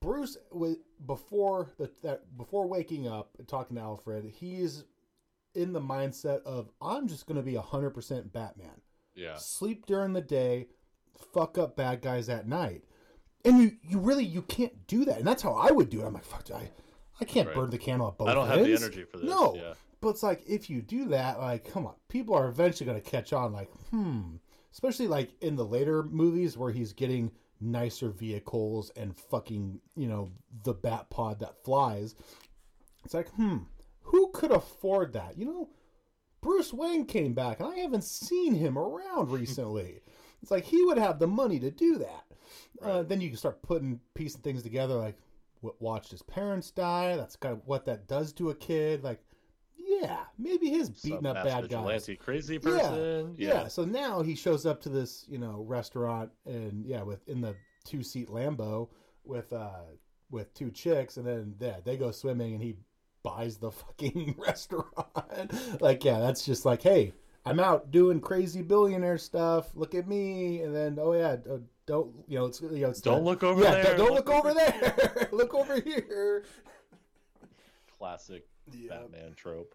Bruce 0.00 0.36
was 0.50 0.76
before 1.06 1.70
the, 1.78 1.90
that 2.02 2.36
before 2.36 2.66
waking 2.66 3.06
up 3.06 3.30
and 3.38 3.46
talking 3.46 3.76
to 3.76 3.82
Alfred, 3.82 4.24
he's 4.24 4.84
in 5.54 5.72
the 5.72 5.80
mindset 5.80 6.42
of 6.44 6.70
I'm 6.80 7.06
just 7.08 7.26
going 7.26 7.36
to 7.36 7.42
be 7.42 7.54
hundred 7.56 7.90
percent 7.90 8.32
Batman. 8.32 8.80
Yeah. 9.14 9.36
Sleep 9.36 9.86
during 9.86 10.12
the 10.12 10.20
day, 10.20 10.68
fuck 11.34 11.58
up 11.58 11.76
bad 11.76 12.00
guys 12.00 12.28
at 12.28 12.48
night, 12.48 12.84
and 13.44 13.58
you 13.58 13.72
you 13.82 13.98
really 13.98 14.24
you 14.24 14.42
can't 14.42 14.86
do 14.86 15.04
that, 15.04 15.18
and 15.18 15.26
that's 15.26 15.42
how 15.42 15.52
I 15.52 15.70
would 15.70 15.90
do 15.90 16.00
it. 16.00 16.06
I'm 16.06 16.14
like, 16.14 16.24
fuck, 16.24 16.50
I 16.50 16.70
I 17.20 17.24
can't 17.24 17.48
Right. 17.48 17.56
burn 17.56 17.70
the 17.70 17.78
candle 17.78 18.08
at 18.08 18.16
both 18.16 18.28
I 18.28 18.34
don't 18.34 18.46
have 18.48 18.64
the 18.64 18.72
energy 18.74 19.04
for 19.04 19.18
this. 19.18 19.28
No, 19.28 19.54
Yeah. 19.56 19.74
But 20.00 20.10
it's 20.10 20.22
like 20.22 20.42
if 20.46 20.70
you 20.70 20.82
do 20.82 21.06
that, 21.06 21.38
like, 21.40 21.70
come 21.70 21.86
on, 21.86 21.94
people 22.08 22.34
are 22.34 22.48
eventually 22.48 22.86
going 22.86 23.00
to 23.00 23.10
catch 23.10 23.32
on. 23.32 23.52
Like, 23.52 23.70
hmm, 23.90 24.36
especially 24.72 25.08
like 25.08 25.30
in 25.40 25.56
the 25.56 25.64
later 25.64 26.02
movies 26.02 26.56
where 26.56 26.72
he's 26.72 26.92
getting 26.92 27.30
nicer 27.60 28.10
vehicles 28.10 28.90
and 28.96 29.16
fucking, 29.16 29.80
you 29.96 30.06
know, 30.06 30.32
the 30.64 30.74
bat 30.74 31.10
pod 31.10 31.40
that 31.40 31.62
flies. 31.64 32.14
It's 33.04 33.14
like, 33.14 33.28
hmm, 33.30 33.58
who 34.02 34.30
could 34.32 34.50
afford 34.50 35.12
that? 35.12 35.36
You 35.36 35.46
know, 35.46 35.68
Bruce 36.40 36.72
Wayne 36.72 37.04
came 37.04 37.34
back, 37.34 37.60
and 37.60 37.68
I 37.68 37.76
haven't 37.78 38.04
seen 38.04 38.54
him 38.54 38.78
around 38.78 39.30
recently. 39.32 40.00
it's 40.42 40.50
like 40.50 40.64
he 40.64 40.82
would 40.84 40.98
have 40.98 41.18
the 41.18 41.26
money 41.26 41.58
to 41.60 41.70
do 41.70 41.98
that. 41.98 42.24
Uh, 42.82 43.02
then 43.02 43.20
you 43.20 43.28
can 43.28 43.36
start 43.36 43.62
putting 43.62 44.00
piecing 44.14 44.40
things 44.40 44.62
together, 44.62 44.94
like 44.94 45.16
watched 45.78 46.10
his 46.10 46.22
parents 46.22 46.70
die. 46.70 47.16
That's 47.16 47.36
kind 47.36 47.52
of 47.52 47.66
what 47.66 47.84
that 47.84 48.08
does 48.08 48.32
to 48.34 48.50
a 48.50 48.54
kid. 48.54 49.04
Like, 49.04 49.22
yeah, 50.00 50.18
maybe 50.38 50.70
his 50.70 50.90
beating 50.90 51.18
Some 51.18 51.26
up 51.26 51.44
bad 51.44 51.68
guys. 51.68 52.08
crazy 52.18 52.54
Yeah, 52.54 52.60
person. 52.60 53.34
Yeah. 53.38 53.68
So 53.68 53.84
now 53.84 54.22
he 54.22 54.34
shows 54.34 54.66
up 54.66 54.80
to 54.82 54.88
this, 54.88 55.24
you 55.28 55.38
know, 55.38 55.64
restaurant 55.66 56.30
and 56.46 56.84
yeah, 56.86 57.02
with 57.02 57.28
in 57.28 57.40
the 57.40 57.54
two 57.84 58.02
seat 58.02 58.28
Lambo 58.28 58.88
with 59.24 59.52
uh 59.52 59.82
with 60.30 60.52
two 60.54 60.70
chicks, 60.70 61.16
and 61.16 61.26
then 61.26 61.54
yeah, 61.60 61.76
they 61.84 61.96
go 61.96 62.10
swimming, 62.10 62.54
and 62.54 62.62
he 62.62 62.76
buys 63.22 63.58
the 63.58 63.70
fucking 63.70 64.36
restaurant. 64.38 65.52
like, 65.80 66.04
yeah, 66.04 66.20
that's 66.20 66.44
just 66.44 66.64
like, 66.64 66.82
hey, 66.82 67.12
I'm 67.44 67.60
out 67.60 67.90
doing 67.90 68.20
crazy 68.20 68.62
billionaire 68.62 69.18
stuff. 69.18 69.70
Look 69.74 69.94
at 69.94 70.06
me, 70.08 70.62
and 70.62 70.74
then 70.74 70.98
oh 71.00 71.12
yeah, 71.12 71.36
don't 71.86 72.14
you 72.28 72.38
know 72.38 72.46
it's 72.46 72.60
you 72.60 72.68
know 72.82 72.90
it's 72.90 73.00
Don't 73.00 73.24
look 73.24 73.42
over 73.42 73.62
yeah, 73.62 73.70
there. 73.72 73.96
don't, 73.96 74.06
don't 74.06 74.14
look 74.14 74.30
over 74.30 74.54
there. 74.54 75.28
look 75.32 75.54
over 75.54 75.80
here. 75.80 76.44
Classic 77.98 78.46
Yeah. 78.72 78.88
Batman 78.90 79.34
trope. 79.34 79.74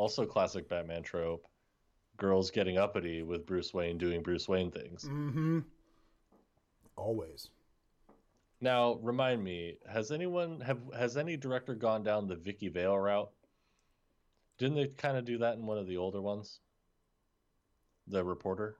Also, 0.00 0.24
classic 0.24 0.66
Batman 0.66 1.02
trope. 1.02 1.46
Girls 2.16 2.50
getting 2.50 2.78
uppity 2.78 3.22
with 3.22 3.44
Bruce 3.44 3.74
Wayne 3.74 3.98
doing 3.98 4.22
Bruce 4.22 4.48
Wayne 4.48 4.70
things. 4.70 5.04
Mm-hmm. 5.04 5.58
Always. 6.96 7.50
Now, 8.62 8.94
remind 9.02 9.44
me, 9.44 9.76
has 9.86 10.10
anyone 10.10 10.62
have 10.62 10.78
has 10.96 11.18
any 11.18 11.36
director 11.36 11.74
gone 11.74 12.02
down 12.02 12.28
the 12.28 12.34
Vicki 12.34 12.68
Vale 12.68 12.98
route? 12.98 13.30
Didn't 14.56 14.76
they 14.76 14.86
kind 14.86 15.18
of 15.18 15.26
do 15.26 15.36
that 15.36 15.58
in 15.58 15.66
one 15.66 15.76
of 15.76 15.86
the 15.86 15.98
older 15.98 16.22
ones? 16.22 16.60
The 18.06 18.24
reporter. 18.24 18.76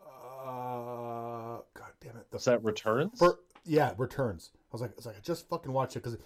Uh, 0.00 1.60
God 1.74 1.92
damn 2.00 2.16
it. 2.16 2.30
The 2.30 2.38
Is 2.38 2.44
that 2.46 2.64
Returns? 2.64 3.18
For, 3.18 3.38
yeah, 3.66 3.92
returns. 3.98 4.50
I 4.54 4.56
was 4.72 4.80
like, 4.80 4.92
I 4.92 4.96
was 4.96 5.04
like, 5.04 5.16
I 5.18 5.20
just 5.20 5.46
fucking 5.50 5.70
watch 5.70 5.94
it 5.94 6.02
because 6.02 6.16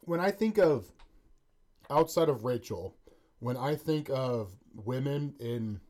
when 0.00 0.18
I 0.18 0.32
think 0.32 0.58
of 0.58 0.90
outside 1.92 2.28
of 2.28 2.44
Rachel, 2.44 2.96
when 3.40 3.56
I 3.56 3.74
think 3.76 4.08
of 4.10 4.50
women 4.74 5.34
in 5.38 5.80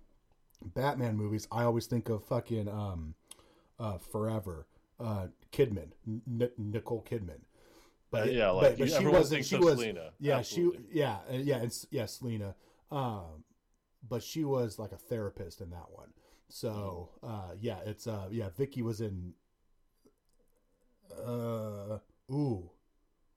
Batman 0.75 1.17
movies, 1.17 1.47
I 1.51 1.65
always 1.65 1.87
think 1.87 2.09
of 2.09 2.25
fucking 2.25 2.69
um, 2.69 3.15
uh, 3.79 3.99
Forever, 3.99 4.67
uh, 5.01 5.29
Kidman, 5.53 5.93
N- 6.07 6.51
Nicole 6.59 7.05
Kidman. 7.09 7.41
Uh, 8.15 8.19
it- 8.19 8.35
yeah, 8.35 8.51
like 8.51 8.79
you- 8.79 8.87
everyone 8.87 9.25
thinks 9.25 9.49
She 9.49 9.57
of 9.57 9.63
was. 9.63 9.75
Selina. 9.75 10.13
Yeah, 10.21 10.39
Absolutely. 10.39 10.85
she. 10.93 10.99
Yeah, 10.99 11.19
uh, 11.31 11.37
yeah, 11.37 11.59
it's 11.63 11.87
yeah, 11.91 12.07
Selina. 12.07 12.55
Um, 12.91 13.45
but 14.09 14.23
she 14.23 14.45
was 14.45 14.79
like 14.79 14.93
a 14.93 14.99
therapist 14.99 15.61
in 15.61 15.71
that 15.71 15.91
one. 15.91 16.13
So 16.49 17.09
uh, 17.23 17.53
yeah, 17.61 17.79
it's 17.87 18.07
uh, 18.07 18.29
yeah. 18.31 18.51
Vicki 18.57 18.83
was 18.83 19.01
in. 19.01 19.33
Uh, 21.27 21.99
ooh, 22.31 22.71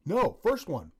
no, 0.05 0.37
first 0.43 0.67
one, 0.69 0.91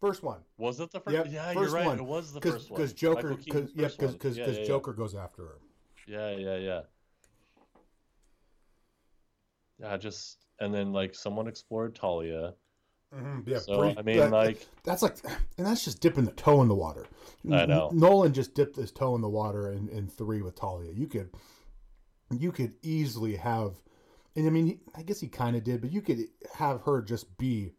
first 0.00 0.22
one. 0.22 0.40
Was 0.58 0.80
it 0.80 0.90
the 0.90 1.00
first? 1.00 1.14
Yep, 1.14 1.26
yeah, 1.30 1.52
first 1.52 1.58
you're 1.58 1.70
right. 1.70 1.86
one. 1.86 1.98
It 1.98 2.04
was 2.04 2.32
the 2.32 2.40
first 2.40 2.70
one. 2.70 2.80
Because 2.80 2.92
Joker, 2.92 3.34
because 3.34 3.70
yeah, 3.74 3.88
because 3.88 4.36
Yeah, 4.36 4.46
yeah, 4.46 4.58
yeah. 4.58 4.64
Joker 4.64 4.92
goes 4.92 5.14
after 5.14 5.42
her. 5.42 5.58
Yeah, 6.06 6.30
yeah, 6.30 6.56
yeah. 6.56 6.80
Yeah, 9.78 9.96
just 9.96 10.44
and 10.58 10.74
then 10.74 10.92
like 10.92 11.14
someone 11.14 11.48
explored 11.48 11.94
Talia. 11.94 12.54
Mm-hmm, 13.14 13.50
yeah, 13.50 13.58
So 13.58 13.82
I 13.82 14.02
mean, 14.02 14.18
that- 14.18 14.30
like, 14.30 14.66
that's 14.84 15.02
like, 15.02 15.16
and 15.58 15.66
that's 15.66 15.84
just 15.84 16.00
dipping 16.00 16.24
the 16.24 16.32
toe 16.32 16.62
in 16.62 16.68
the 16.68 16.74
water. 16.76 17.06
I 17.50 17.66
know. 17.66 17.90
Nolan 17.92 18.32
just 18.32 18.54
dipped 18.54 18.76
his 18.76 18.92
toe 18.92 19.16
in 19.16 19.20
the 19.20 19.28
water 19.28 19.72
in, 19.72 19.88
in 19.88 20.06
three 20.06 20.42
with 20.42 20.54
Talia. 20.54 20.92
You 20.92 21.08
could, 21.08 21.30
you 22.30 22.52
could 22.52 22.74
easily 22.82 23.34
have, 23.34 23.80
and 24.36 24.46
I 24.46 24.50
mean, 24.50 24.78
I 24.94 25.02
guess 25.02 25.18
he 25.18 25.26
kind 25.26 25.56
of 25.56 25.64
did, 25.64 25.80
but 25.80 25.90
you 25.90 26.02
could 26.02 26.20
have 26.54 26.82
her 26.82 27.02
just 27.02 27.36
be, 27.36 27.72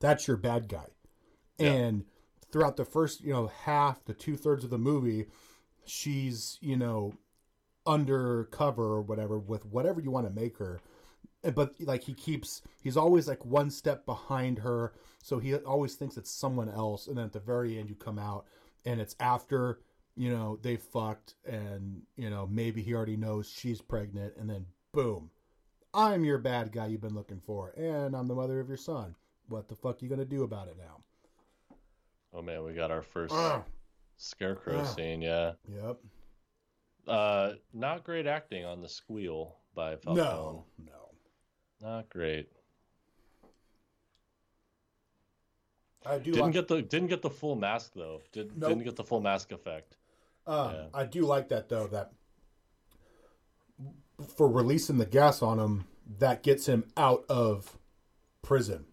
that's 0.00 0.26
your 0.26 0.36
bad 0.36 0.68
guy, 0.68 0.86
And 1.58 2.04
throughout 2.52 2.76
the 2.76 2.84
first, 2.84 3.22
you 3.22 3.32
know, 3.32 3.48
half 3.64 4.04
the 4.04 4.14
two 4.14 4.36
thirds 4.36 4.64
of 4.64 4.70
the 4.70 4.78
movie, 4.78 5.26
she's 5.84 6.58
you 6.60 6.76
know, 6.76 7.14
undercover 7.86 8.84
or 8.84 9.02
whatever 9.02 9.38
with 9.38 9.64
whatever 9.66 10.00
you 10.00 10.10
want 10.10 10.26
to 10.26 10.40
make 10.40 10.58
her. 10.58 10.80
But 11.54 11.74
like 11.80 12.02
he 12.02 12.14
keeps 12.14 12.62
he's 12.82 12.96
always 12.96 13.28
like 13.28 13.44
one 13.44 13.70
step 13.70 14.04
behind 14.04 14.58
her. 14.58 14.94
So 15.22 15.38
he 15.38 15.54
always 15.54 15.94
thinks 15.94 16.16
it's 16.16 16.30
someone 16.30 16.68
else. 16.68 17.06
And 17.06 17.16
then 17.16 17.26
at 17.26 17.32
the 17.32 17.40
very 17.40 17.78
end 17.78 17.88
you 17.88 17.94
come 17.94 18.18
out 18.18 18.46
and 18.84 19.00
it's 19.00 19.14
after 19.20 19.80
you 20.16 20.30
know 20.30 20.58
they 20.62 20.76
fucked 20.76 21.34
and 21.44 22.02
you 22.16 22.30
know 22.30 22.48
maybe 22.50 22.82
he 22.82 22.94
already 22.94 23.16
knows 23.16 23.48
she's 23.48 23.80
pregnant. 23.80 24.34
And 24.38 24.48
then 24.50 24.66
boom 24.92 25.30
i'm 25.94 26.24
your 26.24 26.38
bad 26.38 26.72
guy 26.72 26.86
you've 26.86 27.00
been 27.02 27.14
looking 27.14 27.40
for 27.40 27.70
and 27.76 28.16
i'm 28.16 28.26
the 28.26 28.34
mother 28.34 28.60
of 28.60 28.68
your 28.68 28.76
son. 28.76 29.14
What 29.48 29.68
the 29.68 29.76
fuck 29.76 30.02
you 30.02 30.08
gonna 30.08 30.24
do 30.24 30.42
about 30.42 30.68
it 30.68 30.76
now 30.78 31.02
oh 32.36 32.42
man, 32.42 32.62
we 32.64 32.72
got 32.74 32.90
our 32.90 33.02
first 33.02 33.34
Ugh. 33.34 33.64
scarecrow 34.16 34.80
Ugh. 34.80 34.86
scene. 34.96 35.22
Yeah, 35.22 35.52
yep 35.68 35.96
uh, 37.08 37.52
not 37.72 38.04
great 38.04 38.26
acting 38.26 38.64
on 38.64 38.80
the 38.82 38.88
squeal 38.88 39.56
by 39.74 39.96
Falcone. 39.96 40.16
no 40.26 40.64
no 40.84 41.10
Not 41.80 42.08
great. 42.08 42.48
i 46.04 46.18
do 46.18 46.30
Didn't 46.32 46.40
like, 46.46 46.52
get 46.52 46.68
the 46.68 46.82
didn't 46.82 47.08
get 47.08 47.22
the 47.22 47.30
full 47.30 47.56
mask 47.56 47.92
though. 47.94 48.22
Did 48.32 48.56
Nope. 48.56 48.70
didn't 48.70 48.84
get 48.84 48.96
the 48.96 49.04
full 49.04 49.20
mask 49.20 49.52
effect. 49.52 49.96
Um, 50.46 50.72
Yeah. 50.72 50.86
I 50.94 51.04
do 51.04 51.22
like 51.22 51.48
that 51.48 51.68
though. 51.68 51.86
That 51.88 52.12
for 54.36 54.48
releasing 54.48 54.98
the 54.98 55.06
gas 55.06 55.42
on 55.42 55.58
him, 55.58 55.84
that 56.18 56.42
gets 56.42 56.66
him 56.66 56.84
out 56.96 57.24
of 57.28 57.76
prison. 58.42 58.86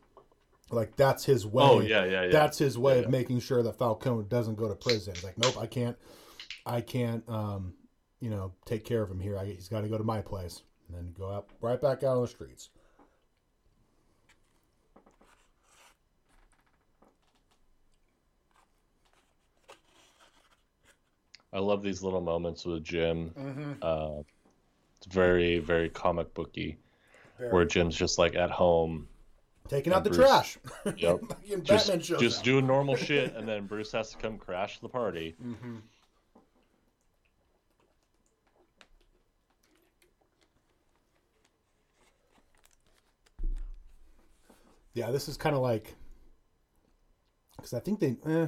Like 0.73 0.95
that's 0.95 1.23
his 1.25 1.45
way. 1.45 1.63
Oh 1.63 1.79
yeah, 1.79 2.05
yeah, 2.05 2.23
yeah. 2.23 2.31
That's 2.31 2.57
his 2.57 2.77
way 2.77 2.93
Yeah, 2.93 2.99
of 2.99 3.05
yeah. 3.05 3.11
making 3.11 3.39
sure 3.39 3.63
that 3.63 3.77
Falcone 3.77 4.25
doesn't 4.27 4.55
go 4.55 4.67
to 4.67 4.75
prison. 4.75 5.13
He's 5.15 5.23
like, 5.23 5.37
nope, 5.37 5.57
I 5.59 5.67
can't. 5.67 5.97
I 6.65 6.81
can't. 6.81 7.27
Um, 7.29 7.73
you 8.19 8.29
know, 8.29 8.53
take 8.65 8.85
care 8.85 9.01
of 9.01 9.11
him 9.11 9.19
here. 9.19 9.37
I, 9.37 9.45
he's 9.45 9.67
got 9.67 9.81
to 9.81 9.89
go 9.89 9.97
to 9.97 10.03
my 10.03 10.21
place 10.21 10.61
and 10.87 10.97
then 10.97 11.13
go 11.17 11.29
out 11.31 11.49
right 11.61 11.81
back 11.81 12.03
out 12.03 12.15
on 12.15 12.21
the 12.21 12.27
streets. 12.27 12.69
I 21.51 21.59
love 21.59 21.83
these 21.83 22.01
little 22.01 22.21
moments 22.21 22.65
with 22.65 22.83
Jim. 22.83 23.31
Mm-hmm. 23.37 23.73
Uh, 23.81 24.21
it's 24.97 25.13
very 25.13 25.59
very 25.59 25.89
comic 25.89 26.33
booky, 26.33 26.79
where 27.51 27.65
Jim's 27.65 27.95
just 27.95 28.17
like 28.17 28.35
at 28.35 28.49
home, 28.49 29.07
Taking 29.69 29.94
out 29.94 30.03
the 30.03 30.10
Bruce. 30.10 30.27
trash. 30.27 30.57
Yep. 30.98 31.22
Just 31.64 31.91
just 32.02 32.40
up. 32.40 32.44
doing 32.44 32.68
normal 32.76 32.95
shit, 32.95 33.35
and 33.35 33.48
then 33.48 33.65
Bruce 33.65 33.91
has 33.94 34.11
to 34.11 34.18
come 34.18 34.38
crash 34.38 34.80
the 34.80 34.90
party. 34.90 35.35
Mm-hmm. 35.44 35.77
Yeah, 44.94 45.10
this 45.11 45.27
is 45.27 45.38
kind 45.38 45.56
of 45.56 45.61
like 45.61 45.95
because 47.56 47.73
I 47.73 47.80
think 47.80 47.99
they. 47.99 48.18
Eh, 48.26 48.48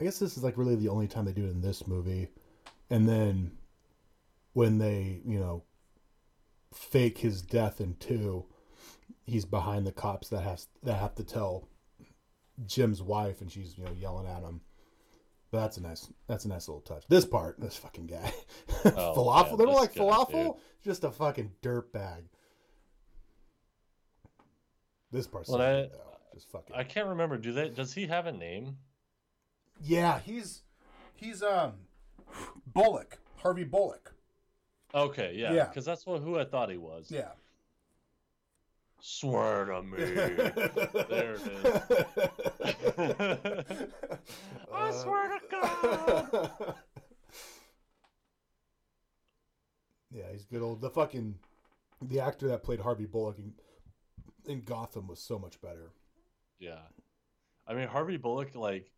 I 0.00 0.04
guess 0.04 0.18
this 0.18 0.36
is 0.36 0.44
like 0.44 0.56
really 0.56 0.76
the 0.76 0.88
only 0.88 1.08
time 1.08 1.24
they 1.24 1.32
do 1.32 1.44
it 1.46 1.50
in 1.50 1.60
this 1.60 1.86
movie, 1.86 2.28
and 2.90 3.08
then 3.08 3.50
when 4.52 4.78
they 4.78 5.20
you 5.26 5.38
know 5.38 5.62
fake 6.72 7.18
his 7.18 7.42
death 7.42 7.80
in 7.80 7.94
two, 7.96 8.44
he's 9.26 9.44
behind 9.44 9.86
the 9.86 9.92
cops 9.92 10.28
that 10.30 10.42
has 10.42 10.68
that 10.84 10.94
have 11.00 11.14
to 11.16 11.24
tell 11.24 11.68
Jim's 12.66 13.02
wife, 13.02 13.40
and 13.40 13.50
she's 13.50 13.76
you 13.76 13.84
know 13.84 13.92
yelling 13.92 14.26
at 14.26 14.42
him. 14.42 14.60
But 15.50 15.60
that's 15.60 15.76
a 15.76 15.82
nice 15.82 16.08
that's 16.26 16.44
a 16.44 16.48
nice 16.48 16.68
little 16.68 16.80
touch. 16.80 17.04
This 17.08 17.24
part, 17.24 17.60
this 17.60 17.76
fucking 17.76 18.06
guy, 18.06 18.32
falafel. 18.84 19.50
man, 19.50 19.58
they 19.58 19.64
don't 19.64 19.74
like 19.74 19.94
guy, 19.94 20.00
falafel. 20.02 20.58
Just 20.82 21.04
a 21.04 21.10
fucking 21.10 21.52
dirt 21.62 21.92
bag. 21.92 22.24
This 25.12 25.26
part, 25.26 25.46
Well, 25.48 25.60
I- 25.62 25.88
Just 26.34 26.50
fucking. 26.50 26.74
I 26.74 26.84
can't 26.84 27.06
remember. 27.08 27.38
Do 27.38 27.52
they? 27.52 27.68
Does 27.70 27.92
he 27.94 28.06
have 28.08 28.26
a 28.26 28.32
name? 28.32 28.76
Yeah, 29.80 30.18
he's 30.20 30.62
he's 31.14 31.42
um 31.42 31.74
Bullock, 32.66 33.18
Harvey 33.36 33.64
Bullock. 33.64 34.14
Okay, 34.94 35.34
yeah, 35.36 35.52
Yeah. 35.52 35.64
because 35.66 35.84
that's 35.84 36.06
what 36.06 36.22
who 36.22 36.38
I 36.38 36.44
thought 36.44 36.70
he 36.70 36.76
was. 36.76 37.10
Yeah. 37.10 37.30
Swear 39.08 39.66
to 39.66 39.84
me. 39.84 39.98
there 39.98 40.32
it 40.32 40.58
is. 41.30 41.40
I 44.74 44.90
swear 44.90 45.28
to 45.28 45.38
God. 45.48 46.74
yeah, 50.10 50.24
he's 50.32 50.44
good 50.46 50.60
old. 50.60 50.80
The 50.80 50.90
fucking 50.90 51.36
the 52.02 52.18
actor 52.18 52.48
that 52.48 52.64
played 52.64 52.80
Harvey 52.80 53.06
Bullock 53.06 53.38
in, 53.38 53.52
in 54.44 54.62
Gotham 54.62 55.06
was 55.06 55.20
so 55.20 55.38
much 55.38 55.60
better. 55.60 55.92
Yeah, 56.58 56.80
I 57.64 57.74
mean 57.74 57.86
Harvey 57.86 58.16
Bullock 58.16 58.56
like 58.56 58.90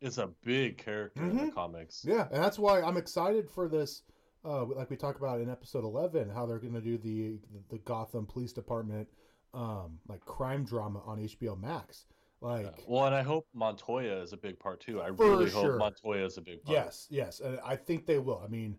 is 0.00 0.16
a 0.16 0.30
big 0.44 0.78
character 0.78 1.22
in 1.22 1.36
the 1.36 1.52
comics. 1.52 2.06
Yeah, 2.08 2.26
and 2.32 2.42
that's 2.42 2.58
why 2.58 2.80
I'm 2.80 2.96
excited 2.96 3.50
for 3.50 3.68
this. 3.68 4.00
Uh, 4.42 4.64
like 4.64 4.88
we 4.88 4.96
talked 4.96 5.18
about 5.18 5.42
in 5.42 5.50
episode 5.50 5.84
11, 5.84 6.30
how 6.30 6.46
they're 6.46 6.58
going 6.58 6.72
to 6.72 6.80
do 6.80 6.96
the 6.96 7.38
the 7.68 7.80
Gotham 7.80 8.24
Police 8.24 8.54
Department 8.54 9.08
um, 9.56 9.98
like 10.06 10.24
crime 10.24 10.64
drama 10.64 11.00
on 11.04 11.18
HBO 11.18 11.60
Max. 11.60 12.04
Like, 12.42 12.66
Yeah. 12.66 12.84
Well, 12.86 13.06
and 13.06 13.14
I 13.14 13.22
hope 13.22 13.46
Montoya 13.54 14.20
is 14.20 14.32
a 14.34 14.36
big 14.36 14.58
part 14.58 14.80
too. 14.80 15.00
I 15.00 15.08
really 15.08 15.48
sure. 15.50 15.72
hope 15.72 15.78
Montoya 15.78 16.26
is 16.26 16.36
a 16.36 16.42
big 16.42 16.62
part. 16.62 16.76
Yes, 16.76 17.06
yes, 17.10 17.40
and 17.40 17.58
I 17.64 17.74
think 17.74 18.06
they 18.06 18.18
will. 18.18 18.40
I 18.44 18.48
mean, 18.48 18.76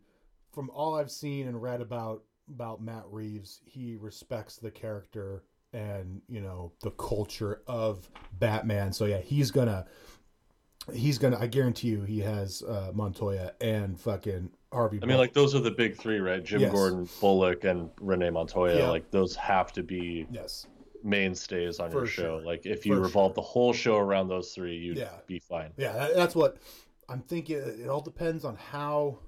from 0.53 0.69
all 0.69 0.95
I've 0.95 1.11
seen 1.11 1.47
and 1.47 1.61
read 1.61 1.81
about 1.81 2.23
about 2.49 2.81
Matt 2.81 3.03
Reeves, 3.09 3.61
he 3.65 3.97
respects 3.99 4.57
the 4.57 4.71
character 4.71 5.43
and 5.73 6.21
you 6.29 6.39
know 6.39 6.71
the 6.81 6.91
culture 6.91 7.61
of 7.67 8.09
Batman. 8.33 8.93
So 8.93 9.05
yeah, 9.05 9.19
he's 9.19 9.49
gonna 9.49 9.87
he's 10.93 11.17
gonna. 11.17 11.39
I 11.39 11.47
guarantee 11.47 11.89
you, 11.89 12.03
he 12.03 12.19
has 12.19 12.61
uh, 12.61 12.91
Montoya 12.93 13.53
and 13.59 13.99
fucking 13.99 14.51
Harvey. 14.71 14.99
I 15.01 15.05
mean, 15.05 15.17
like 15.17 15.33
those 15.33 15.55
are 15.55 15.59
the 15.59 15.71
big 15.71 15.95
three, 15.95 16.19
right? 16.19 16.43
Jim 16.43 16.61
Yes. 16.61 16.71
Gordon, 16.71 17.07
Bullock, 17.21 17.63
and 17.63 17.89
Renee 18.01 18.29
Montoya. 18.29 18.77
Yeah. 18.79 18.89
Like 18.89 19.09
those 19.11 19.35
have 19.35 19.71
to 19.73 19.83
be 19.83 20.27
yes, 20.31 20.67
mainstays 21.03 21.79
on 21.79 21.91
For 21.91 21.99
your 21.99 22.07
show. 22.07 22.21
sure. 22.39 22.41
Like 22.45 22.65
if 22.65 22.85
you 22.85 22.95
For 22.95 23.01
revolve 23.01 23.33
the 23.33 23.41
whole 23.41 23.73
show 23.73 23.97
around 23.97 24.27
those 24.27 24.53
three, 24.53 24.75
you'd 24.75 24.97
Yeah. 24.97 25.09
be 25.25 25.39
fine. 25.39 25.71
yeah, 25.77 26.09
that's 26.15 26.35
what 26.35 26.57
I'm 27.09 27.21
thinking. 27.21 27.57
It 27.57 27.87
all 27.87 28.01
depends 28.01 28.43
on 28.43 28.57
how, 28.57 29.19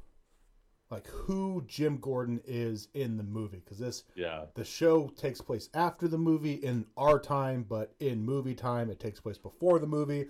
like, 0.92 1.08
who 1.08 1.64
Jim 1.68 1.98
Gordon 1.98 2.42
is 2.46 2.90
in 2.94 3.16
the 3.16 3.24
movie 3.24 3.62
because 3.64 3.80
this 3.80 4.04
Yeah. 4.16 4.46
the 4.56 4.66
show 4.66 5.08
takes 5.16 5.40
place 5.40 5.70
after 5.74 6.08
the 6.10 6.18
movie 6.18 6.56
in 6.56 6.86
our 6.98 7.18
time, 7.20 7.64
but 7.68 7.94
in 8.02 8.22
movie 8.26 8.56
time, 8.56 8.90
it 8.90 9.00
takes 9.00 9.22
place 9.22 9.38
before 9.38 9.80
the 9.80 9.88
movie. 9.88 10.26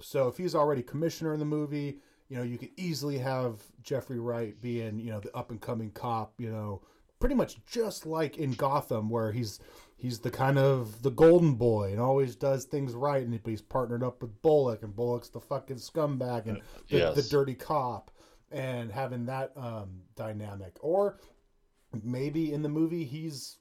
So 0.00 0.28
if 0.28 0.36
he's 0.36 0.54
already 0.54 0.82
commissioner 0.82 1.32
in 1.32 1.38
the 1.40 1.46
movie, 1.46 2.00
you 2.30 2.36
know, 2.36 2.42
you 2.44 2.56
could 2.56 2.70
easily 2.76 3.18
have 3.18 3.60
Jeffrey 3.82 4.20
Wright 4.20 4.58
being, 4.62 5.00
you 5.00 5.10
know, 5.10 5.18
the 5.20 5.36
up 5.36 5.50
and 5.50 5.60
coming 5.60 5.90
cop, 5.90 6.32
you 6.38 6.48
know, 6.50 6.80
pretty 7.18 7.34
much 7.34 7.58
just 7.66 8.06
like 8.06 8.38
in 8.38 8.52
Gotham, 8.52 9.10
where 9.10 9.32
he's 9.32 9.58
he's 9.96 10.20
the 10.20 10.30
kind 10.30 10.56
of 10.56 11.02
the 11.02 11.10
golden 11.10 11.54
boy 11.54 11.90
and 11.90 12.00
always 12.00 12.36
does 12.36 12.64
things 12.64 12.94
right, 12.94 13.22
and 13.26 13.38
he's 13.44 13.60
partnered 13.60 14.04
up 14.04 14.22
with 14.22 14.40
Bullock, 14.42 14.82
and 14.84 14.94
Bullock's 14.94 15.28
the 15.28 15.40
fucking 15.40 15.76
scumbag 15.76 16.46
and 16.46 16.62
the, 16.88 16.98
Yes. 16.98 17.16
the 17.16 17.22
dirty 17.22 17.54
cop, 17.54 18.12
and 18.52 18.92
having 18.92 19.26
that 19.26 19.50
um, 19.56 20.02
dynamic. 20.14 20.76
Or 20.80 21.18
maybe 22.04 22.52
in 22.52 22.62
the 22.62 22.68
movie 22.68 23.04
he's 23.04 23.56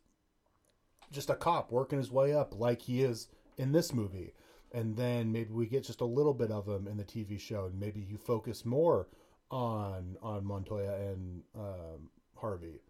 just 1.11 1.31
a 1.31 1.35
cop 1.35 1.71
working 1.71 1.97
his 1.97 2.11
way 2.11 2.33
up, 2.35 2.53
like 2.57 2.83
he 2.83 3.01
is 3.01 3.29
in 3.57 3.71
this 3.71 3.93
movie. 3.93 4.33
And 4.71 4.95
then 4.95 5.31
maybe 5.31 5.51
we 5.51 5.65
get 5.65 5.83
just 5.83 6.01
a 6.01 6.05
little 6.05 6.33
bit 6.33 6.51
of 6.51 6.67
him 6.67 6.87
in 6.87 6.97
the 6.97 7.03
TV 7.03 7.39
show, 7.39 7.65
and 7.65 7.79
maybe 7.79 7.99
you 7.99 8.17
focus 8.17 8.65
more 8.65 9.07
on 9.49 10.15
on 10.21 10.45
Montoya 10.45 10.93
and 10.93 11.41
um, 11.55 12.09
Harvey. 12.35 12.81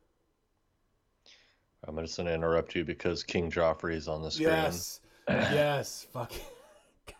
I'm 1.87 1.97
just 1.97 2.17
gonna 2.17 2.33
interrupt 2.33 2.75
you 2.75 2.83
because 2.83 3.23
King 3.23 3.49
Joffrey 3.49 3.95
is 3.95 4.07
on 4.09 4.21
the 4.21 4.31
screen. 4.31 4.49
Yes, 4.49 4.99
yes, 5.29 6.05
fuck. 6.11 6.33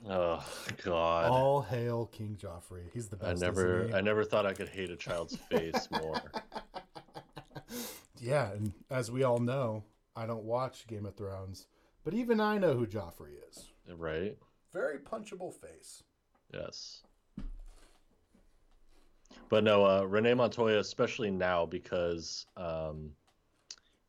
Oh 0.08 0.46
God. 0.84 1.32
All 1.32 1.62
hail 1.62 2.08
King 2.08 2.38
Joffrey. 2.42 2.84
He's 2.94 3.08
the 3.08 3.16
best. 3.16 3.42
I 3.42 3.46
never, 3.46 3.90
I 3.94 4.02
never 4.02 4.24
thought 4.24 4.46
I 4.46 4.54
could 4.54 4.70
hate 4.70 4.90
a 4.90 4.96
child's 4.96 5.36
face 5.36 5.88
more. 5.92 6.22
Yeah, 8.22 8.52
and 8.52 8.74
as 8.90 9.10
we 9.10 9.24
all 9.24 9.40
know, 9.40 9.84
I 10.16 10.26
don't 10.26 10.44
watch 10.44 10.88
Game 10.88 11.06
of 11.06 11.16
Thrones, 11.16 11.68
but 12.04 12.14
even 12.14 12.40
I 12.40 12.58
know 12.58 12.74
who 12.74 12.86
Joffrey 12.86 13.34
is. 13.50 13.72
Right? 13.88 14.38
Very 14.74 15.00
punchable 15.00 15.54
face. 15.54 16.04
Yes. 16.54 17.02
But 19.50 19.64
no, 19.64 19.84
uh, 19.86 20.04
Renee 20.04 20.36
Montoya, 20.36 20.80
especially 20.80 21.32
now 21.32 21.66
because 21.66 22.46
um, 22.56 23.12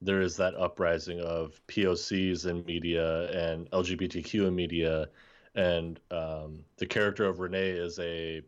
there 0.03 0.21
is 0.21 0.37
that 0.37 0.55
uprising 0.55 1.21
of 1.21 1.61
POCs 1.69 2.47
in 2.47 2.65
media 2.67 3.31
and 3.31 3.71
LGBTQ 3.71 4.49
in 4.49 4.55
media, 4.55 5.09
and 5.55 5.99
um, 6.11 6.65
the 6.77 6.87
character 6.87 7.25
of 7.25 7.41
Renee 7.41 7.71
is 7.71 7.99
a 7.99 8.43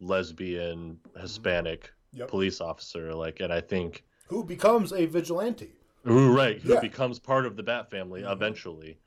lesbian 0.00 0.98
Hispanic 1.18 1.90
Yep. 2.12 2.28
police 2.28 2.60
officer. 2.60 3.12
Like, 3.12 3.40
and 3.40 3.52
I 3.52 3.60
think 3.60 4.04
Who 4.28 4.44
becomes 4.44 4.92
a 4.92 5.06
vigilante? 5.06 5.72
Ooh, 6.08 6.32
right, 6.32 6.60
who 6.60 6.74
Yeah. 6.74 6.80
becomes 6.80 7.18
part 7.18 7.44
of 7.46 7.56
the 7.56 7.62
Bat 7.62 7.90
family 7.90 8.22
eventually, 8.22 8.98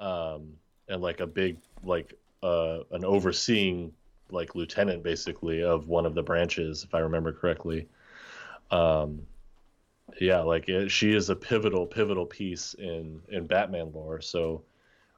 um, 0.00 0.54
and 0.88 1.00
like 1.00 1.20
a 1.20 1.26
big 1.26 1.58
like 1.86 2.14
uh, 2.42 2.80
an 2.90 3.04
overseeing 3.04 3.92
like 4.30 4.54
lieutenant 4.54 5.02
basically 5.02 5.62
of 5.62 5.88
one 5.88 6.06
of 6.06 6.14
the 6.14 6.22
branches, 6.22 6.84
if 6.84 6.94
I 6.94 7.00
remember 7.00 7.32
correctly. 7.32 7.88
Um, 8.70 9.26
yeah, 10.20 10.40
like 10.40 10.68
it, 10.68 10.90
she 10.90 11.14
is 11.14 11.30
a 11.30 11.36
pivotal 11.36 11.86
pivotal 11.86 12.26
piece 12.26 12.74
in 12.74 13.20
in 13.28 13.46
Batman 13.46 13.92
lore. 13.92 14.20
So 14.20 14.62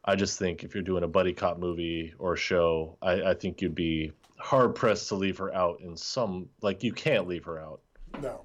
I 0.04 0.14
just 0.14 0.38
think 0.38 0.62
if 0.62 0.74
you're 0.74 0.84
doing 0.84 1.02
a 1.02 1.08
buddy 1.08 1.32
cop 1.32 1.58
movie 1.58 2.14
or 2.18 2.36
show, 2.36 2.96
I, 3.02 3.30
I 3.30 3.34
think 3.34 3.60
you'd 3.60 3.74
be 3.74 4.12
hard 4.38 4.74
pressed 4.74 5.08
to 5.08 5.14
leave 5.14 5.38
her 5.38 5.52
out 5.54 5.80
in 5.80 5.96
some 5.96 6.48
like 6.62 6.82
you 6.82 6.92
can't 6.92 7.26
leave 7.26 7.44
her 7.44 7.58
out. 7.58 7.80
No. 8.20 8.42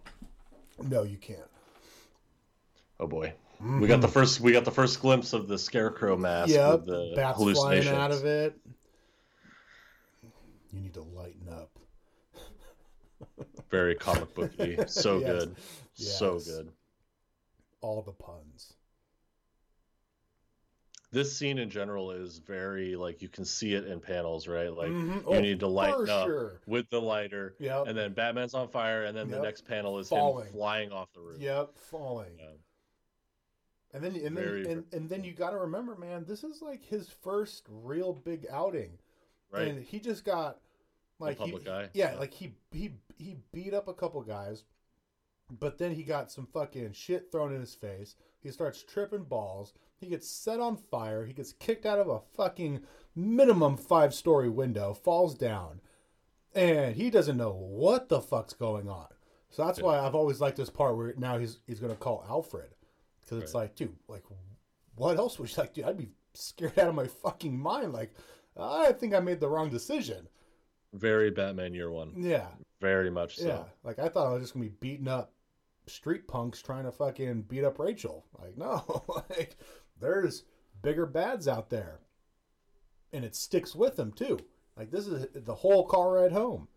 No, 0.90 1.04
you 1.04 1.18
can't. 1.18 1.40
Oh 3.00 3.08
boy. 3.08 3.34
We 3.64 3.88
got 3.88 4.02
the 4.02 4.08
first 4.08 4.40
we 4.40 4.52
got 4.52 4.66
the 4.66 4.72
first 4.72 5.00
glimpse 5.02 5.34
of 5.34 5.48
the 5.48 5.58
scarecrow 5.60 6.18
mask 6.18 6.52
Yeah, 6.54 6.74
with 6.74 6.86
the 6.86 7.14
bats 7.16 7.38
flying 7.40 7.88
out 7.88 8.12
of 8.12 8.26
it. 8.26 8.56
You 10.72 10.80
need 10.82 10.94
to 10.96 11.02
lighten 11.04 11.48
up. 11.50 11.70
Very 13.70 13.96
comic 13.96 14.34
booky. 14.34 14.78
So 14.88 15.20
Yes. 15.20 15.28
good. 15.28 15.56
So 15.94 16.40
good. 16.40 16.72
All 17.82 18.02
the 18.02 18.12
puns. 18.14 18.74
This 21.12 21.36
scene 21.38 21.60
in 21.60 21.70
general 21.70 22.12
is 22.12 22.38
very 22.40 22.96
like 22.96 23.22
you 23.22 23.28
can 23.28 23.44
see 23.44 23.74
it 23.74 23.86
in 23.86 24.00
panels, 24.00 24.48
right? 24.48 24.74
Like 24.74 24.90
Mhm. 24.92 25.16
you 25.18 25.24
Oh, 25.28 25.40
need 25.42 25.60
to 25.60 25.68
lighten 25.68 26.10
up 26.10 26.26
sure. 26.26 26.62
with 26.66 26.90
the 26.90 27.02
lighter. 27.02 27.56
Yep. 27.60 27.88
And 27.88 27.98
then 27.98 28.14
Batman's 28.14 28.54
on 28.54 28.70
fire 28.70 29.04
and 29.04 29.16
then 29.16 29.28
Yep. 29.30 29.38
the 29.38 29.44
next 29.44 29.62
panel 29.68 30.00
is 30.00 30.08
Falling. 30.08 30.48
him 30.48 30.54
flying 30.54 30.92
off 30.94 31.12
the 31.14 31.20
roof. 31.20 31.40
Yep, 31.42 31.78
falling. 31.78 32.38
Yeah. 32.40 32.52
And 33.94 34.04
then 34.04 34.16
and 34.16 34.36
Very- 34.36 34.64
then 34.64 34.72
and, 34.72 34.94
and 34.94 35.10
then 35.10 35.24
you 35.24 35.34
got 35.34 35.50
to 35.52 35.58
remember, 35.58 35.96
man, 35.96 36.26
this 36.28 36.44
is 36.44 36.62
like 36.62 36.84
his 36.84 37.10
first 37.10 37.66
real 37.70 38.14
big 38.14 38.46
outing. 38.52 38.98
Right. 39.52 39.68
And 39.68 39.84
he 39.84 40.00
just 40.00 40.24
got 40.24 40.60
like 41.20 41.38
he-. 41.40 41.58
Yeah, 41.66 41.88
Yeah. 41.94 42.16
like 42.16 42.34
he 42.34 42.54
he 42.72 42.94
he 43.18 43.38
beat 43.54 43.74
up 43.74 43.88
a 43.88 43.94
couple 43.94 44.22
guys, 44.22 44.64
but 45.60 45.78
then 45.78 45.94
he 45.94 46.04
got 46.04 46.32
some 46.32 46.48
fucking 46.48 46.94
shit 46.94 47.32
thrown 47.32 47.54
in 47.54 47.60
his 47.60 47.76
face. 47.76 48.16
He 48.40 48.50
starts 48.50 48.82
tripping 48.84 49.24
balls. 49.24 49.74
He 50.00 50.08
gets 50.08 50.28
set 50.28 50.60
on 50.60 50.78
fire. 50.78 51.26
He 51.26 51.34
gets 51.34 51.54
kicked 51.54 51.86
out 51.86 52.00
of 52.00 52.08
a 52.08 52.22
fucking 52.36 52.80
minimum 53.16 53.78
five 53.78 54.14
story 54.16 54.50
window, 54.50 54.94
falls 54.96 55.36
down, 55.36 55.82
and 56.56 56.96
he 56.96 57.10
doesn't 57.12 57.38
know 57.38 57.52
what 57.52 58.10
the 58.10 58.22
fuck's 58.22 58.54
going 58.54 58.90
on. 58.90 59.08
So 59.50 59.66
that's 59.66 59.82
why 59.82 60.00
I've 60.00 60.16
always 60.16 60.40
liked 60.40 60.58
this 60.58 60.70
part 60.70 60.96
where 60.96 61.14
now 61.18 61.38
he's 61.38 61.60
he's 61.68 61.80
gonna 61.82 61.96
call 61.96 62.26
Alfred 62.28 62.70
because 63.22 63.44
it's 63.44 63.54
Right. 63.54 63.62
like, 63.62 63.76
dude, 63.76 63.96
like, 64.08 64.24
what 64.96 65.18
else 65.18 65.40
would 65.40 65.50
you 65.50 65.56
like, 65.58 65.74
dude? 65.74 65.86
I'd 65.86 65.98
be 65.98 66.10
scared 66.34 66.78
out 66.80 66.90
of 66.90 66.96
my 66.96 67.08
fucking 67.08 67.58
mind. 67.58 67.94
Like, 67.94 68.14
I 68.58 68.92
think 68.92 69.14
I 69.14 69.20
made 69.20 69.40
the 69.40 69.50
wrong 69.50 69.70
decision. 69.70 70.28
Very 70.94 71.32
Batman 71.32 71.74
year 71.74 71.90
one. 71.90 72.14
Yeah, 72.18 72.48
Very 72.82 73.10
much 73.10 73.38
so. 73.38 73.48
yeah. 73.48 73.64
Like 73.84 73.98
I 74.00 74.10
thought 74.10 74.28
I 74.28 74.34
was 74.34 74.42
just 74.44 74.54
gonna 74.54 74.66
be 74.66 74.76
beating 74.82 75.08
up 75.08 75.34
street 75.88 76.28
punks 76.28 76.62
trying 76.62 76.84
to 76.84 76.92
fucking 76.92 77.44
beat 77.44 77.64
up 77.64 77.80
Rachel. 77.80 78.26
Like, 78.38 78.58
no, 78.58 79.04
like 79.30 79.56
there's 80.00 80.44
bigger 80.82 81.06
bads 81.06 81.48
out 81.48 81.70
there, 81.70 82.00
and 83.14 83.24
it 83.24 83.36
sticks 83.36 83.74
with 83.74 83.96
them 83.96 84.12
too. 84.12 84.38
Like 84.76 84.92
this 84.92 85.08
is 85.08 85.28
the 85.34 85.56
whole 85.56 85.86
car 85.86 86.12
ride 86.14 86.32
home. 86.34 86.68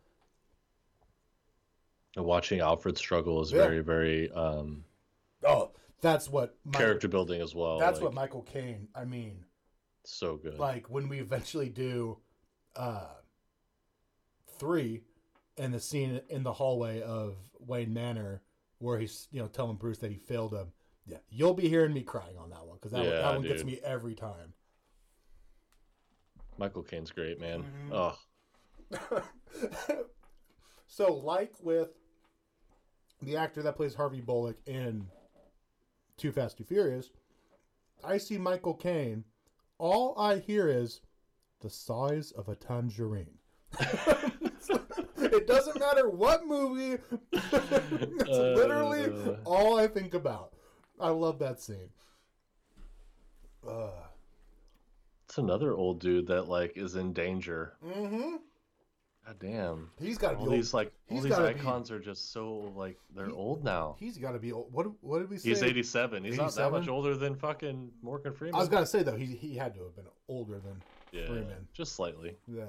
And 2.16 2.24
watching 2.24 2.60
Alfred 2.60 2.96
struggle 2.96 3.42
is 3.42 3.50
Yeah. 3.50 3.62
very, 3.64 3.80
very 3.80 4.30
um 4.30 4.84
that's 6.04 6.28
what 6.28 6.54
Michael, 6.64 6.80
character 6.80 7.08
building 7.08 7.40
as 7.40 7.54
well. 7.54 7.78
That's 7.78 7.96
like, 7.96 8.04
what 8.04 8.14
Michael 8.14 8.42
Caine. 8.42 8.88
I 8.94 9.06
mean, 9.06 9.44
so 10.04 10.36
good. 10.36 10.58
like 10.58 10.90
when 10.90 11.08
we 11.08 11.18
eventually 11.18 11.70
do 11.70 12.18
uh 12.76 13.14
three 14.58 15.02
and 15.56 15.72
the 15.72 15.80
scene 15.80 16.20
in 16.28 16.42
the 16.42 16.52
hallway 16.52 17.00
of 17.00 17.36
Wayne 17.58 17.94
Manor 17.94 18.42
where 18.78 18.98
he's 18.98 19.28
you 19.32 19.40
know 19.40 19.48
telling 19.48 19.76
Bruce 19.76 19.98
that 19.98 20.10
he 20.10 20.18
failed 20.18 20.52
him. 20.52 20.72
Yeah, 21.06 21.18
you'll 21.30 21.54
be 21.54 21.68
hearing 21.68 21.94
me 21.94 22.02
crying 22.02 22.36
on 22.38 22.50
that 22.50 22.66
one 22.66 22.76
because 22.76 22.92
that, 22.92 22.98
one, 22.98 23.08
Yeah, 23.08 23.22
that 23.22 23.34
one 23.34 23.42
gets 23.42 23.64
me 23.64 23.80
every 23.82 24.14
time. 24.14 24.52
Michael 26.58 26.82
Caine's 26.82 27.10
great, 27.10 27.40
man. 27.40 27.64
Oh, 27.92 28.16
so, 30.86 31.14
like 31.14 31.52
with 31.62 31.88
the 33.22 33.36
actor 33.36 33.62
that 33.62 33.76
plays 33.76 33.94
Harvey 33.94 34.20
Bullock 34.20 34.56
in 34.66 35.08
Too 36.16 36.32
Fast, 36.32 36.58
Too 36.58 36.64
Furious, 36.64 37.10
I 38.04 38.18
see 38.18 38.38
Michael 38.38 38.74
Caine. 38.74 39.24
All 39.78 40.14
I 40.18 40.36
hear 40.38 40.68
is 40.68 41.00
the 41.60 41.70
size 41.70 42.30
of 42.32 42.48
a 42.48 42.54
tangerine. 42.54 43.38
it 45.16 45.46
doesn't 45.46 45.78
matter 45.80 46.08
what 46.08 46.46
movie. 46.46 47.02
it's 47.32 48.28
literally 48.28 49.04
Uh. 49.06 49.36
all 49.44 49.78
I 49.78 49.88
think 49.88 50.14
about. 50.14 50.52
I 51.00 51.08
love 51.10 51.38
that 51.40 51.60
scene. 51.60 51.90
Uh, 53.68 53.88
it's 55.26 55.38
another 55.38 55.74
old 55.74 55.98
dude 56.00 56.28
that 56.28 56.48
like 56.48 56.76
is 56.76 56.94
in 56.94 57.12
danger. 57.12 57.72
mm-hmm. 57.84 58.36
God 59.26 59.36
damn. 59.40 59.90
He's 59.98 60.18
got 60.18 60.30
to 60.30 60.34
be 60.36 60.40
All 60.42 60.48
old. 60.48 60.54
these 60.58 60.74
like 60.74 60.92
all 61.08 61.16
he's 61.16 61.24
these 61.24 61.32
gotta 61.32 61.54
be- 61.54 61.60
icons 61.60 61.90
are 61.90 61.98
just 61.98 62.32
so 62.32 62.72
like 62.76 62.98
they're 63.16 63.26
He- 63.26 63.32
old 63.32 63.64
now. 63.64 63.96
He's 63.98 64.18
got 64.18 64.32
to 64.32 64.38
be 64.38 64.52
old. 64.52 64.72
What, 64.72 64.86
what 65.02 65.20
did 65.20 65.30
we 65.30 65.38
say? 65.38 65.48
He's 65.50 65.62
87. 65.62 66.24
He's 66.24 66.36
not 66.36 66.54
that 66.56 66.70
much 66.70 66.88
older 66.88 67.16
than 67.16 67.34
fucking 67.34 67.90
Morgan 68.02 68.34
Freeman. 68.34 68.54
I 68.56 68.58
was 68.58 68.68
gonna 68.68 68.84
say 68.86 69.02
though, 69.02 69.16
he 69.16 69.24
he 69.26 69.56
had 69.56 69.74
to 69.74 69.82
have 69.84 69.96
been 69.96 70.04
older 70.28 70.58
than 70.58 70.82
yeah, 71.12 71.26
Freeman. 71.26 71.66
just 71.72 71.94
slightly. 71.94 72.36
yeah. 72.46 72.64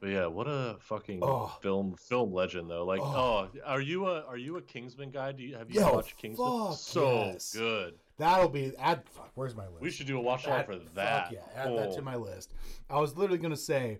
But 0.00 0.10
yeah, 0.10 0.26
what 0.26 0.46
a 0.46 0.76
fucking 0.80 1.20
Oh. 1.22 1.48
film 1.60 1.94
film 1.96 2.32
legend 2.32 2.70
though. 2.70 2.84
Like, 2.84 3.00
Oh. 3.00 3.48
oh, 3.52 3.60
are 3.64 3.80
you 3.80 4.06
a 4.06 4.24
are 4.26 4.36
you 4.36 4.56
a 4.56 4.62
Kingsman 4.62 5.10
guy? 5.10 5.32
Do 5.32 5.42
you 5.42 5.56
have 5.56 5.70
you 5.70 5.80
Yo, 5.80 5.92
watched 5.92 6.16
Kingsman? 6.16 6.68
fuck 6.68 6.76
so 6.78 7.24
yes. 7.26 7.52
good. 7.52 7.94
That'll 8.16 8.48
be 8.48 8.72
add. 8.78 9.02
Fuck, 9.08 9.30
where's 9.34 9.56
my 9.56 9.66
list? 9.66 9.80
We 9.80 9.90
should 9.90 10.06
do 10.06 10.16
a 10.18 10.20
watch 10.20 10.46
along 10.46 10.60
Add- 10.60 10.66
for 10.66 10.72
fuck 10.78 10.94
that. 10.94 11.32
yeah, 11.32 11.40
add 11.56 11.76
that 11.76 11.92
to 11.94 11.98
Oh. 12.00 12.02
my 12.04 12.14
list. 12.16 12.52
I 12.88 13.00
was 13.00 13.16
literally 13.16 13.38
gonna 13.38 13.56
say, 13.56 13.98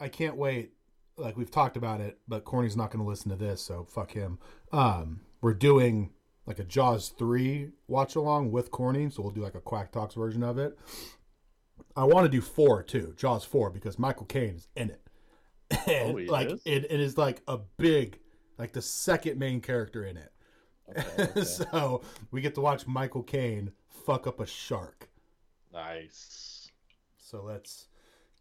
I 0.00 0.08
can't 0.08 0.36
wait. 0.36 0.72
Like 1.16 1.36
we've 1.36 1.50
talked 1.50 1.76
about 1.76 2.00
it, 2.00 2.18
but 2.26 2.44
Corny's 2.44 2.76
not 2.76 2.90
gonna 2.90 3.06
listen 3.06 3.30
to 3.30 3.36
this, 3.36 3.60
so 3.62 3.84
fuck 3.84 4.10
him. 4.12 4.38
Um, 4.72 5.20
we're 5.40 5.54
doing 5.54 6.10
like 6.46 6.58
a 6.58 6.64
Jaws 6.64 7.10
three 7.10 7.70
watch 7.86 8.16
along 8.16 8.50
with 8.50 8.70
Corny, 8.70 9.08
so 9.10 9.22
we'll 9.22 9.30
do 9.32 9.40
like 9.42 9.54
a 9.54 9.60
Quack 9.60 9.92
Talks 9.92 10.14
version 10.14 10.42
of 10.42 10.58
it. 10.58 10.76
I 11.96 12.04
want 12.04 12.24
to 12.24 12.28
do 12.28 12.40
four 12.40 12.82
too, 12.82 13.14
Jaws 13.16 13.44
four, 13.44 13.70
because 13.70 13.98
Michael 13.98 14.26
Caine 14.26 14.56
is 14.56 14.68
in 14.76 14.90
it. 14.90 15.00
And 15.88 16.18
Oh, 16.18 16.32
like 16.32 16.50
is? 16.50 16.60
it, 16.64 16.90
it 16.90 17.00
is 17.00 17.16
like 17.16 17.40
a 17.48 17.58
big, 17.78 18.18
like 18.58 18.72
the 18.72 18.82
second 18.82 19.38
main 19.38 19.60
character 19.60 20.04
in 20.04 20.16
it. 20.16 20.32
Okay, 20.90 21.22
okay. 21.22 21.44
so 21.44 22.02
we 22.30 22.40
get 22.40 22.54
to 22.56 22.60
watch 22.60 22.86
Michael 22.86 23.22
Caine 23.22 23.72
fuck 23.88 24.26
up 24.26 24.40
a 24.40 24.46
shark. 24.46 25.08
nice. 25.72 26.70
So 27.16 27.46
that's 27.48 27.88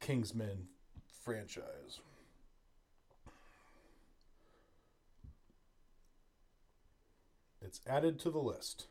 Kingsman 0.01 0.67
franchise. 1.23 1.99
It's 7.61 7.81
added 7.87 8.19
to 8.19 8.29
the 8.29 8.39
list. 8.39 8.87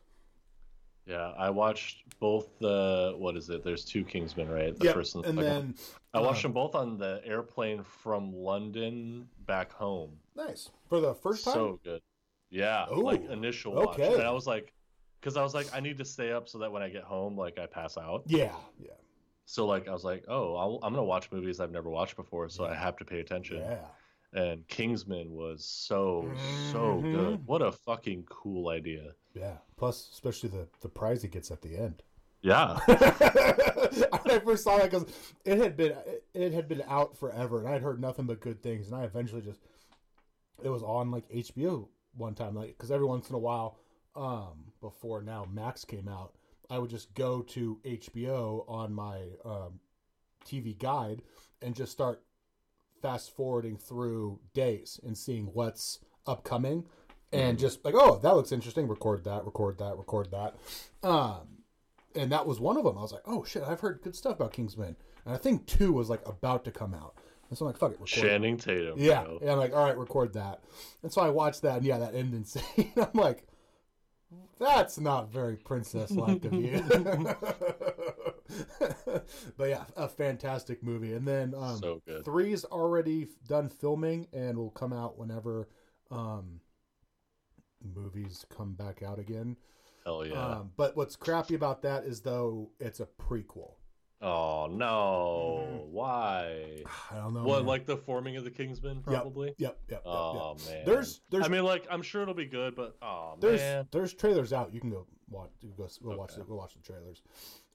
Yeah, 1.06 1.32
I 1.36 1.50
watched 1.50 2.04
both 2.20 2.58
the 2.60 3.14
what 3.18 3.36
is 3.36 3.50
it? 3.50 3.64
There's 3.64 3.84
two 3.84 4.04
Kingsmen, 4.04 4.48
right? 4.48 4.76
The 4.76 4.84
Yep, 4.84 4.94
first 4.94 5.14
and, 5.16 5.24
and 5.24 5.38
then 5.38 5.74
I 6.14 6.20
watched 6.20 6.40
uh, 6.40 6.48
them 6.48 6.52
both 6.52 6.74
on 6.74 6.96
the 6.96 7.20
airplane 7.24 7.82
from 7.82 8.32
London 8.32 9.28
back 9.46 9.72
home. 9.72 10.12
nice 10.36 10.70
for 10.88 11.00
the 11.00 11.14
first 11.14 11.44
time. 11.44 11.54
So 11.54 11.80
good. 11.84 12.00
Yeah, 12.50 12.86
Ooh, 12.92 13.02
like 13.02 13.24
initial 13.30 13.72
watch. 13.74 13.98
okay. 13.98 14.14
And 14.14 14.22
I 14.22 14.30
was 14.30 14.46
like, 14.46 14.72
because 15.20 15.36
I 15.36 15.42
was 15.42 15.54
like, 15.54 15.66
I 15.72 15.80
need 15.80 15.98
to 15.98 16.04
stay 16.04 16.32
up 16.32 16.48
so 16.48 16.58
that 16.58 16.70
when 16.70 16.82
I 16.82 16.88
get 16.88 17.02
home, 17.02 17.36
like 17.36 17.58
I 17.58 17.66
pass 17.66 17.96
out. 17.98 18.24
yeah, 18.26 18.54
yeah, 18.78 18.90
So 19.44 19.66
like 19.66 19.88
I 19.88 19.92
was 19.92 20.04
like, 20.04 20.24
oh, 20.28 20.54
I'll, 20.56 20.78
I'm 20.82 20.92
gonna 20.92 21.04
watch 21.04 21.30
movies 21.32 21.60
I've 21.60 21.72
never 21.72 21.90
watched 21.90 22.16
before, 22.16 22.48
so 22.48 22.64
I 22.64 22.74
have 22.74 22.96
to 22.98 23.04
pay 23.04 23.20
attention. 23.20 23.58
yeah. 23.58 23.84
And 24.34 24.66
Kingsman 24.68 25.30
was 25.32 25.64
so 25.66 26.30
so 26.70 27.00
good. 27.02 27.38
Mhm. 27.40 27.44
What 27.44 27.60
a 27.60 27.70
fucking 27.72 28.24
cool 28.30 28.68
idea. 28.70 29.12
Yeah. 29.34 29.58
Plus, 29.76 30.08
especially 30.12 30.48
the 30.48 30.68
the 30.80 30.88
prize 30.88 31.20
he 31.22 31.28
gets 31.28 31.50
at 31.50 31.60
the 31.60 31.76
end. 31.76 32.02
Yeah. 32.40 32.78
I 32.88 34.40
first 34.44 34.64
saw 34.64 34.78
that 34.78 34.90
because 34.90 35.06
it 35.44 35.58
had 35.58 35.76
been 35.76 35.94
it 36.34 36.52
had 36.52 36.66
been 36.68 36.82
out 36.88 37.16
forever, 37.16 37.58
and 37.60 37.68
I 37.68 37.72
had 37.72 37.82
heard 37.82 38.00
nothing 38.00 38.24
but 38.26 38.40
good 38.40 38.62
things. 38.62 38.86
And 38.88 38.96
I 38.96 39.04
eventually 39.04 39.42
just 39.42 39.60
it 40.62 40.68
was 40.70 40.82
on 40.82 41.10
like 41.10 41.28
HBO 41.28 41.88
one 42.16 42.34
time, 42.34 42.54
like 42.54 42.68
because 42.68 42.90
every 42.90 43.06
once 43.06 43.28
in 43.28 43.34
a 43.34 43.38
while, 43.38 43.78
um, 44.16 44.72
before 44.80 45.22
now 45.22 45.46
Max 45.52 45.84
came 45.84 46.08
out, 46.08 46.32
I 46.72 46.78
would 46.78 46.88
just 46.88 47.12
go 47.12 47.42
to 47.42 47.78
HBO 47.84 48.64
on 48.66 48.94
my 48.94 49.18
um, 49.44 49.80
TV 50.46 50.78
guide 50.78 51.20
and 51.60 51.74
just 51.74 51.92
start 51.92 52.22
fast 53.02 53.36
forwarding 53.36 53.76
through 53.76 54.40
days 54.54 54.98
and 55.04 55.18
seeing 55.18 55.46
what's 55.52 55.98
upcoming 56.26 56.84
and 57.32 57.58
just 57.58 57.84
like 57.84 57.94
oh 57.96 58.18
that 58.22 58.36
looks 58.36 58.52
interesting. 58.52 58.86
Record 58.86 59.24
that 59.24 59.44
record 59.44 59.78
that 59.78 59.96
record 59.96 60.30
that. 60.30 60.54
Um 61.06 61.58
and 62.14 62.30
that 62.30 62.46
was 62.46 62.60
one 62.60 62.76
of 62.76 62.84
them. 62.84 62.96
I 62.96 63.02
was 63.02 63.12
like 63.12 63.22
oh 63.26 63.44
shit 63.44 63.62
i've 63.64 63.80
heard 63.80 64.00
good 64.02 64.14
stuff 64.14 64.36
about 64.36 64.52
kingsman. 64.52 64.96
And 65.24 65.34
i 65.34 65.38
think 65.38 65.66
two 65.66 65.92
was 65.92 66.08
like 66.08 66.26
about 66.26 66.64
to 66.66 66.70
come 66.70 66.94
out. 66.94 67.14
And 67.48 67.58
so 67.58 67.64
i'm 67.64 67.72
like 67.72 67.78
fuck 67.78 67.90
it 67.90 68.00
record. 68.00 68.06
Channing 68.08 68.56
Tatum. 68.56 68.94
yeah. 68.98 69.24
bro. 69.24 69.38
and 69.40 69.50
i'm 69.50 69.58
like 69.58 69.74
all 69.74 69.84
right 69.84 69.98
record 69.98 70.34
that. 70.34 70.62
And 71.02 71.12
so 71.12 71.22
i 71.22 71.28
watched 71.28 71.62
that 71.62 71.78
and 71.78 71.86
yeah 71.86 71.98
that 71.98 72.14
ended 72.14 72.34
insane. 72.34 72.92
I'm 72.96 73.20
like 73.20 73.46
that's 74.58 74.98
not 74.98 75.30
very 75.32 75.56
princess 75.56 76.10
like 76.12 76.44
of 76.44 76.52
you 76.52 76.82
but 79.56 79.68
yeah 79.68 79.84
a 79.96 80.08
fantastic 80.08 80.82
movie 80.82 81.14
and 81.14 81.26
then 81.26 81.54
um 81.56 81.78
so 81.78 82.00
good. 82.06 82.24
Three's 82.24 82.64
already 82.64 83.28
done 83.48 83.68
filming 83.68 84.28
and 84.32 84.56
will 84.56 84.70
come 84.70 84.92
out 84.92 85.18
whenever 85.18 85.68
um, 86.12 86.60
movies 87.82 88.46
come 88.54 88.74
back 88.74 89.02
out 89.02 89.18
again. 89.18 89.56
Hell 90.04 90.26
yeah. 90.26 90.34
Um, 90.34 90.70
but 90.76 90.96
what's 90.96 91.16
crappy 91.16 91.54
about 91.54 91.82
that 91.82 92.04
is 92.04 92.20
though 92.20 92.70
it's 92.78 93.00
a 93.00 93.06
prequel. 93.06 93.74
Oh 94.22 94.68
no. 94.70 95.86
Why? 95.90 96.82
I 97.10 97.16
don't 97.16 97.34
know. 97.34 97.42
What, 97.42 97.58
man. 97.58 97.66
like 97.66 97.86
the 97.86 97.96
forming 97.96 98.36
of 98.36 98.44
the 98.44 98.50
Kingsmen, 98.50 99.02
probably? 99.02 99.48
Yep, 99.58 99.58
yep, 99.58 99.78
yep. 99.90 100.02
Oh 100.04 100.56
yep. 100.58 100.74
man. 100.74 100.84
There's 100.86 101.20
there's 101.30 101.44
I 101.44 101.48
mean, 101.48 101.64
like, 101.64 101.86
I'm 101.90 102.02
sure 102.02 102.22
it'll 102.22 102.34
be 102.34 102.46
good, 102.46 102.74
but 102.74 102.96
oh 103.02 103.34
there's 103.40 103.60
man. 103.60 103.88
there's 103.90 104.14
trailers 104.14 104.52
out. 104.52 104.72
You 104.72 104.80
can 104.80 104.90
go 104.90 105.06
watch 105.28 105.50
go, 105.76 105.88
go 106.02 106.16
watch 106.16 106.34
the, 106.36 106.42
go 106.42 106.54
watch 106.54 106.74
the 106.74 106.82
trailers. 106.82 107.22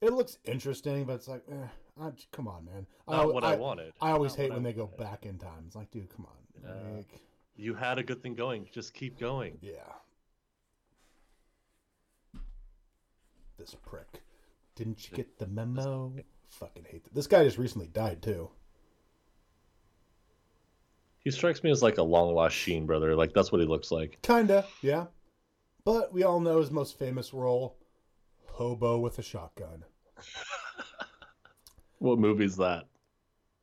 It 0.02 0.14
looks 0.14 0.38
interesting, 0.46 1.06
but 1.06 1.14
it's 1.14 1.28
like, 1.28 1.44
eh, 1.52 1.68
I, 2.00 2.12
come 2.32 2.48
on, 2.48 2.66
man. 2.66 2.86
Not 3.08 3.22
I, 3.22 3.26
what 3.26 3.44
I, 3.44 3.56
wanted. 3.56 3.94
I 4.00 4.12
always 4.12 4.34
Not 4.34 4.44
hate 4.44 4.50
when 4.52 4.60
I 4.60 4.64
they 4.64 4.74
go 4.74 4.86
back 4.86 5.26
in 5.26 5.38
time. 5.40 5.64
It's 5.66 5.76
like, 5.76 5.90
dude, 5.90 6.10
come 6.16 6.28
on. 6.28 6.64
Yeah. 6.64 6.98
Like, 6.98 7.10
You 7.56 7.74
had 7.74 7.98
a 7.98 8.04
good 8.04 8.22
thing 8.22 8.36
going. 8.36 8.68
Just 8.72 8.94
keep 8.94 9.20
going. 9.20 9.58
Yeah. 9.62 9.72
This 13.58 13.76
prick. 13.86 14.22
Didn't 14.76 15.10
you 15.10 15.18
get 15.18 15.40
the 15.40 15.48
memo? 15.48 16.14
Fucking 16.50 16.86
hate 16.90 17.04
that. 17.04 17.14
This 17.14 17.28
guy 17.28 17.44
just 17.44 17.58
recently 17.58 17.88
died 17.88 18.22
too. 18.22 18.50
He 21.20 21.32
strikes 21.32 21.64
me 21.64 21.72
as 21.72 21.84
like 21.84 21.98
a 21.98 22.04
long 22.04 22.34
lost 22.34 22.56
Sheen 22.56 22.86
brother. 22.86 23.16
Like 23.16 23.34
that's 23.34 23.52
what 23.52 23.62
he 23.62 23.68
looks 23.68 23.92
like. 23.92 24.18
Kinda, 24.22 24.66
yeah. 24.82 25.08
But 25.84 26.14
we 26.14 26.24
all 26.24 26.40
know 26.40 26.60
his 26.60 26.72
most 26.72 26.98
famous 26.98 27.34
role 27.34 27.78
Hobo 28.46 29.00
with 29.00 29.20
a 29.20 29.24
shotgun. 29.24 29.84
What 32.00 32.20
movie's 32.20 32.58
that? 32.58 32.86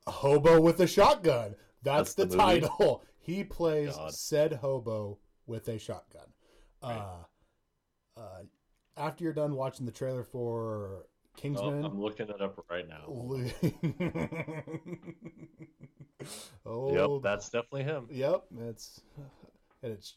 A 0.07 0.11
hobo 0.11 0.59
with 0.59 0.79
a 0.81 0.87
shotgun. 0.87 1.55
That's, 1.83 2.13
That's 2.13 2.15
the, 2.15 2.25
the 2.25 2.37
title. 2.37 3.03
He 3.19 3.43
plays 3.43 3.95
God. 3.95 4.13
said 4.13 4.53
hobo 4.53 5.19
with 5.47 5.67
a 5.67 5.79
shotgun. 5.79 6.27
Right. 6.83 6.97
Uh, 8.17 8.19
uh, 8.19 8.43
after 8.97 9.23
you're 9.23 9.33
done 9.33 9.55
watching 9.55 9.85
the 9.85 9.91
trailer 9.91 10.23
for 10.23 11.07
Oh, 11.35 11.41
Kingsman, 11.41 11.85
I'm 11.85 11.99
looking 11.99 12.29
it 12.29 12.41
up 12.41 12.63
right 12.69 12.87
now. 12.87 13.03
oh, 16.65 16.93
Yep, 16.93 17.09
that's 17.23 17.49
definitely 17.49 17.83
him. 17.83 18.07
Yep, 18.09 18.45
it's 18.67 19.01
and 19.83 19.91
it's 19.91 20.15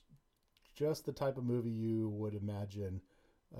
just 0.74 1.04
the 1.06 1.12
type 1.12 1.36
of 1.36 1.44
movie 1.44 1.70
you 1.70 2.08
would 2.10 2.34
imagine 2.34 3.00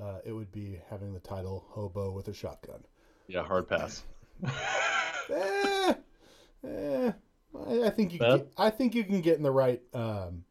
uh, 0.00 0.18
it 0.24 0.32
would 0.32 0.52
be 0.52 0.80
having 0.88 1.12
the 1.12 1.20
title 1.20 1.66
"Hobo 1.70 2.12
with 2.12 2.28
a 2.28 2.32
Shotgun." 2.32 2.84
Yeah, 3.26 3.42
hard 3.42 3.68
pass. 3.68 4.04
eh, 5.30 5.94
eh, 6.64 7.12
I, 7.66 7.82
I 7.82 7.90
think 7.90 8.12
you. 8.12 8.18
Can 8.20 8.36
get, 8.38 8.52
I 8.56 8.70
think 8.70 8.94
you 8.94 9.04
can 9.04 9.20
get 9.20 9.36
in 9.36 9.42
the 9.42 9.50
right 9.50 9.82
um, 9.94 10.44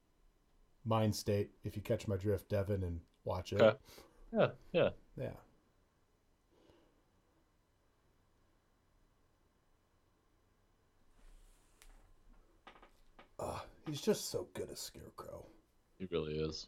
mind 0.86 1.16
state 1.16 1.52
if 1.64 1.76
you 1.76 1.82
catch 1.82 2.08
my 2.08 2.18
drift, 2.18 2.50
Devin, 2.50 2.84
and 2.84 3.00
watch 3.24 3.54
it. 3.54 3.62
Okay. 3.62 3.78
Yeah, 4.34 4.48
yeah. 4.74 4.90
Yeah. 5.18 5.30
Uh, 13.40 13.60
he's 13.88 14.02
just 14.02 14.30
so 14.30 14.48
good 14.54 14.70
as 14.72 14.80
Scarecrow. 14.80 15.46
He 15.98 16.08
really 16.12 16.34
is. 16.34 16.68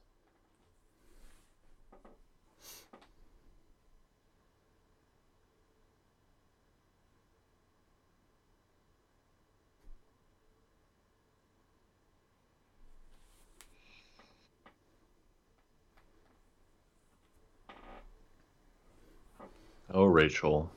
Oh, 19.91 20.05
Rachel. 20.05 20.69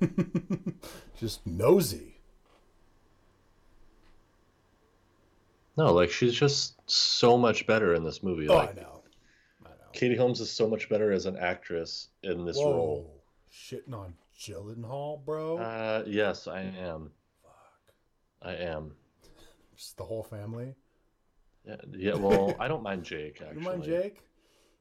just 1.20 1.46
nosy. 1.46 2.21
No, 5.76 5.92
like 5.92 6.10
she's 6.10 6.34
just 6.34 6.74
so 6.90 7.36
much 7.38 7.66
better 7.66 7.94
in 7.94 8.04
this 8.04 8.22
movie. 8.22 8.48
Oh, 8.48 8.56
like 8.56 8.70
I 8.78 8.80
know. 8.80 9.02
I 9.64 9.68
know. 9.70 9.74
Katie 9.92 10.16
Holmes 10.16 10.40
is 10.40 10.50
so 10.50 10.68
much 10.68 10.88
better 10.88 11.12
as 11.12 11.26
an 11.26 11.36
actress 11.36 12.08
in 12.22 12.44
this 12.44 12.56
Whoa. 12.58 12.70
role. 12.72 13.22
Shitting 13.50 13.94
on 13.94 14.14
Gyllenhaal, 14.38 15.24
bro. 15.24 15.58
Uh, 15.58 16.04
yes, 16.06 16.46
I 16.46 16.60
am. 16.62 17.10
Fuck. 17.42 17.92
I 18.42 18.54
am. 18.54 18.92
Just 19.76 19.96
the 19.96 20.04
whole 20.04 20.22
family. 20.22 20.74
Yeah, 21.66 21.76
yeah. 21.92 22.14
Well, 22.14 22.56
I 22.58 22.68
don't 22.68 22.82
mind 22.82 23.04
Jake. 23.04 23.40
Actually, 23.40 23.56
You 23.62 23.66
mind 23.68 23.82
Jake? 23.84 24.22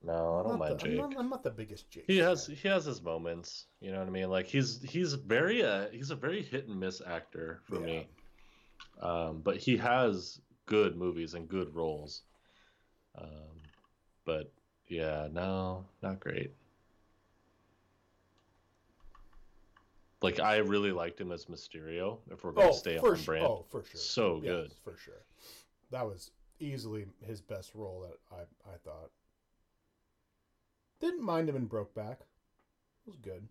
No, 0.03 0.39
I 0.39 0.49
don't 0.49 0.57
mind 0.59 0.79
the, 0.79 0.83
I'm, 0.85 0.89
Jake. 0.91 0.97
not, 0.97 1.15
I'm 1.19 1.29
not 1.29 1.43
the 1.43 1.51
biggest 1.51 1.89
Jake. 1.91 2.05
He 2.07 2.17
fan. 2.17 2.27
has 2.29 2.47
he 2.47 2.67
has 2.67 2.85
his 2.85 3.01
moments. 3.03 3.67
You 3.81 3.91
know 3.91 3.99
what 3.99 4.07
I 4.07 4.11
mean? 4.11 4.29
Like 4.31 4.47
he's 4.47 4.81
he's 4.81 5.13
very 5.13 5.63
uh 5.63 5.85
he's 5.91 6.09
a 6.09 6.15
very 6.15 6.41
hit 6.41 6.67
and 6.67 6.79
miss 6.79 7.01
actor 7.05 7.61
for 7.67 7.79
Yeah. 7.79 7.85
me. 7.85 8.09
Um, 8.99 9.41
but 9.43 9.57
he 9.57 9.77
has 9.77 10.41
good 10.71 10.95
movies 10.95 11.33
and 11.33 11.49
good 11.49 11.75
roles. 11.75 12.21
Um, 13.17 13.59
but 14.23 14.53
yeah, 14.87 15.27
no, 15.29 15.83
not 16.01 16.21
great. 16.21 16.51
Like 20.21 20.39
I 20.39 20.57
really 20.57 20.93
liked 20.93 21.19
him 21.19 21.33
as 21.33 21.45
Mysterio. 21.47 22.19
If 22.31 22.45
we're 22.45 22.53
gonna 22.53 22.69
Oh, 22.69 22.71
stay 22.71 22.97
on 22.97 23.21
brand, 23.23 23.45
Oh, 23.45 23.65
for 23.69 23.83
sure. 23.83 23.99
so 23.99 24.35
Yes, 24.41 24.43
good. 24.45 24.73
for 24.81 24.95
sure. 24.95 25.25
That 25.89 26.05
was 26.05 26.31
easily 26.59 27.05
his 27.25 27.41
best 27.41 27.75
role 27.75 28.07
that 28.07 28.17
I 28.33 28.71
I 28.71 28.77
thought. 28.77 29.11
Didn't 31.01 31.21
mind 31.23 31.49
him 31.49 31.57
in 31.57 31.67
Brokeback. 31.67 32.21
It 32.21 33.07
was 33.07 33.17
good. 33.17 33.45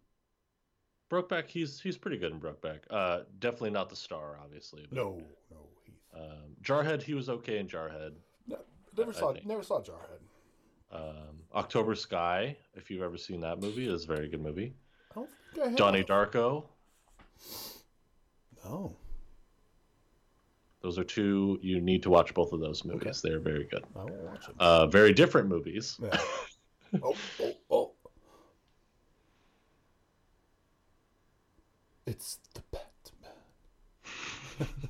Brokeback, 1.11 1.49
he's 1.49 1.81
he's 1.81 1.99
pretty 1.99 2.17
good 2.17 2.33
in 2.33 2.41
Brokeback. 2.41 2.79
Uh, 2.89 3.25
definitely 3.41 3.71
not 3.73 3.91
the 3.91 3.97
star, 3.97 4.39
obviously. 4.43 4.87
But, 4.89 4.95
No, 4.97 5.21
no. 5.51 5.67
Um, 6.15 6.57
Jarhead, 6.62 7.03
he 7.03 7.15
was 7.15 7.28
okay 7.28 7.59
in 7.59 7.69
Jarhead. 7.69 8.12
No, 8.47 8.59
never 8.97 9.11
I 9.11 9.15
saw 9.15 9.32
think. 9.32 9.47
never 9.47 9.62
saw 9.62 9.81
Jarhead. 9.81 10.20
Um, 10.93 11.39
October 11.55 11.95
Sky, 11.95 12.57
if 12.74 12.91
you've 12.91 13.03
ever 13.03 13.16
seen 13.16 13.41
that 13.43 13.61
movie, 13.61 13.89
is 13.89 14.05
a 14.05 14.07
very 14.07 14.28
good 14.28 14.43
movie. 14.43 14.74
I 15.16 15.20
I 15.62 15.69
have. 15.69 15.77
Donnie 15.77 16.05
Darko. 16.05 16.65
Oh, 18.65 18.93
Those 20.82 20.99
are 20.99 21.05
two 21.05 21.59
you 21.62 21.81
need 21.81 22.03
to 22.03 22.11
watch 22.11 22.35
both 22.35 22.53
of 22.53 22.61
those 22.61 22.85
movies. 22.85 23.23
They're 23.23 23.39
very 23.41 23.65
good. 23.65 23.85
I 23.97 24.05
will 24.05 24.11
watch 24.24 24.49
it. 24.49 24.55
Uh, 24.59 24.87
very 24.87 25.12
different 25.12 25.49
movies. 25.49 25.99
Yeah. 26.03 26.20
oh, 27.03 27.15
oh, 27.41 27.53
oh. 27.70 27.93
It's 32.07 32.39
the 32.55 32.62
Batman. 32.73 33.31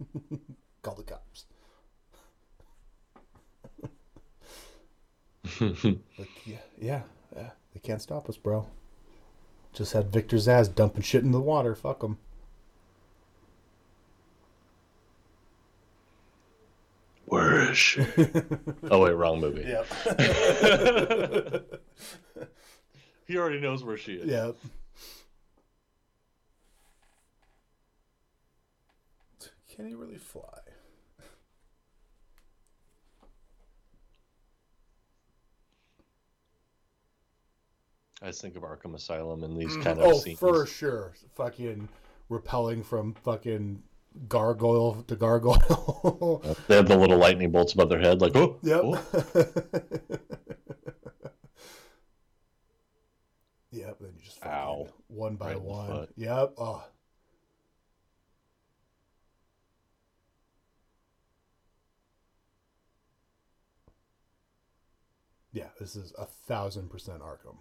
Call 0.82 0.94
the 0.94 1.02
cops. 1.02 1.46
Like, 6.18 6.46
yeah, 6.46 6.56
yeah, 6.80 7.02
yeah. 7.36 7.50
They 7.72 7.80
can't 7.80 8.00
stop 8.02 8.28
us, 8.28 8.36
bro. 8.36 8.66
Just 9.72 9.92
had 9.92 10.10
Victor 10.10 10.36
Zsasz 10.36 10.74
dumping 10.74 11.02
shit 11.02 11.22
in 11.22 11.32
the 11.32 11.40
water. 11.40 11.74
Fuck 11.74 12.00
them. 12.00 12.18
Where 17.26 17.70
is 17.70 17.76
she? 17.78 18.00
oh 18.90 19.00
wait, 19.00 19.12
wrong 19.12 19.40
movie. 19.40 19.62
Yep. 19.68 19.86
He 23.26 23.36
already 23.38 23.60
knows 23.60 23.82
where 23.82 23.96
she 23.96 24.14
is. 24.14 24.26
yep. 24.26 24.56
Can 29.74 29.88
he 29.88 29.94
really 29.94 30.18
fly? 30.18 30.60
I 38.22 38.26
just 38.28 38.40
think 38.40 38.56
of 38.56 38.62
Arkham 38.62 38.94
Asylum 38.94 39.42
and 39.42 39.56
these 39.60 39.76
mm. 39.76 39.82
kind 39.82 39.98
of 39.98 40.06
Oh, 40.06 40.18
scenes. 40.18 40.38
for 40.38 40.64
sure. 40.66 41.12
Fucking 41.34 41.88
repelling 42.28 42.82
from 42.82 43.14
fucking 43.14 43.82
gargoyle 44.28 45.02
to 45.08 45.16
gargoyle. 45.16 46.42
They 46.68 46.76
have 46.76 46.88
the 46.88 46.96
little 46.96 47.18
lightning 47.18 47.50
bolts 47.50 47.72
above 47.74 47.88
their 47.90 48.00
head, 48.00 48.20
like 48.20 48.36
oh, 48.36 48.58
Yep. 48.62 48.80
oh. 48.84 48.92
yep. 53.72 53.96
Then 54.00 54.12
you 54.16 54.22
just 54.24 54.38
fucking 54.38 54.52
Ow. 54.52 54.86
one 55.08 55.34
by 55.36 55.48
Right 55.48 55.60
one. 55.60 55.86
foot. 55.88 56.10
Yep. 56.16 56.54
Oh. 56.56 56.84
Yeah, 65.54 65.68
this 65.78 65.94
is 65.96 66.12
a 66.18 66.26
thousand 66.26 66.90
percent 66.90 67.20
Arkham. 67.22 67.56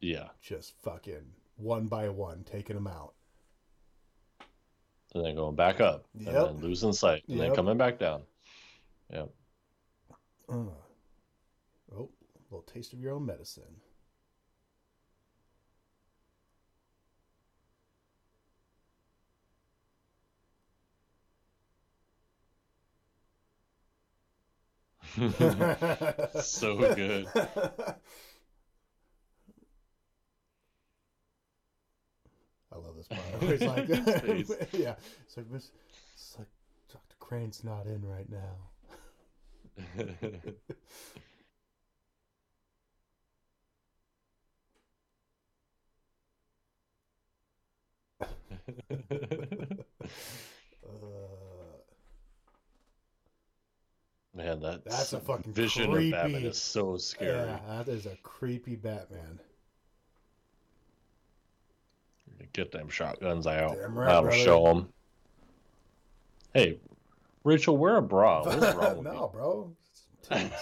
yeah. 0.00 0.28
Just 0.40 0.74
fucking 0.82 1.24
one 1.56 1.86
by 1.88 2.08
one 2.10 2.44
taking 2.44 2.76
them 2.76 2.86
out. 2.86 3.14
And 5.14 5.24
then 5.24 5.34
going 5.34 5.56
back 5.56 5.80
up, 5.80 6.04
Yep. 6.14 6.28
and 6.28 6.36
then 6.36 6.60
losing 6.62 6.92
sight, 6.92 7.24
and 7.26 7.40
then 7.40 7.54
coming 7.54 7.76
back 7.78 7.98
down. 7.98 8.22
Yeah. 9.12 9.24
Uh. 10.48 10.54
Oh, 11.92 12.08
a 12.08 12.42
little 12.50 12.62
taste 12.72 12.92
of 12.92 13.00
your 13.00 13.14
own 13.14 13.26
medicine. 13.26 13.80
so 26.42 26.76
good. 26.94 27.26
I 32.72 32.76
love 32.76 32.96
this 32.96 33.08
part. 33.08 33.42
He's 33.42 33.62
like, 33.62 33.88
yeah, 34.72 34.94
it's 35.26 35.36
like, 35.36 35.50
Miss, 35.50 35.70
it's 36.14 36.36
like 36.38 36.46
Dr. 36.92 37.16
Crane's 37.18 37.64
not 37.64 37.86
in 37.86 38.06
right 38.06 38.28
now. 38.30 38.54
Man, 54.44 54.60
that 54.60 54.84
That's 54.86 55.12
a 55.12 55.20
fucking 55.20 55.52
vision 55.52 55.90
creepy- 55.92 56.14
of 56.14 56.22
Batman 56.22 56.42
is 56.44 56.58
so 56.60 56.96
scary. 56.96 57.46
yeah, 57.46 57.58
that 57.68 57.88
is 57.88 58.06
a 58.06 58.16
creepy 58.22 58.76
Batman. 58.76 59.38
Get 62.54 62.72
them 62.72 62.88
shotguns 62.88 63.46
out. 63.46 63.76
Damn 63.76 63.96
right, 63.98 64.06
That'll 64.06 64.22
brother. 64.22 64.36
show 64.38 64.64
them. 64.64 64.88
Hey, 66.54 66.78
Rachel, 67.44 67.76
wear 67.76 67.98
a 67.98 68.02
bra. 68.02 68.42
What's 68.44 68.74
wrong 68.74 69.02
no, 69.04 69.28
bro. 69.32 69.76
it's 70.30 70.52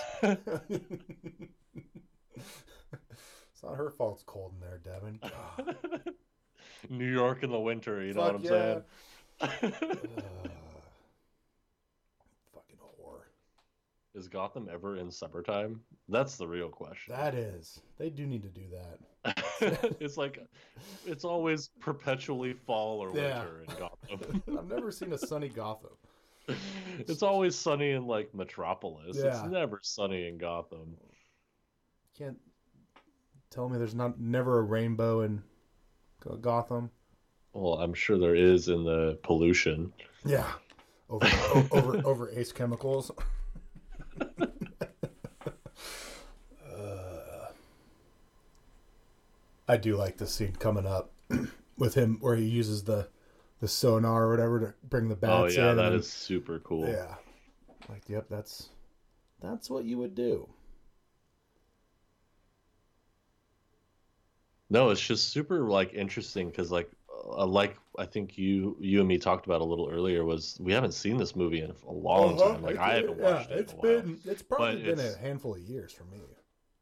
not 3.62 3.76
her 3.76 3.90
fault. 3.90 4.16
It's 4.16 4.24
cold 4.24 4.52
in 4.54 4.60
there, 4.60 4.80
Devin. 4.84 5.18
New 6.98 7.10
York 7.10 7.42
in 7.42 7.50
the 7.50 7.58
winter, 7.60 8.04
you 8.04 8.12
know 8.12 8.20
what 8.22 8.34
I'm 8.34 8.42
yeah. 8.42 8.50
saying? 8.50 8.82
Uh, 9.40 9.46
fucking 12.52 12.76
whore. 12.82 13.22
Is 14.18 14.26
Gotham 14.28 14.68
ever 14.72 14.96
in 14.96 15.12
summertime? 15.12 15.80
That's 16.08 16.36
the 16.36 16.46
real 16.46 16.68
question. 16.68 17.14
That 17.14 17.34
is. 17.36 17.80
They 17.98 18.10
do 18.10 18.26
need 18.26 18.42
to 18.42 18.48
do 18.48 18.62
that. 18.72 19.96
it's 20.00 20.16
like 20.16 20.44
it's 21.06 21.24
always 21.24 21.68
perpetually 21.80 22.52
fall 22.52 22.98
or 23.00 23.16
Yeah. 23.16 23.44
winter 23.44 23.62
in 23.62 23.76
Gotham. 23.78 24.42
I've 24.58 24.68
never 24.68 24.90
seen 24.90 25.12
a 25.12 25.18
sunny 25.18 25.48
Gotham. 25.48 25.90
it's 26.98 27.22
always 27.22 27.54
sunny 27.54 27.92
in 27.92 28.06
like 28.08 28.34
Metropolis. 28.34 29.16
It's 29.16 29.42
never 29.44 29.78
sunny 29.82 30.26
in 30.26 30.36
Gotham. 30.36 30.96
Can't 32.16 32.38
tell 33.50 33.68
me 33.68 33.78
there's 33.78 33.94
not 33.94 34.18
never 34.18 34.58
a 34.58 34.62
rainbow 34.62 35.20
in 35.20 35.42
Gotham. 36.40 36.90
Well, 37.52 37.74
I'm 37.74 37.94
sure 37.94 38.18
there 38.18 38.34
is 38.34 38.68
in 38.68 38.82
the 38.82 39.16
pollution. 39.22 39.92
Yeah. 40.24 40.50
Over 41.08 41.26
over 41.70 42.00
over 42.04 42.30
Ace 42.30 42.50
Chemicals. 42.50 43.12
Uh, 46.72 47.46
I 49.66 49.76
do 49.76 49.96
like 49.96 50.16
this 50.18 50.32
scene 50.34 50.54
coming 50.58 50.86
up 50.86 51.10
with 51.78 51.94
him 51.94 52.18
where 52.20 52.36
he 52.36 52.44
uses 52.44 52.84
the 52.84 53.08
the 53.60 53.68
sonar 53.68 54.24
or 54.24 54.30
whatever 54.30 54.60
to 54.60 54.74
bring 54.88 55.08
the 55.08 55.16
bats. 55.16 55.32
Oh 55.32 55.60
yeah, 55.60 55.70
in. 55.72 55.76
that 55.76 55.86
and- 55.92 55.96
is 55.96 56.08
super 56.10 56.58
cool. 56.60 56.88
yeah. 56.88 57.14
Like, 57.88 58.08
yep, 58.08 58.26
that's 58.28 58.68
that's 59.40 59.68
what 59.70 59.84
you 59.84 59.98
would 59.98 60.14
do. 60.14 60.48
No, 64.70 64.90
it's 64.90 65.00
just 65.00 65.30
super 65.30 65.60
like 65.68 65.94
interesting 65.94 66.48
because 66.50 66.70
like 66.70 66.90
like 67.36 67.76
I 67.98 68.06
think 68.06 68.38
you 68.38 68.76
you 68.80 69.00
and 69.00 69.08
me 69.08 69.18
talked 69.18 69.46
about 69.46 69.60
a 69.60 69.64
little 69.64 69.88
earlier 69.90 70.24
was 70.24 70.56
we 70.60 70.72
haven't 70.72 70.92
seen 70.92 71.16
this 71.16 71.34
movie 71.36 71.60
in 71.60 71.72
a 71.86 71.92
long 71.92 72.38
time. 72.38 72.62
Like 72.62 72.76
I 72.78 72.94
haven't 72.96 73.18
watched 73.18 73.50
it 73.50 73.58
It's 73.58 73.72
in 73.72 73.78
a 73.78 73.82
while. 73.82 74.00
been 74.02 74.18
it's 74.24 74.42
probably 74.42 74.76
But 74.76 74.84
been 74.84 74.98
it's- 74.98 75.14
a 75.14 75.18
handful 75.18 75.54
of 75.54 75.60
years 75.60 75.92
for 75.92 76.04
me. 76.04 76.18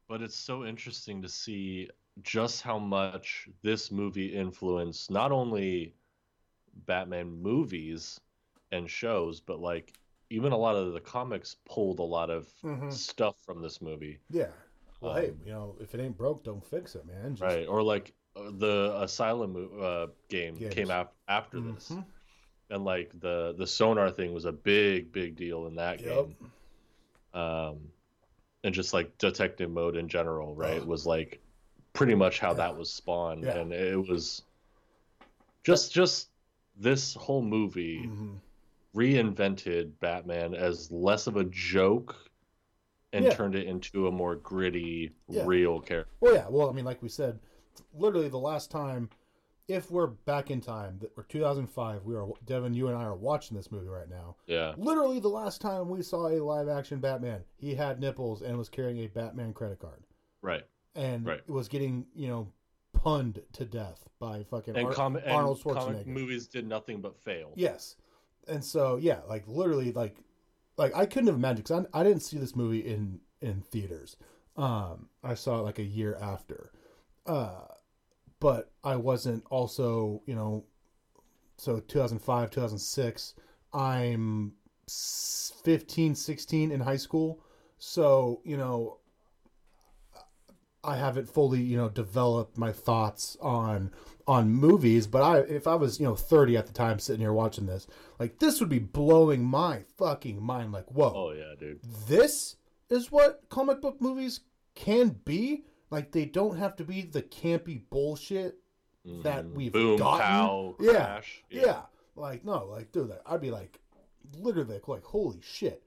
But 0.09 0.23
it's 0.23 0.37
so 0.37 0.65
interesting 0.65 1.21
to 1.23 1.29
see 1.29 1.91
just 2.23 2.63
how 2.63 2.79
much 2.79 3.49
this 3.63 3.91
movie 3.91 4.27
influenced 4.35 5.11
not 5.11 5.33
only 5.33 5.95
Batman 6.87 7.31
movies 7.43 8.21
and 8.73 8.89
shows, 8.89 9.41
but 9.41 9.61
like 9.61 9.93
even 10.31 10.53
a 10.53 10.57
lot 10.57 10.77
of 10.77 10.93
the 10.93 11.01
comics 11.01 11.57
pulled 11.69 11.99
a 11.99 12.03
lot 12.03 12.31
of 12.31 12.49
Mhm. 12.63 12.93
stuff 12.93 13.39
from 13.45 13.63
this 13.63 13.81
movie. 13.81 14.19
Yeah. 14.31 14.51
Well, 15.01 15.15
hey, 15.15 15.31
Um, 15.31 15.41
you 15.45 15.53
know, 15.53 15.77
if 15.81 15.95
it 15.95 16.01
ain't 16.01 16.17
broke, 16.17 16.43
don't 16.43 16.65
fix 16.65 16.95
it, 16.95 17.05
man. 17.07 17.33
Just- 17.37 17.43
Right. 17.43 17.67
Or 17.67 17.83
like 17.83 18.11
uh, 18.11 18.13
the 18.53 18.99
Asylum 19.01 19.71
uh, 19.81 20.07
game 20.29 20.57
Games. 20.57 20.75
came 20.75 20.91
out 20.91 21.13
after 21.29 21.61
this. 21.61 21.91
Mhm. 21.91 22.05
And 22.71 22.85
like 22.85 23.19
the 23.21 23.55
the 23.57 23.67
sonar 23.67 24.11
thing 24.11 24.35
was 24.35 24.45
a 24.45 24.53
big 24.53 25.13
big 25.13 25.37
deal 25.37 25.67
in 25.67 25.77
that 25.77 26.01
Yep. 26.01 26.27
game. 26.27 26.53
Um 27.35 27.79
and 28.65 28.75
just 28.75 28.93
like 28.93 29.17
detective 29.19 29.71
mode 29.71 29.97
in 29.97 30.09
general, 30.09 30.55
right? 30.55 30.81
Ugh. 30.81 30.87
Was 30.89 31.07
like 31.07 31.41
pretty 31.93 32.15
much 32.15 32.41
how 32.41 32.49
Yeah. 32.51 32.55
that 32.55 32.77
was 32.77 32.91
spawned 32.93 33.45
Yeah. 33.45 33.59
and 33.59 33.73
it 33.73 33.97
was 34.09 34.43
just 35.63 35.93
just 35.93 36.29
this 36.77 37.15
whole 37.15 37.43
movie 37.43 38.01
Mhm. 38.07 38.39
reinvented 38.95 39.93
Batman 40.01 40.55
as 40.55 40.91
less 40.91 41.27
of 41.27 41.37
a 41.37 41.45
joke 41.45 42.17
and 43.13 43.25
Yeah. 43.27 43.31
turned 43.35 43.55
it 43.55 43.67
into 43.67 44.09
a 44.09 44.11
more 44.11 44.35
gritty 44.37 45.13
Yeah. 45.29 45.45
real 45.47 45.81
character. 45.81 46.13
Well, 46.21 46.35
yeah. 46.35 46.49
Well, 46.49 46.69
I 46.69 46.73
mean, 46.73 46.85
like 46.85 47.01
we 47.03 47.09
said, 47.09 47.39
literally 47.95 48.29
the 48.29 48.39
last 48.39 48.71
time 48.71 49.11
if 49.69 49.91
we're 49.91 50.07
back 50.07 50.53
in 50.53 50.61
time, 50.61 50.97
that 51.01 51.11
we're 51.17 51.25
2005, 51.25 52.05
we 52.05 52.15
are 52.15 52.29
Devin, 52.45 52.73
you 52.73 52.87
and 52.87 52.97
I 52.97 53.03
are 53.03 53.17
watching 53.17 53.57
this 53.57 53.73
movie 53.73 53.89
right 53.89 54.09
now. 54.09 54.37
Yeah. 54.47 54.75
Literally, 54.79 55.19
the 55.19 55.27
last 55.29 55.61
time 55.61 55.89
we 55.89 56.03
saw 56.03 56.29
a 56.29 56.39
live 56.39 56.69
action 56.69 57.01
Batman, 57.01 57.41
he 57.57 57.75
had 57.75 57.99
nipples 57.99 58.43
and 58.43 58.57
was 58.57 58.69
carrying 58.69 58.99
a 58.99 59.09
Batman 59.09 59.53
credit 59.53 59.81
card 59.81 60.05
Right. 60.41 60.65
and 60.95 61.27
Right. 61.27 61.49
was 61.49 61.67
getting 61.67 62.07
you 62.15 62.29
know 62.29 62.53
punned 62.93 63.43
to 63.55 63.65
death 63.65 64.07
by 64.21 64.45
fucking 64.45 64.77
And, 64.77 64.87
Ar- 64.87 64.93
com- 64.93 65.17
and 65.17 65.27
Arnold 65.33 65.61
comic 65.65 65.83
Schwarzenegger. 65.83 66.07
movies 66.07 66.47
did 66.47 66.67
nothing 66.69 67.01
but 67.01 67.17
fail. 67.17 67.51
Yes, 67.57 67.97
and 68.47 68.65
so 68.65 68.97
yeah, 68.99 69.23
like 69.29 69.49
literally, 69.49 69.91
like 69.93 70.17
like 70.77 70.95
I 70.95 71.07
couldn't 71.07 71.27
have 71.27 71.37
imagined 71.37 71.65
because 71.67 71.87
I, 71.93 72.01
I 72.01 72.05
didn't 72.05 72.23
see 72.23 72.39
this 72.39 72.55
movie 72.55 72.87
in 72.87 73.21
in 73.41 73.63
theaters. 73.63 74.17
Um, 74.57 75.09
I 75.25 75.35
saw 75.35 75.59
it 75.59 75.63
like 75.65 75.79
a 75.81 75.85
year 75.85 76.15
after, 76.21 76.71
uh, 77.27 77.67
but 78.41 78.71
I 78.85 78.97
wasn't 78.97 79.45
also 79.51 80.23
you 80.27 80.35
know, 80.35 80.65
so 81.57 81.81
2005 81.81 82.51
2006. 82.51 83.35
I'm 83.73 84.53
15 84.89 86.15
16 86.15 86.71
in 86.71 86.81
high 86.81 86.97
school, 86.97 87.43
so 87.79 88.41
you 88.45 88.57
know. 88.57 88.99
I 90.85 90.95
haven't 90.95 91.29
fully, 91.29 91.61
you 91.61 91.77
know, 91.77 91.89
developed 91.89 92.57
my 92.57 92.71
thoughts 92.71 93.37
on 93.41 93.91
on 94.27 94.51
movies, 94.53 95.09
but 95.09 95.21
I 95.21 95.39
if 95.39 95.67
I 95.67 95.75
was, 95.75 95.99
you 95.99 96.07
know, 96.07 96.15
30 96.15 96.57
at 96.57 96.67
the 96.67 96.73
time 96.73 96.99
sitting 96.99 97.21
here 97.21 97.33
watching 97.33 97.67
this, 97.67 97.87
like 98.19 98.39
this 98.39 98.61
would 98.61 98.69
be 98.69 98.79
blowing 98.79 99.45
my 99.45 99.83
fucking 99.99 100.41
mind 100.41 100.73
like, 100.73 100.91
whoa. 100.93 101.13
Oh 101.15 101.33
yeah, 101.33 101.55
dude. 101.59 101.81
This 102.07 102.57
is 102.89 103.11
what 103.11 103.43
comic 103.49 103.81
book 103.81 104.01
movies 104.01 104.41
can 104.75 105.21
be? 105.25 105.65
Like 105.91 106.13
they 106.13 106.25
don't 106.25 106.57
have 106.59 106.77
to 106.77 106.85
be 106.85 107.03
the 107.03 107.23
campy 107.23 107.83
bullshit 107.91 108.59
that 109.05 109.45
Mhm. 109.45 109.55
we've 109.55 109.73
boom 109.73 109.99
gotten. 109.99 110.21
pow 110.27 110.77
Yeah. 110.81 110.93
crash. 110.93 111.45
Yeah. 111.51 111.83
Like 112.17 112.45
no, 112.45 112.65
like 112.67 112.93
dude, 112.93 113.13
I'd 113.25 113.41
be 113.41 113.51
like 113.51 113.81
literally 114.39 114.75
like, 114.75 114.89
like 114.89 115.05
holy 115.05 115.41
shit. 115.41 115.83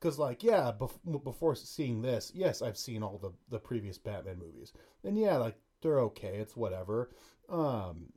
Cuz 0.00 0.18
like 0.18 0.42
yeah, 0.42 0.72
bef- 0.78 1.22
before 1.24 1.54
seeing 1.54 2.02
this, 2.02 2.32
yes, 2.34 2.62
I've 2.62 2.78
seen 2.78 3.02
all 3.02 3.18
the 3.18 3.32
the 3.48 3.58
previous 3.58 3.98
Batman 3.98 4.38
movies. 4.38 4.72
And 5.04 5.18
yeah, 5.18 5.36
like 5.36 5.56
they're 5.82 6.00
okay, 6.00 6.38
it's 6.38 6.56
whatever. 6.56 7.10
Um 7.48 8.12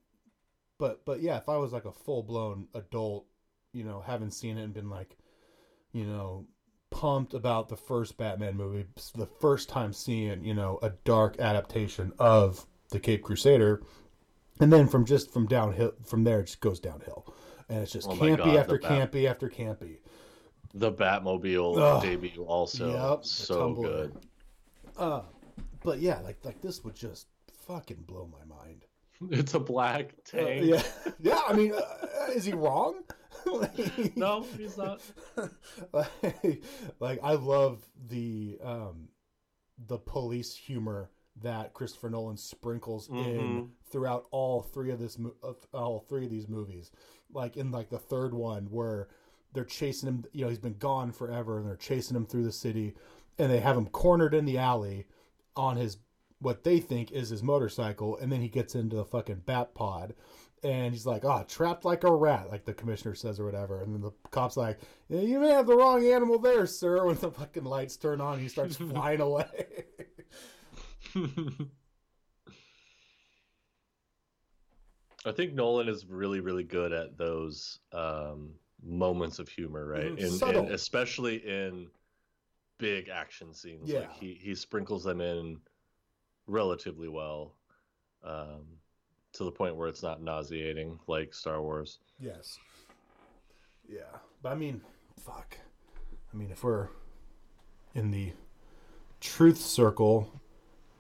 but 0.78 1.04
but 1.06 1.22
yeah, 1.22 1.38
if 1.38 1.50
I 1.50 1.58
was 1.58 1.74
like 1.74 1.86
a 1.86 1.92
full-blown 1.92 2.68
adult, 2.74 3.28
you 3.74 3.84
know, 3.84 4.00
haven't 4.02 4.32
seen 4.32 4.58
it 4.58 4.64
and 4.64 4.74
been 4.74 4.90
like, 4.90 5.18
you 5.92 6.06
know, 6.06 6.46
pumped 6.96 7.34
about 7.34 7.68
the 7.68 7.76
first 7.76 8.18
Batman 8.18 8.56
movie, 8.56 8.86
the 9.16 9.26
first 9.26 9.68
time 9.68 9.92
seeing, 9.92 10.46
you 10.46 10.54
know, 10.54 10.80
a 10.82 10.92
dark 11.04 11.38
adaptation 11.40 12.14
of 12.20 12.66
the 12.92 13.00
Cape 13.02 13.22
Crusader, 13.22 13.82
and 14.62 14.72
then 14.72 14.88
from 14.88 15.06
just 15.06 15.32
from 15.34 15.46
downhill 15.46 15.92
from 16.06 16.24
there 16.24 16.40
it 16.40 16.46
just 16.46 16.62
goes 16.62 16.80
downhill, 16.80 17.34
and 17.68 17.80
it's 17.80 17.92
just 17.92 18.08
Oh 18.08 18.14
campy 18.14 18.38
God, 18.38 18.56
after 18.58 18.78
the 18.78 18.88
Bat- 18.88 19.12
campy 19.12 19.30
after 19.30 19.50
campy. 19.50 19.98
The 20.74 20.92
Batmobile 20.92 21.78
Ugh. 21.78 22.02
debut 22.02 22.44
also 22.44 23.12
Yep, 23.12 23.26
so 23.26 23.74
good. 23.74 24.16
Uh, 24.98 25.22
but 25.84 26.00
yeah, 26.00 26.20
like 26.22 26.38
like 26.46 26.62
this 26.62 26.84
would 26.86 26.96
just 26.96 27.28
fucking 27.68 28.04
blow 28.08 28.30
my 28.32 28.46
mind. 28.56 28.86
It's 29.32 29.54
a 29.54 29.60
black 29.60 30.14
Uh, 30.34 30.38
tank. 30.38 30.66
yeah, 30.66 30.84
yeah. 31.20 31.42
I 31.48 31.54
mean, 31.54 31.74
uh, 31.74 32.32
is 32.34 32.44
he 32.46 32.54
wrong? 32.54 33.04
Like- 33.52 34.18
No, 34.18 34.44
he's 34.58 34.78
not. 34.78 35.02
like, 35.94 36.12
like 37.00 37.20
I 37.24 37.34
love 37.34 37.84
the 38.10 38.58
um 38.64 39.10
the 39.88 39.98
police 39.98 40.56
humor 40.56 41.10
that 41.42 41.74
Christopher 41.74 42.10
Nolan 42.10 42.38
sprinkles 42.38 43.10
in 43.10 43.16
Mhm. 43.16 43.70
throughout 43.92 44.26
all 44.32 44.62
three 44.62 44.92
of 44.92 45.00
this 45.00 45.18
of 45.44 45.58
all 45.74 46.00
three 46.00 46.26
of 46.26 46.32
these 46.32 46.48
movies. 46.48 46.92
Like 47.34 47.58
in 47.58 47.72
like 47.72 47.90
the 47.90 48.00
third 48.00 48.34
one 48.34 48.66
where 48.66 49.10
they're 49.54 49.66
chasing 49.66 50.08
him, 50.08 50.26
you 50.32 50.44
know, 50.44 50.50
he's 50.50 50.60
been 50.60 50.78
gone 50.78 51.12
forever 51.12 51.58
and 51.60 51.68
they're 51.68 51.76
chasing 51.76 52.16
him 52.16 52.26
through 52.26 52.44
the 52.44 52.52
city 52.52 52.96
and 53.38 53.52
they 53.52 53.60
have 53.60 53.78
him 53.78 53.88
cornered 53.88 54.34
in 54.34 54.46
the 54.46 54.58
alley 54.58 55.08
on 55.58 55.76
his 55.78 55.98
what 56.40 56.64
they 56.64 56.80
think 56.80 57.12
is 57.12 57.30
his 57.30 57.42
motorcycle 57.44 58.18
and 58.18 58.32
then 58.32 58.42
he 58.42 58.50
gets 58.50 58.76
into 58.76 58.96
the 58.96 59.06
fucking 59.06 59.42
bat 59.46 59.74
pod 59.74 60.14
and 60.66 60.94
he's 60.94 61.06
like, 61.06 61.24
"Oh, 61.24 61.44
trapped 61.48 61.86
like 61.86 62.04
a 62.04 62.12
rat," 62.14 62.50
like 62.50 62.66
the 62.66 62.74
commissioner 62.74 63.14
says 63.16 63.40
or 63.40 63.46
whatever. 63.46 63.82
And 63.82 63.94
then 63.94 64.02
the 64.02 64.12
cop's 64.32 64.58
like, 64.58 64.80
yeah, 65.10 65.22
"You 65.22 65.40
may 65.40 65.50
have 65.50 65.68
the 65.68 65.76
wrong 65.78 66.06
animal 66.06 66.40
there, 66.40 66.66
sir." 66.66 67.06
When 67.06 67.16
the 67.18 67.32
fucking 67.32 67.64
lights 67.64 67.98
turn 67.98 68.20
on, 68.20 68.40
he 68.40 68.48
starts 68.48 68.76
flying 68.92 69.22
away. 69.22 69.46
I 75.26 75.32
think 75.32 75.54
Nolan 75.54 75.88
is 75.88 76.06
really, 76.06 76.40
really 76.40 76.64
good 76.64 76.92
at 76.94 77.18
those 77.18 77.80
um, 77.94 78.52
moments 78.84 79.40
of 79.40 79.48
humor, 79.50 79.88
right? 79.88 80.12
Mhm, 80.16 80.20
In, 80.20 80.32
subtle. 80.32 80.72
especially 80.72 81.38
in 81.38 81.90
big 82.78 83.10
action 83.10 83.54
scenes. 83.54 83.90
Yeah. 83.90 84.02
Like 84.02 84.14
he 84.14 84.34
he 84.36 84.54
sprinkles 84.56 85.04
them 85.04 85.22
in 85.22 85.60
relatively 86.48 87.08
well, 87.08 87.56
um, 88.24 88.66
to 89.36 89.44
the 89.44 89.52
point 89.52 89.76
where 89.76 89.88
it's 89.88 90.02
not 90.04 90.22
nauseating 90.22 91.00
like 91.08 91.34
Star 91.34 91.62
Wars. 91.62 92.00
yes. 92.20 92.58
Yeah, 93.88 94.02
but 94.42 94.52
I 94.52 94.56
mean, 94.56 94.82
fuck. 95.20 95.58
I 96.34 96.38
mean, 96.38 96.50
if 96.50 96.64
we're 96.64 96.88
in 97.94 98.10
the 98.10 98.34
truth 99.22 99.58
circle, 99.60 100.32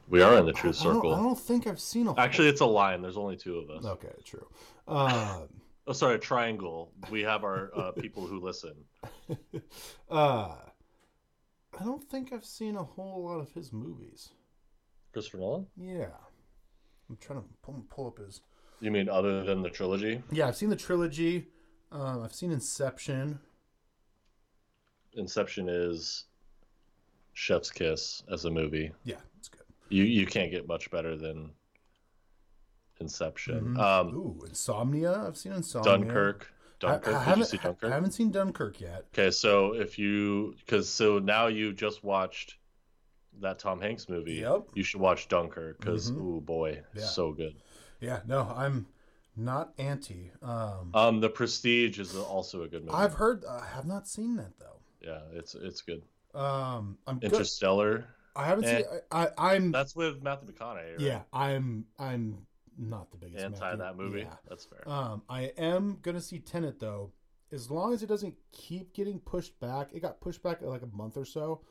We 0.07 0.21
are 0.21 0.37
in 0.37 0.45
the 0.45 0.53
truth 0.53 0.77
I- 0.77 0.81
I 0.81 0.83
don't- 0.83 0.95
circle. 0.95 1.13
I 1.15 1.17
don't, 1.23 1.39
think 1.39 1.65
I've 1.65 1.79
seen 1.79 2.05
a. 2.07 2.13
Actually, 2.19 2.49
it's 2.49 2.61
a 2.61 2.65
line. 2.65 3.01
There's 3.01 3.17
only 3.17 3.37
two 3.37 3.57
of 3.57 3.69
us. 3.71 3.85
okay, 3.85 4.13
true. 4.23 4.47
Um, 4.87 5.49
Oh, 5.87 5.93
sorry, 5.93 6.15
a 6.15 6.17
triangle. 6.19 6.91
We 7.11 7.21
have 7.21 7.43
our 7.43 7.69
uh, 7.75 7.91
people 7.91 8.25
who 8.25 8.39
listen. 8.39 8.73
uh, 10.09 10.55
I 11.79 11.83
don't 11.83 12.03
think 12.09 12.33
I've 12.33 12.43
seen 12.45 12.75
a 12.75 12.83
whole 12.83 13.23
lot 13.23 13.39
of 13.39 13.51
his 13.51 13.71
movies. 13.71 14.29
Christopher 15.13 15.37
Nolan. 15.37 15.67
Yeah, 15.77 16.07
I'm 17.09 17.17
trying 17.17 17.39
to 17.41 17.45
pull, 17.61 17.83
pull 17.89 18.07
up 18.07 18.19
his. 18.19 18.41
You 18.81 18.91
mean 18.91 19.09
other 19.09 19.43
than 19.43 19.61
the 19.61 19.69
trilogy? 19.69 20.21
Yeah, 20.31 20.47
I've 20.47 20.55
seen 20.55 20.69
the 20.69 20.75
trilogy. 20.75 21.47
Um, 21.91 22.23
I've 22.23 22.33
seen 22.33 22.51
Inception. 22.51 23.39
Inception 25.13 25.69
is 25.69 26.25
Chef's 27.33 27.71
Kiss 27.71 28.23
as 28.31 28.45
a 28.45 28.51
movie. 28.51 28.91
Yeah, 29.03 29.15
it's 29.37 29.47
good. 29.47 29.61
You 29.89 30.03
you 30.03 30.25
can't 30.25 30.51
get 30.51 30.67
much 30.67 30.91
better 30.91 31.15
than 31.15 31.51
Inception. 32.99 33.75
Mhm. 33.75 33.79
Um, 33.79 34.15
Ooh, 34.15 34.43
Insomnia. 34.47 35.25
I've 35.25 35.37
seen 35.37 35.53
Insomnia. 35.53 35.91
Dunkirk. 35.97 36.51
Dunkirk. 36.79 37.07
I, 37.07 37.11
Did 37.11 37.19
you 37.19 37.25
haven't, 37.25 37.45
see 37.45 37.57
Dunkirk? 37.57 37.91
I 37.91 37.93
haven't 37.93 38.11
seen 38.11 38.31
Dunkirk 38.31 38.81
yet. 38.81 39.05
Okay, 39.13 39.31
so 39.31 39.73
if 39.73 39.97
you 39.97 40.55
because 40.59 40.89
so 40.89 41.19
now 41.19 41.47
you 41.47 41.71
just 41.73 42.03
watched 42.03 42.55
that 43.41 43.59
Tom 43.59 43.81
Hanks 43.81 44.07
movie. 44.09 44.35
Yep. 44.35 44.69
You 44.73 44.83
should 44.83 45.01
watch 45.01 45.27
Dunkirk 45.27 45.79
because 45.79 46.11
Mhm. 46.11 46.17
ooh 46.21 46.41
boy, 46.41 46.81
Yeah. 46.93 47.03
so 47.05 47.31
good. 47.33 47.55
Yeah, 47.99 48.21
no, 48.25 48.41
I'm 48.55 48.87
not 49.35 49.73
anti. 49.77 50.31
Um, 50.41 50.91
Um, 50.93 51.19
The 51.19 51.29
Prestige 51.29 51.99
is 51.99 52.15
also 52.15 52.63
a 52.63 52.67
good 52.67 52.83
movie. 52.85 52.95
I've 52.95 53.13
heard. 53.15 53.43
I 53.45 53.65
have 53.65 53.85
not 53.85 54.07
seen 54.07 54.35
that 54.37 54.57
though. 54.59 54.79
Yeah, 55.01 55.21
it's 55.33 55.55
it's 55.55 55.81
good. 55.81 56.03
Um, 56.33 56.97
I'm 57.07 57.19
good. 57.19 57.31
Interstellar. 57.31 58.05
I 58.35 58.45
haven't 58.45 58.65
Eh. 58.65 58.77
seen. 58.83 58.85
I, 59.11 59.27
I, 59.37 59.55
I'm. 59.55 59.71
That's 59.71 59.95
with 59.95 60.21
Matthew 60.21 60.51
McConaughey. 60.53 60.91
Right? 60.91 60.99
Yeah, 60.99 61.23
I'm. 61.31 61.85
I'm 61.99 62.45
not 62.77 63.09
the 63.11 63.17
biggest 63.17 63.43
Anti 63.43 63.59
Matthew- 63.59 63.77
that 63.79 63.95
movie. 63.97 64.19
Yeah. 64.21 64.35
That's 64.49 64.65
fair. 64.65 64.87
Um, 64.89 65.21
I 65.29 65.43
am 65.57 65.99
gonna 66.01 66.19
see 66.21 66.39
Tenet 66.39 66.79
though, 66.79 67.13
as 67.53 67.71
long 67.71 67.93
as 67.93 68.03
it 68.03 68.07
doesn't 68.07 68.35
keep 68.51 68.93
getting 68.93 69.19
pushed 69.21 69.57
back. 69.61 69.93
It 69.93 70.01
got 70.01 70.19
pushed 70.19 70.43
back 70.43 70.61
like 70.61 70.81
a 70.81 70.87
month 70.87 71.15
or 71.15 71.23
so. 71.25 71.61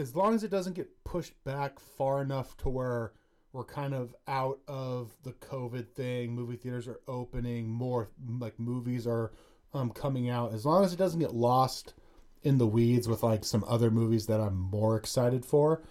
As 0.00 0.16
long 0.16 0.34
as 0.34 0.42
it 0.42 0.50
doesn't 0.50 0.74
get 0.74 1.04
pushed 1.04 1.42
back 1.44 1.78
far 1.78 2.22
enough 2.22 2.56
to 2.58 2.68
where 2.68 3.12
we're 3.52 3.64
kind 3.64 3.94
of 3.94 4.14
out 4.26 4.60
of 4.66 5.14
the 5.22 5.32
COVID 5.32 5.92
thing, 5.92 6.32
movie 6.32 6.56
theaters 6.56 6.88
are 6.88 7.00
opening, 7.06 7.68
more 7.68 8.10
like 8.38 8.58
movies 8.58 9.06
are 9.06 9.32
um, 9.74 9.90
coming 9.90 10.30
out. 10.30 10.52
As 10.54 10.64
long 10.64 10.84
as 10.84 10.92
it 10.92 10.98
doesn't 10.98 11.20
get 11.20 11.34
lost 11.34 11.94
in 12.42 12.58
the 12.58 12.66
weeds 12.66 13.06
with 13.08 13.22
like 13.22 13.44
some 13.44 13.64
other 13.68 13.90
movies 13.90 14.26
that 14.26 14.40
I'm 14.40 14.56
more 14.56 14.96
excited 14.96 15.44
for, 15.44 15.82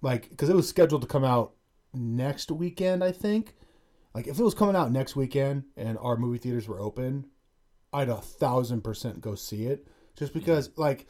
like 0.00 0.30
because 0.30 0.48
it 0.48 0.56
was 0.56 0.68
scheduled 0.68 1.02
to 1.02 1.08
come 1.08 1.24
out 1.24 1.52
next 1.92 2.50
weekend, 2.50 3.04
I 3.04 3.12
think. 3.12 3.54
Like 4.14 4.26
if 4.26 4.38
it 4.38 4.42
was 4.42 4.54
coming 4.54 4.76
out 4.76 4.90
next 4.90 5.14
weekend 5.14 5.64
and 5.76 5.98
our 5.98 6.16
movie 6.16 6.38
theaters 6.38 6.66
were 6.66 6.80
open, 6.80 7.26
I'd 7.92 8.08
a 8.08 8.16
thousand 8.16 8.82
percent 8.82 9.20
go 9.20 9.34
see 9.34 9.66
it. 9.66 9.86
Just 10.16 10.32
because 10.32 10.70
like 10.76 11.06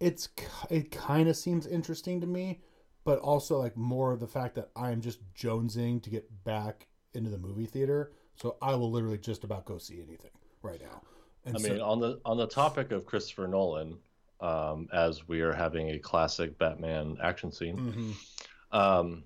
it's 0.00 0.28
it 0.70 0.90
kind 0.90 1.28
of 1.28 1.36
seems 1.36 1.66
interesting 1.66 2.20
to 2.20 2.26
me, 2.26 2.60
but 3.04 3.18
also 3.18 3.58
like 3.58 3.76
more 3.76 4.12
of 4.12 4.20
the 4.20 4.26
fact 4.26 4.54
that 4.56 4.70
I'm 4.76 5.00
just 5.00 5.20
jonesing 5.34 6.02
to 6.02 6.10
get 6.10 6.44
back 6.44 6.86
into 7.14 7.30
the 7.30 7.38
movie 7.38 7.66
theater. 7.66 8.12
So 8.36 8.56
I 8.62 8.74
will 8.74 8.90
literally 8.90 9.18
just 9.18 9.42
about 9.44 9.64
go 9.64 9.78
see 9.78 9.96
anything 10.00 10.30
right 10.62 10.80
now. 10.80 11.02
And 11.44 11.56
I 11.56 11.60
so- 11.60 11.68
mean, 11.68 11.80
on 11.80 12.00
the 12.00 12.20
on 12.24 12.36
the 12.36 12.46
topic 12.46 12.92
of 12.92 13.06
Christopher 13.06 13.48
Nolan, 13.48 13.98
um, 14.40 14.88
as 14.92 15.26
we 15.26 15.40
are 15.40 15.52
having 15.52 15.90
a 15.90 15.98
classic 15.98 16.56
Batman 16.58 17.16
action 17.22 17.50
scene, 17.50 17.76
Mhm. 17.76 18.76
um, 18.76 19.24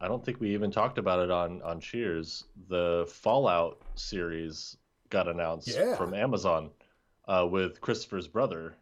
I 0.00 0.08
don't 0.08 0.24
think 0.24 0.40
we 0.40 0.52
even 0.52 0.70
talked 0.70 0.98
about 0.98 1.20
it 1.20 1.30
on 1.30 1.62
on 1.62 1.80
Cheers. 1.80 2.44
The 2.68 3.06
Fallout 3.08 3.80
series 3.96 4.76
got 5.10 5.26
announced 5.26 5.68
Yeah. 5.68 5.96
from 5.96 6.14
Amazon 6.14 6.70
uh, 7.26 7.48
with 7.50 7.80
Christopher's 7.80 8.28
brother. 8.28 8.76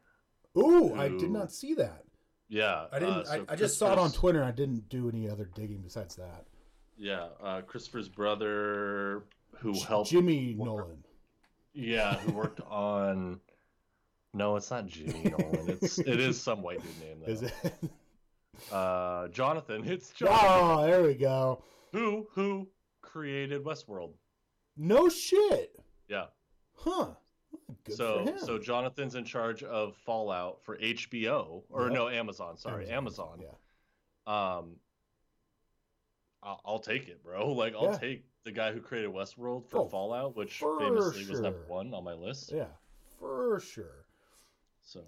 Ooh, 0.57 0.95
I 0.95 1.09
did 1.09 1.31
not 1.31 1.53
see 1.53 1.75
that. 1.75 2.05
Yeah, 2.49 2.87
I 2.93 2.99
didn't. 2.99 3.15
uh, 3.15 3.25
so 3.25 3.45
I, 3.49 3.53
I 3.53 3.57
just 3.57 3.79
saw 3.79 3.93
it 3.93 3.99
on 3.99 4.13
Twitter. 4.13 4.43
I 4.45 4.51
didn't 4.53 4.89
do 4.89 5.09
any 5.09 5.29
other 5.29 5.51
digging 5.55 5.81
besides 5.83 6.15
that. 6.17 6.45
Yeah, 6.97 7.29
uh, 7.43 7.63
Christopher's 7.63 8.09
brother 8.09 9.25
who 9.59 9.73
helped. 9.81 10.11
Jimmy 10.11 10.55
work- 10.55 10.67
Nolan. 10.69 11.05
Yeah, 11.73 12.17
who 12.19 12.33
worked 12.33 12.61
on. 12.71 13.41
No, 14.33 14.57
it's 14.57 14.71
not 14.71 14.87
Jimmy 14.87 15.25
Nolan. 15.39 15.71
It's 15.71 15.99
it 15.99 16.21
is 16.21 16.41
some 16.41 16.63
white 16.63 16.81
dude 16.83 17.01
name 17.01 17.19
though. 17.25 17.33
Is 17.33 17.43
it? 17.43 17.53
Uh, 18.71 19.29
Jonathan. 19.29 19.83
It's 19.91 20.11
Jonathan. 20.11 20.49
oh, 20.51 20.87
there 20.87 21.03
we 21.03 21.15
go. 21.15 21.63
Who 21.93 22.27
who 22.35 22.69
created 23.03 23.65
Westworld? 23.65 24.13
No 24.77 25.09
shit. 25.09 25.77
Yeah. 26.09 26.27
Huh. 26.77 27.11
Good 27.85 27.97
so 27.97 28.35
so 28.39 28.59
Jonathan's 28.59 29.15
in 29.15 29.25
charge 29.25 29.63
of 29.63 29.97
Fallout 29.97 30.63
for 30.63 30.77
HBO 30.79 31.63
or 31.71 31.85
Yep. 31.85 31.93
no 31.93 32.09
Amazon. 32.09 32.57
Sorry, 32.57 32.89
Amazon. 32.89 33.41
Yeah. 33.43 33.49
Um, 34.27 34.77
I'll, 36.43 36.61
I'll 36.65 36.79
take 36.79 37.09
it, 37.09 37.23
bro. 37.23 37.53
Like 37.53 37.75
I'll 37.75 37.93
Yeah. 37.93 37.99
take 37.99 38.25
the 38.45 38.53
guy 38.53 38.73
who 38.73 38.81
created 38.81 39.11
Westworld 39.11 39.67
for 39.69 39.79
Oh, 39.81 39.87
Fallout, 39.89 40.37
which 40.37 40.59
for 40.59 40.79
famously 40.79 41.27
was 41.29 41.41
number 41.41 41.65
one 41.67 41.93
on 41.95 42.05
my 42.05 42.13
list. 42.15 42.53
Yeah. 42.53 42.67
For 43.19 43.61
sure. 43.61 44.05
So 44.83 45.01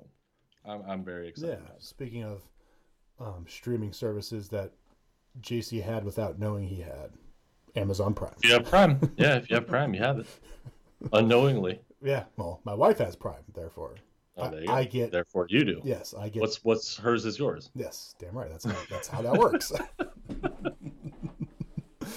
I'm 0.64 0.82
I'm 0.86 1.04
very 1.04 1.28
excited. 1.28 1.58
Yeah. 1.62 1.70
Speaking 1.78 2.24
of 2.24 2.42
um, 3.18 3.46
streaming 3.48 3.92
services 3.92 4.48
that 4.50 4.72
JC 5.40 5.82
had 5.82 6.04
without 6.04 6.38
knowing 6.38 6.66
he 6.66 6.80
had, 6.80 7.10
Amazon 7.74 8.14
Prime. 8.14 8.32
If 8.42 8.44
you 8.48 8.52
have 8.54 8.64
Prime, 8.64 8.98
yeah, 9.16 9.36
if 9.36 9.50
you 9.50 9.56
have 9.56 9.66
Prime, 9.66 9.92
you 9.94 10.00
have 10.00 10.18
it 10.18 10.26
unknowingly. 11.12 11.80
Yeah. 12.02 12.24
Well, 12.36 12.60
my 12.64 12.74
wife 12.74 12.98
has 12.98 13.16
Prime, 13.16 13.42
therefore. 13.54 13.94
Oh, 14.36 14.44
I- 14.44 14.48
there 14.50 14.60
you 14.60 14.66
go. 14.66 14.72
I 14.74 14.84
get- 14.84 15.12
Therefore, 15.12 15.46
you 15.48 15.64
do. 15.64 15.80
Yes, 15.84 16.14
I 16.18 16.28
get. 16.28 16.40
What's 16.40 16.62
what's 16.64 16.96
hers 16.96 17.24
is 17.24 17.38
yours. 17.38 17.70
Yes, 17.74 18.14
damn 18.18 18.36
right. 18.36 18.50
That's 18.50 18.64
how, 18.64 18.76
that's 18.90 19.08
how 19.08 19.22
that 19.22 19.34
works. 19.34 19.72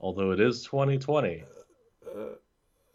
Although 0.00 0.30
it 0.30 0.40
is 0.40 0.62
2020, 0.64 1.44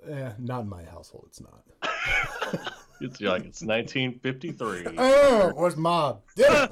eh, 0.10 0.32
not 0.40 0.62
in 0.62 0.70
my 0.70 0.84
household. 0.86 1.26
It's 1.28 1.40
not. 1.42 1.64
it's 3.02 3.22
like 3.22 3.46
it's 3.46 3.62
1953. 3.62 4.96
Oh, 4.98 5.52
where's 5.56 5.78
mom? 5.78 6.18
Yeah. 6.36 6.68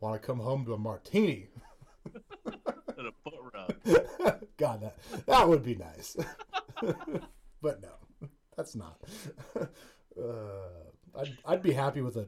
Want 0.00 0.20
to 0.20 0.26
come 0.26 0.38
home 0.38 0.64
to 0.64 0.72
a 0.74 0.78
martini? 0.78 1.48
and 2.46 3.08
a 3.08 3.12
foot 3.22 3.34
rub. 3.52 3.74
God, 4.58 4.82
that 4.82 4.98
that 5.26 5.48
would 5.48 5.62
be 5.64 5.74
nice. 5.76 6.16
but 7.62 7.80
no, 7.82 8.28
that's 8.56 8.74
not. 8.76 9.00
Uh, 10.20 10.88
I'd 11.16 11.38
I'd 11.46 11.62
be 11.62 11.72
happy 11.72 12.00
with 12.00 12.16
a 12.16 12.26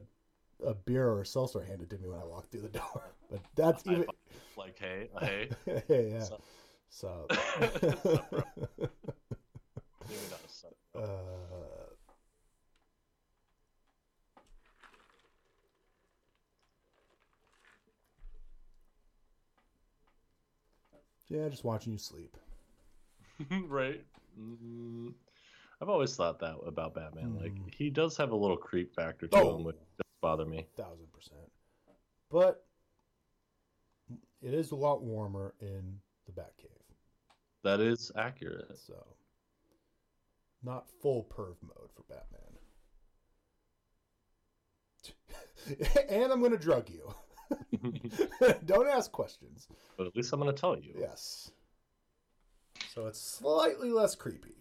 a 0.65 0.73
beer 0.73 1.05
or 1.09 1.21
a 1.21 1.25
seltzer 1.25 1.61
handed 1.61 1.89
to 1.89 1.97
me 1.97 2.07
when 2.07 2.19
I 2.21 2.23
walk 2.23 2.47
through 2.49 2.61
the 2.61 2.69
door. 2.69 3.03
But 3.29 3.41
that's 3.53 3.85
even 3.85 4.05
Like 4.55 4.79
hey, 4.79 5.09
hey, 5.19 5.49
hey, 5.89 6.09
yeah. 6.13 6.23
So- 6.23 6.39
So 6.89 7.27
maybe 7.59 7.75
not 10.29 10.41
a 10.45 10.49
son. 10.49 10.71
uh, 10.95 10.99
yeah, 21.31 21.47
just 21.49 21.63
watching 21.63 21.93
you 21.93 21.97
sleep. 21.97 22.35
right? 23.67 24.03
Mm, 24.39 25.13
I've 25.81 25.89
always 25.89 26.15
thought 26.15 26.39
that 26.39 26.55
about 26.65 26.93
Batman. 26.93 27.35
Like 27.39 27.53
Mm. 27.53 27.73
he 27.73 27.89
does 27.89 28.15
have 28.17 28.31
a 28.31 28.35
little 28.35 28.57
creep 28.57 28.93
factor 28.93 29.27
to 29.27 29.37
Oh. 29.37 29.55
him, 29.57 29.63
which 29.63 29.77
does 29.97 30.05
bother 30.21 30.45
me. 30.45 30.67
thousand 30.75 31.11
percent. 31.11 31.51
But 32.29 32.65
it 34.41 34.53
is 34.53 34.71
a 34.71 34.75
lot 34.75 35.01
warmer 35.03 35.53
in 35.59 35.99
the 36.25 36.31
Batcave, 36.33 36.95
That 37.63 37.79
is 37.79 38.11
accurate. 38.15 38.77
so 38.77 39.15
not 40.63 40.87
full 41.01 41.23
perv 41.25 41.55
mode 41.61 41.89
for 41.95 42.03
Batman. 42.03 42.57
and 46.09 46.31
I'm 46.31 46.39
going 46.39 46.51
to 46.51 46.57
drug 46.57 46.89
you. 46.89 47.13
Don't 48.65 48.87
ask 48.87 49.11
questions. 49.11 49.67
but 49.97 50.07
at 50.07 50.15
least 50.15 50.31
I'm 50.33 50.39
gonna 50.39 50.53
tell 50.53 50.77
you. 50.77 50.93
Yes. 50.99 51.51
So 52.93 53.07
it's 53.07 53.21
slightly 53.21 53.91
less 53.91 54.15
creepy. 54.15 54.55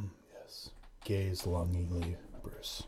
Mm, 0.00 0.10
yes. 0.34 0.70
Gaze 1.04 1.46
longingly, 1.46 2.16
Bruce. 2.42 2.84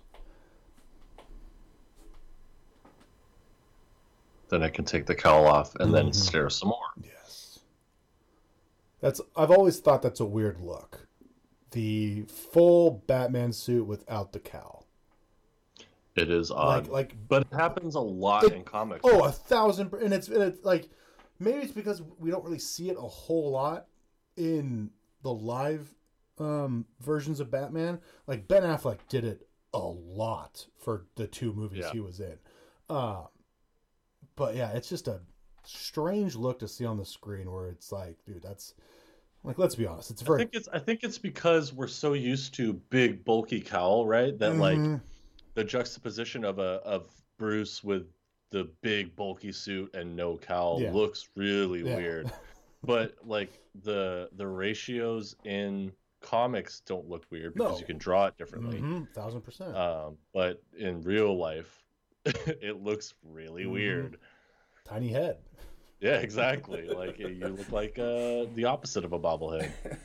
Then 4.48 4.62
I 4.62 4.68
can 4.68 4.84
take 4.84 5.06
the 5.06 5.14
cowl 5.14 5.46
off 5.46 5.74
and 5.76 5.92
then 5.94 6.06
Mhm. 6.10 6.14
stare 6.14 6.50
some 6.50 6.68
more. 6.68 6.78
Yes. 7.02 7.13
That's 9.04 9.20
I've 9.36 9.50
always 9.50 9.80
thought 9.80 10.00
that's 10.00 10.20
a 10.20 10.24
weird 10.24 10.60
look. 10.62 11.08
The 11.72 12.22
full 12.22 13.02
Batman 13.06 13.52
suit 13.52 13.86
without 13.86 14.32
the 14.32 14.40
cowl. 14.40 14.86
It 16.16 16.30
is 16.30 16.50
odd, 16.50 16.84
Like 16.86 17.12
like 17.12 17.28
but 17.28 17.42
it 17.42 17.48
happens 17.52 17.96
a 17.96 18.00
lot 18.00 18.44
It- 18.44 18.54
in 18.54 18.62
comics. 18.64 19.02
Oh, 19.04 19.24
a 19.24 19.30
thousand, 19.30 19.92
and 19.92 20.14
it's 20.14 20.28
and 20.28 20.42
it's 20.42 20.64
like 20.64 20.88
maybe 21.38 21.58
it's 21.58 21.72
because 21.72 22.00
we 22.18 22.30
don't 22.30 22.42
really 22.44 22.58
see 22.58 22.88
it 22.88 22.96
a 22.96 23.02
whole 23.02 23.50
lot 23.50 23.88
in 24.38 24.88
the 25.22 25.34
live 25.34 25.94
um, 26.38 26.86
versions 27.00 27.40
of 27.40 27.50
Batman. 27.50 28.00
Like 28.26 28.48
Ben 28.48 28.62
Affleck 28.62 29.00
did 29.10 29.24
it 29.26 29.46
a 29.74 29.78
lot 29.80 30.64
for 30.78 31.04
the 31.16 31.26
two 31.26 31.52
movies 31.52 31.80
Yeah. 31.84 31.92
he 31.92 32.00
was 32.00 32.20
in. 32.20 32.38
Um, 32.88 33.26
but 34.34 34.54
yeah, 34.54 34.70
it's 34.70 34.88
just 34.88 35.08
a 35.08 35.20
strange 35.64 36.36
look 36.36 36.58
to 36.60 36.68
see 36.68 36.86
on 36.86 36.96
the 36.96 37.04
screen 37.04 37.50
where 37.52 37.68
it's 37.68 37.90
like, 37.92 38.16
dude, 38.24 38.42
that's 38.42 38.72
like, 39.44 39.58
let's 39.58 39.74
be 39.74 39.86
honest, 39.86 40.10
it's 40.10 40.22
very. 40.22 40.36
I 40.40 40.44
think 40.44 40.54
it's 40.54 40.68
I 40.72 40.78
think 40.78 41.04
it's 41.04 41.18
because 41.18 41.72
we're 41.72 41.86
so 41.86 42.14
used 42.14 42.54
to 42.54 42.72
big 42.72 43.24
bulky 43.24 43.60
cowl, 43.60 44.06
right? 44.06 44.36
That 44.38 44.56
like 44.56 44.78
Mhm. 44.78 45.00
the 45.54 45.64
juxtaposition 45.64 46.44
of 46.44 46.58
a 46.58 46.80
of 46.84 47.08
Bruce 47.38 47.84
with 47.84 48.06
the 48.50 48.64
big 48.82 49.14
bulky 49.16 49.52
suit 49.52 49.94
and 49.94 50.14
no 50.16 50.36
cowl 50.36 50.80
Yeah. 50.80 50.92
looks 50.92 51.28
really 51.36 51.84
Yeah. 51.84 51.96
weird. 51.96 52.32
But 52.86 53.14
like 53.26 53.50
the 53.82 54.28
the 54.36 54.46
ratios 54.46 55.34
in 55.44 55.90
comics 56.20 56.80
don't 56.80 57.08
look 57.08 57.24
weird 57.30 57.54
because 57.54 57.72
No. 57.72 57.78
you 57.78 57.86
can 57.86 57.96
draw 57.96 58.26
it 58.26 58.36
differently. 58.36 58.78
Mhm, 58.78 59.08
thousand 59.14 59.40
percent. 59.40 59.74
Um, 59.74 60.18
but 60.34 60.62
in 60.76 61.00
real 61.00 61.34
life, 61.36 61.82
it 62.26 62.82
looks 62.82 63.14
really 63.22 63.64
Mhm. 63.64 63.70
weird. 63.72 64.18
Tiny 64.84 65.08
head. 65.08 65.38
Yeah, 66.04 66.18
exactly. 66.18 66.86
like 66.86 67.18
you 67.18 67.28
look 67.58 67.72
like 67.72 67.98
uh, 67.98 68.44
the 68.54 68.66
opposite 68.66 69.04
of 69.06 69.12
a 69.14 69.18
bobblehead. 69.18 69.70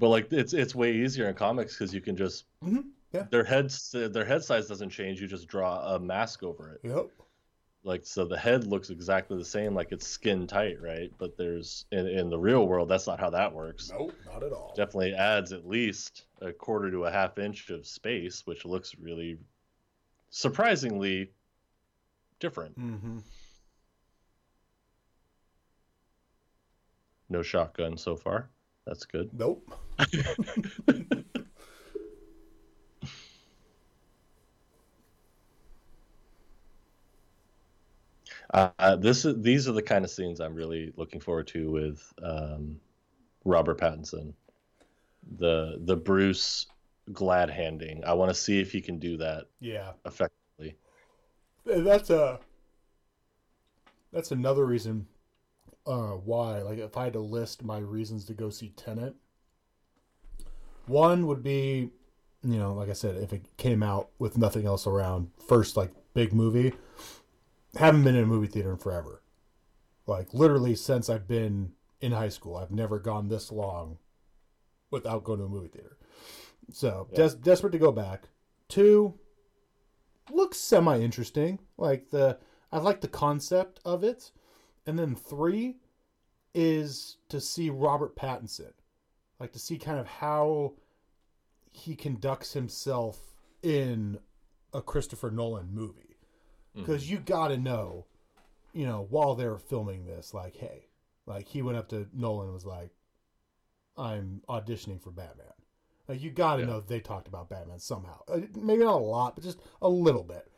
But 0.00 0.10
like 0.10 0.32
it's 0.32 0.52
it's 0.54 0.74
way 0.76 0.92
easier 0.94 1.28
in 1.28 1.34
comics 1.34 1.74
because 1.76 1.92
you 1.92 2.00
can 2.00 2.16
just 2.16 2.44
Mhm, 2.64 2.84
yeah. 3.12 3.26
their 3.30 3.42
heads 3.42 3.90
their 3.92 4.24
head 4.24 4.44
size 4.44 4.68
doesn't 4.68 4.90
change. 4.90 5.20
You 5.20 5.26
just 5.26 5.48
draw 5.48 5.94
a 5.94 5.98
mask 5.98 6.44
over 6.44 6.70
it. 6.72 6.80
Yep. 6.88 7.10
Like 7.82 8.06
so, 8.06 8.24
the 8.24 8.38
head 8.38 8.64
looks 8.64 8.90
exactly 8.90 9.36
the 9.38 9.44
same, 9.44 9.74
like 9.74 9.90
it's 9.90 10.06
skin 10.06 10.46
tight, 10.46 10.80
right? 10.80 11.10
But 11.18 11.36
there's 11.36 11.84
in 11.90 12.06
in 12.06 12.30
the 12.30 12.38
real 12.38 12.66
world, 12.68 12.88
that's 12.88 13.08
not 13.08 13.18
how 13.18 13.30
that 13.30 13.52
works. 13.52 13.90
Nope, 13.90 14.12
not 14.24 14.44
at 14.44 14.52
all. 14.52 14.72
Definitely 14.76 15.14
adds 15.14 15.52
at 15.52 15.66
least 15.66 16.26
a 16.40 16.52
quarter 16.52 16.92
to 16.92 17.06
a 17.06 17.10
half 17.10 17.36
inch 17.38 17.70
of 17.70 17.84
space, 17.84 18.46
which 18.46 18.64
looks 18.64 18.94
really 19.00 19.36
surprisingly 20.30 21.32
different. 22.38 22.78
Mm-hmm. 22.78 23.18
No 27.30 27.42
shotgun 27.42 27.96
so 27.96 28.16
far. 28.16 28.50
That's 28.86 29.04
good. 29.04 29.30
Nope. 29.32 29.70
Uh, 38.52 38.96
this 38.96 39.24
is 39.24 39.40
these 39.42 39.68
are 39.68 39.72
the 39.72 39.82
kind 39.82 40.04
of 40.04 40.10
scenes 40.10 40.40
I'm 40.40 40.54
really 40.54 40.92
looking 40.96 41.20
forward 41.20 41.46
to 41.48 41.70
with 41.70 42.12
um, 42.22 42.80
Robert 43.44 43.78
Pattinson. 43.78 44.32
The 45.38 45.78
the 45.84 45.96
Bruce 45.96 46.66
glad 47.12 47.50
handing. 47.50 48.04
I 48.04 48.14
want 48.14 48.30
to 48.30 48.34
see 48.34 48.60
if 48.60 48.72
he 48.72 48.80
can 48.80 48.98
do 48.98 49.16
that 49.18 49.46
Yeah. 49.60 49.92
effectively. 50.06 50.76
That's 51.66 52.10
a 52.10 52.40
that's 54.12 54.30
another 54.32 54.64
reason 54.64 55.06
uh, 55.86 56.12
why, 56.12 56.60
like 56.62 56.78
if 56.78 56.96
I 56.96 57.04
had 57.04 57.12
to 57.14 57.20
list 57.20 57.64
my 57.64 57.78
reasons 57.78 58.24
to 58.26 58.34
go 58.34 58.50
see 58.50 58.70
Tenet, 58.70 59.14
one 60.86 61.26
would 61.26 61.42
be, 61.42 61.90
you 62.42 62.58
know, 62.58 62.74
like 62.74 62.88
I 62.88 62.94
said, 62.94 63.16
if 63.16 63.32
it 63.32 63.56
came 63.56 63.82
out 63.82 64.10
with 64.18 64.38
nothing 64.38 64.66
else 64.66 64.86
around, 64.86 65.30
first 65.46 65.76
like 65.76 65.92
big 66.14 66.32
movie. 66.32 66.72
Haven't 67.76 68.02
been 68.02 68.16
in 68.16 68.24
a 68.24 68.26
movie 68.26 68.46
theater 68.46 68.72
in 68.72 68.78
forever. 68.78 69.22
Like 70.06 70.32
literally 70.32 70.74
since 70.74 71.08
I've 71.08 71.28
been 71.28 71.72
in 72.00 72.12
high 72.12 72.30
school, 72.30 72.56
I've 72.56 72.70
never 72.70 72.98
gone 72.98 73.28
this 73.28 73.52
long 73.52 73.98
without 74.90 75.24
going 75.24 75.38
to 75.38 75.44
a 75.44 75.48
movie 75.48 75.68
theater. 75.68 75.96
So 76.72 77.08
des- 77.14 77.36
desperate 77.36 77.72
to 77.72 77.78
go 77.78 77.92
back. 77.92 78.28
Two 78.68 79.14
looks 80.30 80.58
semi 80.58 81.00
interesting. 81.00 81.58
Like 81.76 82.10
the 82.10 82.38
I 82.72 82.78
like 82.78 83.00
the 83.00 83.08
concept 83.08 83.80
of 83.84 84.02
it. 84.04 84.30
And 84.88 84.98
then 84.98 85.14
three 85.14 85.76
is 86.54 87.18
to 87.28 87.42
see 87.42 87.68
Robert 87.68 88.16
Pattinson. 88.16 88.72
Like 89.38 89.52
to 89.52 89.58
see 89.58 89.76
kind 89.76 89.98
of 90.00 90.06
how 90.06 90.72
he 91.70 91.94
conducts 91.94 92.54
himself 92.54 93.18
in 93.62 94.18
a 94.72 94.80
Christopher 94.80 95.30
Nolan 95.30 95.68
movie. 95.74 96.16
Because 96.74 97.10
you 97.10 97.18
got 97.18 97.48
to 97.48 97.58
know, 97.58 98.06
you 98.72 98.86
know, 98.86 99.06
while 99.10 99.34
they 99.34 99.46
were 99.46 99.58
filming 99.58 100.06
this, 100.06 100.32
like, 100.32 100.56
hey, 100.56 100.86
like 101.26 101.48
he 101.48 101.60
went 101.60 101.76
up 101.76 101.88
to 101.88 102.06
Nolan 102.14 102.46
and 102.46 102.54
was 102.54 102.64
like, 102.64 102.90
I'm 103.96 104.40
auditioning 104.48 105.02
for 105.02 105.10
Batman. 105.10 105.46
Like 106.08 106.22
you 106.22 106.30
got 106.30 106.56
to 106.56 106.62
Yeah. 106.62 106.68
know 106.68 106.80
they 106.80 107.00
talked 107.00 107.28
about 107.28 107.50
Batman 107.50 107.78
somehow. 107.78 108.20
Uh, 108.26 108.40
Maybe 108.54 108.84
not 108.84 108.94
a 108.94 109.04
lot, 109.04 109.34
but 109.34 109.44
just 109.44 109.58
a 109.82 109.88
little 109.88 110.24
bit. 110.24 110.50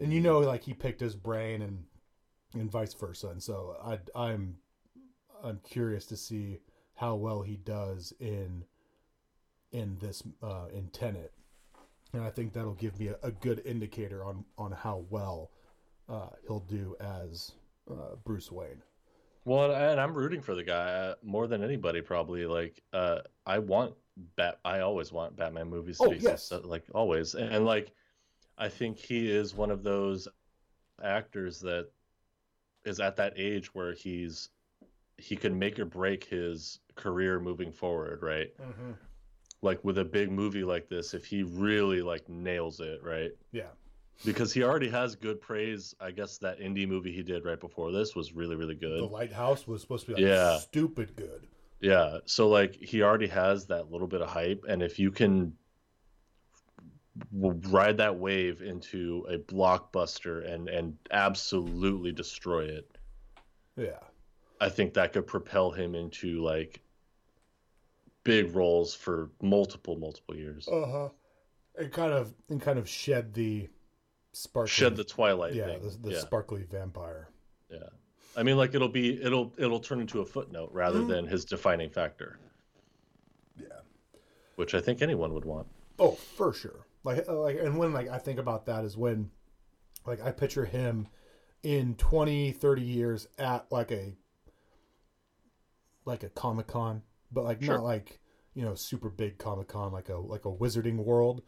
And 0.00 0.12
you 0.12 0.20
know, 0.20 0.40
like 0.40 0.64
he 0.64 0.74
picked 0.74 1.00
his 1.00 1.14
brain 1.14 1.62
and 1.62 1.84
and 2.54 2.70
vice 2.70 2.94
versa. 2.94 3.28
And 3.28 3.42
so 3.42 3.76
I 3.84 3.98
I'm 4.14 4.56
I'm 5.42 5.60
curious 5.68 6.06
to 6.06 6.16
see 6.16 6.60
how 6.94 7.14
well 7.14 7.42
he 7.42 7.56
does 7.56 8.12
in 8.20 8.64
in 9.72 9.98
this 10.00 10.22
uh, 10.42 10.66
in 10.72 10.88
Tenet, 10.88 11.32
and 12.12 12.22
I 12.22 12.30
think 12.30 12.52
that'll 12.52 12.74
give 12.74 12.98
me 12.98 13.08
a, 13.08 13.16
a 13.22 13.30
good 13.30 13.62
indicator 13.66 14.24
on 14.24 14.44
on 14.56 14.72
how 14.72 15.04
well 15.10 15.50
uh, 16.08 16.28
he'll 16.46 16.60
do 16.60 16.96
as 17.00 17.52
uh, 17.90 18.14
Bruce 18.24 18.50
Wayne. 18.50 18.82
Well, 19.44 19.72
and 19.72 20.00
I'm 20.00 20.14
rooting 20.14 20.40
for 20.40 20.54
the 20.56 20.62
guy 20.64 20.92
uh, 20.92 21.14
more 21.22 21.46
than 21.46 21.62
anybody 21.62 22.00
probably. 22.00 22.46
Like, 22.46 22.82
uh, 22.92 23.18
I 23.44 23.58
want 23.58 23.94
Bat. 24.36 24.58
I 24.64 24.80
always 24.80 25.12
want 25.12 25.36
Batman 25.36 25.68
movies. 25.68 25.98
To 25.98 26.04
Oh, 26.04 26.10
be 26.10 26.16
yes. 26.16 26.44
success- 26.44 26.64
like 26.64 26.84
always, 26.94 27.34
and, 27.34 27.52
and 27.54 27.64
like, 27.66 27.92
I 28.58 28.68
think 28.68 28.98
he 28.98 29.30
is 29.30 29.54
one 29.54 29.70
of 29.70 29.82
those 29.84 30.26
actors 31.04 31.60
that 31.60 31.90
is 32.86 33.00
at 33.00 33.16
that 33.16 33.34
age 33.36 33.74
where 33.74 33.92
he's 33.92 34.50
he 35.18 35.34
can 35.36 35.58
make 35.58 35.78
or 35.78 35.84
break 35.84 36.24
his 36.24 36.80
career 36.94 37.40
moving 37.40 37.72
forward, 37.72 38.22
right? 38.22 38.48
Mm-hmm. 38.60 38.92
Like 39.62 39.82
with 39.82 39.98
a 39.98 40.04
big 40.04 40.30
movie 40.30 40.64
like 40.64 40.88
this, 40.88 41.14
if 41.14 41.24
he 41.24 41.42
really 41.42 42.02
like 42.02 42.28
nails 42.28 42.80
it, 42.80 43.02
right? 43.02 43.30
Yeah, 43.52 43.70
Because 44.26 44.52
he 44.52 44.62
already 44.62 44.90
has 44.90 45.16
good 45.16 45.40
praise. 45.40 45.94
I 46.00 46.10
guess 46.10 46.36
that 46.38 46.60
indie 46.60 46.86
movie 46.86 47.12
he 47.12 47.22
did 47.22 47.44
right 47.46 47.58
before 47.58 47.92
this 47.92 48.14
was 48.14 48.34
really, 48.34 48.56
really 48.56 48.74
good. 48.74 49.00
the 49.00 49.06
Lighthouse 49.06 49.66
was 49.66 49.80
supposed 49.80 50.04
to 50.06 50.14
be 50.14 50.22
like 50.22 50.30
Yeah. 50.30 50.58
stupid 50.58 51.16
good. 51.16 51.46
Yeah, 51.80 52.18
so 52.26 52.48
like 52.48 52.74
he 52.76 53.02
already 53.02 53.26
has 53.28 53.66
that 53.66 53.90
little 53.90 54.06
bit 54.06 54.20
of 54.20 54.28
hype, 54.28 54.64
and 54.68 54.82
if 54.82 54.98
you 54.98 55.10
can 55.10 55.54
w- 57.32 57.60
ride 57.68 57.96
that 57.98 58.16
wave 58.18 58.62
into 58.62 59.26
a 59.28 59.38
blockbuster 59.38 60.50
and 60.52 60.68
and 60.68 60.96
absolutely 61.10 62.12
destroy 62.12 62.64
it, 62.64 62.90
Yeah, 63.76 63.98
I 64.60 64.68
think 64.68 64.94
that 64.94 65.12
could 65.12 65.26
propel 65.26 65.70
him 65.70 65.94
into 65.94 66.42
like 66.42 66.80
big 68.24 68.54
roles 68.54 68.94
for 68.94 69.30
multiple 69.42 69.96
multiple 69.96 70.36
years. 70.36 70.66
uh 70.68 70.86
huh. 70.86 71.08
And 71.78 71.92
kind 71.92 72.12
of 72.12 72.34
and 72.48 72.60
kind 72.60 72.78
of 72.78 72.88
shed 72.88 73.34
the 73.34 73.68
sparkly 74.32 74.68
Shed 74.70 74.96
the 74.96 75.04
twilight 75.04 75.54
yeah 75.54 75.66
thing. 75.66 75.82
the, 75.82 76.08
the 76.08 76.14
yeah, 76.14 76.20
sparkly 76.20 76.62
vampire. 76.70 77.28
yeah. 77.70 77.88
I 78.38 78.42
mean, 78.42 78.56
like 78.58 78.74
it'll 78.74 78.88
be 78.88 79.22
it'll 79.22 79.52
it'll 79.58 79.80
turn 79.80 80.00
into 80.00 80.20
a 80.20 80.24
footnote 80.24 80.70
rather 80.72 80.98
Mm-hmm. 81.00 81.08
than 81.08 81.26
his 81.26 81.44
defining 81.44 81.88
factor, 81.90 82.38
Yeah. 83.58 83.80
which 84.56 84.74
I 84.74 84.80
think 84.80 85.00
anyone 85.02 85.32
would 85.34 85.44
want. 85.44 85.66
Oh, 85.98 86.12
for 86.12 86.52
sure. 86.54 86.86
Like, 87.04 87.28
uh, 87.28 87.38
like, 87.40 87.58
and 87.60 87.78
when 87.78 87.92
like 87.92 88.08
I 88.08 88.18
think 88.18 88.38
about 88.38 88.66
that 88.66 88.84
is 88.84 88.96
when, 88.96 89.30
like, 90.06 90.22
I 90.22 90.32
picture 90.32 90.64
him 90.66 91.08
in 91.62 91.94
20, 91.96 92.52
30 92.52 92.82
years 92.82 93.28
at 93.38 93.70
like 93.72 93.92
a, 93.92 94.16
like 96.04 96.22
a 96.22 96.28
Comic 96.30 96.66
Con, 96.68 97.02
but 97.32 97.44
like 97.44 97.60
Sure. 97.60 97.62
not 97.62 97.82
like 97.82 98.20
you 98.54 98.64
know 98.64 98.74
super 98.74 99.08
big 99.10 99.38
Comic 99.38 99.68
Con, 99.68 99.92
like 99.92 100.08
a 100.08 100.16
like 100.16 100.44
a 100.44 100.52
Wizarding 100.52 100.96
World, 100.96 101.42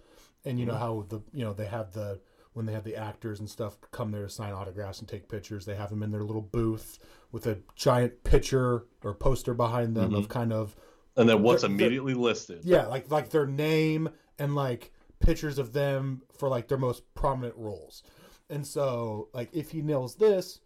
and 0.44 0.58
you 0.58 0.66
Mm-hmm. 0.66 0.66
know 0.66 0.76
how 0.76 1.06
the 1.08 1.20
you 1.32 1.44
know 1.44 1.52
they 1.52 1.66
have 1.66 1.92
the 1.92 2.20
when 2.52 2.66
they 2.66 2.72
have 2.72 2.84
the 2.84 2.96
actors 2.96 3.38
and 3.40 3.48
stuff 3.48 3.78
come 3.92 4.10
there 4.10 4.22
to 4.24 4.28
sign 4.30 4.52
autographs 4.52 4.98
and 4.98 5.08
take 5.08 5.28
pictures, 5.28 5.64
they 5.64 5.76
have 5.76 5.90
them 5.90 6.02
in 6.02 6.10
their 6.10 6.24
little 6.24 6.42
booth 6.42 6.98
with 7.30 7.46
a 7.46 7.58
giant 7.76 8.24
picture 8.24 8.86
or 9.04 9.14
poster 9.14 9.54
behind 9.54 9.94
them 9.96 10.14
Mm-hmm. 10.14 10.14
of 10.14 10.28
kind 10.28 10.52
of 10.52 10.74
And 11.16 11.28
then 11.28 11.42
what's 11.42 11.64
immediately 11.64 12.14
listed? 12.14 12.64
yeah, 12.64 12.86
like 12.86 13.10
like 13.10 13.30
their 13.30 13.46
name 13.46 14.08
and 14.38 14.54
like 14.54 14.92
pictures 15.20 15.58
of 15.58 15.72
them 15.72 16.22
for 16.36 16.48
like 16.48 16.68
their 16.68 16.78
most 16.78 17.02
prominent 17.14 17.56
roles. 17.56 18.02
And 18.50 18.66
so 18.66 19.28
like 19.32 19.50
if 19.52 19.70
he 19.70 19.82
nails 19.82 20.16
this, 20.16 20.60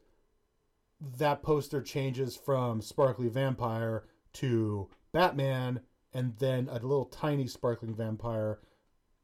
that 1.19 1.43
poster 1.43 1.83
changes 1.83 2.37
from 2.37 2.81
Sparkly 2.81 3.29
Vampire 3.29 4.05
to 4.35 4.89
Batman 5.13 5.81
and 6.15 6.37
then 6.39 6.69
a 6.69 6.75
little 6.75 7.07
tiny 7.07 7.47
sparkling 7.47 7.95
vampire 7.95 8.61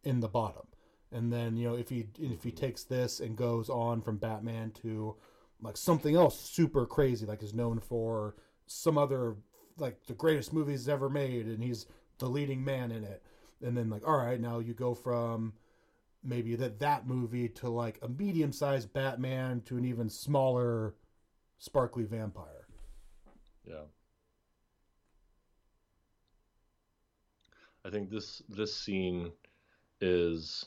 in 0.05 0.20
the 0.20 0.29
bottom. 0.29 0.66
And 1.12 1.33
then, 1.33 1.57
you 1.57 1.69
know, 1.69 1.75
if 1.75 1.89
he 1.89 2.09
if 2.19 2.43
he 2.43 2.51
takes 2.51 2.85
this 2.85 3.20
and 3.20 3.37
goes 3.37 3.70
on 3.70 4.03
from 4.03 4.19
Batman 4.19 4.73
to 4.83 5.16
like 5.61 5.77
something 5.77 6.15
else 6.15 6.39
super 6.39 6.87
crazy 6.87 7.27
like 7.27 7.43
is 7.43 7.55
known 7.55 7.81
for 7.81 8.37
some 8.66 8.97
other 8.97 9.37
like 9.79 9.99
the 10.07 10.15
greatest 10.15 10.53
movies 10.53 10.89
ever 10.89 11.09
made 11.09 11.47
and 11.47 11.62
he's 11.62 11.87
the 12.19 12.29
leading 12.29 12.65
man 12.65 12.91
in 12.91 13.05
it 13.05 13.23
and 13.62 13.76
then 13.76 13.89
like 13.90 14.06
all 14.06 14.16
right 14.16 14.40
now 14.40 14.59
you 14.59 14.74
go 14.74 14.94
from 14.94 15.52
maybe 16.24 16.55
that 16.56 16.78
that 16.80 17.06
movie 17.06 17.48
to 17.48 17.68
like 17.68 17.98
a 18.02 18.09
medium-sized 18.09 18.93
batman 18.93 19.60
to 19.62 19.76
an 19.76 19.85
even 19.85 20.09
smaller 20.09 20.94
sparkly 21.59 22.05
vampire 22.05 22.66
Yeah. 23.66 23.85
I 27.85 27.90
think 27.90 28.10
this 28.10 28.43
this 28.48 28.74
scene 28.74 29.32
is 30.01 30.66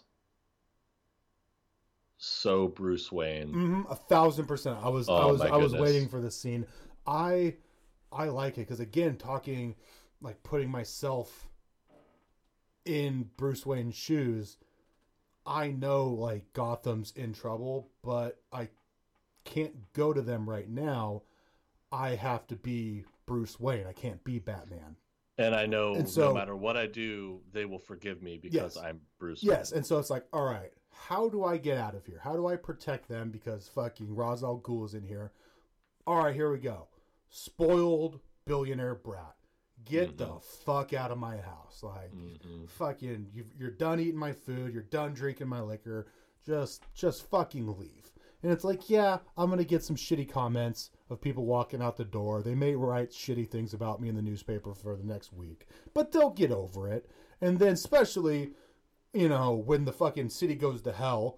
so 2.18 2.68
Bruce 2.68 3.12
Wayne. 3.12 3.50
hmm 3.52 3.82
a 3.90 3.96
thousand 3.96 4.46
percent 4.46 4.78
i 4.84 4.90
was 4.90 5.10
i 5.10 5.12
Oh, 5.14 5.32
was 5.34 5.42
i 5.42 5.56
was 5.58 5.74
waiting 5.74 6.08
for 6.08 6.22
this 6.22 6.36
scene 6.36 6.66
i 7.08 7.56
i 8.12 8.26
like 8.26 8.58
it 8.58 8.62
because 8.62 8.80
again 8.80 9.16
talking 9.18 9.76
like 10.22 10.42
putting 10.44 10.70
myself 10.70 11.48
in 12.86 13.30
bruce 13.38 13.66
wayne's 13.66 13.96
shoes 13.96 14.58
i 15.46 15.68
know 15.70 16.06
like 16.08 16.52
gotham's 16.54 17.12
in 17.16 17.34
trouble 17.34 17.90
but 18.04 18.40
i 18.52 18.68
can't 19.44 19.92
go 19.94 20.12
to 20.14 20.22
them 20.22 20.50
right 20.50 20.70
now 20.70 21.22
i 21.92 22.10
have 22.16 22.46
to 22.48 22.56
be 22.56 23.04
bruce 23.26 23.60
wayne 23.60 23.86
i 23.88 23.94
can't 23.94 24.24
be 24.24 24.40
batman 24.40 24.96
And 25.38 25.56
I 25.56 25.66
know 25.66 25.96
And 25.96 26.08
so- 26.10 26.28
no 26.30 26.34
matter 26.36 26.56
what 26.56 26.78
I 26.78 26.86
do, 26.88 27.42
they 27.52 27.66
will 27.66 27.80
forgive 27.80 28.22
me 28.22 28.38
because 28.38 28.76
Yes. 28.76 28.78
I'm 28.78 29.00
Bruce. 29.18 29.42
Yes, 29.42 29.72
and 29.72 29.84
so 29.84 29.98
it's 29.98 30.10
like, 30.12 30.26
all 30.34 30.44
right, 30.46 30.72
how 30.92 31.30
do 31.30 31.44
I 31.46 31.58
get 31.58 31.78
out 31.80 31.96
of 31.96 32.06
here? 32.06 32.20
How 32.22 32.36
do 32.36 32.46
I 32.48 32.58
protect 32.58 33.08
them 33.08 33.32
because 33.32 33.68
fucking 33.70 34.14
Ra's 34.16 34.44
al 34.44 34.60
Ghul 34.60 34.86
is 34.86 34.94
in 34.94 35.04
here? 35.04 35.32
All 36.06 36.18
right, 36.24 36.36
here 36.36 36.52
we 36.52 36.60
go. 36.60 36.88
Spoiled 37.30 38.20
billionaire 38.46 38.94
brat, 38.94 39.36
get 39.86 40.18
the 40.18 40.40
fuck 40.66 40.94
out 40.94 41.12
of 41.12 41.18
my 41.18 41.38
house! 41.38 41.82
Like, 41.84 42.12
Mhm. 42.14 42.70
fucking, 42.70 43.28
you, 43.34 43.46
you're 43.58 43.72
done 43.72 44.00
eating 44.00 44.18
my 44.20 44.34
food. 44.34 44.74
You're 44.74 44.84
done 44.84 45.14
drinking 45.14 45.48
my 45.48 45.62
liquor. 45.62 46.08
Just, 46.46 46.84
just 46.94 47.24
fucking 47.30 47.78
leave. 47.78 48.12
And 48.44 48.52
it's 48.52 48.64
like, 48.64 48.90
yeah, 48.90 49.20
I'm 49.38 49.50
gonna 49.52 49.64
get 49.64 49.84
some 49.84 49.96
shitty 49.96 50.28
comments 50.30 50.90
of 51.10 51.22
people 51.22 51.46
walking 51.46 51.82
out 51.82 51.98
the 51.98 52.04
door. 52.06 52.42
They 52.42 52.56
may 52.56 52.74
write 52.76 53.12
shitty 53.12 53.48
things 53.50 53.74
about 53.74 54.02
me 54.02 54.10
in 54.10 54.16
the 54.16 54.22
newspaper 54.22 54.74
for 54.74 54.96
the 54.96 55.04
next 55.04 55.32
week, 55.32 55.68
but 55.94 56.12
they'll 56.12 56.32
get 56.32 56.52
over 56.52 56.88
it. 56.88 57.08
And 57.40 57.60
then, 57.60 57.74
especially, 57.74 58.54
you 59.14 59.30
know, 59.30 59.54
when 59.54 59.86
the 59.86 59.94
fucking 59.94 60.30
city 60.30 60.56
goes 60.56 60.82
to 60.84 60.92
hell, 60.92 61.38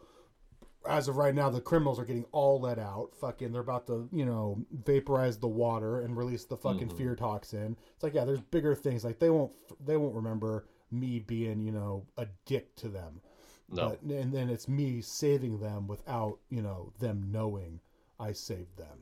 as 0.88 1.08
of 1.08 1.18
right 1.18 1.34
now, 1.34 1.50
the 1.50 1.62
criminals 1.62 2.00
are 2.00 2.06
getting 2.06 2.26
all 2.32 2.60
let 2.60 2.80
out. 2.80 3.16
Fucking, 3.20 3.52
they're 3.52 3.62
about 3.62 3.88
to, 3.88 4.08
you 4.12 4.26
know, 4.26 4.64
vaporize 4.86 5.38
the 5.38 5.48
water 5.48 6.02
and 6.02 6.18
release 6.18 6.46
the 6.46 6.58
fucking 6.58 6.90
fear 6.90 7.16
toxin. 7.16 7.78
It's 7.94 8.04
like, 8.04 8.14
yeah, 8.14 8.26
there's 8.26 8.42
bigger 8.42 8.76
things. 8.76 9.04
Like 9.04 9.20
they 9.20 9.30
won't, 9.30 9.52
they 9.86 9.98
won't 9.98 10.16
remember 10.16 10.66
me 10.92 11.20
being, 11.20 11.62
you 11.62 11.72
know, 11.72 12.06
a 12.18 12.28
dick 12.46 12.76
to 12.78 12.90
them. 12.90 13.22
No. 13.70 13.90
But, 13.90 14.02
and 14.16 14.34
then 14.34 14.50
it's 14.50 14.68
me 14.68 15.02
saving 15.02 15.60
them 15.60 15.88
without, 15.88 16.38
you 16.50 16.62
know, 16.62 16.92
them 17.00 17.30
knowing 17.32 17.80
I 18.20 18.34
saved 18.34 18.78
them. 18.78 19.00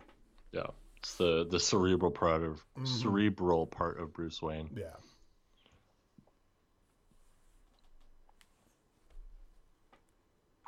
Yeah. 0.52 0.68
It's 0.98 1.16
the 1.16 1.48
the 1.50 1.60
cerebral 1.60 2.12
part 2.12 2.44
of 2.44 2.64
Mhm. 2.78 2.88
cerebral 2.88 3.66
part 3.66 4.00
of 4.00 4.14
Bruce 4.14 4.40
Wayne. 4.40 4.70
Yeah. 4.76 4.96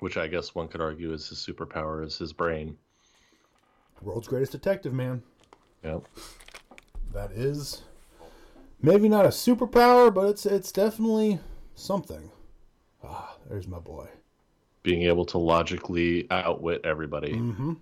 Which 0.04 0.18
I 0.18 0.28
guess 0.28 0.54
one 0.54 0.68
could 0.68 0.82
argue 0.82 1.14
is 1.14 1.30
his 1.30 1.38
superpower 1.38 2.06
is 2.06 2.18
his 2.18 2.34
brain. 2.34 2.76
World's 4.02 4.28
greatest 4.28 4.52
detective, 4.52 4.92
man. 4.92 5.24
Yep. 5.82 6.04
That 7.14 7.32
is 7.32 7.84
maybe 8.82 9.08
not 9.08 9.24
a 9.26 9.30
superpower, 9.30 10.14
but 10.14 10.28
it's 10.28 10.46
it's 10.46 10.74
definitely 10.74 11.40
something. 11.76 12.30
Ah, 13.02 13.38
there's 13.48 13.66
my 13.66 13.80
boy. 13.80 14.10
Being 14.82 15.04
able 15.04 15.24
to 15.28 15.38
logically 15.38 16.28
outwit 16.30 16.82
everybody. 16.84 17.36
Mm-hmm. 17.36 17.74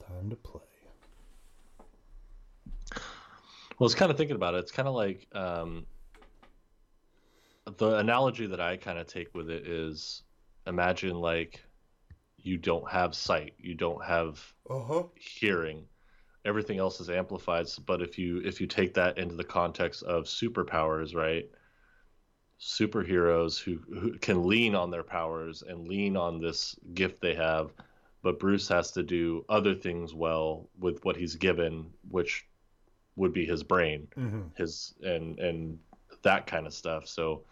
Time 0.00 0.30
to 0.30 0.34
play. 0.34 0.60
Well, 2.90 3.04
I 3.78 3.84
was 3.84 3.94
kind 3.94 4.10
of 4.10 4.16
thinking 4.16 4.34
about 4.34 4.54
it. 4.54 4.58
It's 4.58 4.72
kind 4.72 4.88
of 4.88 4.94
like 4.96 5.28
um, 5.36 5.86
the 7.76 7.98
analogy 7.98 8.46
that 8.46 8.60
I 8.60 8.76
kind 8.76 8.98
of 8.98 9.06
take 9.06 9.34
with 9.34 9.50
it 9.50 9.66
is 9.66 10.22
imagine 10.66 11.16
like 11.16 11.64
you 12.36 12.56
don't 12.58 12.88
have 12.90 13.14
sight, 13.14 13.54
you 13.58 13.74
don't 13.74 14.04
have 14.04 14.54
Uh 14.70 14.80
huh. 14.84 15.04
hearing, 15.14 15.88
everything 16.44 16.78
else 16.78 17.00
is 17.00 17.10
amplified. 17.10 17.66
But 17.86 18.02
if 18.02 18.18
you 18.18 18.40
if 18.44 18.60
you 18.60 18.66
take 18.66 18.94
that 18.94 19.18
into 19.18 19.36
the 19.36 19.44
context 19.44 20.02
of 20.04 20.24
superpowers, 20.24 21.14
right? 21.14 21.50
Superheroes 22.60 23.58
who, 23.62 23.78
who 23.98 24.18
can 24.18 24.46
lean 24.48 24.74
on 24.74 24.90
their 24.90 25.04
powers 25.04 25.62
and 25.62 25.86
lean 25.86 26.16
on 26.16 26.40
this 26.40 26.76
gift 26.94 27.20
they 27.20 27.34
have, 27.34 27.72
but 28.22 28.38
Bruce 28.40 28.68
has 28.68 28.90
to 28.92 29.02
do 29.04 29.44
other 29.48 29.74
things 29.74 30.12
well 30.12 30.68
with 30.76 31.04
what 31.04 31.16
he's 31.16 31.36
given, 31.36 31.92
which 32.10 32.48
would 33.16 33.32
be 33.32 33.46
his 33.46 33.62
brain 33.62 34.08
Mm-hmm. 34.16 34.48
his 34.56 34.94
and 35.02 35.38
and 35.38 35.78
that 36.22 36.46
kind 36.46 36.66
of 36.66 36.74
stuff 36.74 37.06
so 37.06 37.44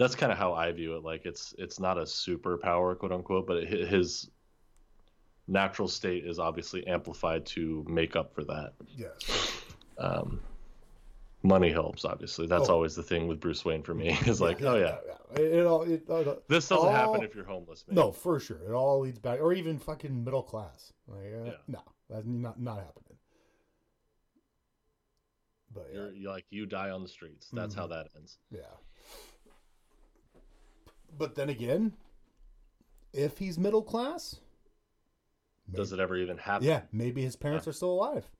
that's 0.00 0.14
kind 0.16 0.32
of 0.32 0.38
how 0.38 0.52
i 0.54 0.72
view 0.72 0.96
it 0.96 1.04
like 1.04 1.24
it's 1.26 1.54
it's 1.58 1.78
not 1.78 1.98
a 1.98 2.02
superpower 2.02 2.98
quote 2.98 3.12
unquote 3.12 3.46
but 3.46 3.58
it, 3.58 3.88
his 3.88 4.30
natural 5.46 5.86
state 5.88 6.24
is 6.24 6.38
obviously 6.38 6.86
amplified 6.86 7.44
to 7.44 7.84
make 7.88 8.16
up 8.16 8.34
for 8.34 8.42
that 8.44 8.72
Yes. 8.96 9.52
um 9.98 10.40
money 11.42 11.70
helps 11.70 12.04
obviously 12.04 12.46
that's 12.46 12.68
Oh. 12.68 12.74
always 12.74 12.94
the 12.96 13.02
thing 13.02 13.28
with 13.28 13.40
bruce 13.40 13.64
wayne 13.64 13.82
for 13.82 13.94
me 13.94 14.16
is 14.26 14.40
like 14.40 14.62
oh 14.62 14.76
yeah 14.76 14.98
It, 15.36 15.54
it 15.58 15.66
all. 15.66 15.82
It, 15.82 16.02
uh, 16.10 16.34
this 16.48 16.68
doesn't 16.68 16.86
all- 16.88 16.92
happen 16.92 17.22
if 17.22 17.34
you're 17.36 17.44
homeless 17.44 17.84
man. 17.86 17.94
No, 17.94 18.10
for 18.10 18.40
sure. 18.40 18.58
It 18.68 18.72
all 18.72 18.98
leads 18.98 19.20
back, 19.20 19.38
or 19.40 19.52
even 19.52 19.78
fucking 19.78 20.24
middle 20.24 20.42
class. 20.42 20.92
Like, 21.06 21.32
uh, 21.40 21.44
Yeah. 21.44 21.52
no, 21.68 21.82
that's 22.08 22.26
not 22.26 22.58
not 22.60 22.78
happening. 22.78 23.16
But 25.72 25.86
yeah, 25.92 25.98
you're, 26.00 26.12
you're 26.14 26.32
like 26.32 26.46
you 26.50 26.66
die 26.66 26.90
on 26.90 27.02
the 27.04 27.08
streets 27.08 27.48
that's 27.52 27.74
how 27.76 27.86
that 27.86 28.08
ends 28.16 28.38
yeah. 28.50 28.60
But 31.20 31.34
then 31.34 31.50
again, 31.50 31.92
if 33.12 33.36
he's 33.36 33.58
middle 33.58 33.82
class, 33.82 34.40
does 35.70 35.92
it 35.92 36.00
ever 36.00 36.16
even 36.16 36.38
happen 36.38 36.66
yeah, 36.66 36.80
maybe 36.92 37.20
his 37.20 37.36
parents 37.36 37.68
are 37.68 37.74
still 37.74 37.90
alive 37.90 38.30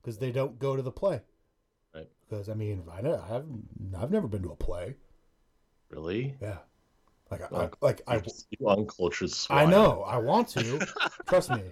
because 0.00 0.18
they 0.18 0.30
don't 0.30 0.56
go 0.56 0.76
to 0.76 0.80
the 0.80 0.92
play. 0.92 1.20
Right. 1.92 2.08
Because 2.28 2.48
I 2.48 2.54
mean, 2.54 2.84
I 2.92 3.00
know 3.00 3.20
I've 3.28 4.00
I've 4.00 4.12
never 4.12 4.28
been 4.28 4.44
to 4.44 4.52
a 4.52 4.56
play. 4.56 4.94
really 5.90 6.36
Yeah. 6.40 6.58
Like 7.28 7.40
I, 7.52 7.56
I 7.56 7.70
like 7.80 8.02
I 8.06 8.22
uncultured 8.64 9.32
I 9.50 9.66
know. 9.66 10.04
I 10.04 10.18
want 10.18 10.46
to. 10.50 10.86
Trust 11.28 11.50
me. 11.50 11.64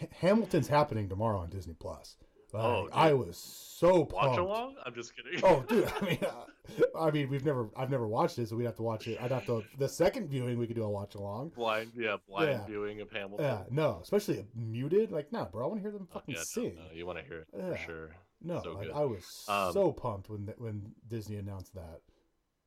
H- 0.00 0.08
Hamilton's 0.20 0.68
happening 0.68 1.08
tomorrow 1.08 1.40
on 1.40 1.50
Disney 1.50 1.74
Plus. 1.74 2.16
Like, 2.54 2.64
Oh, 2.64 2.82
dude. 2.84 2.92
I 2.94 3.12
was 3.12 3.36
so 3.36 4.04
pumped. 4.04 4.12
watch 4.12 4.38
along 4.38 4.76
i'm 4.86 4.94
just 4.94 5.12
kidding 5.16 5.40
Oh, 5.42 5.62
dude. 5.68 5.90
I 6.00 6.04
mean, 6.04 6.18
uh, 6.22 6.98
I 6.98 7.10
mean, 7.10 7.28
we've 7.28 7.44
never, 7.44 7.68
I've 7.76 7.90
never 7.90 8.06
watched 8.06 8.38
it, 8.38 8.48
so 8.48 8.56
we'd 8.56 8.64
have 8.64 8.76
to 8.76 8.82
watch 8.82 9.06
it. 9.08 9.18
I'd 9.20 9.30
have 9.32 9.44
to. 9.46 9.62
The 9.78 9.88
second 9.88 10.28
viewing, 10.28 10.58
we 10.58 10.66
could 10.66 10.76
do 10.76 10.84
a 10.84 10.88
watch 10.88 11.14
along. 11.16 11.50
blind 11.50 11.90
yeah 11.94 12.16
blind 12.28 12.48
Yeah. 12.50 12.64
viewing 12.66 13.00
of 13.00 13.10
hamilton 13.10 13.44
Yeah, 13.44 13.62
no, 13.70 13.98
especially 14.02 14.46
muted. 14.54 15.10
Like, 15.12 15.30
nah, 15.32 15.44
bro, 15.46 15.64
I 15.64 15.68
want 15.68 15.80
to 15.80 15.82
hear 15.82 15.90
them 15.92 16.08
Oh, 16.10 16.14
fucking 16.14 16.34
yeah, 16.36 16.42
sing. 16.42 16.76
no, 16.76 16.82
you 16.94 17.04
want 17.04 17.18
to 17.18 17.24
hear 17.24 17.40
it 17.40 17.48
Yeah. 17.56 17.70
for 17.72 17.76
sure. 17.78 18.16
No, 18.42 18.62
so 18.62 18.72
like. 18.74 18.90
I 18.94 19.04
was 19.04 19.44
Um, 19.48 19.72
so 19.72 19.92
pumped 19.92 20.30
when 20.30 20.52
when 20.58 20.94
Disney 21.08 21.36
announced 21.36 21.74
that. 21.74 22.00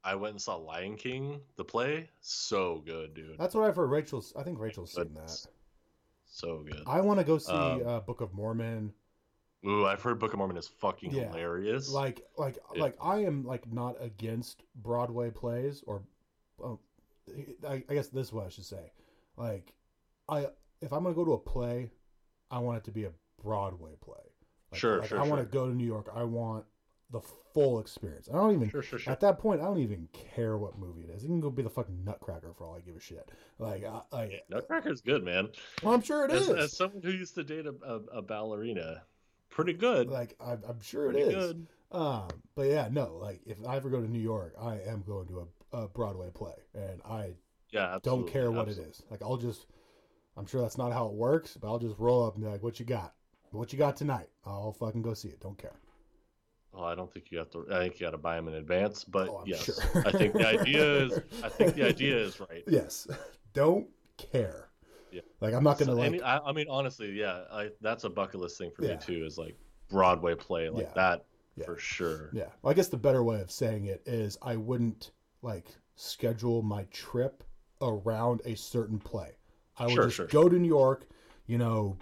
I 0.04 0.16
went 0.16 0.32
and 0.34 0.42
saw 0.42 0.56
Lion 0.56 0.96
King, 0.96 1.42
the 1.56 1.64
play. 1.66 2.10
So 2.22 2.82
good, 2.86 3.14
dude. 3.14 3.38
That's 3.38 3.54
what 3.56 3.64
I've 3.68 3.76
heard. 3.76 3.90
Rachel's, 3.90 4.34
I 4.36 4.44
think 4.44 4.60
Rachel's 4.60 4.94
seen 4.94 5.14
that. 5.16 5.46
So 6.26 6.64
good. 6.64 6.84
I 6.86 7.02
want 7.02 7.20
to 7.20 7.26
go 7.26 7.38
see 7.38 7.52
Um, 7.52 7.86
uh, 7.86 8.00
Book 8.02 8.22
of 8.22 8.34
Mormon. 8.34 8.94
Ooh, 9.66 9.86
I've 9.86 10.02
heard 10.02 10.20
Book 10.20 10.34
of 10.34 10.38
Mormon 10.38 10.58
is 10.58 10.68
fucking 10.68 11.12
Yeah. 11.12 11.30
hilarious. 11.30 11.90
like 11.90 12.22
like 12.38 12.58
Yeah. 12.76 12.82
like 12.84 12.96
i 13.02 13.18
am 13.24 13.44
like 13.46 13.72
not 13.72 13.96
against 14.00 14.64
broadway 14.76 15.32
plays 15.32 15.84
or 15.88 16.04
oh, 16.64 16.80
I, 17.68 17.84
I 17.90 17.94
guess 17.96 18.08
this 18.10 18.28
is 18.28 18.34
what 18.34 18.46
i 18.46 18.50
should 18.50 18.66
say 18.66 18.92
like 19.36 19.74
i 20.30 20.48
if 20.82 20.94
i'm 20.94 21.04
gonna 21.04 21.16
go 21.16 21.26
to 21.26 21.34
a 21.34 21.38
play 21.40 21.90
i 22.52 22.60
want 22.60 22.78
it 22.78 22.84
to 22.86 22.92
be 22.92 23.06
a 23.06 23.12
broadway 23.44 23.94
play 24.00 24.16
like, 24.72 24.80
Sure, 24.80 25.00
like, 25.00 25.10
sure, 25.10 25.20
i 25.20 25.24
want 25.28 25.42
to 25.42 25.46
go 25.46 25.68
to 25.68 25.74
new 25.76 25.86
york 25.86 26.10
i 26.16 26.24
want 26.24 26.66
the 27.10 27.22
full 27.54 27.80
experience 27.80 28.30
i 28.30 28.34
don't 28.36 28.54
even 28.54 28.70
sure, 28.70 28.82
sure, 28.82 29.00
sure. 29.00 29.12
at 29.12 29.20
that 29.22 29.40
point 29.40 29.60
i 29.62 29.66
don't 29.66 29.80
even 29.80 30.08
care 30.14 30.58
what 30.58 30.78
movie 30.78 31.02
it 31.04 31.10
is 31.10 31.24
it 31.24 31.28
can 31.28 31.40
go 31.40 31.50
be 31.50 31.64
the 31.64 31.70
fucking 31.70 32.04
nutcracker 32.04 32.54
for 32.54 32.66
all 32.66 32.76
i 32.76 32.80
give 32.82 32.96
a 32.96 33.00
shit 33.00 33.30
like 33.60 33.84
I, 33.84 34.02
I, 34.16 34.42
Nutcracker's 34.52 35.02
good, 35.02 35.24
man. 35.24 35.50
well, 35.82 35.94
i'm 35.94 36.02
sure 36.02 36.26
it 36.26 36.32
is 36.32 36.50
As, 36.50 36.58
as 36.66 36.78
someone 36.78 37.02
who 37.02 37.12
used 37.12 37.36
to 37.36 37.44
date 37.44 37.66
a, 37.66 37.74
a, 37.86 38.20
a 38.20 38.22
ballerina, 38.22 39.04
pretty 39.58 39.74
good. 39.74 40.08
like 40.10 40.36
I, 40.40 40.54
i'm 40.54 40.80
sure 40.82 41.10
it 41.10 41.16
pretty 41.16 41.20
is 41.20 41.34
good. 41.34 41.68
Um, 41.92 42.44
but 42.56 42.64
yeah, 42.64 42.90
no, 42.92 43.16
like 43.18 43.42
if 43.46 43.58
I 43.66 43.78
ever 43.78 43.90
go 43.90 44.02
to 44.02 44.08
New 44.12 44.20
York, 44.20 44.54
I 44.60 44.80
am 44.82 45.04
going 45.08 45.26
to 45.30 45.48
a, 45.74 45.78
a 45.84 45.88
Broadway 45.88 46.30
play, 46.32 46.56
and 46.76 47.02
I 47.04 47.36
Yeah, 47.72 47.94
don't 48.04 48.28
care 48.28 48.52
what 48.52 48.68
absolutely. 48.68 48.74
it 48.74 48.78
is. 48.80 49.04
Like 49.12 49.22
I'll 49.24 49.38
just, 49.38 49.68
I'm 50.38 50.46
sure 50.48 50.62
that's 50.62 50.78
not 50.78 50.94
how 50.94 51.08
it 51.08 51.14
works, 51.14 51.58
but 51.62 51.68
I'll 51.70 51.80
just 51.80 52.00
roll 52.00 52.26
up 52.26 52.36
and 52.36 52.44
be 52.44 52.50
like, 52.50 52.64
"What 52.64 52.80
you 52.80 52.86
got? 52.86 53.16
What 53.52 53.74
you 53.74 53.80
got 53.80 53.98
tonight?" 53.98 54.30
I'll 54.46 54.74
fucking 54.74 55.04
go 55.04 55.14
see 55.16 55.30
it. 55.30 55.40
Don't 55.42 55.58
care. 55.58 55.80
Well, 56.72 56.84
I 56.86 56.96
don't 56.96 57.12
think 57.12 57.32
you 57.32 57.38
have 57.40 57.50
to. 57.52 57.66
I 57.72 57.80
think 57.80 58.00
you 58.00 58.06
got 58.06 58.12
to 58.12 58.18
buy 58.18 58.36
them 58.36 58.48
in 58.48 58.54
advance. 58.56 59.04
But 59.04 59.30
Oh, 59.30 59.44
yes, 59.44 59.66
sure. 59.66 60.04
I 60.06 60.12
think 60.12 60.38
the 60.38 60.46
idea 60.46 60.84
is. 61.06 61.20
I 61.42 61.50
think 61.50 61.74
the 61.74 61.84
idea 61.84 62.18
is 62.18 62.40
right. 62.40 62.66
Yes, 62.68 63.08
don't 63.54 63.88
care. 64.18 64.67
Yeah. 65.18 65.22
Like 65.42 65.54
I'm 65.54 65.64
not 65.64 65.78
gonna 65.80 65.92
So, 65.92 65.98
like. 65.98 66.08
any- 66.08 66.22
I, 66.22 66.38
I 66.40 66.52
mean, 66.54 66.68
honestly, 66.70 67.12
yeah, 67.12 67.44
I, 67.52 67.70
that's 67.82 68.04
a 68.04 68.10
bucket 68.10 68.40
list 68.40 68.58
thing 68.58 68.72
for 68.76 68.84
Yeah. 68.84 68.94
me 68.94 69.00
too. 69.02 69.26
Is 69.26 69.38
like 69.38 69.56
Broadway 69.90 70.36
play 70.36 70.70
like 70.70 70.86
Yeah. 70.88 70.94
that 70.96 71.26
Yeah. 71.56 71.66
for 71.66 71.78
sure. 71.78 72.30
Yeah. 72.34 72.50
Well, 72.62 72.72
I 72.72 72.74
guess 72.74 72.88
the 72.90 72.98
better 72.98 73.24
way 73.24 73.42
of 73.42 73.50
saying 73.52 73.86
it 73.86 74.04
is 74.06 74.38
I 74.42 74.56
wouldn't 74.58 75.12
like 75.42 75.68
schedule 75.96 76.62
my 76.62 76.84
trip 76.92 77.44
around 77.82 78.42
a 78.46 78.56
certain 78.56 79.00
play. 79.00 79.38
I 79.78 79.86
would 79.86 79.94
Sure, 79.94 80.04
just 80.06 80.16
sure, 80.18 80.28
go 80.28 80.50
to 80.50 80.58
New 80.58 80.68
York, 80.68 81.08
you 81.46 81.58
know, 81.58 81.98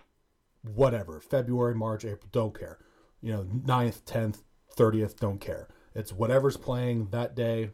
whatever, 0.74 1.20
February, 1.20 1.76
March, 1.76 2.06
April, 2.06 2.28
don't 2.32 2.58
care. 2.58 2.80
You 3.22 3.34
know, 3.34 3.44
9th, 3.44 4.04
10th, 4.06 4.44
30th, 4.76 5.18
don't 5.20 5.40
care. 5.40 5.68
It's 5.94 6.12
whatever's 6.12 6.58
playing 6.58 7.10
that 7.12 7.36
day. 7.36 7.72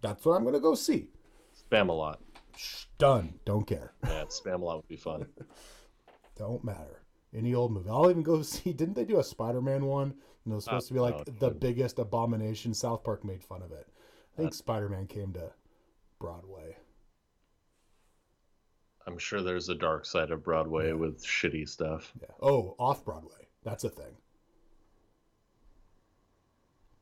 That's 0.00 0.24
what 0.24 0.34
I'm 0.34 0.42
going 0.42 0.54
to 0.54 0.60
go 0.60 0.74
see. 0.74 1.08
Spam 1.70 1.88
a 1.88 1.92
lot. 1.92 2.20
Done. 2.98 3.34
Don't 3.44 3.66
care. 3.66 3.92
Yeah, 4.04 4.24
spam 4.24 4.60
a 4.62 4.64
lot 4.64 4.76
would 4.76 4.88
be 4.88 4.96
fun. 4.96 5.26
Don't 6.36 6.64
matter. 6.64 7.02
Any 7.34 7.54
old 7.54 7.72
movie. 7.72 7.90
I'll 7.90 8.10
even 8.10 8.22
go 8.22 8.42
see. 8.42 8.72
Didn't 8.72 8.94
they 8.94 9.04
do 9.04 9.18
a 9.18 9.24
Spider 9.24 9.60
Man 9.60 9.86
one? 9.86 10.14
And 10.44 10.52
it 10.52 10.54
was 10.54 10.64
supposed 10.64 10.88
to 10.88 10.94
be 10.94 11.00
uh, 11.00 11.02
like 11.02 11.26
no, 11.26 11.34
the 11.38 11.50
biggest 11.50 11.98
abomination. 11.98 12.72
South 12.72 13.02
Park 13.02 13.24
made 13.24 13.42
fun 13.42 13.62
of 13.62 13.72
it. 13.72 13.86
I 14.34 14.40
think 14.40 14.54
Spider 14.54 14.88
Man 14.88 15.06
came 15.06 15.32
to 15.32 15.50
Broadway. 16.18 16.76
I'm 19.06 19.18
sure 19.18 19.40
there's 19.40 19.68
a 19.68 19.74
dark 19.74 20.04
side 20.04 20.30
of 20.30 20.42
Broadway 20.42 20.92
with 20.92 21.24
shitty 21.24 21.68
stuff. 21.68 22.12
Yeah. 22.20 22.28
Oh, 22.42 22.74
off 22.78 23.04
Broadway. 23.04 23.48
That's 23.62 23.84
a 23.84 23.88
thing. 23.88 24.16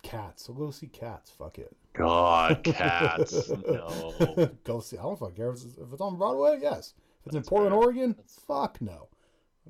Cats. 0.02 0.48
We'll 0.48 0.66
go 0.66 0.70
see 0.70 0.86
Cats. 0.86 1.30
Fuck 1.30 1.58
it. 1.58 1.74
God, 1.94 2.62
cats. 2.64 3.48
no. 3.50 4.50
go 4.64 4.80
see. 4.80 4.98
I 4.98 5.02
don't 5.02 5.18
fucking 5.18 5.36
care 5.36 5.50
if 5.50 5.54
it's, 5.56 5.64
if 5.64 5.92
it's 5.92 6.00
on 6.00 6.16
Broadway. 6.18 6.58
Yes. 6.60 6.94
If 7.20 7.28
it's 7.28 7.36
in 7.36 7.42
Portland. 7.42 7.74
Oregon. 7.74 8.16
Fuck 8.46 8.80
no. 8.82 9.08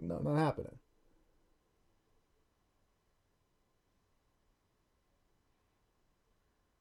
No, 0.00 0.18
not 0.18 0.36
happening. 0.36 0.76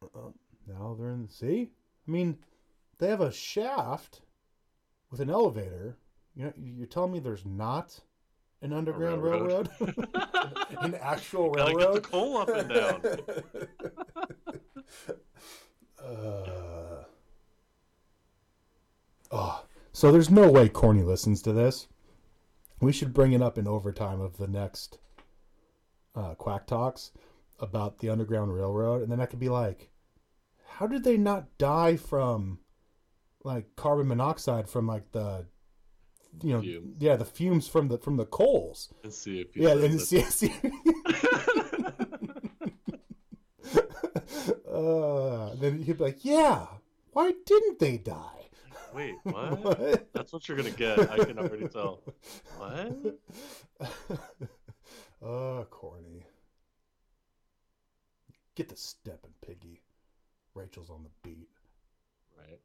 Uh, 0.04 0.30
now 0.68 0.96
they're 0.98 1.10
in. 1.10 1.26
the 1.28 1.32
sea. 1.32 1.70
I 2.08 2.12
mean, 2.12 2.38
they 3.00 3.08
have 3.10 3.22
a 3.22 3.32
shaft 3.32 4.22
with 5.12 5.20
an 5.20 5.30
elevator. 5.30 5.98
You 6.36 6.46
know, 6.46 6.54
you're 6.58 6.88
telling 6.88 7.12
me 7.12 7.20
there's 7.20 7.46
not 7.46 8.00
an 8.62 8.74
underground 8.74 9.22
railroad. 9.24 9.70
railroad, 9.80 10.08
an 10.82 10.96
actual 10.96 11.52
Gotta 11.52 11.72
get 11.74 11.80
the 11.80 11.86
railroad. 11.86 12.04
coal 12.04 12.38
up 12.38 12.50
and 12.50 12.70
down. 12.70 13.02
uh, 16.04 17.04
oh, 19.32 19.66
so 19.92 20.12
there's 20.12 20.30
no 20.30 20.50
way 20.50 20.70
Corny 20.70 21.04
listens 21.04 21.42
to 21.44 21.54
this. 21.54 21.88
We 22.82 22.92
should 22.92 23.14
bring 23.14 23.34
it 23.34 23.42
up 23.42 23.58
in 23.58 23.68
overtime 23.68 24.20
of 24.20 24.38
the 24.38 24.48
next 24.48 24.98
uh, 26.16 26.36
Quack 26.36 26.68
Talks 26.68 27.12
about 27.60 28.00
the 28.00 28.10
Underground 28.10 28.54
Railroad, 28.54 29.02
and 29.02 29.12
then 29.12 29.22
I 29.22 29.26
could 29.26 29.40
be 29.40 29.50
like, 29.50 29.90
how 30.66 30.88
did 30.88 31.04
they 31.04 31.18
not 31.18 31.58
die 31.58 31.96
from 31.96 32.60
like 33.44 33.76
carbon 33.76 34.08
monoxide 34.08 34.70
from 34.70 34.88
like 34.88 35.12
the 35.12 35.46
you 36.42 36.54
know 36.54 36.62
Fumes. 36.62 36.96
yeah 37.00 37.16
the 37.16 37.26
fumes 37.26 37.68
from 37.68 37.90
the 37.90 37.98
from 37.98 38.18
the 38.18 38.26
coals 38.26 38.92
Let's 39.04 39.18
see 39.18 39.42
if 39.42 39.56
yeah 39.56 39.72
and 39.72 39.84
it. 39.84 40.00
see, 40.00 40.22
see 40.22 40.54
uh, 44.74 45.56
then 45.56 45.82
he'd 45.82 45.98
be 45.98 46.04
like 46.04 46.26
yeah 46.26 46.66
why 47.12 47.32
didn't 47.46 47.80
they 47.80 47.98
die 47.98 48.30
Wait, 48.94 49.16
what? 49.24 49.60
What? 49.60 50.14
That's 50.14 50.32
what 50.32 50.48
you're 50.48 50.56
gonna 50.56 50.70
get. 50.70 51.10
I 51.10 51.26
can 51.26 51.40
already 51.40 51.68
tell. 51.68 52.02
What? 52.58 53.18
oh 55.24 55.66
corny 55.72 56.26
get 58.56 58.70
the 58.70 58.76
stepping 58.76 59.34
piggy 59.42 59.82
rachel's 60.54 60.90
on 60.90 61.04
the 61.04 61.10
beat 61.24 61.50
Right. 62.38 62.60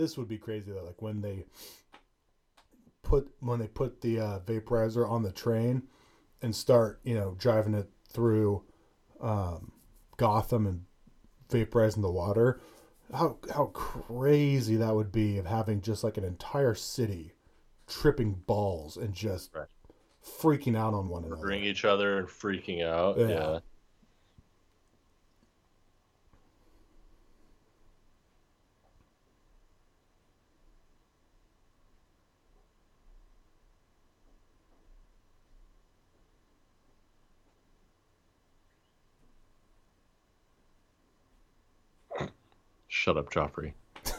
This 0.00 0.16
would 0.16 0.28
be 0.28 0.38
crazy 0.38 0.72
though 0.72 0.84
like 0.84 1.02
when 1.02 1.20
they 1.20 1.44
put 3.02 3.28
when 3.40 3.58
they 3.58 3.66
put 3.66 4.00
the 4.00 4.18
uh, 4.18 4.38
vaporizer 4.40 5.08
on 5.08 5.22
the 5.22 5.32
train 5.32 5.82
and 6.42 6.54
start 6.54 7.00
you 7.04 7.14
know 7.14 7.34
driving 7.38 7.74
it 7.74 7.88
through 8.08 8.62
um, 9.20 9.72
gotham 10.16 10.66
and 10.66 10.84
vaporizing 11.50 12.02
the 12.02 12.10
water 12.10 12.60
how 13.12 13.36
how 13.54 13.66
crazy 13.66 14.76
that 14.76 14.94
would 14.94 15.12
be 15.12 15.36
of 15.38 15.46
having 15.46 15.80
just 15.80 16.02
like 16.04 16.16
an 16.16 16.24
entire 16.24 16.74
city 16.74 17.32
tripping 17.88 18.32
balls 18.46 18.96
and 18.96 19.12
just 19.14 19.54
Right. 19.54 19.66
freaking 20.24 20.76
out 20.76 20.94
on 20.94 21.08
one 21.08 21.24
another 21.24 21.40
Murdering 21.42 21.64
each 21.64 21.84
other 21.84 22.18
and 22.18 22.28
freaking 22.28 22.84
out. 22.86 23.18
Yeah. 23.18 23.28
Yeah. 23.28 23.58
Shut 43.00 43.16
up, 43.16 43.32
Joffrey. 43.32 43.72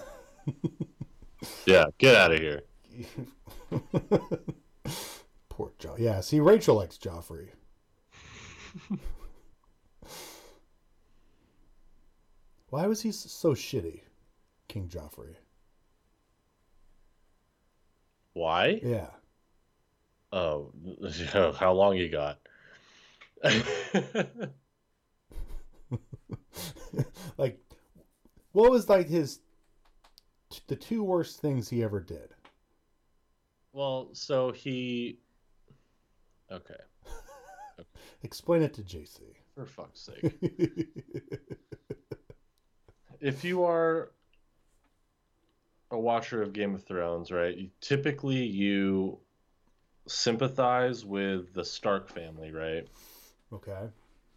yeah, 1.67 1.85
get 1.99 2.15
out 2.15 2.31
of 2.31 2.39
here. 2.39 2.63
poor 5.49 5.71
joe 5.77 5.95
yeah 5.99 6.19
see 6.19 6.39
rachel 6.41 6.75
likes 6.75 6.97
joffrey 6.97 7.49
why 12.69 12.87
was 12.87 13.01
he 13.01 13.11
so 13.11 13.53
shitty 13.53 14.01
king 14.67 14.89
joffrey 14.89 15.35
Why? 18.33 18.81
yeah 18.83 19.11
Oh, 20.33 20.73
oh 21.35 21.51
how 21.53 21.71
long 21.73 21.95
you 21.97 22.09
got? 22.09 22.39
like 27.37 27.59
what 28.51 28.71
was 28.71 28.89
like 28.89 29.07
his 29.07 29.39
the 30.67 30.75
two 30.75 31.03
worst 31.03 31.39
things 31.39 31.69
he 31.69 31.83
ever 31.83 31.99
did 31.99 32.33
well, 33.73 34.09
so 34.13 34.51
he. 34.51 35.19
Okay, 36.51 36.73
explain 38.23 38.61
it 38.61 38.73
to 38.73 38.81
jc 38.81 39.19
for 39.55 39.65
fuck's 39.65 40.01
sake. 40.01 40.33
if 43.21 43.43
you 43.45 43.63
are 43.63 44.11
a 45.91 45.99
watcher 45.99 46.41
of 46.41 46.51
Game 46.51 46.75
of 46.75 46.83
Thrones, 46.83 47.31
right, 47.31 47.55
you, 47.57 47.69
typically 47.79 48.43
you 48.43 49.19
sympathize 50.07 51.05
with 51.05 51.53
the 51.53 51.63
Stark 51.63 52.09
family, 52.09 52.51
right? 52.51 52.87
okay 53.53 53.87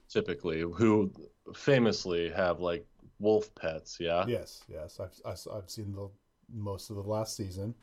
Typically, 0.09 0.61
who 0.61 1.11
famously 1.55 2.31
have 2.31 2.61
like 2.61 2.87
wolf 3.25 3.55
pets, 3.55 3.97
yeah? 3.99 4.25
yes 4.29 4.63
yes 4.69 5.01
I've, 5.01 5.19
I've 5.25 5.41
i've 5.57 5.71
seen 5.71 5.93
the 5.93 6.09
most 6.53 6.91
of 6.91 6.97
the 6.97 7.03
last 7.03 7.37
season 7.37 7.75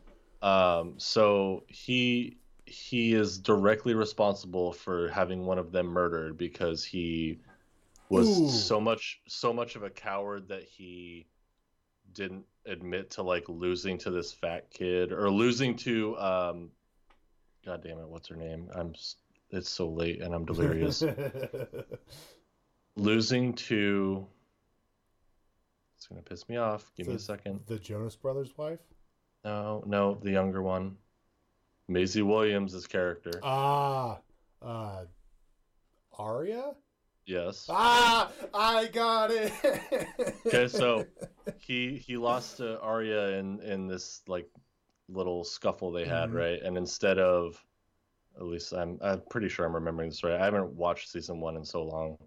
Um, 0.41 0.93
so 0.97 1.63
he 1.67 2.37
he 2.65 3.13
is 3.13 3.37
directly 3.37 3.93
responsible 3.93 4.71
for 4.71 5.09
having 5.09 5.45
one 5.45 5.57
of 5.57 5.71
them 5.71 5.87
murdered 5.87 6.37
because 6.37 6.85
he 6.85 7.39
was 8.09 8.27
Ooh. 8.27 8.49
so 8.49 8.79
much 8.79 9.21
so 9.27 9.51
much 9.51 9.75
of 9.75 9.83
a 9.83 9.89
coward 9.89 10.47
that 10.49 10.63
he 10.63 11.25
didn't 12.13 12.45
admit 12.65 13.09
to 13.11 13.23
like 13.23 13.47
losing 13.49 13.97
to 13.97 14.11
this 14.11 14.31
fat 14.31 14.69
kid 14.69 15.11
or 15.11 15.29
losing 15.31 15.75
to 15.75 16.17
um 16.17 16.69
god 17.65 17.83
damn 17.83 17.97
it 17.99 18.07
what's 18.07 18.27
her 18.27 18.35
name 18.35 18.69
i'm 18.75 18.93
it's 19.49 19.69
so 19.69 19.89
late 19.89 20.21
and 20.21 20.33
i'm 20.33 20.45
delirious 20.51 21.03
losing 22.95 23.53
to 23.53 24.27
it's 26.01 26.07
gonna 26.07 26.19
piss 26.23 26.49
me 26.49 26.57
off 26.57 26.91
give 26.97 27.05
me 27.07 27.13
a 27.13 27.19
second 27.19 27.59
the 27.67 27.77
jonas 27.77 28.15
brothers 28.15 28.57
wife 28.57 28.79
no 29.45 29.83
no 29.85 30.17
the 30.23 30.31
younger 30.31 30.63
one 30.63 30.97
Maisie 31.87 32.23
Williams' 32.23 32.87
character. 32.87 33.29
ah 33.43 34.17
uh 34.63 35.03
Arya 36.17 36.73
yes. 37.27 37.67
ah 37.69 38.31
i 38.51 38.87
got 38.87 39.29
it 39.29 39.53
Okay, 40.47 40.67
so 40.67 41.05
he 41.59 41.97
he 41.97 42.17
lost 42.17 42.57
to 42.57 42.79
Arya 42.81 43.37
in 43.37 43.61
in 43.61 43.85
this 43.87 44.23
like 44.27 44.49
little 45.07 45.43
scuffle 45.43 45.91
they 45.91 46.05
had, 46.05 46.29
Mhm. 46.29 46.33
right? 46.33 46.61
And 46.63 46.77
instead 46.77 47.19
of 47.19 47.63
at 48.37 48.43
least 48.43 48.73
I'm 48.73 48.97
I'm 49.03 49.21
pretty 49.29 49.49
sure 49.49 49.67
I'm 49.67 49.75
remembering 49.75 50.09
this 50.09 50.23
right. 50.23 50.39
I 50.39 50.43
haven't 50.43 50.73
watched 50.73 51.09
season 51.09 51.39
1 51.39 51.57
in 51.57 51.63
so 51.65 51.83
long. 51.83 52.17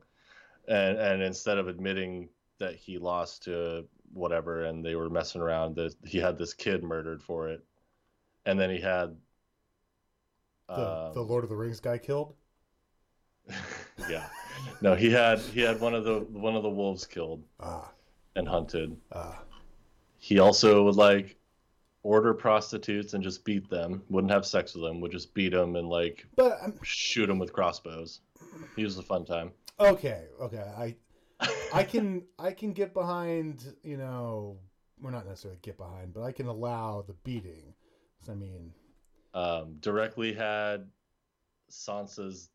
And 0.69 0.97
and 0.99 1.23
instead 1.23 1.59
of 1.59 1.67
admitting 1.69 2.29
that 2.59 2.75
he 2.77 2.99
lost 2.99 3.45
to 3.45 3.85
whatever 4.13 4.65
and 4.65 4.85
they 4.85 4.95
were 4.95 5.11
messing 5.11 5.41
around 5.41 5.75
that 5.77 5.95
he 6.05 6.19
had 6.19 6.39
this 6.39 6.55
kid 6.55 6.83
murdered 6.83 7.23
for 7.23 7.49
it. 7.49 7.65
And 8.47 8.59
then 8.59 8.71
he 8.71 8.81
had 8.81 9.17
the, 10.69 11.11
the 11.15 11.21
um, 11.21 11.29
lord 11.29 11.45
of 11.45 11.51
the 11.51 11.57
rings 11.57 11.81
guy 11.81 11.99
killed 11.99 12.35
yeah. 14.09 14.29
No, 14.81 14.95
he 14.95 15.11
had 15.11 15.39
he 15.39 15.61
had 15.61 15.79
one 15.81 15.95
of 15.95 16.05
the 16.05 16.21
one 16.31 16.57
of 16.57 16.63
the 16.63 16.71
wolves 16.71 17.05
killed 17.07 17.43
ah 17.61 17.91
and 18.37 18.49
hunted. 18.49 18.97
ah 19.13 19.43
He 20.19 20.39
also 20.39 20.85
would 20.85 20.95
like 20.97 21.37
order 22.03 22.33
prostitutes 22.35 23.13
and 23.15 23.23
just 23.23 23.45
beat 23.45 23.69
them. 23.69 24.03
Wouldn't 24.09 24.33
have 24.33 24.47
sex 24.47 24.75
with 24.75 24.85
them. 24.85 25.01
Would 25.01 25.13
just 25.13 25.35
beat 25.35 25.53
them 25.53 25.77
and 25.77 25.89
like 25.89 26.27
but 26.37 26.59
um, 26.63 26.79
shoot 26.83 27.27
them 27.27 27.39
with 27.39 27.53
crossbows. 27.53 28.21
He 28.77 28.85
was 28.85 28.97
a 28.99 29.03
fun 29.03 29.25
time. 29.25 29.51
okay 29.81 30.25
okay 30.41 30.65
i 30.79 30.95
I 31.73 31.85
can 31.85 32.25
I 32.39 32.53
can 32.53 32.73
get 32.73 32.95
behind, 32.95 33.75
you 33.83 33.97
know, 33.97 34.59
well 35.01 35.13
not 35.13 35.27
necessarily 35.27 35.59
get 35.63 35.77
behind, 35.77 36.13
but 36.15 36.23
I 36.23 36.33
can 36.33 36.47
allow 36.47 37.03
the 37.03 37.15
beating. 37.25 37.75
'Cause, 38.21 38.29
I 38.31 38.35
mean, 38.35 38.73
um, 39.35 39.77
directly 39.81 40.33
had 40.33 40.91
Sansa's 41.71 42.51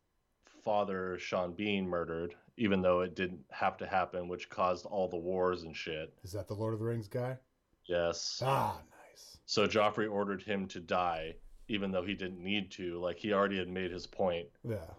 father 0.62 1.18
Sean 1.18 1.52
Bean 1.52 1.86
murdered, 1.86 2.34
even 2.56 2.82
though 2.82 3.00
it 3.00 3.14
didn't 3.14 3.44
have 3.50 3.76
to 3.78 3.86
happen, 3.86 4.28
which 4.28 4.48
caused 4.50 4.86
all 4.86 5.08
the 5.08 5.16
wars 5.16 5.62
and 5.62 5.76
shit. 5.76 6.12
is 6.22 6.32
that 6.32 6.48
the 6.48 6.54
Lord 6.54 6.72
of 6.74 6.80
the 6.80 6.86
Rings 6.86 7.08
guy? 7.08 7.38
Yes. 7.86 8.42
Ah, 8.44 8.80
nice. 9.08 9.38
So 9.46 9.66
Joffrey 9.66 10.10
ordered 10.10 10.42
him 10.42 10.66
to 10.68 10.80
die, 10.80 11.36
even 11.68 11.90
though 11.90 12.02
he 12.04 12.14
didn't 12.14 12.42
need 12.42 12.70
to. 12.72 12.98
Like 13.00 13.18
he 13.18 13.32
already 13.32 13.58
had 13.58 13.68
made 13.68 13.90
his 13.90 14.06
point. 14.06 14.48
Yeah. 14.64 14.94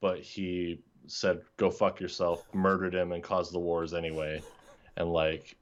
but 0.00 0.18
he 0.20 0.82
said 1.06 1.40
go 1.56 1.70
fuck 1.70 2.00
yourself 2.00 2.46
murdered 2.54 2.94
him 2.94 3.12
and 3.12 3.22
caused 3.22 3.52
the 3.52 3.58
wars 3.58 3.94
anyway 3.94 4.40
and 4.96 5.12
like 5.12 5.56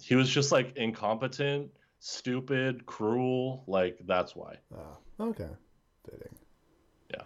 he 0.00 0.14
was 0.14 0.28
just 0.28 0.52
like 0.52 0.76
incompetent 0.76 1.70
stupid 2.00 2.84
cruel 2.86 3.64
like 3.66 3.98
that's 4.06 4.36
why 4.36 4.56
Ah, 4.76 4.96
okay. 5.20 5.48
Fitting. 6.04 6.34
Yeah. 7.10 7.22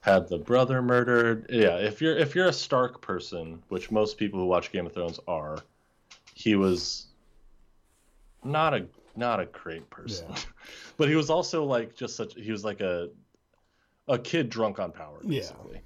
Had 0.00 0.28
the 0.28 0.38
brother 0.38 0.82
murdered 0.82 1.46
yeah 1.50 1.76
if 1.76 2.02
you're 2.02 2.16
if 2.16 2.34
you're 2.34 2.48
a 2.48 2.52
stark 2.52 3.00
person 3.00 3.62
which 3.68 3.90
most 3.90 4.18
people 4.18 4.40
who 4.40 4.46
watch 4.46 4.72
game 4.72 4.86
of 4.86 4.92
thrones 4.92 5.20
are 5.28 5.58
he 6.34 6.56
was 6.56 7.06
not 8.42 8.74
a 8.74 8.86
not 9.16 9.40
a 9.40 9.46
great 9.46 9.88
person 9.90 10.26
Yeah. 10.30 10.36
but 10.96 11.08
he 11.08 11.14
was 11.16 11.30
also 11.30 11.64
like 11.64 11.94
just 11.94 12.16
such 12.16 12.34
he 12.34 12.50
was 12.50 12.64
like 12.64 12.80
a 12.80 13.10
a 14.08 14.18
kid 14.18 14.50
drunk 14.50 14.78
on 14.78 14.92
power, 14.92 15.20
Yeah. 15.22 15.40
basically. 15.40 15.80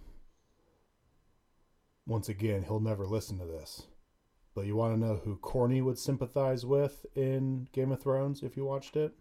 Once 2.06 2.28
again, 2.28 2.62
he'll 2.64 2.80
never 2.80 3.06
listen 3.06 3.38
to 3.38 3.44
this. 3.44 3.86
But 4.54 4.66
you 4.66 4.74
want 4.74 4.94
to 4.94 4.98
know 5.00 5.20
who 5.22 5.36
Corny 5.36 5.82
would 5.82 5.98
sympathize 5.98 6.66
with 6.66 7.06
in 7.14 7.68
Game 7.72 7.92
of 7.92 8.00
Thrones 8.02 8.42
if 8.42 8.56
you 8.56 8.64
watched 8.64 8.96
it? 8.96 9.12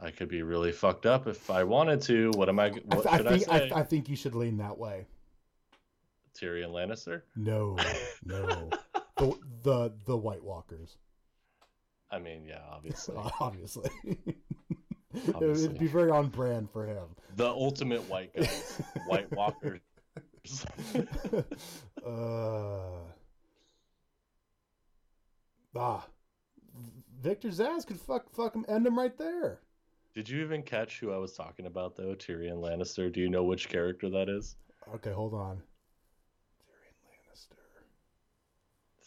I 0.00 0.10
could 0.12 0.28
be 0.28 0.42
really 0.42 0.70
fucked 0.70 1.06
up 1.06 1.26
if 1.26 1.50
I 1.50 1.64
wanted 1.64 2.00
to. 2.02 2.30
What 2.36 2.48
am 2.48 2.60
I? 2.60 2.66
I, 2.66 2.70
What 2.84 3.02
th- 3.02 3.06
I 3.06 3.16
should 3.16 3.26
I, 3.26 3.30
think 3.30 3.42
say? 3.44 3.70
I, 3.70 3.80
I 3.80 3.82
think 3.82 4.08
you 4.08 4.14
should 4.16 4.34
lean 4.36 4.58
that 4.58 4.78
way. 4.78 5.06
Tyrion 6.40 6.70
Lannister. 6.70 7.22
No, 7.34 7.76
no, 8.24 8.70
the 9.18 9.38
the 9.62 9.92
the 10.06 10.16
White 10.16 10.42
Walkers, 10.42 10.96
I 12.10 12.18
mean, 12.18 12.44
yeah, 12.46 12.60
obviously, 12.70 13.16
obviously. 13.40 13.90
Obviously. 15.34 15.64
It'd 15.64 15.78
be 15.78 15.86
very 15.86 16.10
on 16.10 16.28
brand 16.28 16.70
for 16.70 16.86
him. 16.86 17.06
the 17.34 17.46
ultimate 17.46 18.02
white 18.10 18.30
guys, 18.36 18.80
White 19.06 19.32
Walkers. 19.32 19.80
uh, 22.06 23.00
ah, 25.74 26.06
Victor 27.20 27.48
Zsasz 27.48 27.86
could 27.86 27.98
fuck 27.98 28.30
fuck 28.30 28.54
him, 28.54 28.66
end 28.68 28.86
him 28.86 28.98
right 28.98 29.16
there. 29.16 29.60
Did 30.14 30.28
you 30.28 30.42
even 30.42 30.62
catch 30.62 31.00
who 31.00 31.10
I 31.10 31.16
was 31.16 31.32
talking 31.32 31.66
about 31.66 31.96
though? 31.96 32.14
Tyrion 32.14 32.60
Lannister. 32.60 33.12
Do 33.12 33.20
you 33.20 33.30
know 33.30 33.44
which 33.44 33.68
character 33.68 34.10
that 34.10 34.28
is? 34.28 34.56
Okay, 34.94 35.12
hold 35.12 35.32
on. 35.32 35.62
Tyrion 36.60 36.98
Lannister. 37.08 37.56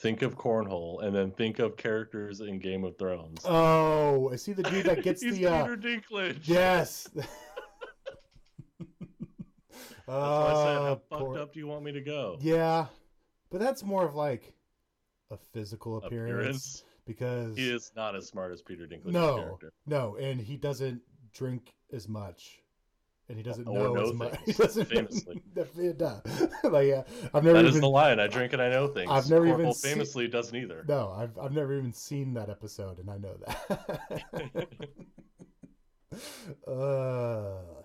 Think 0.01 0.21
of 0.23 0.35
Cornhole, 0.35 1.03
and 1.03 1.15
then 1.15 1.29
think 1.31 1.59
of 1.59 1.77
characters 1.77 2.41
in 2.41 2.57
Game 2.59 2.83
of 2.83 2.97
Thrones. 2.97 3.39
Oh, 3.45 4.31
I 4.31 4.35
see 4.35 4.51
the 4.53 4.63
dude 4.63 4.85
that 4.87 5.03
gets 5.03 5.21
the. 5.21 5.45
Uh, 5.45 5.63
Peter 5.63 5.77
Dinklage. 5.77 6.39
yes. 6.47 7.07
That's 7.19 7.27
why 10.07 10.15
I 10.15 10.53
said, 10.53 10.77
Uh, 10.77 10.81
how 10.85 11.01
fucked 11.09 11.21
poor- 11.21 11.37
up 11.39 11.53
do 11.53 11.59
you 11.59 11.67
want 11.67 11.83
me 11.83 11.91
to 11.91 12.01
go? 12.01 12.37
Yeah, 12.41 12.87
but 13.51 13.59
that's 13.61 13.83
more 13.83 14.03
of 14.03 14.15
like 14.15 14.53
a 15.29 15.37
physical 15.53 15.97
appearance, 15.97 16.39
Appearance. 16.39 16.83
because 17.05 17.55
He 17.57 17.69
is 17.69 17.91
not 17.95 18.15
as 18.15 18.27
smart 18.27 18.51
as 18.51 18.61
Peter 18.61 18.87
Dinklage's 18.87 19.13
no, 19.13 19.35
character. 19.37 19.71
no, 19.85 20.15
and 20.17 20.41
he 20.41 20.57
doesn't 20.57 21.01
drink 21.33 21.73
as 21.93 22.09
much, 22.09 22.60
and 23.29 23.37
he 23.37 23.43
doesn't 23.43 23.65
know 23.65 23.93
know 23.93 24.01
as 24.09 24.13
much. 24.13 24.37
He 24.45 24.53
doesn't 24.53 24.85
famously. 24.85 25.41
Duh. 25.97 26.15
like 26.63 26.87
yeah, 26.87 27.03
I've 27.33 27.43
never 27.43 27.53
That 27.57 27.65
even 27.65 27.75
is 27.75 27.79
the 27.79 27.89
line. 27.89 28.19
I 28.19 28.27
drink 28.27 28.53
and 28.53 28.61
I 28.61 28.69
know 28.69 28.87
things. 28.87 29.09
I've 29.09 29.29
never 29.29 29.47
even 29.47 29.65
Cornhole 29.67 29.73
seen- 29.75 29.93
famously 29.93 30.27
doesn't 30.27 30.55
either. 30.55 30.83
no, 30.87 31.11
I've 31.15 31.37
I've 31.37 31.53
never 31.53 31.77
even 31.77 31.93
seen 31.93 32.33
that 32.33 32.49
episode, 32.49 32.99
and 32.99 33.09
I 33.09 33.17
know 33.17 33.35
that. 33.45 34.67
uh, 36.67 37.83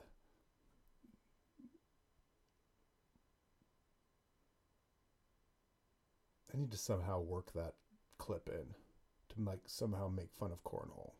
I 6.52 6.56
need 6.56 6.70
to 6.72 6.78
somehow 6.78 7.20
work 7.20 7.52
that 7.52 7.74
clip 8.18 8.48
in 8.48 8.74
to 9.34 9.48
like 9.50 9.60
somehow 9.66 10.08
make 10.08 10.32
fun 10.32 10.52
of 10.52 10.62
cornhole. 10.64 11.12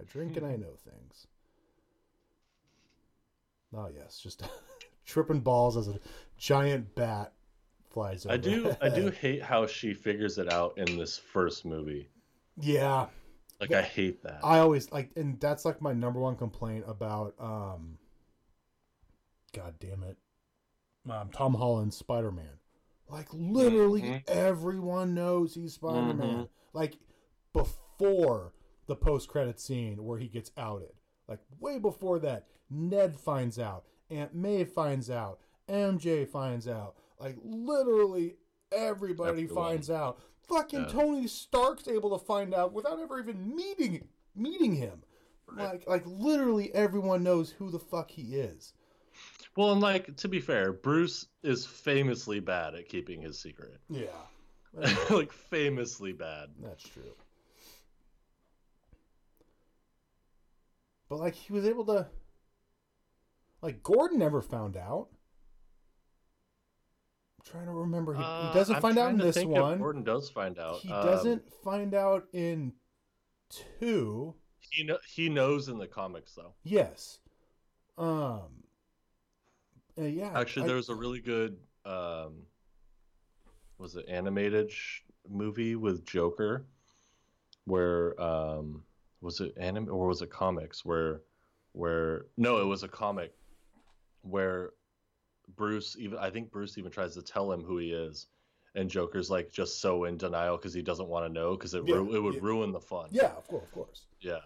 I 0.00 0.04
drink 0.04 0.36
and 0.36 0.46
I 0.46 0.56
know 0.56 0.74
things. 0.76 1.26
Oh 3.76 3.88
yes, 3.94 4.18
just 4.20 4.42
tripping 5.06 5.40
balls 5.40 5.76
as 5.76 5.88
a 5.88 5.98
giant 6.38 6.94
bat 6.94 7.32
flies 7.90 8.24
over. 8.26 8.34
I 8.34 8.36
do. 8.36 8.76
I 8.80 8.88
do 8.88 9.10
hate 9.20 9.42
how 9.42 9.66
she 9.66 9.94
figures 9.94 10.38
it 10.38 10.52
out 10.52 10.76
in 10.78 10.96
this 10.98 11.16
first 11.18 11.64
movie. 11.64 12.08
Yeah, 12.56 13.06
Like 13.60 13.72
I 13.72 13.82
hate 13.82 14.22
that. 14.22 14.40
I 14.44 14.60
always 14.60 14.90
like, 14.92 15.10
and 15.16 15.40
that's 15.40 15.64
like 15.64 15.80
my 15.82 15.92
number 15.92 16.20
one 16.20 16.36
complaint 16.36 16.84
about. 16.86 17.34
um 17.38 17.98
God 19.52 19.74
damn 19.78 20.02
it, 20.02 20.16
um, 21.08 21.30
Tom 21.32 21.54
Holland's 21.54 21.96
Spider 21.96 22.32
Man. 22.32 22.58
Like 23.08 23.28
literally 23.32 24.02
Mhm. 24.02 24.28
everyone 24.28 25.14
knows 25.14 25.54
he's 25.54 25.74
Spider 25.74 26.14
Man. 26.14 26.36
Mhm. 26.36 26.48
Like 26.72 26.98
before 27.52 28.52
the 28.86 28.96
post 28.96 29.28
credit 29.28 29.60
scene 29.60 30.04
where 30.04 30.18
he 30.18 30.26
gets 30.28 30.50
outed. 30.56 30.92
Like 31.28 31.40
way 31.60 31.78
before 31.78 32.18
that, 32.20 32.46
Ned 32.70 33.16
finds 33.16 33.58
out, 33.58 33.84
Aunt 34.10 34.34
May 34.34 34.64
finds 34.64 35.10
out, 35.10 35.38
MJ 35.68 36.28
finds 36.28 36.68
out. 36.68 36.96
Like 37.18 37.36
literally 37.42 38.36
everybody 38.72 39.42
Everyone. 39.42 39.54
finds 39.54 39.90
out. 39.90 40.20
Fucking 40.48 40.80
Yeah. 40.82 40.88
Tony 40.88 41.26
Stark's 41.26 41.88
able 41.88 42.18
to 42.18 42.24
find 42.24 42.54
out 42.54 42.72
without 42.72 43.00
ever 43.00 43.18
even 43.18 43.54
meeting 43.54 44.08
meeting 44.34 44.74
him. 44.74 45.02
Right. 45.46 45.72
Like 45.72 45.88
like 45.88 46.02
literally 46.06 46.74
everyone 46.74 47.22
knows 47.22 47.50
who 47.50 47.70
the 47.70 47.78
fuck 47.78 48.10
he 48.10 48.36
is. 48.36 48.72
Well, 49.56 49.72
and 49.72 49.80
like 49.80 50.16
to 50.16 50.28
be 50.28 50.40
fair, 50.40 50.72
Bruce 50.72 51.26
is 51.42 51.64
famously 51.64 52.40
bad 52.40 52.74
at 52.74 52.88
keeping 52.88 53.22
his 53.22 53.38
secret. 53.38 53.78
Yeah. 53.88 54.06
like 55.10 55.32
famously 55.32 56.12
bad. 56.12 56.48
That's 56.60 56.82
true. 56.82 57.14
But 61.08 61.18
like 61.18 61.34
he 61.34 61.52
was 61.52 61.64
able 61.64 61.84
to 61.86 62.08
like 63.62 63.82
Gordon 63.82 64.18
never 64.18 64.40
found 64.42 64.76
out. 64.76 65.08
I'm 67.38 67.44
trying 67.52 67.66
to 67.66 67.72
remember. 67.72 68.14
He, 68.14 68.22
Uh, 68.22 68.48
he 68.48 68.54
doesn't 68.54 68.76
I'm 68.76 68.82
find 68.82 68.98
out 68.98 69.10
in 69.12 69.18
to 69.18 69.24
this 69.24 69.44
one. 69.44 69.78
Gordon 69.78 70.02
does 70.04 70.30
find 70.30 70.58
out. 70.58 70.76
He 70.80 70.90
Um, 70.92 71.04
doesn't 71.04 71.52
find 71.62 71.94
out 71.94 72.26
in 72.32 72.72
two. 73.50 74.34
He 74.70 74.84
kno- 74.84 74.98
he 75.06 75.28
knows 75.28 75.68
in 75.68 75.78
the 75.78 75.86
comics 75.86 76.34
though. 76.34 76.54
Yes. 76.62 77.20
Um. 77.98 78.64
uh, 79.98 80.02
yeah. 80.02 80.32
Actually, 80.38 80.64
I- 80.64 80.66
there 80.68 80.76
was 80.76 80.88
a 80.88 80.94
really 80.94 81.20
good 81.20 81.58
um, 81.84 82.46
was 83.78 83.94
it 83.94 84.06
animated 84.08 84.72
sh- 84.72 85.00
movie 85.28 85.76
with 85.76 86.04
Joker, 86.06 86.66
where 87.66 88.18
um, 88.20 88.84
was 89.24 89.40
it 89.40 89.54
anime 89.56 89.88
or 89.90 90.06
was 90.06 90.22
it 90.22 90.30
comics 90.30 90.84
where 90.84 91.22
where 91.72 92.26
no, 92.36 92.58
it 92.58 92.66
was 92.66 92.82
a 92.82 92.88
comic 92.88 93.32
where 94.22 94.70
Bruce 95.56 95.96
even 95.98 96.18
I 96.18 96.30
think 96.30 96.52
Bruce 96.52 96.78
even 96.78 96.92
tries 96.92 97.14
to 97.14 97.22
tell 97.22 97.50
him 97.50 97.62
who 97.62 97.78
he 97.78 97.92
is, 97.92 98.26
and 98.74 98.88
Joker's 98.88 99.30
like 99.30 99.50
just 99.50 99.80
so 99.80 100.04
in 100.04 100.16
denial 100.16 100.56
because 100.56 100.74
he 100.74 100.82
doesn't 100.82 101.08
want 101.08 101.26
to 101.26 101.32
know 101.32 101.56
because 101.56 101.74
it 101.74 101.82
ru- 101.84 102.14
it 102.14 102.20
would 102.20 102.34
yeah. 102.34 102.40
ruin 102.42 102.70
the 102.70 102.80
fun. 102.80 103.08
Yeah, 103.10 103.32
of 103.36 103.48
course, 103.48 103.64
of 103.64 103.72
course. 103.72 104.06
Yeah. 104.20 104.40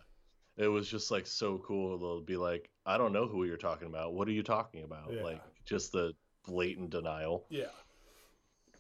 It 0.56 0.66
was 0.66 0.88
just 0.88 1.12
like 1.12 1.26
so 1.26 1.58
cool. 1.58 1.98
They'll 1.98 2.20
be 2.20 2.36
like, 2.36 2.68
I 2.84 2.98
don't 2.98 3.12
know 3.12 3.28
who 3.28 3.44
you're 3.44 3.56
talking 3.56 3.86
about. 3.86 4.14
What 4.14 4.26
are 4.26 4.32
you 4.32 4.42
talking 4.42 4.82
about? 4.82 5.12
Yeah. 5.12 5.22
Like 5.22 5.40
just 5.64 5.92
the 5.92 6.14
blatant 6.48 6.90
denial. 6.90 7.44
Yeah. 7.48 7.66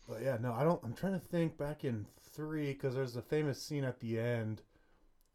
But 0.08 0.22
yeah, 0.22 0.38
no, 0.40 0.52
I 0.54 0.64
don't. 0.64 0.80
I'm 0.82 0.94
trying 0.94 1.12
to 1.12 1.24
think 1.26 1.56
back 1.56 1.84
in 1.84 2.06
three 2.32 2.72
because 2.72 2.94
there's 2.94 3.16
a 3.16 3.22
famous 3.22 3.62
scene 3.62 3.84
at 3.84 4.00
the 4.00 4.18
end 4.18 4.62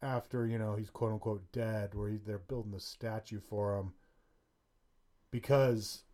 after 0.02 0.46
you 0.46 0.58
know 0.58 0.76
he's 0.76 0.90
quote 0.90 1.12
unquote 1.12 1.50
dead, 1.52 1.94
where 1.94 2.08
he, 2.10 2.16
they're 2.16 2.38
building 2.38 2.72
the 2.72 2.80
statue 2.80 3.40
for 3.40 3.78
him 3.78 3.92
because 5.30 6.04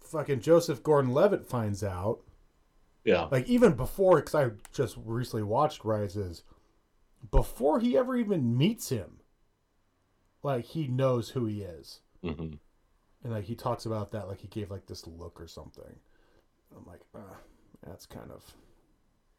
fucking 0.00 0.40
Joseph 0.40 0.82
Gordon-Levitt 0.82 1.46
finds 1.46 1.82
out, 1.82 2.20
Yeah. 3.04 3.28
like 3.30 3.46
even 3.46 3.74
before, 3.74 4.16
because 4.16 4.34
I 4.34 4.50
just 4.72 4.96
recently 5.04 5.42
watched 5.42 5.84
Rises, 5.84 6.42
before 7.30 7.80
he 7.80 7.96
ever 7.96 8.16
even 8.16 8.56
meets 8.56 8.88
him, 8.90 9.18
like 10.42 10.64
he 10.66 10.86
knows 10.86 11.30
who 11.30 11.46
he 11.46 11.62
is. 11.62 12.00
hmm 12.22 12.54
And 13.22 13.32
like 13.32 13.44
he 13.44 13.54
talks 13.54 13.86
about 13.86 14.12
that, 14.12 14.28
like 14.28 14.40
he 14.40 14.48
gave 14.48 14.70
like 14.70 14.86
this 14.86 15.06
look 15.06 15.40
or 15.40 15.46
something. 15.46 15.96
I'm 16.76 16.86
like, 16.86 17.00
uh, 17.14 17.36
that's 17.86 18.06
kind 18.06 18.30
of 18.30 18.42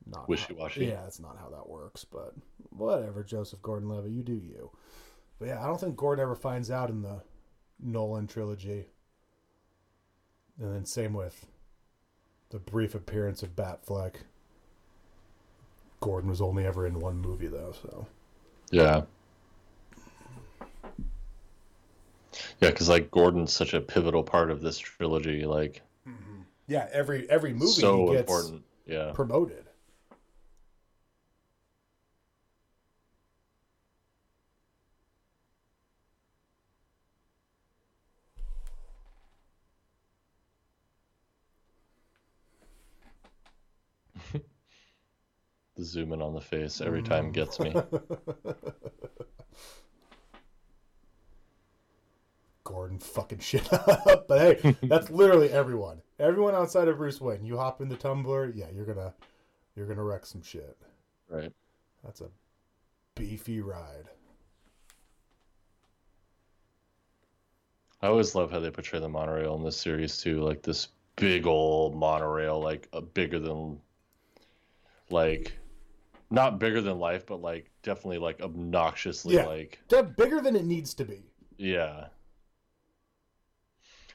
not 0.06 0.28
Wishy-washy. 0.30 0.86
Yeah, 0.86 1.02
that's 1.02 1.20
not 1.20 1.38
how 1.40 1.50
that 1.50 1.68
works. 1.68 2.06
But 2.06 2.34
whatever, 2.70 3.24
Joseph 3.24 3.62
Gordon-Levitt, 3.62 4.12
you 4.12 4.24
do 4.24 4.34
you. 4.34 4.72
But 5.40 5.50
yeah, 5.50 5.64
I 5.64 5.68
don't 5.68 5.80
think 5.80 5.96
Gordon 5.96 6.24
ever 6.24 6.36
finds 6.36 6.72
out 6.72 6.90
in 6.90 7.02
the 7.02 7.22
Nolan 7.80 8.28
trilogy. 8.28 8.86
And 10.60 10.74
then 10.74 10.86
same 10.86 11.14
with 11.14 11.46
the 12.50 12.60
brief 12.60 12.96
appearance 12.96 13.44
of 13.44 13.56
Batfleck. 13.56 14.14
Gordon 16.00 16.30
was 16.30 16.42
only 16.42 16.66
ever 16.66 16.86
in 16.86 17.00
one 17.00 17.18
movie 17.18 17.48
though, 17.48 17.74
so 17.82 18.08
Yeah. 18.72 19.04
Yeah, 22.60 22.70
because 22.70 22.90
like 22.90 23.12
Gordon's 23.12 23.54
such 23.54 23.74
a 23.74 23.82
pivotal 23.82 24.24
part 24.24 24.52
of 24.52 24.62
this 24.62 24.78
trilogy. 24.78 25.46
Like 25.46 25.82
mm-hmm. 26.08 26.42
yeah, 26.68 26.88
every 26.92 27.30
every 27.30 27.54
movie 27.54 27.68
so 27.68 28.08
he 28.08 28.14
gets 28.14 28.20
important. 28.22 28.64
Yeah. 28.86 29.12
promoted. 29.14 29.65
The 45.86 45.92
zoom 45.92 46.14
in 46.14 46.22
on 46.24 46.34
the 46.34 46.42
face 46.42 46.82
every 46.82 47.04
Mm. 47.04 47.06
time 47.06 47.32
gets 47.32 47.60
me. 47.60 47.72
Gordon 52.64 52.98
fucking 52.98 53.38
shit 53.40 53.72
up. 53.72 54.28
But 54.28 54.64
hey, 54.64 54.76
that's 54.84 55.12
literally 55.12 55.52
everyone. 55.52 56.02
Everyone 56.20 56.56
outside 56.56 56.88
of 56.88 56.98
Bruce 56.98 57.22
Wayne. 57.22 57.46
You 57.46 57.58
hop 57.58 57.82
in 57.82 57.90
the 57.90 57.96
tumbler, 57.96 58.52
yeah, 58.56 58.66
you're 58.74 58.86
gonna 58.88 59.14
you're 59.76 59.86
gonna 59.86 60.04
wreck 60.04 60.26
some 60.26 60.42
shit. 60.42 60.76
Right. 61.30 61.54
That's 62.04 62.22
a 62.22 62.30
beefy 63.14 63.62
ride. 63.62 64.10
I 68.02 68.08
always 68.08 68.34
love 68.34 68.50
how 68.52 68.60
they 68.60 68.72
portray 68.72 69.00
the 69.00 69.08
monorail 69.10 69.54
in 69.56 69.64
this 69.64 69.78
series 69.78 70.18
too, 70.18 70.42
like 70.42 70.64
this 70.64 70.88
big 71.16 71.46
old 71.46 71.96
monorail, 71.96 72.60
like 72.60 72.88
a 72.92 73.02
bigger 73.02 73.38
than, 73.40 73.80
like, 75.10 75.54
not 76.30 76.60
bigger 76.60 76.82
than 76.82 77.00
life, 77.00 77.26
but 77.26 77.42
like 77.42 77.72
definitely 77.84 78.18
like 78.20 78.42
obnoxiously 78.42 79.36
Yeah. 79.36 79.46
like 79.46 79.80
bigger 80.18 80.42
than 80.42 80.56
it 80.56 80.66
needs 80.66 80.94
to 80.96 81.06
be. 81.06 81.24
yeah. 81.58 82.08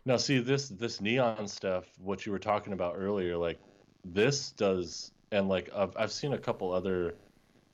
Now 0.04 0.16
see 0.16 0.38
this 0.38 0.68
this 0.68 1.00
neon 1.00 1.46
stuff, 1.46 1.86
what 1.98 2.24
you 2.24 2.32
were 2.32 2.38
talking 2.38 2.72
about 2.72 2.94
earlier, 2.96 3.36
like 3.36 3.60
this 4.04 4.52
does, 4.52 5.12
and 5.30 5.48
like 5.48 5.70
I've 5.74 5.94
I've 5.96 6.12
seen 6.12 6.32
a 6.32 6.38
couple 6.38 6.72
other 6.72 7.14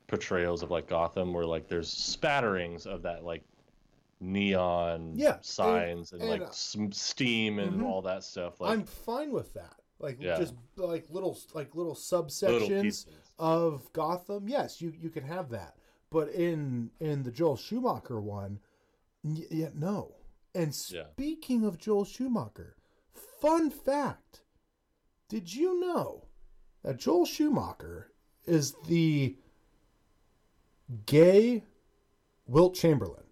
portrayals 0.08 0.62
of 0.62 0.70
like 0.70 0.88
Gotham 0.88 1.32
where 1.32 1.46
like 1.46 1.68
there's 1.68 1.92
spatterings 1.92 2.86
of 2.86 3.02
that 3.02 3.24
like 3.24 3.42
neon 4.20 5.12
Yeah, 5.14 5.38
signs 5.40 6.12
and, 6.12 6.20
and, 6.22 6.30
like 6.30 6.42
uh, 6.42 6.50
some 6.50 6.92
steam 6.92 7.58
and 7.58 7.80
mhm. 7.80 7.84
all 7.84 8.02
that 8.02 8.24
stuff. 8.24 8.60
Like 8.60 8.72
I'm 8.72 8.84
fine 8.84 9.32
with 9.32 9.52
that. 9.54 9.76
Like 9.98 10.18
Yeah. 10.20 10.36
just 10.38 10.54
like 10.76 11.06
little 11.10 11.38
like 11.54 11.74
little 11.74 11.92
little 11.92 11.96
subsections 11.96 12.82
pieces. 12.82 13.25
Of 13.38 13.92
Gotham. 13.92 14.48
Yes, 14.48 14.80
you 14.80 14.92
you 15.00 15.10
can 15.10 15.24
have 15.24 15.50
that. 15.50 15.76
But 16.10 16.28
in 16.30 16.90
in 17.00 17.22
the 17.22 17.30
Joel 17.30 17.56
Schumacher 17.56 18.20
one, 18.20 18.60
y- 19.22 19.46
yeah, 19.50 19.70
no. 19.74 20.14
And 20.54 20.68
Yeah. 20.90 21.04
speaking 21.12 21.64
of 21.64 21.78
Joel 21.78 22.04
Schumacher, 22.04 22.76
fun 23.40 23.70
fact: 23.70 24.42
Did 25.28 25.52
you 25.54 25.78
know 25.80 26.28
that 26.82 26.98
Joel 26.98 27.26
Schumacher 27.26 28.12
is 28.46 28.74
the 28.86 29.36
gay 31.04 31.64
Wilt 32.46 32.74
Chamberlain? 32.74 33.24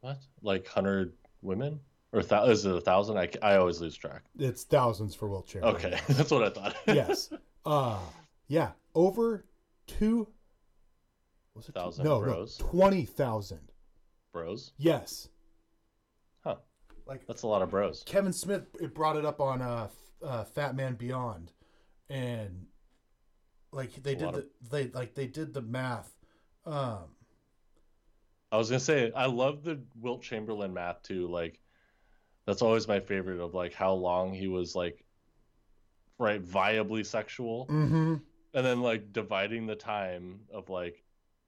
What? 0.00 0.18
Like 0.42 0.66
hundred 0.66 1.12
women 1.42 1.80
or 2.12 2.22
thou- 2.22 2.46
is 2.46 2.64
it 2.64 2.74
a 2.74 2.80
thousand? 2.80 3.18
I, 3.18 3.28
I 3.42 3.56
always 3.56 3.80
lose 3.80 3.96
track. 3.96 4.22
It's 4.38 4.64
thousands 4.64 5.14
for 5.14 5.28
Wilt 5.28 5.46
Chamberlain. 5.46 5.76
Okay, 5.76 6.00
that's 6.08 6.30
what 6.30 6.42
I 6.42 6.50
thought. 6.50 6.76
yes. 6.86 7.30
Uh 7.66 7.98
yeah. 8.48 8.72
Over 8.94 9.44
two 9.86 10.28
was 11.54 11.68
it 11.68 11.72
two- 11.74 11.80
Thousand 11.80 12.04
no, 12.04 12.20
bros? 12.20 12.58
no, 12.60 12.66
twenty 12.68 13.04
thousand. 13.04 13.70
bros. 14.32 14.72
Yes. 14.76 15.28
Huh? 16.42 16.56
Like 17.06 17.26
That's 17.26 17.42
a 17.42 17.46
lot 17.46 17.62
of 17.62 17.70
bros. 17.70 18.02
Kevin 18.06 18.32
Smith 18.32 18.66
it 18.80 18.94
brought 18.94 19.16
it 19.16 19.24
up 19.24 19.40
on 19.40 19.60
uh, 19.62 19.88
uh 20.22 20.44
Fatman 20.56 20.96
Beyond 20.98 21.52
and 22.08 22.66
like 23.72 23.94
they 24.02 24.12
A 24.12 24.16
did 24.16 24.32
the 24.32 24.38
of- 24.38 24.44
they 24.70 24.88
like 24.88 25.14
they 25.14 25.26
did 25.26 25.52
the 25.54 25.62
math. 25.62 26.10
Um 26.66 27.04
I 28.52 28.56
was 28.56 28.70
gonna 28.70 28.80
say 28.80 29.10
I 29.14 29.26
love 29.26 29.64
the 29.64 29.80
Wilt 30.00 30.22
Chamberlain 30.22 30.72
math 30.72 31.02
too. 31.02 31.28
Like 31.28 31.60
that's 32.46 32.62
always 32.62 32.86
my 32.86 33.00
favorite 33.00 33.40
of 33.40 33.54
like 33.54 33.74
how 33.74 33.94
long 33.94 34.32
he 34.32 34.46
was 34.48 34.74
like 34.76 35.04
right 36.18 36.42
viably 36.44 37.04
sexual, 37.04 37.66
mhm. 37.68 38.20
And 38.54 38.64
then 38.64 38.80
like 38.80 39.12
dividing 39.12 39.66
the 39.66 39.76
time 39.76 40.40
of 40.52 40.68
like 40.70 41.02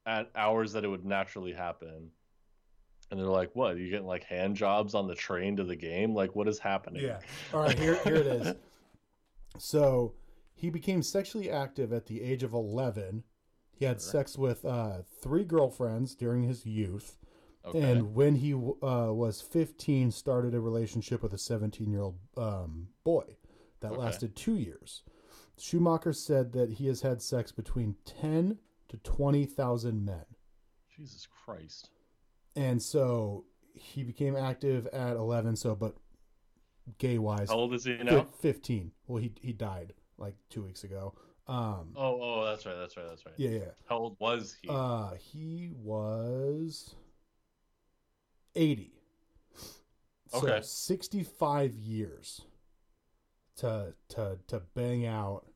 at 0.04 0.30
hours 0.34 0.72
that 0.72 0.84
it 0.84 0.88
would 0.88 1.04
naturally 1.04 1.52
happen. 1.52 2.10
And 3.10 3.20
they're 3.20 3.26
like, 3.26 3.54
"What? 3.54 3.78
You 3.78 3.88
getting 3.88 4.06
like 4.06 4.24
hand 4.24 4.56
jobs 4.56 4.94
on 4.94 5.06
the 5.06 5.14
train 5.14 5.56
to 5.56 5.64
the 5.64 5.76
game? 5.76 6.12
Like, 6.14 6.34
what 6.34 6.48
is 6.48 6.58
happening?" 6.58 7.04
Yeah. 7.04 7.20
All 7.54 7.60
right, 7.60 7.78
here 7.78 7.94
here 8.04 8.16
it 8.16 8.26
is. 8.26 8.54
So 9.58 10.14
he 10.54 10.68
became 10.68 11.02
sexually 11.02 11.50
active 11.50 11.92
at 11.92 12.06
the 12.06 12.20
age 12.22 12.42
of 12.42 12.52
11. 12.52 13.24
He 13.72 13.84
had 13.86 14.00
sex 14.02 14.36
with 14.36 14.64
uh, 14.66 14.98
three 15.22 15.44
girlfriends 15.44 16.14
during 16.14 16.42
his 16.42 16.66
youth. 16.66 17.16
Okay. 17.64 17.82
And 17.82 18.14
when 18.14 18.36
he 18.36 18.52
uh, 18.52 19.12
was 19.12 19.40
15, 19.40 20.10
started 20.10 20.54
a 20.54 20.60
relationship 20.60 21.22
with 21.22 21.32
a 21.32 21.38
17 21.38 21.90
year 21.90 22.02
old 22.02 22.18
um, 22.36 22.88
boy 23.04 23.36
that 23.80 23.92
Okay. 23.92 24.00
lasted 24.00 24.36
two 24.36 24.56
years. 24.56 25.02
Schumacher 25.58 26.12
said 26.12 26.52
that 26.52 26.72
he 26.72 26.86
has 26.86 27.00
had 27.00 27.22
sex 27.22 27.50
between 27.52 27.96
10 28.04 28.58
to 28.88 28.96
20,000 28.98 30.04
men. 30.04 30.24
Jesus 30.94 31.26
Christ. 31.44 31.90
And 32.54 32.80
so 32.82 33.44
he 33.74 34.02
became 34.02 34.36
active 34.36 34.86
at 34.88 35.16
11, 35.16 35.56
so, 35.56 35.74
but 35.74 35.94
gay 36.98 37.18
wise, 37.18 37.48
How 37.50 37.56
old 37.56 37.74
is 37.74 37.84
he 37.84 37.96
now? 37.96 38.26
15. 38.40 38.92
Well, 39.06 39.22
he 39.22 39.32
he 39.40 39.52
died 39.52 39.92
like 40.18 40.34
two 40.48 40.62
weeks 40.62 40.84
ago. 40.84 41.14
Um, 41.48 41.92
Oh, 41.96 42.18
oh, 42.20 42.44
that's 42.46 42.64
right, 42.66 42.76
that's 42.76 42.96
right, 42.96 43.06
that's 43.08 43.24
right. 43.26 43.34
yeah, 43.36 43.50
yeah. 43.50 43.70
How 43.88 43.98
old 43.98 44.16
was 44.18 44.56
he? 44.62 44.68
Uh, 44.70 45.10
he 45.18 45.70
was 45.74 46.94
80. 48.54 48.92
So 50.28 50.38
Okay. 50.38 50.60
65 50.62 51.74
years 51.74 52.42
to 53.56 53.94
to 54.10 54.38
to 54.48 54.62
bang 54.74 55.06
out 55.06 55.46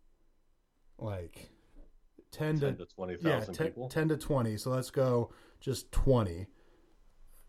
like 0.98 1.48
10 2.32 2.60
10 2.60 2.76
to 2.76 2.84
to 2.84 2.94
twenty 2.94 3.16
yeah, 3.20 3.40
10, 3.40 3.54
people. 3.54 3.88
10 3.88 4.08
to 4.08 4.16
20. 4.16 4.56
So 4.56 4.70
let's 4.70 4.90
go 4.90 5.32
just 5.60 5.90
20. 5.92 6.46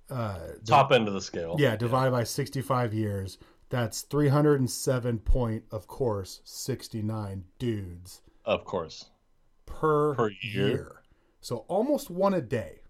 Uh, 0.09 0.39
Top 0.65 0.91
end 0.91 1.07
of 1.07 1.13
the 1.13 1.21
scale. 1.21 1.55
Yeah, 1.57 1.75
divided 1.75 2.11
by 2.11 2.23
65 2.25 2.93
years. 2.93 3.37
That's 3.69 4.01
307 4.01 5.19
point, 5.19 5.63
of 5.71 5.87
course, 5.87 6.41
69 6.43 7.45
dudes 7.59 8.21
Of 8.43 8.65
course, 8.65 9.05
per, 9.65 10.13
Per 10.15 10.29
year? 10.41 10.67
year. 10.67 11.01
So 11.39 11.57
almost 11.69 12.09
one 12.09 12.33
a 12.33 12.41
day. 12.41 12.81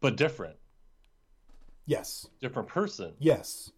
but 0.00 0.16
different, 0.16 0.56
Yes. 1.86 2.26
different 2.40 2.68
person. 2.68 3.14
Yes. 3.18 3.72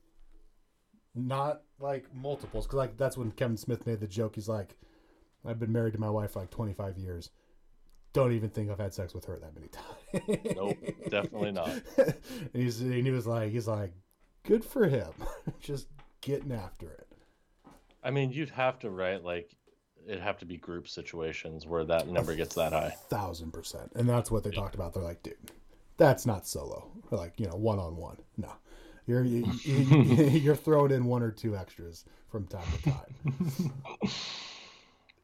Not 1.15 1.63
like 1.81 2.07
multiples. 2.15 2.67
Because 2.67 2.77
like 2.77 2.97
that's 2.97 3.17
when 3.17 3.31
Kevin 3.33 3.57
Smith 3.57 3.87
made 3.87 4.01
the 4.01 4.07
joke. 4.07 4.35
He's 4.35 4.49
like, 4.49 4.77
I've 5.47 5.59
been 5.59 5.73
married 5.73 5.95
to 5.95 6.01
my 6.01 6.11
wife 6.11 6.33
for 6.33 6.41
like 6.41 6.51
25 6.51 6.99
years. 6.99 7.31
Don't 8.13 8.33
even 8.33 8.51
think 8.51 8.71
I've 8.71 8.79
had 8.79 8.93
sex 8.93 9.15
with 9.15 9.25
her 9.27 9.39
that 9.39 9.55
many 9.55 9.69
times. 9.69 10.55
Nope, 10.57 10.79
definitely 11.11 11.53
not. 11.53 11.71
and, 11.97 12.15
he's, 12.53 12.81
and 12.81 13.07
he 13.07 13.11
was 13.13 13.25
like, 13.27 13.53
he's 13.53 13.69
like, 13.69 13.93
good 14.43 14.65
for 14.65 14.89
him. 14.89 15.13
Just 15.61 15.87
getting 16.21 16.53
after 16.53 16.87
it. 16.91 17.07
I 18.03 18.11
mean, 18.11 18.33
you'd 18.33 18.51
have 18.51 18.79
to 18.81 18.91
write 18.91 19.25
like 19.25 19.55
it'd 20.07 20.23
have 20.23 20.39
to 20.39 20.47
be 20.47 20.57
group 20.57 20.89
situations 20.89 21.67
where 21.67 21.85
that 21.85 22.09
number 22.09 22.35
gets 22.35 22.55
that 22.55 22.73
high. 22.73 22.95
thousand 23.09 23.53
percent. 23.53 23.93
And 23.95 24.09
that's 24.09 24.31
what 24.31 24.43
they 24.43 24.51
talked 24.51 24.75
about. 24.75 24.95
They're 24.95 25.03
like, 25.03 25.23
dude, 25.23 25.37
that's 25.97 26.27
not 26.27 26.47
solo. 26.47 26.91
They're 27.09 27.19
like, 27.19 27.39
you 27.39 27.47
know, 27.47 27.57
one 27.57 27.79
on 27.79 27.97
one. 27.97 28.17
No, 28.37 28.53
you're 29.07 29.25
you, 29.25 29.45
you, 29.65 30.25
you're 30.29 30.57
throwing 30.57 30.93
in 30.93 31.05
one 31.05 31.23
or 31.23 31.31
two 31.31 31.57
extras 31.57 32.05
from 32.29 32.47
time 32.47 32.67
to 32.77 32.91
time. 32.91 33.73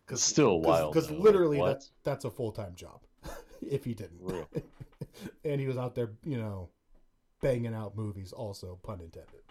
Cause, 0.07 0.23
still 0.23 0.61
wild. 0.61 0.95
Because 0.95 1.11
like, 1.11 1.21
literally, 1.21 1.61
that's 1.61 1.91
that's 2.05 2.25
a 2.25 2.31
full 2.31 2.53
time 2.53 2.75
job. 2.77 3.01
if 3.61 3.85
he 3.85 3.93
didn't, 3.95 4.21
and 5.45 5.61
he 5.61 5.67
was 5.67 5.77
out 5.77 5.95
there, 5.97 6.11
you 6.25 6.37
know, 6.39 6.69
banging 7.43 7.75
out 7.75 7.97
movies. 7.97 8.33
Also, 8.33 8.79
pun 8.83 9.01
intended. 9.01 9.43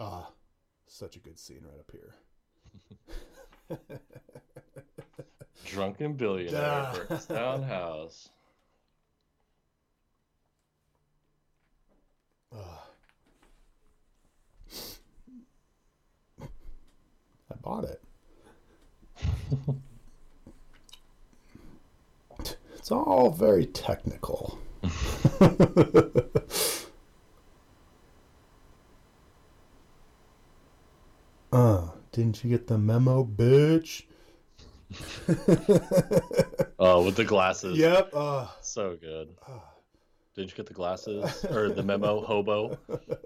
Ah, 0.00 0.30
such 0.86 1.16
a 1.16 1.18
good 1.20 1.38
scene 1.38 1.64
right 1.64 1.78
up 1.78 1.90
here. 1.90 2.14
drunken 5.64 6.14
billionaire 6.14 6.62
Ah. 6.62 6.92
burns 7.08 7.26
down 7.26 7.62
house. 7.62 8.30
I 12.52 12.58
bought 17.62 17.84
it. 17.84 18.02
it's 22.76 22.90
all 22.90 23.30
very 23.30 23.66
technical. 23.66 24.58
uh, 31.52 31.88
didn't 32.12 32.42
you 32.44 32.50
get 32.50 32.66
the 32.66 32.78
memo, 32.78 33.24
bitch? 33.24 34.04
Oh, 36.80 37.04
with 37.04 37.16
the 37.16 37.24
glasses. 37.24 37.76
yep. 37.76 38.08
Uh, 38.14 38.46
So 38.60 38.96
good. 39.00 39.34
ah. 39.48 39.67
Did 40.38 40.50
you 40.50 40.56
get 40.56 40.66
the 40.66 40.72
glasses 40.74 41.44
or 41.46 41.68
the 41.68 41.82
memo, 41.82 42.20
hobo? 42.24 42.78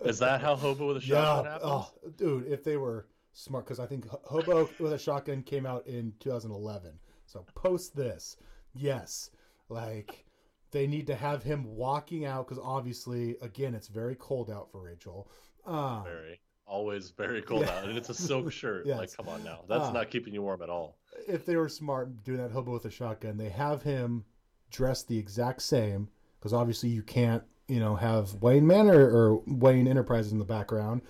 Is 0.03 0.19
that 0.21 0.41
how 0.41 0.57
hobo 0.57 0.89
with 0.89 0.97
a 0.97 1.01
shotgun 1.03 1.45
yeah. 1.45 1.51
happens? 1.53 1.71
Oh, 1.71 1.91
dude, 2.17 2.47
if 2.51 2.65
they 2.65 2.79
were 2.79 3.07
smart, 3.35 3.67
because 3.67 3.79
I 3.79 3.85
think 3.85 4.07
Hobo 4.25 4.67
with 4.81 4.95
a 4.95 4.99
Shotgun 4.99 5.43
came 5.43 5.67
out 5.67 5.87
in 5.87 6.15
2011. 6.21 6.93
So 7.27 7.45
post 7.55 7.95
this, 7.95 8.39
yes, 8.75 9.29
like 9.69 10.25
they 10.71 10.87
need 10.87 11.07
to 11.09 11.15
have 11.15 11.43
him 11.43 11.65
walking 11.77 12.25
out 12.25 12.49
because 12.49 12.63
obviously, 12.65 13.37
again, 13.43 13.75
it's 13.75 13.89
very 13.89 14.15
cold 14.19 14.51
out 14.51 14.71
for 14.73 14.81
Rachel. 14.81 15.31
Um, 15.67 16.05
Very. 16.05 16.41
Always 16.67 17.11
very 17.11 17.43
cold 17.43 17.67
Yeah. 17.67 17.77
out. 17.77 17.85
And 17.91 17.99
it's 17.99 18.09
a 18.09 18.15
silk 18.15 18.51
shirt. 18.61 18.87
Yes. 18.87 18.97
Like, 18.99 19.15
come 19.15 19.29
on 19.29 19.45
now. 19.45 19.65
That's 19.69 19.85
Ah. 19.85 19.93
not 19.93 20.11
keeping 20.11 20.33
you 20.33 20.41
warm 20.41 20.63
at 20.63 20.71
all. 20.71 20.97
if 21.29 21.45
they 21.45 21.57
were 21.57 21.69
smart 21.69 22.25
doing 22.25 22.39
that 22.39 22.53
hobo 22.53 22.73
with 22.73 22.87
a 22.87 22.91
shotgun, 22.91 23.37
they 23.37 23.51
have 23.51 23.83
him 23.83 24.25
dressed 24.71 25.09
the 25.09 25.19
exact 25.19 25.61
same 25.61 26.09
because 26.43 26.53
obviously 26.53 26.89
you 26.89 27.03
can't, 27.05 27.45
you 27.69 27.79
know, 27.79 27.95
have 27.95 28.35
Wayne 28.43 28.67
Manor 28.67 28.99
or 28.99 29.41
Wayne 29.47 29.87
Enterprises 29.87 30.33
in 30.33 30.41
the 30.41 30.45
background. 30.45 31.03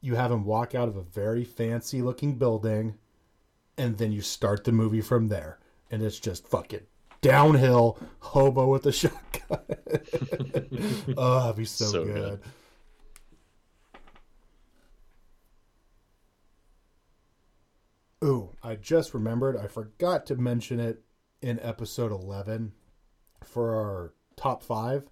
You 0.00 0.16
have 0.16 0.32
him 0.32 0.44
walk 0.44 0.74
out 0.74 0.88
of 0.88 0.96
a 0.96 1.02
very 1.02 1.44
fancy 1.44 2.02
looking 2.02 2.38
building, 2.38 2.96
and 3.76 3.96
then 3.98 4.10
you 4.10 4.20
start 4.20 4.64
the 4.64 4.72
movie 4.72 5.00
from 5.00 5.28
there, 5.28 5.60
and 5.92 6.02
it's 6.02 6.18
just 6.18 6.48
fucking 6.48 6.80
downhill 7.20 7.98
hobo 8.18 8.66
with 8.66 8.84
a 8.86 8.92
shotgun. 9.00 9.60
oh, 11.16 11.40
that'd 11.40 11.56
be 11.56 11.64
so, 11.64 11.84
So 11.84 12.04
good. 12.04 12.14
good. 12.14 12.40
Ooh, 18.24 18.56
I 18.60 18.74
just 18.74 19.14
remembered. 19.14 19.56
I 19.56 19.68
forgot 19.68 20.26
to 20.26 20.34
mention 20.34 20.80
it 20.80 21.02
in 21.40 21.60
episode 21.60 22.10
11 22.10 22.72
for 23.44 23.76
our 23.76 24.14
top 24.38 24.62
five. 24.62 25.10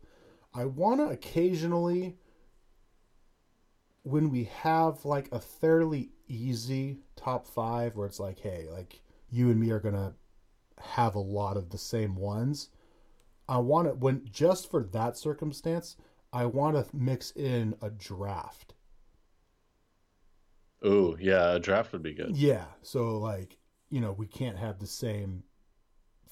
I 0.54 0.64
want 0.64 1.00
to 1.00 1.08
occasionally, 1.08 2.16
when 4.02 4.30
we 4.30 4.44
have 4.44 5.04
like 5.04 5.28
a 5.32 5.40
fairly 5.40 6.12
easy 6.28 7.00
top 7.16 7.46
five 7.46 7.96
where 7.96 8.06
it's 8.06 8.20
like, 8.20 8.38
hey, 8.38 8.66
like 8.70 9.02
you 9.28 9.50
and 9.50 9.60
me 9.60 9.70
are 9.70 9.80
going 9.80 9.94
to 9.94 10.14
have 10.80 11.14
a 11.14 11.20
lot 11.20 11.56
of 11.56 11.70
the 11.70 11.78
same 11.78 12.16
ones. 12.16 12.70
I 13.48 13.58
want 13.58 13.88
to, 13.88 13.94
when 13.94 14.22
just 14.30 14.70
for 14.70 14.82
that 14.92 15.16
circumstance, 15.16 15.96
I 16.32 16.46
want 16.46 16.76
to 16.76 16.96
mix 16.96 17.30
in 17.32 17.74
a 17.82 17.90
draft. 17.90 18.74
Ooh, 20.84 21.16
yeah, 21.20 21.52
a 21.52 21.58
draft 21.58 21.92
would 21.92 22.02
be 22.02 22.14
good. 22.14 22.36
Yeah. 22.36 22.66
So 22.82 23.18
like, 23.18 23.56
you 23.90 24.00
know, 24.00 24.12
we 24.12 24.26
can't 24.26 24.58
have 24.58 24.78
the 24.78 24.86
same 24.86 25.42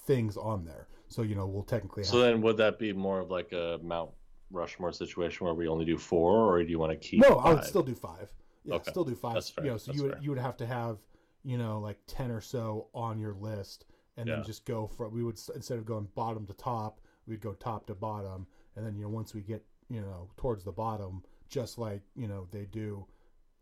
things 0.06 0.36
on 0.36 0.64
there. 0.64 0.88
So, 1.14 1.22
you 1.22 1.36
know, 1.36 1.46
we'll 1.46 1.62
technically 1.62 2.02
have 2.02 2.10
So 2.10 2.18
then 2.22 2.42
would 2.42 2.56
that 2.56 2.76
be 2.76 2.92
more 2.92 3.20
of 3.20 3.30
like 3.30 3.52
a 3.52 3.78
Mount 3.84 4.10
Rushmore 4.50 4.90
situation 4.90 5.44
where 5.44 5.54
we 5.54 5.68
only 5.68 5.84
do 5.84 5.96
four, 5.96 6.52
or 6.52 6.64
do 6.64 6.68
you 6.68 6.80
want 6.80 6.90
to 6.90 6.96
keep 6.98 7.20
No, 7.20 7.36
I 7.36 7.54
would 7.54 7.62
still 7.64 7.84
do 7.84 7.94
five. 7.94 8.32
Yeah, 8.64 8.74
Okay. 8.74 8.90
still 8.90 9.04
do 9.04 9.14
five. 9.14 9.34
That's 9.34 9.48
fair. 9.48 9.64
You 9.64 9.70
know, 9.70 9.76
so 9.76 9.92
That's 9.92 9.98
you 9.98 10.02
would 10.02 10.12
fair. 10.14 10.22
you 10.22 10.30
would 10.30 10.40
have 10.40 10.56
to 10.56 10.66
have, 10.66 10.98
you 11.44 11.56
know, 11.56 11.78
like 11.78 11.98
ten 12.08 12.32
or 12.32 12.40
so 12.40 12.88
on 12.94 13.20
your 13.20 13.34
list 13.34 13.84
and 14.16 14.28
then 14.28 14.42
just 14.42 14.64
go 14.64 14.88
from 14.88 15.12
we 15.12 15.22
would 15.22 15.38
instead 15.54 15.78
of 15.78 15.84
going 15.86 16.08
bottom 16.16 16.46
to 16.46 16.52
top, 16.54 17.00
we'd 17.28 17.40
go 17.40 17.52
top 17.52 17.86
to 17.86 17.94
bottom 17.94 18.48
and 18.74 18.84
then 18.84 18.96
you 18.96 19.02
know 19.02 19.08
once 19.08 19.34
we 19.34 19.40
get, 19.40 19.64
you 19.88 20.00
know, 20.00 20.28
towards 20.36 20.64
the 20.64 20.72
bottom, 20.72 21.22
just 21.48 21.78
like, 21.78 22.02
you 22.16 22.26
know, 22.26 22.48
they 22.50 22.64
do 22.64 23.06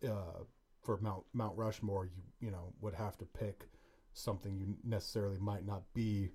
uh 0.09 0.41
for 0.81 0.97
Mount 1.03 1.25
Mount 1.35 1.55
Rushmore, 1.59 2.07
you 2.07 2.23
you 2.41 2.51
know, 2.51 2.73
would 2.81 2.95
have 2.95 3.19
to 3.19 3.27
pick 3.27 3.69
something 4.15 4.57
you 4.57 4.75
necessarily 4.85 5.39
might 5.39 5.67
not 5.67 5.83
be 5.93 6.31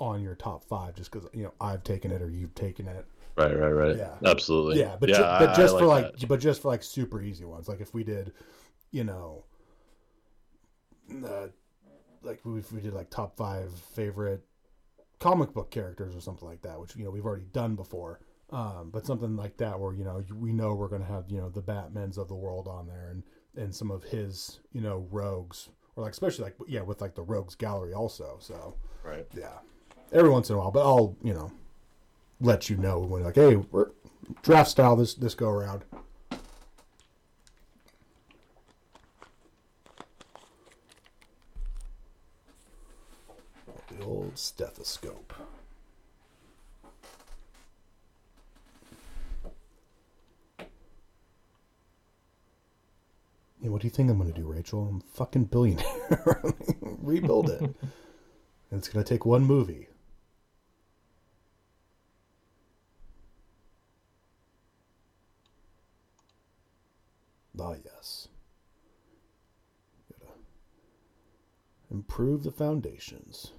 on 0.00 0.22
your 0.22 0.34
top 0.34 0.64
5 0.64 0.94
just 0.94 1.10
cuz 1.10 1.24
you 1.32 1.44
know, 1.44 1.52
I've 1.60 1.84
taken 1.84 2.10
it 2.10 2.22
or 2.22 2.28
you've 2.28 2.54
taken 2.54 2.88
it. 2.88 3.06
Right, 3.36 3.56
right, 3.56 3.70
right. 3.70 3.96
Yeah. 3.96 4.16
Absolutely. 4.24 4.80
Yeah, 4.80 4.96
but 4.98 5.08
yeah, 5.08 5.16
ju- 5.16 5.46
but 5.46 5.56
just 5.56 5.78
for 5.78 5.86
like, 5.86 6.18
that. 6.18 6.28
but 6.28 6.40
just 6.40 6.62
for 6.62 6.68
like 6.68 6.82
super 6.82 7.22
easy 7.22 7.44
ones. 7.44 7.68
Like 7.68 7.80
if 7.80 7.94
we 7.94 8.02
did, 8.02 8.32
you 8.90 9.04
know, 9.04 9.44
uh, 11.24 11.48
like 12.22 12.40
if 12.44 12.72
we 12.72 12.80
did 12.80 12.92
like 12.92 13.10
top 13.10 13.36
five 13.36 13.72
favorite 13.72 14.44
comic 15.18 15.52
book 15.52 15.70
characters 15.70 16.16
or 16.16 16.20
something 16.20 16.48
like 16.48 16.62
that, 16.62 16.80
which 16.80 16.96
you 16.96 17.04
know 17.04 17.10
we've 17.10 17.24
already 17.26 17.46
done 17.52 17.76
before. 17.76 18.20
Um, 18.50 18.90
but 18.90 19.06
something 19.06 19.36
like 19.36 19.58
that 19.58 19.78
where 19.78 19.94
you 19.94 20.04
know 20.04 20.24
we 20.34 20.52
know 20.52 20.74
we're 20.74 20.88
going 20.88 21.02
to 21.02 21.08
have 21.08 21.26
you 21.28 21.38
know 21.38 21.48
the 21.48 21.62
Batmans 21.62 22.18
of 22.18 22.28
the 22.28 22.34
world 22.34 22.66
on 22.66 22.86
there 22.88 23.08
and 23.10 23.22
and 23.56 23.74
some 23.74 23.90
of 23.90 24.02
his 24.04 24.60
you 24.72 24.80
know 24.80 25.06
rogues 25.10 25.68
or 25.94 26.02
like 26.02 26.12
especially 26.12 26.44
like 26.44 26.56
yeah 26.66 26.80
with 26.80 27.00
like 27.00 27.14
the 27.14 27.22
rogues 27.22 27.54
gallery 27.54 27.94
also. 27.94 28.38
So 28.40 28.76
right. 29.04 29.26
yeah, 29.36 29.58
every 30.12 30.30
once 30.30 30.50
in 30.50 30.56
a 30.56 30.58
while. 30.58 30.70
But 30.70 30.82
I'll 30.82 31.16
you 31.22 31.34
know 31.34 31.52
let 32.40 32.70
you 32.70 32.76
know 32.76 32.98
when 33.00 33.22
like 33.22 33.34
hey 33.36 33.56
we're 33.56 33.90
draft 34.42 34.70
style 34.70 34.96
this 34.96 35.14
this 35.14 35.34
go 35.34 35.48
around. 35.48 35.84
The 43.98 44.04
old 44.04 44.38
stethoscope. 44.38 45.34
Yeah, 53.62 53.68
what 53.68 53.82
do 53.82 53.86
you 53.86 53.90
think 53.90 54.10
I'm 54.10 54.16
going 54.16 54.32
to 54.32 54.40
do, 54.40 54.46
Rachel? 54.46 54.88
I'm 54.88 54.96
a 54.96 55.16
fucking 55.16 55.44
billionaire. 55.44 56.42
Rebuild 56.80 57.50
it. 57.50 57.60
and 57.60 57.74
it's 58.70 58.88
going 58.88 59.04
to 59.04 59.08
take 59.08 59.26
one 59.26 59.44
movie. 59.44 59.89
Ah, 67.60 67.74
yes. 67.84 68.28
Gotta 70.18 70.32
improve 71.90 72.42
the 72.42 72.50
foundations. 72.50 73.52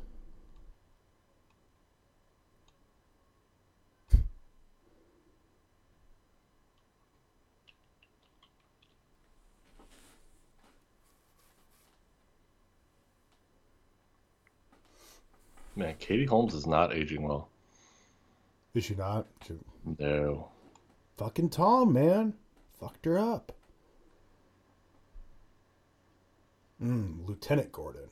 Man, 15.76 15.96
Katie 16.00 16.26
Holmes 16.26 16.54
is 16.54 16.68
not 16.68 16.94
aging 16.94 17.22
well. 17.24 17.50
Is 18.74 18.86
she 18.86 18.96
not? 18.96 19.28
She- 19.46 19.60
No. 20.00 20.50
Fucking 21.18 21.50
Tom, 21.50 21.94
man. 21.94 22.34
Fucked 22.80 23.06
her 23.06 23.18
up. 23.20 23.52
Mm, 26.82 27.28
Lieutenant 27.28 27.72
Gordon. 27.72 28.10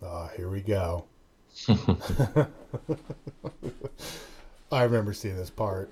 Ah, 0.00 0.30
here 0.36 0.47
we 0.58 0.62
go. 0.64 1.04
I 4.72 4.82
remember 4.82 5.12
seeing 5.12 5.36
this 5.36 5.50
part, 5.50 5.90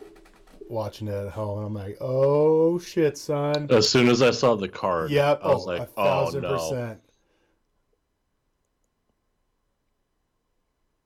watching 0.68 1.08
it 1.08 1.14
at 1.14 1.32
home, 1.32 1.58
and 1.58 1.66
I'm 1.66 1.74
like, 1.74 1.98
"Oh 2.00 2.78
shit, 2.78 3.16
son!" 3.16 3.68
As 3.70 3.88
soon 3.88 4.08
as 4.08 4.22
I 4.22 4.32
saw 4.32 4.54
the 4.54 4.68
card, 4.68 5.10
Yep. 5.10 5.40
I 5.42 5.48
was 5.48 5.64
oh, 5.64 5.66
like, 5.66 5.80
a 5.82 5.88
oh 5.96 6.04
thousand 6.04 6.42
no. 6.42 6.52
percent. 6.52 7.00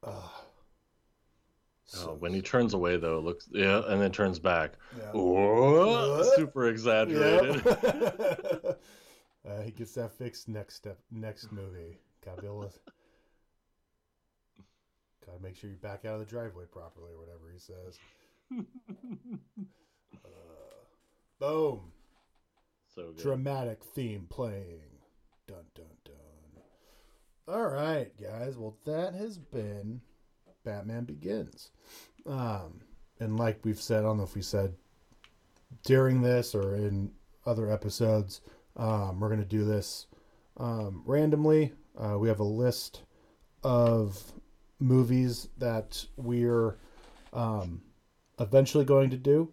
Ah. 0.04 0.42
Oh, 1.98 2.14
when 2.14 2.32
he 2.32 2.40
turns 2.40 2.72
away 2.72 2.96
though, 2.96 3.18
it 3.18 3.24
looks 3.24 3.48
yeah, 3.52 3.82
and 3.88 4.00
then 4.00 4.10
turns 4.12 4.38
back. 4.38 4.74
Yeah. 4.96 5.10
Whoa, 5.12 6.22
super 6.36 6.68
exaggerated. 6.68 7.62
Yep. 7.64 8.80
uh, 9.48 9.60
he 9.62 9.70
gets 9.72 9.94
that 9.94 10.12
fixed 10.12 10.48
next 10.48 10.76
step, 10.76 10.98
next 11.10 11.52
movie. 11.52 11.98
Gotta 12.24 12.42
be 12.42 12.46
able 12.46 12.64
to. 12.64 12.70
Gotta 15.30 15.42
make 15.42 15.54
sure 15.54 15.70
you 15.70 15.76
back 15.76 16.04
out 16.04 16.14
of 16.14 16.20
the 16.20 16.26
driveway 16.26 16.64
properly, 16.70 17.12
or 17.12 17.18
whatever 17.18 17.50
he 17.52 17.58
says. 17.58 17.98
Uh, 20.24 20.28
boom. 21.38 21.92
so 22.94 23.12
good. 23.12 23.22
Dramatic 23.22 23.84
theme 23.84 24.26
playing. 24.28 24.80
Dun 25.46 25.64
dun 25.74 25.86
dun. 26.04 26.62
All 27.46 27.68
right, 27.68 28.10
guys. 28.20 28.58
Well, 28.58 28.76
that 28.86 29.14
has 29.14 29.38
been 29.38 30.00
Batman 30.64 31.04
Begins. 31.04 31.70
Um, 32.26 32.80
and 33.20 33.38
like 33.38 33.60
we've 33.64 33.80
said, 33.80 34.00
I 34.00 34.02
don't 34.02 34.16
know 34.16 34.24
if 34.24 34.34
we 34.34 34.42
said 34.42 34.74
during 35.84 36.20
this 36.20 36.54
or 36.54 36.74
in 36.74 37.12
other 37.46 37.70
episodes, 37.70 38.40
um, 38.76 39.20
we're 39.20 39.30
gonna 39.30 39.44
do 39.44 39.64
this 39.64 40.08
um, 40.56 41.02
randomly. 41.06 41.72
Uh, 41.96 42.18
we 42.18 42.28
have 42.28 42.40
a 42.40 42.44
list 42.44 43.02
of 43.62 44.32
movies 44.80 45.48
that 45.58 46.04
we're 46.16 46.76
um, 47.32 47.82
eventually 48.38 48.84
going 48.84 49.10
to 49.10 49.16
do. 49.16 49.52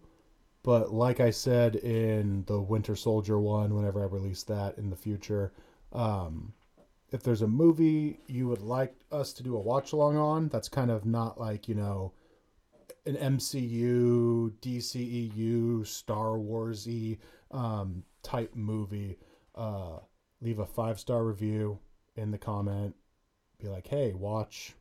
But 0.62 0.92
like 0.92 1.20
I 1.20 1.30
said 1.30 1.76
in 1.76 2.44
the 2.46 2.60
Winter 2.60 2.96
Soldier 2.96 3.38
one, 3.38 3.74
whenever 3.74 4.02
I 4.02 4.06
release 4.06 4.42
that 4.44 4.76
in 4.76 4.90
the 4.90 4.96
future, 4.96 5.52
um, 5.92 6.52
if 7.10 7.22
there's 7.22 7.42
a 7.42 7.46
movie 7.46 8.20
you 8.26 8.48
would 8.48 8.60
like 8.60 8.94
us 9.10 9.32
to 9.34 9.42
do 9.42 9.56
a 9.56 9.60
watch 9.60 9.92
along 9.92 10.16
on, 10.16 10.48
that's 10.48 10.68
kind 10.68 10.90
of 10.90 11.06
not 11.06 11.40
like, 11.40 11.68
you 11.68 11.74
know, 11.74 12.12
an 13.06 13.16
MCU, 13.16 14.52
DCEU, 14.60 15.86
Star 15.86 16.36
Warsy 16.36 17.18
um, 17.50 18.02
type 18.22 18.54
movie, 18.54 19.18
uh, 19.54 19.98
leave 20.42 20.58
a 20.58 20.66
five 20.66 21.00
star 21.00 21.24
review 21.24 21.78
in 22.16 22.30
the 22.30 22.38
comment. 22.38 22.94
Be 23.58 23.68
like, 23.68 23.86
hey, 23.86 24.12
watch 24.12 24.74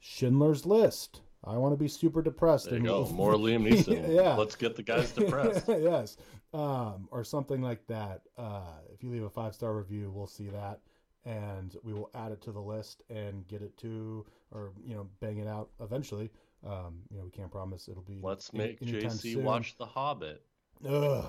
Schindler's 0.00 0.66
List. 0.66 1.22
I 1.44 1.56
want 1.56 1.72
to 1.72 1.76
be 1.76 1.88
super 1.88 2.20
depressed. 2.20 2.68
There 2.68 2.78
you 2.78 2.84
go. 2.84 3.06
More 3.12 3.34
Liam 3.34 3.68
Neeson. 3.68 4.08
yeah. 4.14 4.34
Let's 4.34 4.56
get 4.56 4.76
the 4.76 4.82
guys 4.82 5.12
depressed. 5.12 5.66
yes. 5.68 6.16
Um, 6.52 7.08
or 7.10 7.24
something 7.24 7.62
like 7.62 7.86
that. 7.86 8.22
Uh, 8.36 8.62
if 8.92 9.02
you 9.02 9.10
leave 9.10 9.22
a 9.22 9.30
five 9.30 9.54
star 9.54 9.74
review, 9.74 10.10
we'll 10.14 10.26
see 10.26 10.48
that 10.48 10.80
and 11.24 11.76
we 11.82 11.92
will 11.92 12.10
add 12.14 12.32
it 12.32 12.40
to 12.42 12.52
the 12.52 12.60
list 12.60 13.02
and 13.10 13.46
get 13.48 13.60
it 13.60 13.76
to, 13.76 14.24
or, 14.50 14.72
you 14.84 14.94
know, 14.94 15.06
bang 15.20 15.38
it 15.38 15.46
out 15.46 15.68
eventually. 15.80 16.30
Um, 16.66 17.02
you 17.10 17.18
know, 17.18 17.24
we 17.24 17.30
can't 17.30 17.50
promise 17.50 17.88
it'll 17.88 18.02
be. 18.02 18.20
Let's 18.22 18.52
make 18.52 18.80
JC 18.80 19.34
soon. 19.34 19.44
watch 19.44 19.76
The 19.76 19.86
Hobbit. 19.86 20.42
Ugh, 20.88 21.26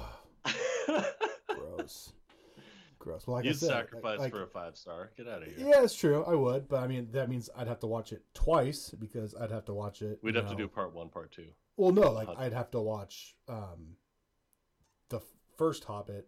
gross. 1.48 2.14
Gross. 3.00 3.26
Well, 3.26 3.38
like 3.38 3.46
I 3.46 3.48
You'd 3.50 3.58
said, 3.60 3.70
sacrifice 3.70 4.20
like, 4.20 4.32
for 4.32 4.44
a 4.44 4.48
five 4.48 4.76
star. 4.78 5.12
Get 5.18 5.28
out 5.28 5.42
of 5.42 5.48
here. 5.48 5.68
Yeah, 5.68 5.84
it's 5.84 5.96
true. 5.96 6.24
I 6.26 6.36
would, 6.36 6.68
but 6.68 6.84
I 6.84 6.88
mean, 6.88 7.08
that 7.12 7.30
means 7.30 7.50
I'd 7.56 7.68
have 7.68 7.80
to 7.80 7.88
watch 7.88 8.12
it 8.12 8.24
twice 8.34 8.90
because 9.00 9.34
I'd 9.36 9.52
have 9.52 9.66
to 9.66 9.74
watch 9.74 10.02
it. 10.02 10.20
We'd 10.22 10.36
have 10.36 10.50
to 10.50 10.56
do 10.56 10.68
part 10.68 10.94
one, 10.94 11.10
part 11.10 11.32
two. 11.32 11.48
Well, 11.78 11.92
no, 11.92 12.12
like 12.12 12.28
I'd 12.38 12.54
have 12.54 12.70
to 12.72 12.80
watch 12.82 13.36
um, 13.48 13.96
the 15.10 15.22
first 15.58 15.84
Hobbit 15.86 16.28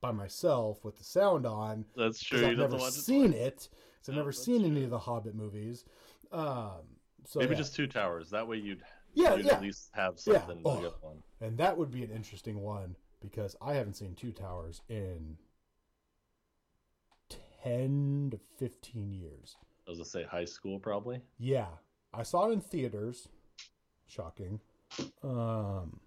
by 0.00 0.10
myself 0.10 0.84
with 0.84 0.96
the 0.98 1.04
sound 1.04 1.46
on 1.46 1.84
That's 1.96 2.22
true. 2.22 2.38
I've 2.40 2.50
You'd 2.50 2.58
have 2.58 2.70
to 2.70 2.76
never 2.76 2.88
it 2.88 2.92
seen 2.92 3.32
it. 3.32 3.68
Because 4.00 4.08
I've 4.08 4.16
never 4.16 4.32
seen 4.32 4.64
any 4.64 4.82
of 4.82 4.90
the 4.90 4.98
Hobbit 4.98 5.34
movies. 5.36 5.84
Um, 6.32 6.80
so 7.24 7.38
Maybe 7.38 7.52
yeah. 7.52 7.58
just 7.58 7.76
two 7.76 7.86
towers. 7.86 8.30
That 8.30 8.48
way 8.48 8.56
you'd, 8.56 8.82
yeah, 9.14 9.36
you'd 9.36 9.46
yeah, 9.46 9.52
at 9.54 9.62
least 9.62 9.90
have 9.92 10.14
Yeah. 10.26 10.38
something 10.40 10.62
Oh. 10.64 10.76
to 10.76 10.82
get 10.82 10.92
on. 11.04 11.22
and 11.40 11.56
that 11.58 11.76
would 11.78 11.92
be 11.92 12.02
an 12.02 12.10
interesting 12.10 12.60
one 12.60 12.96
because 13.20 13.54
I 13.62 13.74
haven't 13.74 13.94
seen 13.94 14.16
Two 14.16 14.32
Towers 14.32 14.80
in 14.88 15.36
ten 17.62 18.28
to 18.32 18.40
fifteen 18.58 19.12
years. 19.12 19.56
I 19.86 19.90
was 19.90 19.98
gonna 19.98 20.08
say 20.08 20.22
high 20.24 20.44
school 20.44 20.78
probably. 20.78 21.20
Yeah, 21.38 21.66
I 22.14 22.22
saw 22.22 22.48
it 22.48 22.52
in 22.52 22.60
theaters. 22.60 23.28
Shocking. 24.06 24.60
Um, 25.22 26.00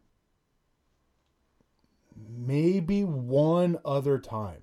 maybe 2.38 3.04
one 3.04 3.78
other 3.84 4.20
time. 4.20 4.62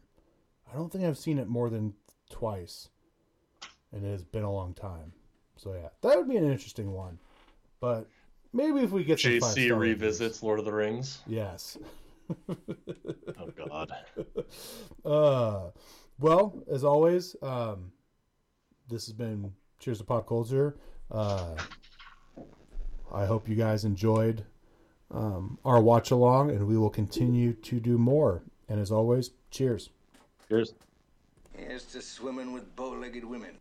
I 0.73 0.77
don't 0.77 0.91
think 0.91 1.05
I've 1.05 1.19
seen 1.19 1.39
it 1.39 1.49
more 1.49 1.69
than 1.69 1.95
twice, 2.31 2.89
and 3.93 4.05
it 4.05 4.11
has 4.11 4.25
been 4.25 4.45
a 4.45 4.53
long 4.53 4.75
time. 4.75 5.13
So 5.57 5.75
yeah, 5.75 5.89
that 6.03 6.17
would 6.17 6.29
be 6.29 6.37
an 6.37 6.51
interesting 6.51 6.93
one. 6.93 7.19
But 7.81 8.07
maybe 8.53 8.81
if 8.81 8.91
we 8.91 9.05
get 9.05 9.21
some 9.21 9.33
JC 9.33 9.41
five-star 9.41 9.79
revisits 9.79 10.43
Lord 10.43 10.59
of 10.59 10.65
the 10.65 10.73
Rings. 10.73 11.21
Yes. 11.27 11.79
Oh 13.39 13.51
God. 13.57 13.93
uh, 15.05 15.71
well, 16.23 16.55
as 16.71 16.85
always, 16.85 17.35
um, 17.43 17.91
this 18.89 19.07
has 19.07 19.13
been 19.13 19.53
Cheers 19.81 19.99
to 19.99 20.05
Pop 20.05 20.29
Culture. 20.29 20.77
Uh, 21.11 21.57
I 23.13 23.27
hope 23.27 23.49
you 23.49 23.57
guys 23.57 23.85
enjoyed 23.85 24.45
um, 25.11 25.59
our 25.65 25.81
watch 25.81 26.13
along, 26.13 26.51
and 26.51 26.67
we 26.67 26.79
will 26.79 26.91
continue 26.91 27.53
to 27.55 27.81
do 27.81 27.99
more. 27.99 28.43
And 28.69 28.81
as 28.81 28.93
always, 28.93 29.33
cheers. 29.51 29.91
Cheers. 30.49 30.75
Here's 31.55 31.85
to 31.87 32.01
swimming 32.01 32.53
with 32.53 32.75
bow-legged 32.77 33.25
women. 33.25 33.59